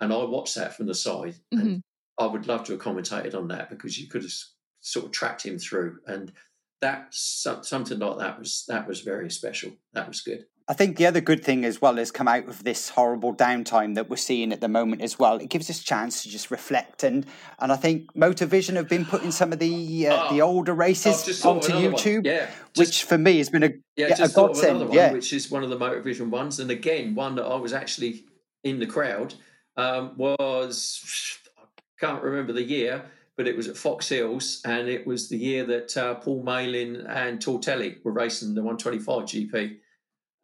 And 0.00 0.12
I 0.12 0.22
watched 0.24 0.54
that 0.56 0.74
from 0.76 0.86
the 0.86 0.94
side, 0.94 1.36
and 1.52 1.60
Mhm. 1.62 1.82
I 2.18 2.26
would 2.26 2.46
love 2.46 2.64
to 2.64 2.72
have 2.72 2.80
commentated 2.80 3.34
on 3.34 3.48
that 3.48 3.70
because 3.70 3.98
you 4.00 4.08
could 4.08 4.22
have 4.22 4.32
sort 4.80 5.06
of 5.06 5.12
tracked 5.12 5.44
him 5.46 5.58
through, 5.58 6.00
and 6.06 6.32
that 6.80 7.12
something 7.12 7.98
like 7.98 8.18
that 8.18 8.38
was 8.38 8.64
that 8.66 8.86
was 8.86 9.00
very 9.00 9.30
special. 9.30 9.76
That 9.92 10.08
was 10.08 10.20
good. 10.20 10.46
I 10.70 10.74
think 10.74 10.98
the 10.98 11.06
other 11.06 11.22
good 11.22 11.42
thing 11.42 11.64
as 11.64 11.80
well 11.80 11.96
has 11.96 12.10
come 12.10 12.28
out 12.28 12.46
of 12.46 12.62
this 12.62 12.90
horrible 12.90 13.34
downtime 13.34 13.94
that 13.94 14.10
we're 14.10 14.16
seeing 14.16 14.52
at 14.52 14.60
the 14.60 14.68
moment 14.68 15.00
as 15.00 15.18
well. 15.18 15.36
It 15.36 15.48
gives 15.48 15.70
us 15.70 15.80
a 15.80 15.84
chance 15.84 16.22
to 16.22 16.28
just 16.28 16.50
reflect 16.50 17.04
and 17.04 17.24
and 17.58 17.72
I 17.72 17.76
think 17.76 18.12
Motorvision 18.12 18.76
have 18.76 18.86
been 18.86 19.06
putting 19.06 19.30
some 19.30 19.50
of 19.50 19.60
the 19.60 20.08
uh, 20.08 20.28
oh, 20.28 20.34
the 20.34 20.42
older 20.42 20.74
races 20.74 21.44
onto 21.44 21.72
YouTube, 21.72 22.26
yeah, 22.26 22.50
just, 22.74 22.76
which 22.76 23.04
for 23.04 23.16
me 23.16 23.38
has 23.38 23.48
been 23.48 23.62
a 23.62 23.70
yeah, 23.96 24.08
yeah 24.08 24.24
a 24.24 24.28
godsend. 24.28 24.80
One, 24.80 24.92
yeah, 24.92 25.10
which 25.10 25.32
is 25.32 25.50
one 25.50 25.64
of 25.64 25.70
the 25.70 25.78
Motorvision 25.78 26.28
ones, 26.28 26.60
and 26.60 26.70
again 26.70 27.14
one 27.14 27.34
that 27.36 27.46
I 27.46 27.56
was 27.56 27.72
actually 27.72 28.26
in 28.62 28.78
the 28.78 28.86
crowd 28.86 29.34
um, 29.78 30.12
was 30.18 31.38
I 31.58 31.62
can't 31.98 32.22
remember 32.22 32.52
the 32.52 32.62
year, 32.62 33.06
but 33.36 33.48
it 33.48 33.56
was 33.56 33.68
at 33.68 33.76
Fox 33.78 34.10
Hills, 34.10 34.60
and 34.66 34.86
it 34.86 35.06
was 35.06 35.30
the 35.30 35.38
year 35.38 35.64
that 35.64 35.96
uh, 35.96 36.16
Paul 36.16 36.42
Malin 36.42 37.06
and 37.06 37.40
Tortelli 37.40 38.04
were 38.04 38.12
racing 38.12 38.54
the 38.54 38.60
125 38.60 39.24
GP 39.24 39.78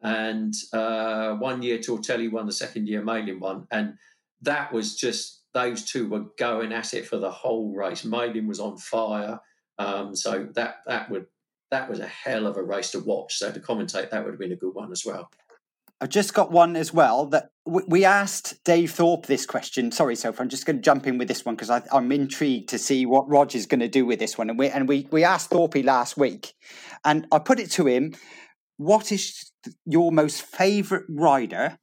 and 0.05 0.55
uh, 0.75 1.35
one 1.37 1.63
year 1.63 1.79
Tortelli 1.79 2.31
won, 2.31 2.47
the 2.47 2.53
second 2.53 2.87
year 2.87 3.03
Malin 3.03 3.41
won, 3.41 3.67
and 3.71 3.95
that 4.43 4.73
was 4.73 4.95
just 4.95 5.41
those 5.55 5.85
two 5.85 6.09
were 6.09 6.27
going 6.39 6.73
at 6.73 6.93
it 6.93 7.07
for 7.07 7.17
the 7.17 7.31
whole 7.31 7.75
race. 7.75 8.05
Malin 8.05 8.47
was 8.47 8.61
on 8.61 8.77
fire, 8.77 9.41
um, 9.79 10.15
so 10.15 10.47
that 10.55 10.77
that 10.87 11.11
would 11.11 11.27
that 11.71 11.89
was 11.89 12.01
a 12.01 12.07
hell 12.07 12.47
of 12.47 12.59
a 12.59 12.63
race 12.63 12.91
to 12.91 13.01
watch. 13.01 13.37
So 13.37 13.51
to 13.51 13.59
commentate, 13.59 14.11
that 14.11 14.23
would 14.23 14.33
have 14.33 14.39
been 14.39 14.53
a 14.53 14.57
good 14.57 14.75
one 14.75 14.93
as 14.93 15.05
well. 15.07 15.31
I've 16.01 16.11
just 16.11 16.35
got 16.35 16.51
one 16.51 16.77
as 16.77 16.93
well 16.93 17.25
that 17.27 17.51
we 17.65 18.05
asked 18.05 18.63
Dave 18.65 18.91
Thorpe 18.91 19.25
this 19.25 19.47
question. 19.47 19.91
Sorry, 19.91 20.17
Sophie, 20.17 20.39
I'm 20.39 20.51
just 20.51 20.67
going 20.67 20.77
to 20.77 20.83
jump 20.83 21.07
in 21.07 21.17
with 21.17 21.29
this 21.29 21.47
one 21.47 21.55
because 21.55 21.71
I'm 21.71 22.13
intrigued 22.13 22.69
to 22.71 22.79
see 22.79 23.07
what 23.07 23.27
Roger's 23.29 23.65
going 23.65 23.81
to 23.81 23.89
do 23.89 24.05
with 24.05 24.19
this 24.19 24.37
one. 24.37 24.51
And 24.51 24.59
we 24.59 24.69
and 24.69 24.87
we 24.87 25.09
we 25.11 25.25
asked 25.25 25.49
Thorpe 25.49 25.77
last 25.77 26.19
week, 26.19 26.53
and 27.07 27.27
I 27.33 27.39
put 27.39 27.59
it 27.59 27.71
to 27.73 27.87
him: 27.87 28.15
What 28.77 29.11
is 29.11 29.51
your 29.85 30.13
most 30.13 30.43
favorite 30.43 31.05
rider 31.09 31.79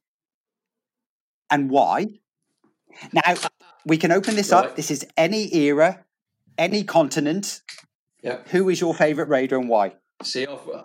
and 1.50 1.70
why. 1.70 2.20
Now, 3.12 3.34
we 3.84 3.96
can 3.96 4.12
open 4.12 4.36
this 4.36 4.52
right. 4.52 4.66
up. 4.66 4.76
This 4.76 4.90
is 4.90 5.06
any 5.16 5.54
era, 5.54 6.04
any 6.58 6.84
continent. 6.84 7.62
Yeah. 8.22 8.38
Who 8.46 8.68
is 8.68 8.80
your 8.80 8.94
favorite 8.94 9.28
rider 9.28 9.58
and 9.58 9.68
why? 9.68 9.94
See, 10.22 10.46
I've, 10.46 10.68
uh, 10.68 10.82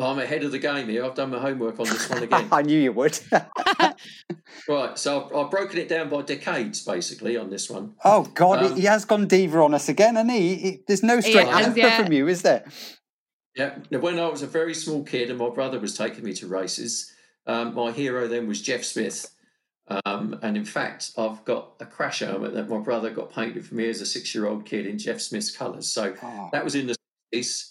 I'm 0.00 0.18
ahead 0.18 0.42
of 0.42 0.52
the 0.52 0.58
game 0.58 0.88
here. 0.88 1.04
I've 1.04 1.14
done 1.14 1.30
my 1.30 1.38
homework 1.38 1.78
on 1.78 1.86
this 1.86 2.08
one 2.08 2.22
again. 2.22 2.48
I 2.50 2.62
knew 2.62 2.78
you 2.78 2.92
would. 2.92 3.18
right, 4.68 4.98
so 4.98 5.24
I've, 5.24 5.36
I've, 5.36 5.50
broken 5.50 5.78
it 5.78 5.88
down 5.88 6.08
by 6.08 6.22
decades, 6.22 6.84
basically, 6.84 7.36
on 7.36 7.50
this 7.50 7.70
one. 7.70 7.94
Oh 8.04 8.24
God, 8.34 8.64
um, 8.64 8.76
he 8.76 8.82
has 8.82 9.04
gone 9.04 9.26
diva 9.28 9.60
on 9.60 9.74
us 9.74 9.88
again, 9.88 10.16
and 10.16 10.30
he, 10.30 10.54
he, 10.56 10.78
there's 10.86 11.02
no 11.02 11.20
straight 11.20 11.46
answer 11.46 11.78
yeah. 11.78 12.02
from 12.02 12.12
you, 12.12 12.28
is 12.28 12.42
there? 12.42 12.64
Yeah. 13.56 13.78
When 13.90 14.18
I 14.18 14.28
was 14.28 14.42
a 14.42 14.46
very 14.46 14.74
small 14.74 15.04
kid 15.04 15.30
and 15.30 15.38
my 15.38 15.50
brother 15.50 15.78
was 15.78 15.96
taking 15.96 16.24
me 16.24 16.32
to 16.34 16.46
races, 16.46 17.12
um, 17.46 17.74
my 17.74 17.92
hero 17.92 18.26
then 18.26 18.48
was 18.48 18.60
Jeff 18.60 18.84
Smith. 18.84 19.30
Um, 19.86 20.38
and 20.42 20.56
in 20.56 20.64
fact, 20.64 21.12
I've 21.18 21.44
got 21.44 21.74
a 21.78 21.86
crash 21.86 22.20
helmet 22.20 22.54
that 22.54 22.68
my 22.68 22.78
brother 22.78 23.10
got 23.10 23.32
painted 23.32 23.66
for 23.66 23.74
me 23.74 23.88
as 23.88 24.00
a 24.00 24.06
six 24.06 24.34
year 24.34 24.46
old 24.46 24.64
kid 24.64 24.86
in 24.86 24.98
Jeff 24.98 25.20
Smith's 25.20 25.54
colours. 25.54 25.92
So 25.92 26.14
oh. 26.22 26.48
that 26.52 26.64
was 26.64 26.74
in 26.74 26.86
the 26.86 26.96
70s. 27.34 27.70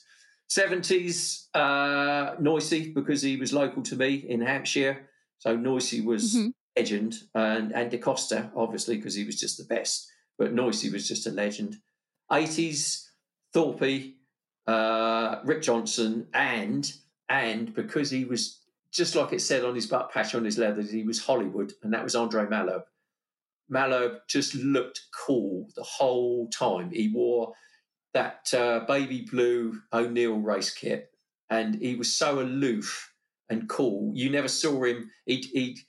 70s, 0.50 1.48
uh, 1.56 2.36
Noisy, 2.40 2.92
because 2.92 3.24
he 3.24 3.38
was 3.38 3.54
local 3.54 3.82
to 3.82 3.96
me 3.96 4.14
in 4.16 4.42
Hampshire. 4.42 5.10
So 5.40 5.56
Noisy 5.56 6.02
was 6.02 6.36
mm-hmm. 6.36 6.50
legend. 6.78 7.16
And, 7.34 7.72
and 7.72 7.90
De 7.90 7.98
Coster, 7.98 8.52
obviously, 8.56 8.98
because 8.98 9.16
he 9.16 9.24
was 9.24 9.40
just 9.40 9.58
the 9.58 9.64
best. 9.64 10.12
But 10.38 10.54
Noisy 10.54 10.92
was 10.92 11.08
just 11.08 11.26
a 11.26 11.32
legend. 11.32 11.78
80s, 12.32 13.08
Thorpe, 13.54 14.14
uh, 14.68 15.40
Rick 15.44 15.62
Johnson, 15.64 16.28
and 16.34 16.92
and 17.30 17.74
because 17.74 18.10
he 18.10 18.26
was 18.26 18.60
just 18.92 19.16
like 19.16 19.34
it 19.34 19.42
said 19.42 19.66
on 19.66 19.76
his 19.76 19.88
butt 19.88 20.12
patch 20.12 20.36
on 20.36 20.46
his 20.46 20.58
leather, 20.58 20.82
he 20.82 21.04
was 21.04 21.26
Hollywood, 21.26 21.74
and 21.82 21.94
that 21.94 22.04
was 22.04 22.16
Andre 22.16 22.46
Malherbe. 22.46 22.84
Malherbe 23.72 24.20
just 24.28 24.56
looked 24.56 25.02
cool 25.26 25.68
the 25.76 25.84
whole 25.84 26.48
time. 26.50 26.92
He 26.92 27.10
wore 27.10 27.54
that 28.14 28.54
uh, 28.54 28.82
baby 28.82 29.28
blue 29.30 29.82
O'Neill 29.92 30.38
race 30.38 30.72
kit, 30.72 31.12
and 31.50 31.76
he 31.76 31.96
was 31.96 32.14
so 32.14 32.40
aloof 32.40 33.12
and 33.50 33.68
cool. 33.68 34.12
You 34.14 34.30
never 34.30 34.48
saw 34.48 34.84
him. 34.84 35.10
He'd, 35.26 35.46
he'd 35.46 35.80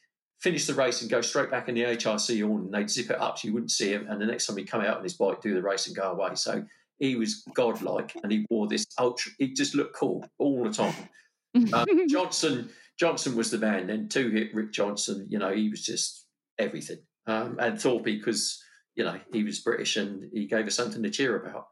finish 0.40 0.66
the 0.66 0.74
race 0.74 1.02
and 1.02 1.10
go 1.10 1.20
straight 1.20 1.50
back 1.50 1.68
in 1.68 1.74
the 1.74 1.82
HRC 1.82 2.44
on, 2.44 2.62
and 2.62 2.74
they'd 2.74 2.90
zip 2.90 3.10
it 3.10 3.20
up 3.20 3.38
so 3.38 3.48
you 3.48 3.54
wouldn't 3.54 3.70
see 3.70 3.92
him. 3.92 4.06
And 4.08 4.20
the 4.20 4.26
next 4.26 4.46
time 4.46 4.56
he'd 4.56 4.70
come 4.70 4.80
out 4.80 4.98
on 4.98 5.02
his 5.02 5.14
bike, 5.14 5.42
do 5.42 5.54
the 5.54 5.62
race 5.62 5.86
and 5.86 5.96
go 5.96 6.10
away. 6.12 6.34
So 6.34 6.64
he 6.98 7.16
was 7.16 7.44
godlike 7.54 8.14
and 8.22 8.30
he 8.30 8.46
wore 8.50 8.66
this 8.66 8.86
ultra 8.98 9.32
he 9.38 9.52
just 9.52 9.74
looked 9.74 9.96
cool 9.96 10.26
all 10.38 10.64
the 10.64 10.72
time. 10.72 10.94
Um, 11.72 12.08
johnson 12.08 12.68
johnson 12.98 13.36
was 13.36 13.52
the 13.52 13.58
man 13.58 13.86
then 13.86 14.08
two 14.08 14.28
hit 14.30 14.52
rick 14.56 14.72
johnson 14.72 15.24
you 15.30 15.38
know 15.38 15.54
he 15.54 15.68
was 15.68 15.84
just 15.84 16.26
everything. 16.58 16.98
Um, 17.28 17.60
and 17.60 17.80
thorpe 17.80 18.02
because 18.02 18.60
you 18.96 19.04
know 19.04 19.20
he 19.32 19.44
was 19.44 19.60
british 19.60 19.96
and 19.96 20.28
he 20.32 20.46
gave 20.46 20.66
us 20.66 20.74
something 20.74 21.00
to 21.04 21.10
cheer 21.10 21.36
about. 21.36 21.68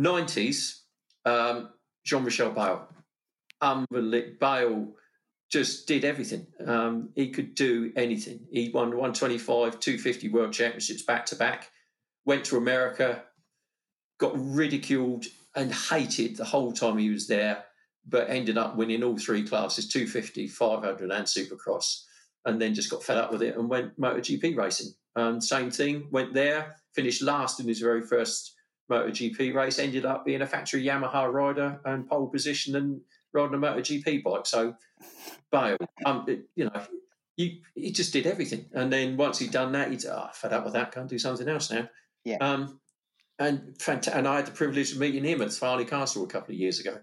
90s 0.00 0.80
um, 1.24 1.68
jean-michel 2.04 2.50
bayle 2.50 2.88
unbelievable. 3.60 4.36
Bayle 4.40 4.88
just 5.52 5.86
did 5.86 6.04
everything. 6.04 6.48
Um, 6.66 7.10
he 7.14 7.30
could 7.30 7.54
do 7.54 7.92
anything. 7.94 8.40
He 8.50 8.70
won 8.70 8.88
125 8.88 9.78
250 9.78 10.28
world 10.30 10.52
championships 10.52 11.02
back 11.02 11.26
to 11.26 11.36
back 11.36 11.70
went 12.26 12.44
to 12.44 12.56
america 12.56 13.22
got 14.18 14.32
ridiculed 14.34 15.26
and 15.54 15.72
hated 15.72 16.36
the 16.36 16.44
whole 16.44 16.72
time 16.72 16.98
he 16.98 17.10
was 17.10 17.26
there, 17.26 17.64
but 18.06 18.28
ended 18.30 18.58
up 18.58 18.76
winning 18.76 19.02
all 19.02 19.18
three 19.18 19.46
classes 19.46 19.88
250, 19.88 20.48
500, 20.48 21.10
and 21.10 21.26
Supercross. 21.26 22.02
And 22.44 22.60
then 22.60 22.74
just 22.74 22.90
got 22.90 23.02
fed 23.02 23.16
up 23.16 23.32
with 23.32 23.42
it 23.42 23.56
and 23.56 23.68
went 23.68 23.98
MotoGP 24.00 24.56
racing. 24.56 24.92
Um, 25.16 25.40
same 25.40 25.70
thing, 25.70 26.08
went 26.10 26.34
there, 26.34 26.76
finished 26.94 27.22
last 27.22 27.58
in 27.58 27.66
his 27.66 27.80
very 27.80 28.02
first 28.02 28.54
MotoGP 28.90 29.54
race, 29.54 29.78
ended 29.78 30.04
up 30.04 30.24
being 30.24 30.42
a 30.42 30.46
factory 30.46 30.84
Yamaha 30.84 31.32
rider 31.32 31.80
and 31.84 32.08
pole 32.08 32.28
position 32.28 32.76
and 32.76 33.00
riding 33.32 33.54
a 33.54 33.58
MotoGP 33.58 34.22
bike. 34.22 34.46
So, 34.46 34.76
Bayle, 35.50 35.78
um, 36.04 36.24
it, 36.28 36.44
you 36.54 36.66
know, 36.66 36.82
he, 37.36 37.62
he 37.74 37.90
just 37.90 38.12
did 38.12 38.26
everything. 38.26 38.66
And 38.72 38.92
then 38.92 39.16
once 39.16 39.38
he'd 39.38 39.50
done 39.50 39.72
that, 39.72 39.90
he'd, 39.90 40.04
oh, 40.06 40.28
fed 40.32 40.52
up 40.52 40.64
with 40.64 40.74
that, 40.74 40.92
can't 40.92 41.08
do 41.08 41.18
something 41.18 41.48
else 41.48 41.70
now. 41.70 41.88
Yeah. 42.24 42.36
Um, 42.40 42.80
and 43.38 43.76
and 44.12 44.28
I 44.28 44.36
had 44.36 44.46
the 44.46 44.52
privilege 44.52 44.92
of 44.92 44.98
meeting 44.98 45.24
him 45.24 45.42
at 45.42 45.48
Farleigh 45.48 45.88
Castle 45.88 46.24
a 46.24 46.28
couple 46.28 46.54
of 46.54 46.58
years 46.58 46.80
ago. 46.80 46.98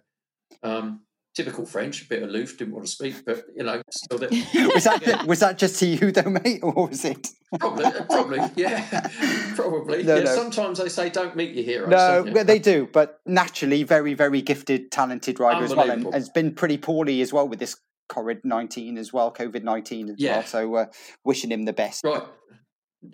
Um, 0.64 1.01
typical 1.36 1.66
French, 1.66 2.04
a 2.04 2.08
bit 2.08 2.24
aloof, 2.24 2.58
didn't 2.58 2.74
want 2.74 2.86
to 2.86 2.92
speak, 2.92 3.26
but 3.26 3.43
you 3.55 3.64
know, 3.64 3.82
still 3.89 4.18
there. 4.18 4.30
was 4.74 4.84
that 4.84 5.04
yeah. 5.05 5.24
was 5.24 5.39
that 5.39 5.58
just 5.58 5.80
to 5.80 5.86
you 5.86 6.12
though, 6.12 6.30
mate, 6.30 6.62
or 6.64 6.88
was 6.88 7.05
it? 7.05 7.28
Probably, 7.60 7.86
probably, 8.10 8.39
yeah, 8.55 9.08
probably. 9.55 10.04
No, 10.04 10.16
yeah, 10.16 10.24
no. 10.24 10.36
Sometimes 10.36 10.80
they 10.80 10.89
say 10.89 11.10
don't 11.10 11.36
meet 11.36 11.54
your 11.54 11.64
heroes. 11.64 11.89
No, 11.89 12.24
they 12.43 12.58
do, 12.58 12.89
but 12.92 13.20
naturally, 13.28 13.84
very, 13.84 14.16
very 14.16 14.42
gifted, 14.42 14.92
talented 14.92 15.39
rider 15.39 15.64
as 15.64 15.76
well, 15.76 15.92
and 15.92 16.12
has 16.14 16.30
been 16.30 16.55
pretty 16.55 16.78
poorly 16.78 17.22
as 17.22 17.32
well 17.32 17.47
with 17.47 17.60
this 17.60 17.78
COVID 18.10 18.43
nineteen 18.43 18.97
as 18.97 19.14
well, 19.14 19.32
COVID 19.32 19.64
nineteen 19.64 20.10
as 20.10 20.16
yeah. 20.18 20.38
well. 20.38 20.46
So, 20.46 20.76
uh, 20.76 20.86
wishing 21.24 21.51
him 21.51 21.66
the 21.66 21.74
best. 21.74 22.04
Right 22.04 22.24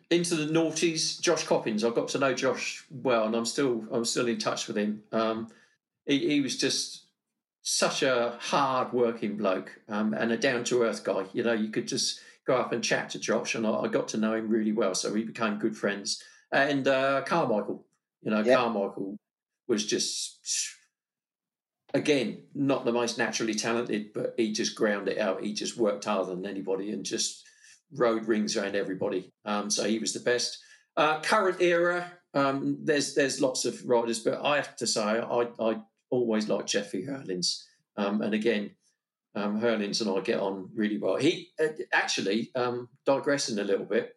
into 0.10 0.36
the 0.36 0.52
noughties, 0.52 1.20
Josh 1.20 1.44
Coppins. 1.46 1.84
I 1.84 1.90
got 1.90 2.10
to 2.10 2.20
know 2.20 2.34
Josh 2.34 2.86
well, 2.90 3.26
and 3.26 3.36
I'm 3.36 3.46
still 3.46 3.86
I'm 3.92 4.06
still 4.06 4.28
in 4.28 4.38
touch 4.38 4.68
with 4.68 4.78
him. 4.78 5.04
Um, 5.12 5.50
he, 6.06 6.28
he, 6.28 6.42
was 6.42 6.58
just 6.58 7.06
such 7.62 8.02
a 8.02 8.38
hard 8.40 8.94
working 8.94 9.38
bloke 9.38 9.80
um, 9.88 10.14
and 10.14 10.32
a 10.32 10.38
down 10.38 10.64
to 10.66 10.84
earth 10.84 11.04
guy. 11.04 11.26
You 11.34 11.44
know, 11.44 11.54
you 11.54 11.70
could 11.70 11.88
just 11.88 12.20
go 12.46 12.56
up 12.56 12.72
and 12.72 12.84
chat 12.84 13.12
to 13.12 13.20
Josh, 13.20 13.56
and 13.56 13.66
I, 13.66 13.72
I 13.72 13.88
got 13.88 14.08
to 14.10 14.18
know 14.18 14.34
him 14.34 14.50
really 14.50 14.72
well. 14.72 14.96
So 14.96 15.12
we 15.12 15.24
became 15.24 15.60
good 15.60 15.78
friends. 15.78 16.24
And 16.52 16.88
uh, 16.88 17.22
Carmichael, 17.26 17.86
you 18.22 18.32
know, 18.32 18.42
yep. 18.42 18.58
Carmichael 18.58 19.18
was 19.68 19.86
just 19.86 20.40
again 21.94 22.40
not 22.54 22.86
the 22.86 22.92
most 22.92 23.18
naturally 23.18 23.54
talented, 23.54 24.14
but 24.14 24.34
he 24.38 24.52
just 24.52 24.76
ground 24.76 25.08
it 25.08 25.20
out. 25.20 25.44
He 25.44 25.54
just 25.54 25.78
worked 25.78 26.06
harder 26.06 26.32
than 26.36 26.46
anybody, 26.46 26.92
and 26.92 27.06
just 27.06 27.46
rode 27.96 28.28
rings 28.28 28.56
around 28.56 28.76
everybody. 28.76 29.32
Um, 29.46 29.70
so 29.70 29.84
he 29.84 30.00
was 30.00 30.14
the 30.14 30.20
best. 30.20 30.58
Uh, 30.98 31.22
current 31.22 31.62
era, 31.62 32.12
um, 32.34 32.78
there's 32.84 33.16
there's 33.16 33.42
lots 33.42 33.66
of 33.66 33.84
riders, 33.86 34.20
but 34.20 34.44
I 34.44 34.58
have 34.58 34.76
to 34.78 34.88
say 34.88 35.02
I 35.02 35.48
I 35.60 35.82
always 36.10 36.50
like 36.50 36.66
Jeffy 36.66 37.06
Herlings. 37.06 37.66
Um, 37.98 38.22
and 38.22 38.34
again, 38.34 38.72
um, 39.36 39.60
Herlings 39.60 40.02
and 40.02 40.10
I 40.10 40.22
get 40.22 40.40
on 40.40 40.70
really 40.74 40.98
well. 40.98 41.18
He 41.18 41.50
uh, 41.60 41.68
actually 41.92 42.52
um, 42.56 42.90
digressing 43.06 43.60
a 43.60 43.64
little 43.64 43.86
bit. 43.86 44.16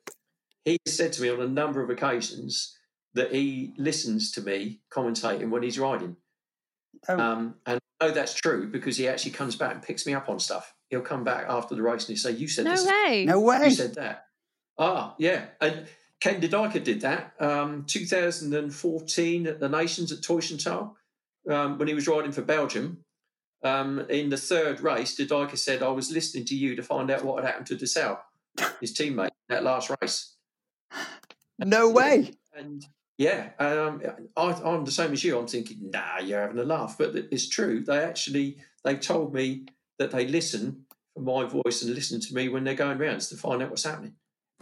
He 0.64 0.78
said 0.86 1.12
to 1.14 1.22
me 1.22 1.30
on 1.30 1.40
a 1.40 1.48
number 1.48 1.82
of 1.82 1.90
occasions 1.90 2.76
that 3.14 3.32
he 3.32 3.74
listens 3.76 4.30
to 4.32 4.40
me 4.40 4.80
commentating 4.90 5.50
when 5.50 5.62
he's 5.62 5.78
riding. 5.78 6.16
Oh. 7.08 7.18
Um, 7.18 7.54
and 7.66 7.80
I 8.00 8.06
know 8.06 8.14
that's 8.14 8.34
true 8.34 8.70
because 8.70 8.96
he 8.96 9.08
actually 9.08 9.32
comes 9.32 9.56
back 9.56 9.74
and 9.74 9.82
picks 9.82 10.06
me 10.06 10.14
up 10.14 10.28
on 10.28 10.38
stuff 10.38 10.71
he'll 10.92 11.00
come 11.00 11.24
back 11.24 11.46
after 11.48 11.74
the 11.74 11.82
race 11.82 12.08
and 12.08 12.16
he'll 12.16 12.22
say, 12.22 12.38
"You 12.38 12.46
said 12.46 12.66
no 12.66 12.70
this. 12.72 12.86
way, 12.86 13.24
no 13.26 13.40
way, 13.40 13.64
you 13.64 13.70
said 13.70 13.94
that." 13.96 14.26
Ah, 14.78 15.14
yeah, 15.18 15.46
and 15.60 15.86
Ken 16.20 16.38
De 16.38 16.48
Dycker 16.48 16.82
did 16.84 17.00
that. 17.00 17.34
Um, 17.40 17.84
2014 17.88 19.46
at 19.46 19.58
the 19.58 19.68
Nations 19.68 20.12
at 20.12 20.20
Teutschenthal 20.20 20.94
um, 21.50 21.78
when 21.78 21.88
he 21.88 21.94
was 21.94 22.06
riding 22.06 22.30
for 22.32 22.42
Belgium. 22.42 23.04
um, 23.64 24.00
in 24.08 24.28
the 24.28 24.36
third 24.36 24.80
race, 24.80 25.14
De 25.14 25.26
Dycker 25.26 25.58
said, 25.58 25.82
I 25.82 25.88
was 25.88 26.10
listening 26.12 26.44
to 26.46 26.54
you 26.54 26.76
to 26.76 26.82
find 26.82 27.10
out 27.10 27.24
what 27.24 27.42
had 27.42 27.48
happened 27.50 27.66
to 27.68 27.76
Desalle, 27.76 28.18
his 28.80 28.92
teammate, 28.92 29.30
that 29.48 29.62
last 29.64 29.90
race. 30.00 30.36
No 31.58 31.90
way. 31.90 32.32
And 32.56 32.84
yeah, 33.18 33.50
um, 33.58 34.02
I, 34.36 34.52
I'm 34.64 34.84
the 34.84 34.90
same 34.90 35.12
as 35.12 35.22
you. 35.22 35.38
I'm 35.38 35.46
thinking, 35.46 35.90
nah, 35.90 36.18
you're 36.18 36.40
having 36.40 36.58
a 36.58 36.64
laugh. 36.64 36.96
But 36.98 37.14
it's 37.14 37.48
true. 37.48 37.84
They 37.84 37.98
actually, 37.98 38.58
they 38.84 38.96
told 38.96 39.32
me 39.34 39.66
that 40.02 40.10
they 40.10 40.26
listen 40.26 40.84
for 41.14 41.22
my 41.22 41.44
voice 41.44 41.82
and 41.82 41.94
listen 41.94 42.20
to 42.20 42.34
me 42.34 42.48
when 42.48 42.64
they're 42.64 42.74
going 42.74 42.98
rounds 42.98 43.28
to 43.28 43.36
find 43.36 43.62
out 43.62 43.70
what's 43.70 43.84
happening. 43.84 44.14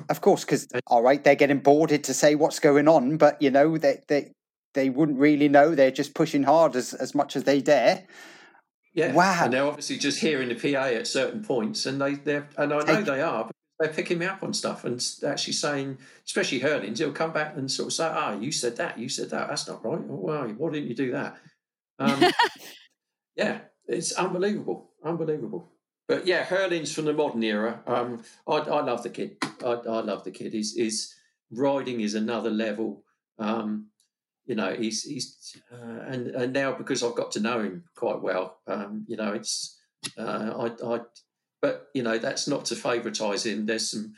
Of 0.09 0.21
course, 0.21 0.45
because 0.45 0.69
all 0.87 1.03
right, 1.03 1.23
they're 1.23 1.35
getting 1.35 1.59
boarded 1.59 2.05
to 2.05 2.15
say 2.15 2.35
what's 2.35 2.59
going 2.59 2.89
on, 2.89 3.17
but 3.17 3.41
you 3.43 3.51
know 3.51 3.77
they 3.77 4.01
they 4.09 4.33
they 4.75 4.91
wouldn't 4.91 5.19
really 5.19 5.49
know. 5.49 5.75
They're 5.75 5.91
just 5.91 6.15
pushing 6.15 6.45
hard 6.45 6.77
as 6.77 6.95
as 6.95 7.15
much 7.15 7.37
as 7.37 7.45
they 7.45 7.61
dare. 7.61 8.07
Yeah. 8.93 9.13
Wow. 9.13 9.45
And 9.45 9.53
they're 9.53 9.65
obviously 9.65 9.99
just 9.99 10.21
hearing 10.21 10.49
the 10.49 10.55
PA 10.55 10.87
at 10.87 11.07
certain 11.07 11.45
points, 11.45 11.87
and 11.87 12.01
they 12.01 12.15
they're 12.15 12.49
and 12.57 12.73
I 12.73 12.81
know 12.81 13.03
they 13.03 13.21
are. 13.21 13.45
But 13.45 13.55
they're 13.79 13.93
picking 13.93 14.19
me 14.19 14.27
up 14.27 14.43
on 14.43 14.53
stuff 14.53 14.85
and 14.85 15.03
actually 15.27 15.55
saying, 15.55 15.99
especially 16.27 16.61
Herlings, 16.61 16.99
he'll 16.99 17.13
come 17.13 17.33
back 17.33 17.57
and 17.57 17.71
sort 17.71 17.89
of 17.89 17.93
say, 17.93 18.09
"Ah, 18.11 18.39
you 18.39 18.53
said 18.53 18.77
that, 18.77 18.99
you 18.99 19.09
said 19.09 19.31
that. 19.31 19.49
That's 19.49 19.69
not 19.69 19.85
right. 19.85 20.01
Well, 20.03 20.49
why 20.57 20.71
didn't 20.71 20.89
you 20.89 20.95
do 20.95 21.13
that?" 21.13 21.37
Um, 21.99 22.25
yeah, 23.37 23.61
it's 23.87 24.13
unbelievable, 24.13 24.90
unbelievable. 25.05 25.69
But 26.09 26.27
yeah, 26.27 26.45
Herlings 26.45 26.93
from 26.93 27.05
the 27.05 27.13
modern 27.13 27.43
era. 27.43 27.83
Um, 27.87 28.23
I, 28.47 28.57
I 28.57 28.83
love 28.83 29.03
the 29.03 29.11
kid. 29.11 29.37
I, 29.65 29.73
I 29.73 30.01
love 30.01 30.25
the 30.25 30.33
kid. 30.33 30.53
His, 30.53 31.15
riding 31.53 32.01
is 32.01 32.15
another 32.15 32.51
level. 32.51 33.05
Um, 33.39 33.87
you 34.47 34.55
know, 34.55 34.75
he's 34.75 35.05
he's 35.05 35.57
uh, 35.73 36.01
and 36.07 36.29
and 36.29 36.53
now 36.53 36.73
because 36.73 37.03
I've 37.03 37.15
got 37.15 37.31
to 37.33 37.41
know 37.41 37.61
him 37.61 37.85
quite 37.95 38.21
well, 38.21 38.59
um, 38.67 39.05
you 39.07 39.17
know, 39.17 39.33
it's 39.33 39.79
uh, 40.19 40.71
I 40.83 40.95
I. 40.95 41.01
But 41.63 41.89
you 41.95 42.03
know, 42.03 42.19
that's 42.19 42.49
not 42.49 42.65
to 42.67 42.75
favoritise 42.75 43.45
him. 43.45 43.67
There's 43.67 43.91
some 43.91 44.15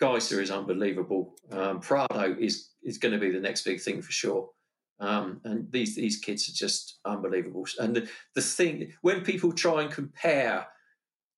Gajser 0.00 0.40
is 0.40 0.50
unbelievable. 0.50 1.34
Um, 1.50 1.80
Prado 1.80 2.36
is 2.38 2.70
is 2.82 2.98
going 2.98 3.12
to 3.12 3.20
be 3.20 3.30
the 3.30 3.40
next 3.40 3.62
big 3.62 3.80
thing 3.80 4.02
for 4.02 4.12
sure. 4.12 4.50
Um, 5.00 5.40
and 5.44 5.70
these 5.72 5.96
these 5.96 6.18
kids 6.18 6.48
are 6.48 6.52
just 6.52 6.98
unbelievable. 7.04 7.66
And 7.78 7.96
the, 7.96 8.08
the 8.34 8.40
thing 8.40 8.92
when 9.02 9.22
people 9.22 9.52
try 9.52 9.82
and 9.82 9.90
compare 9.90 10.66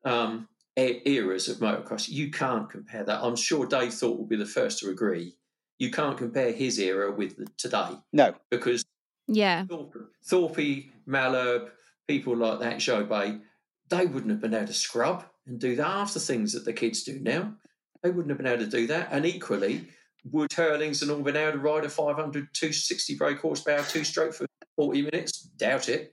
um, 0.05 0.49
e- 0.78 1.01
eras 1.05 1.49
of 1.49 1.59
motocross, 1.59 2.09
you 2.09 2.31
can't 2.31 2.69
compare 2.70 3.05
that. 3.05 3.23
I'm 3.23 3.37
sure 3.37 3.66
Dave 3.66 3.95
Thorpe 3.95 4.19
will 4.19 4.27
be 4.27 4.37
the 4.37 4.47
first 4.47 4.78
to 4.81 4.91
agree. 4.91 5.35
You 5.78 5.91
can't 5.91 6.16
compare 6.16 6.53
his 6.53 6.78
era 6.78 7.12
with 7.12 7.37
the, 7.37 7.47
today 7.59 7.91
No, 8.12 8.35
because 8.51 8.85
Yeah. 9.27 9.65
Thorpe, 9.66 9.97
Thorpe, 10.24 10.87
Malherbe, 11.07 11.70
people 12.07 12.37
like 12.37 12.61
that, 12.61 12.77
Jobé, 12.77 13.41
they 13.89 14.07
wouldn't 14.07 14.31
have 14.31 14.41
been 14.41 14.55
able 14.55 14.66
to 14.66 14.73
scrub 14.73 15.24
and 15.47 15.59
do 15.59 15.77
the 15.77 15.85
half 15.85 16.15
the 16.15 16.20
things 16.20 16.53
that 16.53 16.65
the 16.65 16.73
kids 16.73 17.03
do 17.03 17.19
now. 17.20 17.55
They 18.03 18.11
wouldn't 18.11 18.31
have 18.31 18.39
been 18.39 18.47
able 18.47 18.65
to 18.65 18.70
do 18.70 18.87
that. 18.89 19.09
And 19.11 19.27
equally, 19.27 19.89
would 20.32 20.53
Herlings 20.53 21.03
and 21.03 21.11
all 21.11 21.23
been 21.23 21.36
able 21.36 21.53
to 21.53 21.59
ride 21.59 21.85
a 21.85 21.89
500, 21.89 22.48
260 22.53 23.16
brake 23.16 23.39
horsepower 23.39 23.82
two 23.82 24.05
stroke 24.05 24.35
for 24.35 24.47
40 24.77 25.03
minutes? 25.03 25.40
Doubt 25.57 25.89
it. 25.89 26.12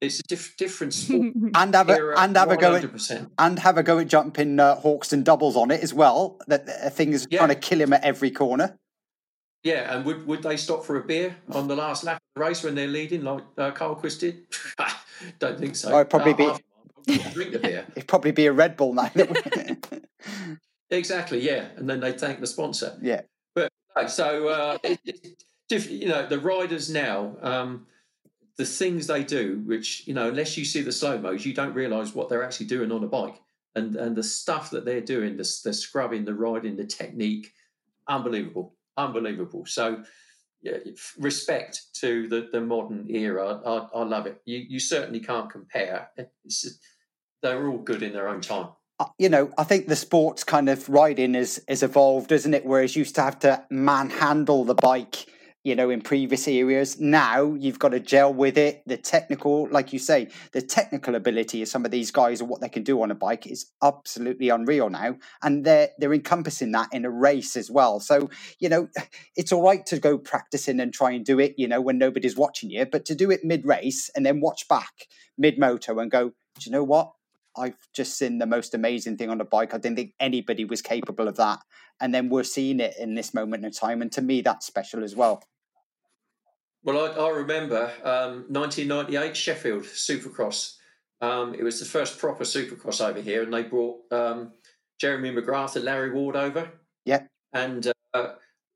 It's 0.00 0.20
a 0.20 0.22
diff- 0.22 0.56
different 0.56 0.94
sport. 0.94 1.32
and 1.54 1.74
have 1.74 1.90
a 1.90 1.94
era, 1.94 2.14
and 2.18 2.34
have 2.36 2.50
a 2.50 2.56
go 2.56 2.74
at 2.74 2.82
100%. 2.84 3.30
and 3.38 3.58
have 3.58 3.76
a 3.76 3.82
go 3.82 3.98
at 3.98 4.06
jumping 4.08 4.58
uh, 4.58 4.76
Hawkstone 4.76 5.22
doubles 5.24 5.56
on 5.56 5.70
it 5.70 5.82
as 5.82 5.92
well. 5.92 6.38
That 6.46 6.64
that 6.66 6.94
thing 6.94 7.12
is 7.12 7.26
Yeah. 7.30 7.38
trying 7.40 7.50
to 7.50 7.54
kill 7.54 7.80
him 7.80 7.92
at 7.92 8.02
every 8.02 8.30
corner. 8.30 8.78
Yeah, 9.62 9.94
and 9.94 10.06
would, 10.06 10.26
would 10.26 10.42
they 10.42 10.56
stop 10.56 10.86
for 10.86 10.96
a 10.96 11.04
beer 11.04 11.36
on 11.52 11.68
the 11.68 11.76
last 11.76 12.02
lap 12.02 12.16
of 12.16 12.22
the 12.40 12.46
race 12.48 12.64
when 12.64 12.74
they're 12.74 12.88
leading, 12.88 13.24
like 13.24 13.42
uh, 13.58 13.72
Carlqvist 13.72 14.20
did? 14.20 14.46
Don't 15.38 15.58
think 15.58 15.76
so. 15.76 15.92
Oh, 15.92 15.96
it'd 15.96 16.08
probably 16.08 16.32
be- 16.32 16.44
half- 16.44 16.62
half- 17.06 17.34
drink 17.34 17.52
the 17.52 17.58
beer. 17.58 17.84
It'd 17.94 18.08
probably 18.08 18.30
be 18.30 18.46
a 18.46 18.52
Red 18.52 18.78
Bull 18.78 18.94
now. 18.94 19.10
Exactly, 20.90 21.40
yeah, 21.40 21.68
and 21.76 21.88
then 21.88 22.00
they 22.00 22.12
thank 22.12 22.40
the 22.40 22.46
sponsor. 22.46 22.98
yeah, 23.00 23.22
But 23.54 23.70
so 24.08 24.48
uh, 24.48 24.78
it, 24.82 24.98
it, 25.04 25.90
you 25.90 26.08
know 26.08 26.26
the 26.26 26.38
riders 26.38 26.90
now, 26.90 27.36
um, 27.42 27.86
the 28.56 28.64
things 28.64 29.06
they 29.06 29.22
do, 29.22 29.62
which 29.66 30.06
you 30.06 30.14
know, 30.14 30.28
unless 30.28 30.56
you 30.56 30.64
see 30.64 30.80
the 30.80 30.92
slow 30.92 31.18
mos, 31.18 31.46
you 31.46 31.54
don't 31.54 31.74
realise 31.74 32.14
what 32.14 32.28
they're 32.28 32.42
actually 32.42 32.66
doing 32.66 32.90
on 32.90 33.04
a 33.04 33.06
bike, 33.06 33.40
and 33.76 33.94
and 33.94 34.16
the 34.16 34.24
stuff 34.24 34.70
that 34.70 34.84
they're 34.84 35.00
doing, 35.00 35.36
the, 35.36 35.60
the 35.64 35.72
scrubbing, 35.72 36.24
the 36.24 36.34
riding, 36.34 36.76
the 36.76 36.84
technique, 36.84 37.52
unbelievable, 38.08 38.74
unbelievable. 38.96 39.64
So. 39.66 40.02
Yeah, 40.62 40.76
respect 41.18 41.84
to 42.02 42.28
the, 42.28 42.50
the 42.52 42.60
modern 42.60 43.06
era. 43.08 43.62
I, 43.64 43.98
I 43.98 44.02
love 44.02 44.26
it. 44.26 44.42
You 44.44 44.58
you 44.58 44.78
certainly 44.78 45.20
can't 45.20 45.48
compare. 45.48 46.10
It's, 46.44 46.78
they're 47.42 47.66
all 47.66 47.78
good 47.78 48.02
in 48.02 48.12
their 48.12 48.28
own 48.28 48.42
time. 48.42 48.68
Uh, 49.00 49.06
you 49.18 49.30
know, 49.30 49.50
I 49.56 49.64
think 49.64 49.88
the 49.88 49.96
sports 49.96 50.44
kind 50.44 50.68
of 50.68 50.86
riding 50.90 51.34
is 51.34 51.64
is 51.68 51.82
evolved, 51.82 52.32
isn't 52.32 52.52
it? 52.52 52.66
Whereas 52.66 52.94
you 52.94 53.00
used 53.00 53.14
to 53.14 53.22
have 53.22 53.38
to 53.38 53.64
manhandle 53.70 54.66
the 54.66 54.74
bike, 54.74 55.24
you 55.64 55.74
know, 55.74 55.88
in 55.88 56.02
previous 56.02 56.46
eras. 56.46 57.00
Now 57.00 57.54
you've 57.54 57.78
got 57.78 57.92
to 57.92 58.00
gel 58.00 58.34
with 58.34 58.58
it. 58.58 58.82
The 58.86 58.98
technical, 58.98 59.68
like 59.70 59.94
you 59.94 59.98
say, 59.98 60.28
the 60.52 60.60
technical 60.60 61.14
ability 61.14 61.62
of 61.62 61.68
some 61.68 61.86
of 61.86 61.90
these 61.90 62.10
guys 62.10 62.42
and 62.42 62.50
what 62.50 62.60
they 62.60 62.68
can 62.68 62.82
do 62.82 63.00
on 63.00 63.10
a 63.10 63.14
bike 63.14 63.46
is 63.46 63.70
absolutely 63.82 64.50
unreal 64.50 64.90
now, 64.90 65.16
and 65.42 65.64
they're 65.64 65.88
they're 65.98 66.12
encompassing 66.12 66.72
that 66.72 66.90
in 66.92 67.06
a 67.06 67.10
race 67.10 67.56
as 67.56 67.70
well. 67.70 68.00
So 68.00 68.28
you 68.58 68.68
know, 68.68 68.88
it's 69.34 69.50
all 69.50 69.62
right 69.62 69.84
to 69.86 69.98
go 69.98 70.18
practicing 70.18 70.78
and 70.78 70.92
try 70.92 71.12
and 71.12 71.24
do 71.24 71.40
it, 71.40 71.54
you 71.56 71.68
know, 71.68 71.80
when 71.80 71.96
nobody's 71.96 72.36
watching 72.36 72.68
you, 72.68 72.84
but 72.84 73.06
to 73.06 73.14
do 73.14 73.30
it 73.30 73.44
mid 73.44 73.64
race 73.64 74.10
and 74.14 74.26
then 74.26 74.42
watch 74.42 74.68
back 74.68 75.06
mid 75.38 75.58
moto 75.58 75.98
and 76.00 76.10
go, 76.10 76.32
do 76.58 76.66
you 76.66 76.72
know 76.72 76.84
what? 76.84 77.12
I've 77.56 77.76
just 77.94 78.16
seen 78.16 78.38
the 78.38 78.46
most 78.46 78.74
amazing 78.74 79.16
thing 79.16 79.30
on 79.30 79.40
a 79.40 79.44
bike. 79.44 79.74
I 79.74 79.78
didn't 79.78 79.96
think 79.96 80.14
anybody 80.20 80.64
was 80.64 80.82
capable 80.82 81.28
of 81.28 81.36
that. 81.36 81.60
And 82.00 82.14
then 82.14 82.28
we're 82.28 82.44
seeing 82.44 82.80
it 82.80 82.94
in 82.98 83.14
this 83.14 83.34
moment 83.34 83.64
in 83.64 83.72
time. 83.72 84.02
And 84.02 84.10
to 84.12 84.22
me, 84.22 84.40
that's 84.40 84.66
special 84.66 85.04
as 85.04 85.16
well. 85.16 85.42
Well, 86.82 86.98
I, 86.98 87.26
I 87.26 87.28
remember 87.30 87.92
um, 88.04 88.46
1998 88.48 89.36
Sheffield 89.36 89.82
Supercross. 89.84 90.76
Um, 91.20 91.54
it 91.54 91.62
was 91.62 91.78
the 91.78 91.86
first 91.86 92.18
proper 92.18 92.44
Supercross 92.44 93.06
over 93.06 93.20
here, 93.20 93.42
and 93.42 93.52
they 93.52 93.64
brought 93.64 94.00
um, 94.10 94.52
Jeremy 94.98 95.32
McGrath 95.32 95.76
and 95.76 95.84
Larry 95.84 96.12
Ward 96.12 96.36
over. 96.36 96.70
Yeah. 97.04 97.24
And 97.52 97.92
uh, 98.14 98.28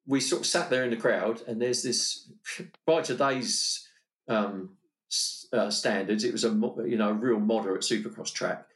we 0.07 0.21
sort 0.21 0.43
of 0.43 0.47
sat 0.47 0.69
there 0.69 0.85
in 0.85 0.91
the 0.91 0.97
crowd, 0.97 1.43
and 1.47 1.61
there's 1.61 1.83
this 1.83 2.31
by 2.87 3.01
today's 3.01 3.89
um, 4.29 4.77
uh, 5.53 5.71
standards, 5.71 6.25
it 6.25 6.33
was 6.33 6.45
a 6.45 6.49
you 6.87 6.97
know 6.97 7.11
a 7.11 7.15
real 7.15 7.41
moderate 7.41 7.83
Supercross 7.83 8.33
track. 8.33 8.67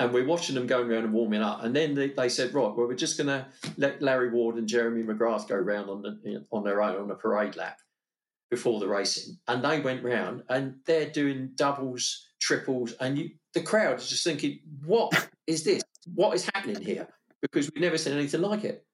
And 0.00 0.12
we're 0.12 0.26
watching 0.26 0.56
them 0.56 0.66
going 0.66 0.90
around 0.90 1.04
and 1.04 1.12
warming 1.12 1.42
up, 1.42 1.62
and 1.62 1.74
then 1.74 1.94
they, 1.94 2.08
they 2.08 2.28
said, 2.28 2.52
"Right, 2.52 2.74
well, 2.74 2.88
we're 2.88 2.94
just 2.94 3.16
going 3.16 3.28
to 3.28 3.46
let 3.76 4.02
Larry 4.02 4.30
Ward 4.30 4.56
and 4.56 4.66
Jeremy 4.66 5.04
McGrath 5.04 5.46
go 5.46 5.54
round 5.56 5.88
on 5.88 6.02
the, 6.02 6.44
on 6.50 6.64
their 6.64 6.82
own 6.82 7.00
on 7.00 7.10
a 7.10 7.14
parade 7.14 7.56
lap." 7.56 7.78
before 8.50 8.78
the 8.78 8.86
racing, 8.86 9.36
and 9.48 9.64
they 9.64 9.80
went 9.80 10.04
round 10.04 10.44
and 10.48 10.76
they're 10.86 11.10
doing 11.10 11.50
doubles, 11.56 12.28
triples, 12.40 12.92
and 13.00 13.18
you, 13.18 13.30
the 13.52 13.60
crowd 13.60 13.98
is 13.98 14.08
just 14.08 14.22
thinking, 14.22 14.60
"What 14.84 15.28
is 15.46 15.64
this? 15.64 15.82
What 16.14 16.34
is 16.34 16.48
happening 16.54 16.80
here?" 16.80 17.08
Because 17.40 17.70
we've 17.74 17.82
never 17.82 17.98
seen 17.98 18.14
anything 18.14 18.42
like 18.42 18.64
it. 18.64 18.86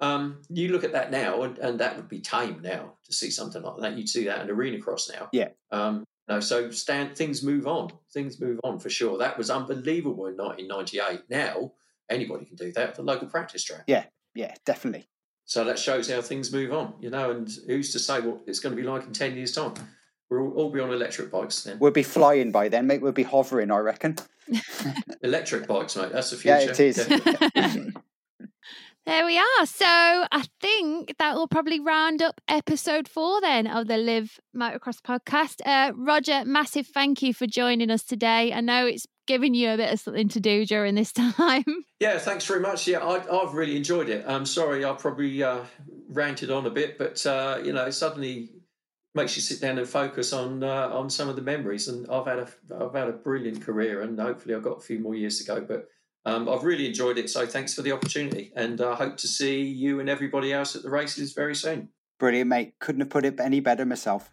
Um, 0.00 0.42
you 0.48 0.68
look 0.68 0.84
at 0.84 0.92
that 0.92 1.10
now, 1.10 1.42
and, 1.42 1.58
and 1.58 1.80
that 1.80 1.96
would 1.96 2.08
be 2.08 2.20
tame 2.20 2.60
now 2.62 2.94
to 3.04 3.12
see 3.12 3.30
something 3.30 3.62
like 3.62 3.80
that. 3.80 3.96
You'd 3.96 4.08
see 4.08 4.24
that 4.26 4.42
in 4.42 4.50
arena 4.50 4.78
cross 4.78 5.10
now. 5.10 5.28
Yeah. 5.32 5.48
Um, 5.70 6.04
no, 6.28 6.40
so 6.40 6.70
stand 6.70 7.16
things 7.16 7.42
move 7.42 7.66
on. 7.66 7.90
Things 8.12 8.40
move 8.40 8.60
on 8.62 8.78
for 8.78 8.90
sure. 8.90 9.18
That 9.18 9.38
was 9.38 9.50
unbelievable 9.50 10.26
in 10.26 10.36
1998. 10.36 11.22
Now 11.30 11.72
anybody 12.10 12.44
can 12.44 12.56
do 12.56 12.72
that 12.72 12.90
at 12.90 12.94
the 12.94 13.02
local 13.02 13.28
practice 13.28 13.64
track. 13.64 13.84
Yeah, 13.86 14.04
yeah, 14.34 14.54
definitely. 14.64 15.08
So 15.44 15.64
that 15.64 15.78
shows 15.78 16.10
how 16.10 16.20
things 16.20 16.52
move 16.52 16.72
on, 16.72 16.94
you 17.00 17.08
know. 17.08 17.30
And 17.30 17.50
who's 17.66 17.92
to 17.92 17.98
say 17.98 18.20
what 18.20 18.42
it's 18.46 18.60
going 18.60 18.76
to 18.76 18.80
be 18.80 18.86
like 18.86 19.04
in 19.06 19.12
ten 19.12 19.34
years' 19.34 19.52
time? 19.52 19.72
We'll 20.30 20.40
all, 20.40 20.52
all 20.52 20.70
be 20.70 20.80
on 20.80 20.90
electric 20.90 21.30
bikes 21.30 21.62
then. 21.62 21.78
We'll 21.78 21.90
be 21.90 22.02
flying 22.02 22.52
by 22.52 22.68
then, 22.68 22.86
mate. 22.86 23.00
We'll 23.00 23.12
be 23.12 23.22
hovering, 23.22 23.70
I 23.70 23.78
reckon. 23.78 24.16
Electric 25.22 25.66
bikes, 25.66 25.96
mate. 25.96 26.12
That's 26.12 26.30
the 26.30 26.36
future. 26.36 26.60
Yeah, 26.60 26.70
it 26.70 26.80
is. 26.80 27.94
There 29.08 29.24
we 29.24 29.38
are. 29.38 29.64
So 29.64 29.86
I 29.86 30.44
think 30.60 31.14
that 31.18 31.34
will 31.34 31.48
probably 31.48 31.80
round 31.80 32.20
up 32.20 32.42
episode 32.46 33.08
four 33.08 33.40
then 33.40 33.66
of 33.66 33.88
the 33.88 33.96
Live 33.96 34.38
Motocross 34.54 35.00
podcast. 35.00 35.62
Uh, 35.64 35.94
Roger, 35.96 36.44
massive 36.44 36.88
thank 36.88 37.22
you 37.22 37.32
for 37.32 37.46
joining 37.46 37.90
us 37.90 38.02
today. 38.02 38.52
I 38.52 38.60
know 38.60 38.84
it's 38.84 39.06
given 39.26 39.54
you 39.54 39.70
a 39.70 39.78
bit 39.78 39.94
of 39.94 39.98
something 39.98 40.28
to 40.28 40.40
do 40.40 40.66
during 40.66 40.94
this 40.94 41.10
time. 41.36 41.64
yeah, 42.00 42.18
thanks 42.18 42.44
very 42.44 42.60
much. 42.60 42.86
Yeah, 42.86 42.98
I, 42.98 43.24
I've 43.34 43.54
really 43.54 43.78
enjoyed 43.78 44.10
it. 44.10 44.26
I'm 44.28 44.44
sorry 44.44 44.84
I 44.84 44.92
probably 44.92 45.42
uh, 45.42 45.60
ranted 46.10 46.50
on 46.50 46.66
a 46.66 46.70
bit, 46.70 46.98
but 46.98 47.24
uh, 47.24 47.62
you 47.64 47.72
know, 47.72 47.88
suddenly 47.88 48.50
makes 49.14 49.36
you 49.36 49.40
sit 49.40 49.62
down 49.62 49.78
and 49.78 49.88
focus 49.88 50.34
on 50.34 50.62
uh, 50.62 50.90
on 50.92 51.08
some 51.08 51.30
of 51.30 51.36
the 51.36 51.40
memories. 51.40 51.88
And 51.88 52.06
I've 52.10 52.26
had 52.26 52.40
a 52.40 52.48
I've 52.78 52.94
had 52.94 53.08
a 53.08 53.12
brilliant 53.12 53.62
career, 53.62 54.02
and 54.02 54.20
hopefully 54.20 54.54
I've 54.54 54.62
got 54.62 54.76
a 54.76 54.82
few 54.82 54.98
more 54.98 55.14
years 55.14 55.38
to 55.38 55.46
go. 55.46 55.62
But 55.62 55.88
um, 56.28 56.48
I've 56.48 56.64
really 56.64 56.86
enjoyed 56.86 57.18
it. 57.18 57.30
So 57.30 57.46
thanks 57.46 57.74
for 57.74 57.82
the 57.82 57.92
opportunity, 57.92 58.52
and 58.54 58.80
I 58.80 58.94
hope 58.94 59.16
to 59.18 59.28
see 59.28 59.62
you 59.62 60.00
and 60.00 60.08
everybody 60.08 60.52
else 60.52 60.76
at 60.76 60.82
the 60.82 60.90
races 60.90 61.32
very 61.32 61.54
soon. 61.54 61.88
Brilliant, 62.18 62.48
mate. 62.48 62.74
Couldn't 62.80 63.00
have 63.00 63.10
put 63.10 63.24
it 63.24 63.40
any 63.40 63.60
better 63.60 63.86
myself. 63.86 64.30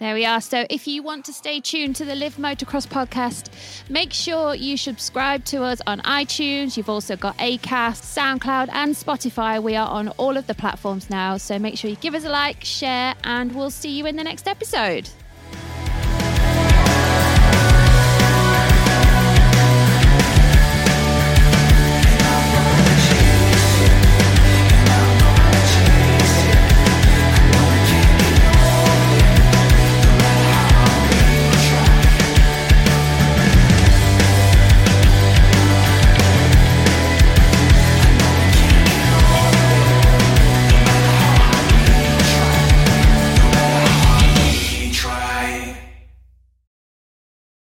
There 0.00 0.14
we 0.14 0.24
are. 0.24 0.40
So 0.40 0.64
if 0.70 0.88
you 0.88 1.02
want 1.02 1.26
to 1.26 1.32
stay 1.34 1.60
tuned 1.60 1.94
to 1.96 2.06
the 2.06 2.14
Live 2.14 2.36
Motocross 2.36 2.88
podcast, 2.88 3.50
make 3.90 4.14
sure 4.14 4.54
you 4.54 4.78
subscribe 4.78 5.44
to 5.44 5.62
us 5.62 5.82
on 5.86 6.00
iTunes. 6.00 6.78
You've 6.78 6.88
also 6.88 7.16
got 7.16 7.36
Acast, 7.36 8.00
SoundCloud, 8.16 8.70
and 8.72 8.94
Spotify. 8.94 9.62
We 9.62 9.76
are 9.76 9.86
on 9.86 10.08
all 10.16 10.38
of 10.38 10.46
the 10.46 10.54
platforms 10.54 11.10
now. 11.10 11.36
So 11.36 11.58
make 11.58 11.76
sure 11.76 11.90
you 11.90 11.96
give 11.96 12.14
us 12.14 12.24
a 12.24 12.30
like, 12.30 12.64
share, 12.64 13.14
and 13.24 13.54
we'll 13.54 13.70
see 13.70 13.90
you 13.90 14.06
in 14.06 14.16
the 14.16 14.24
next 14.24 14.48
episode. 14.48 15.10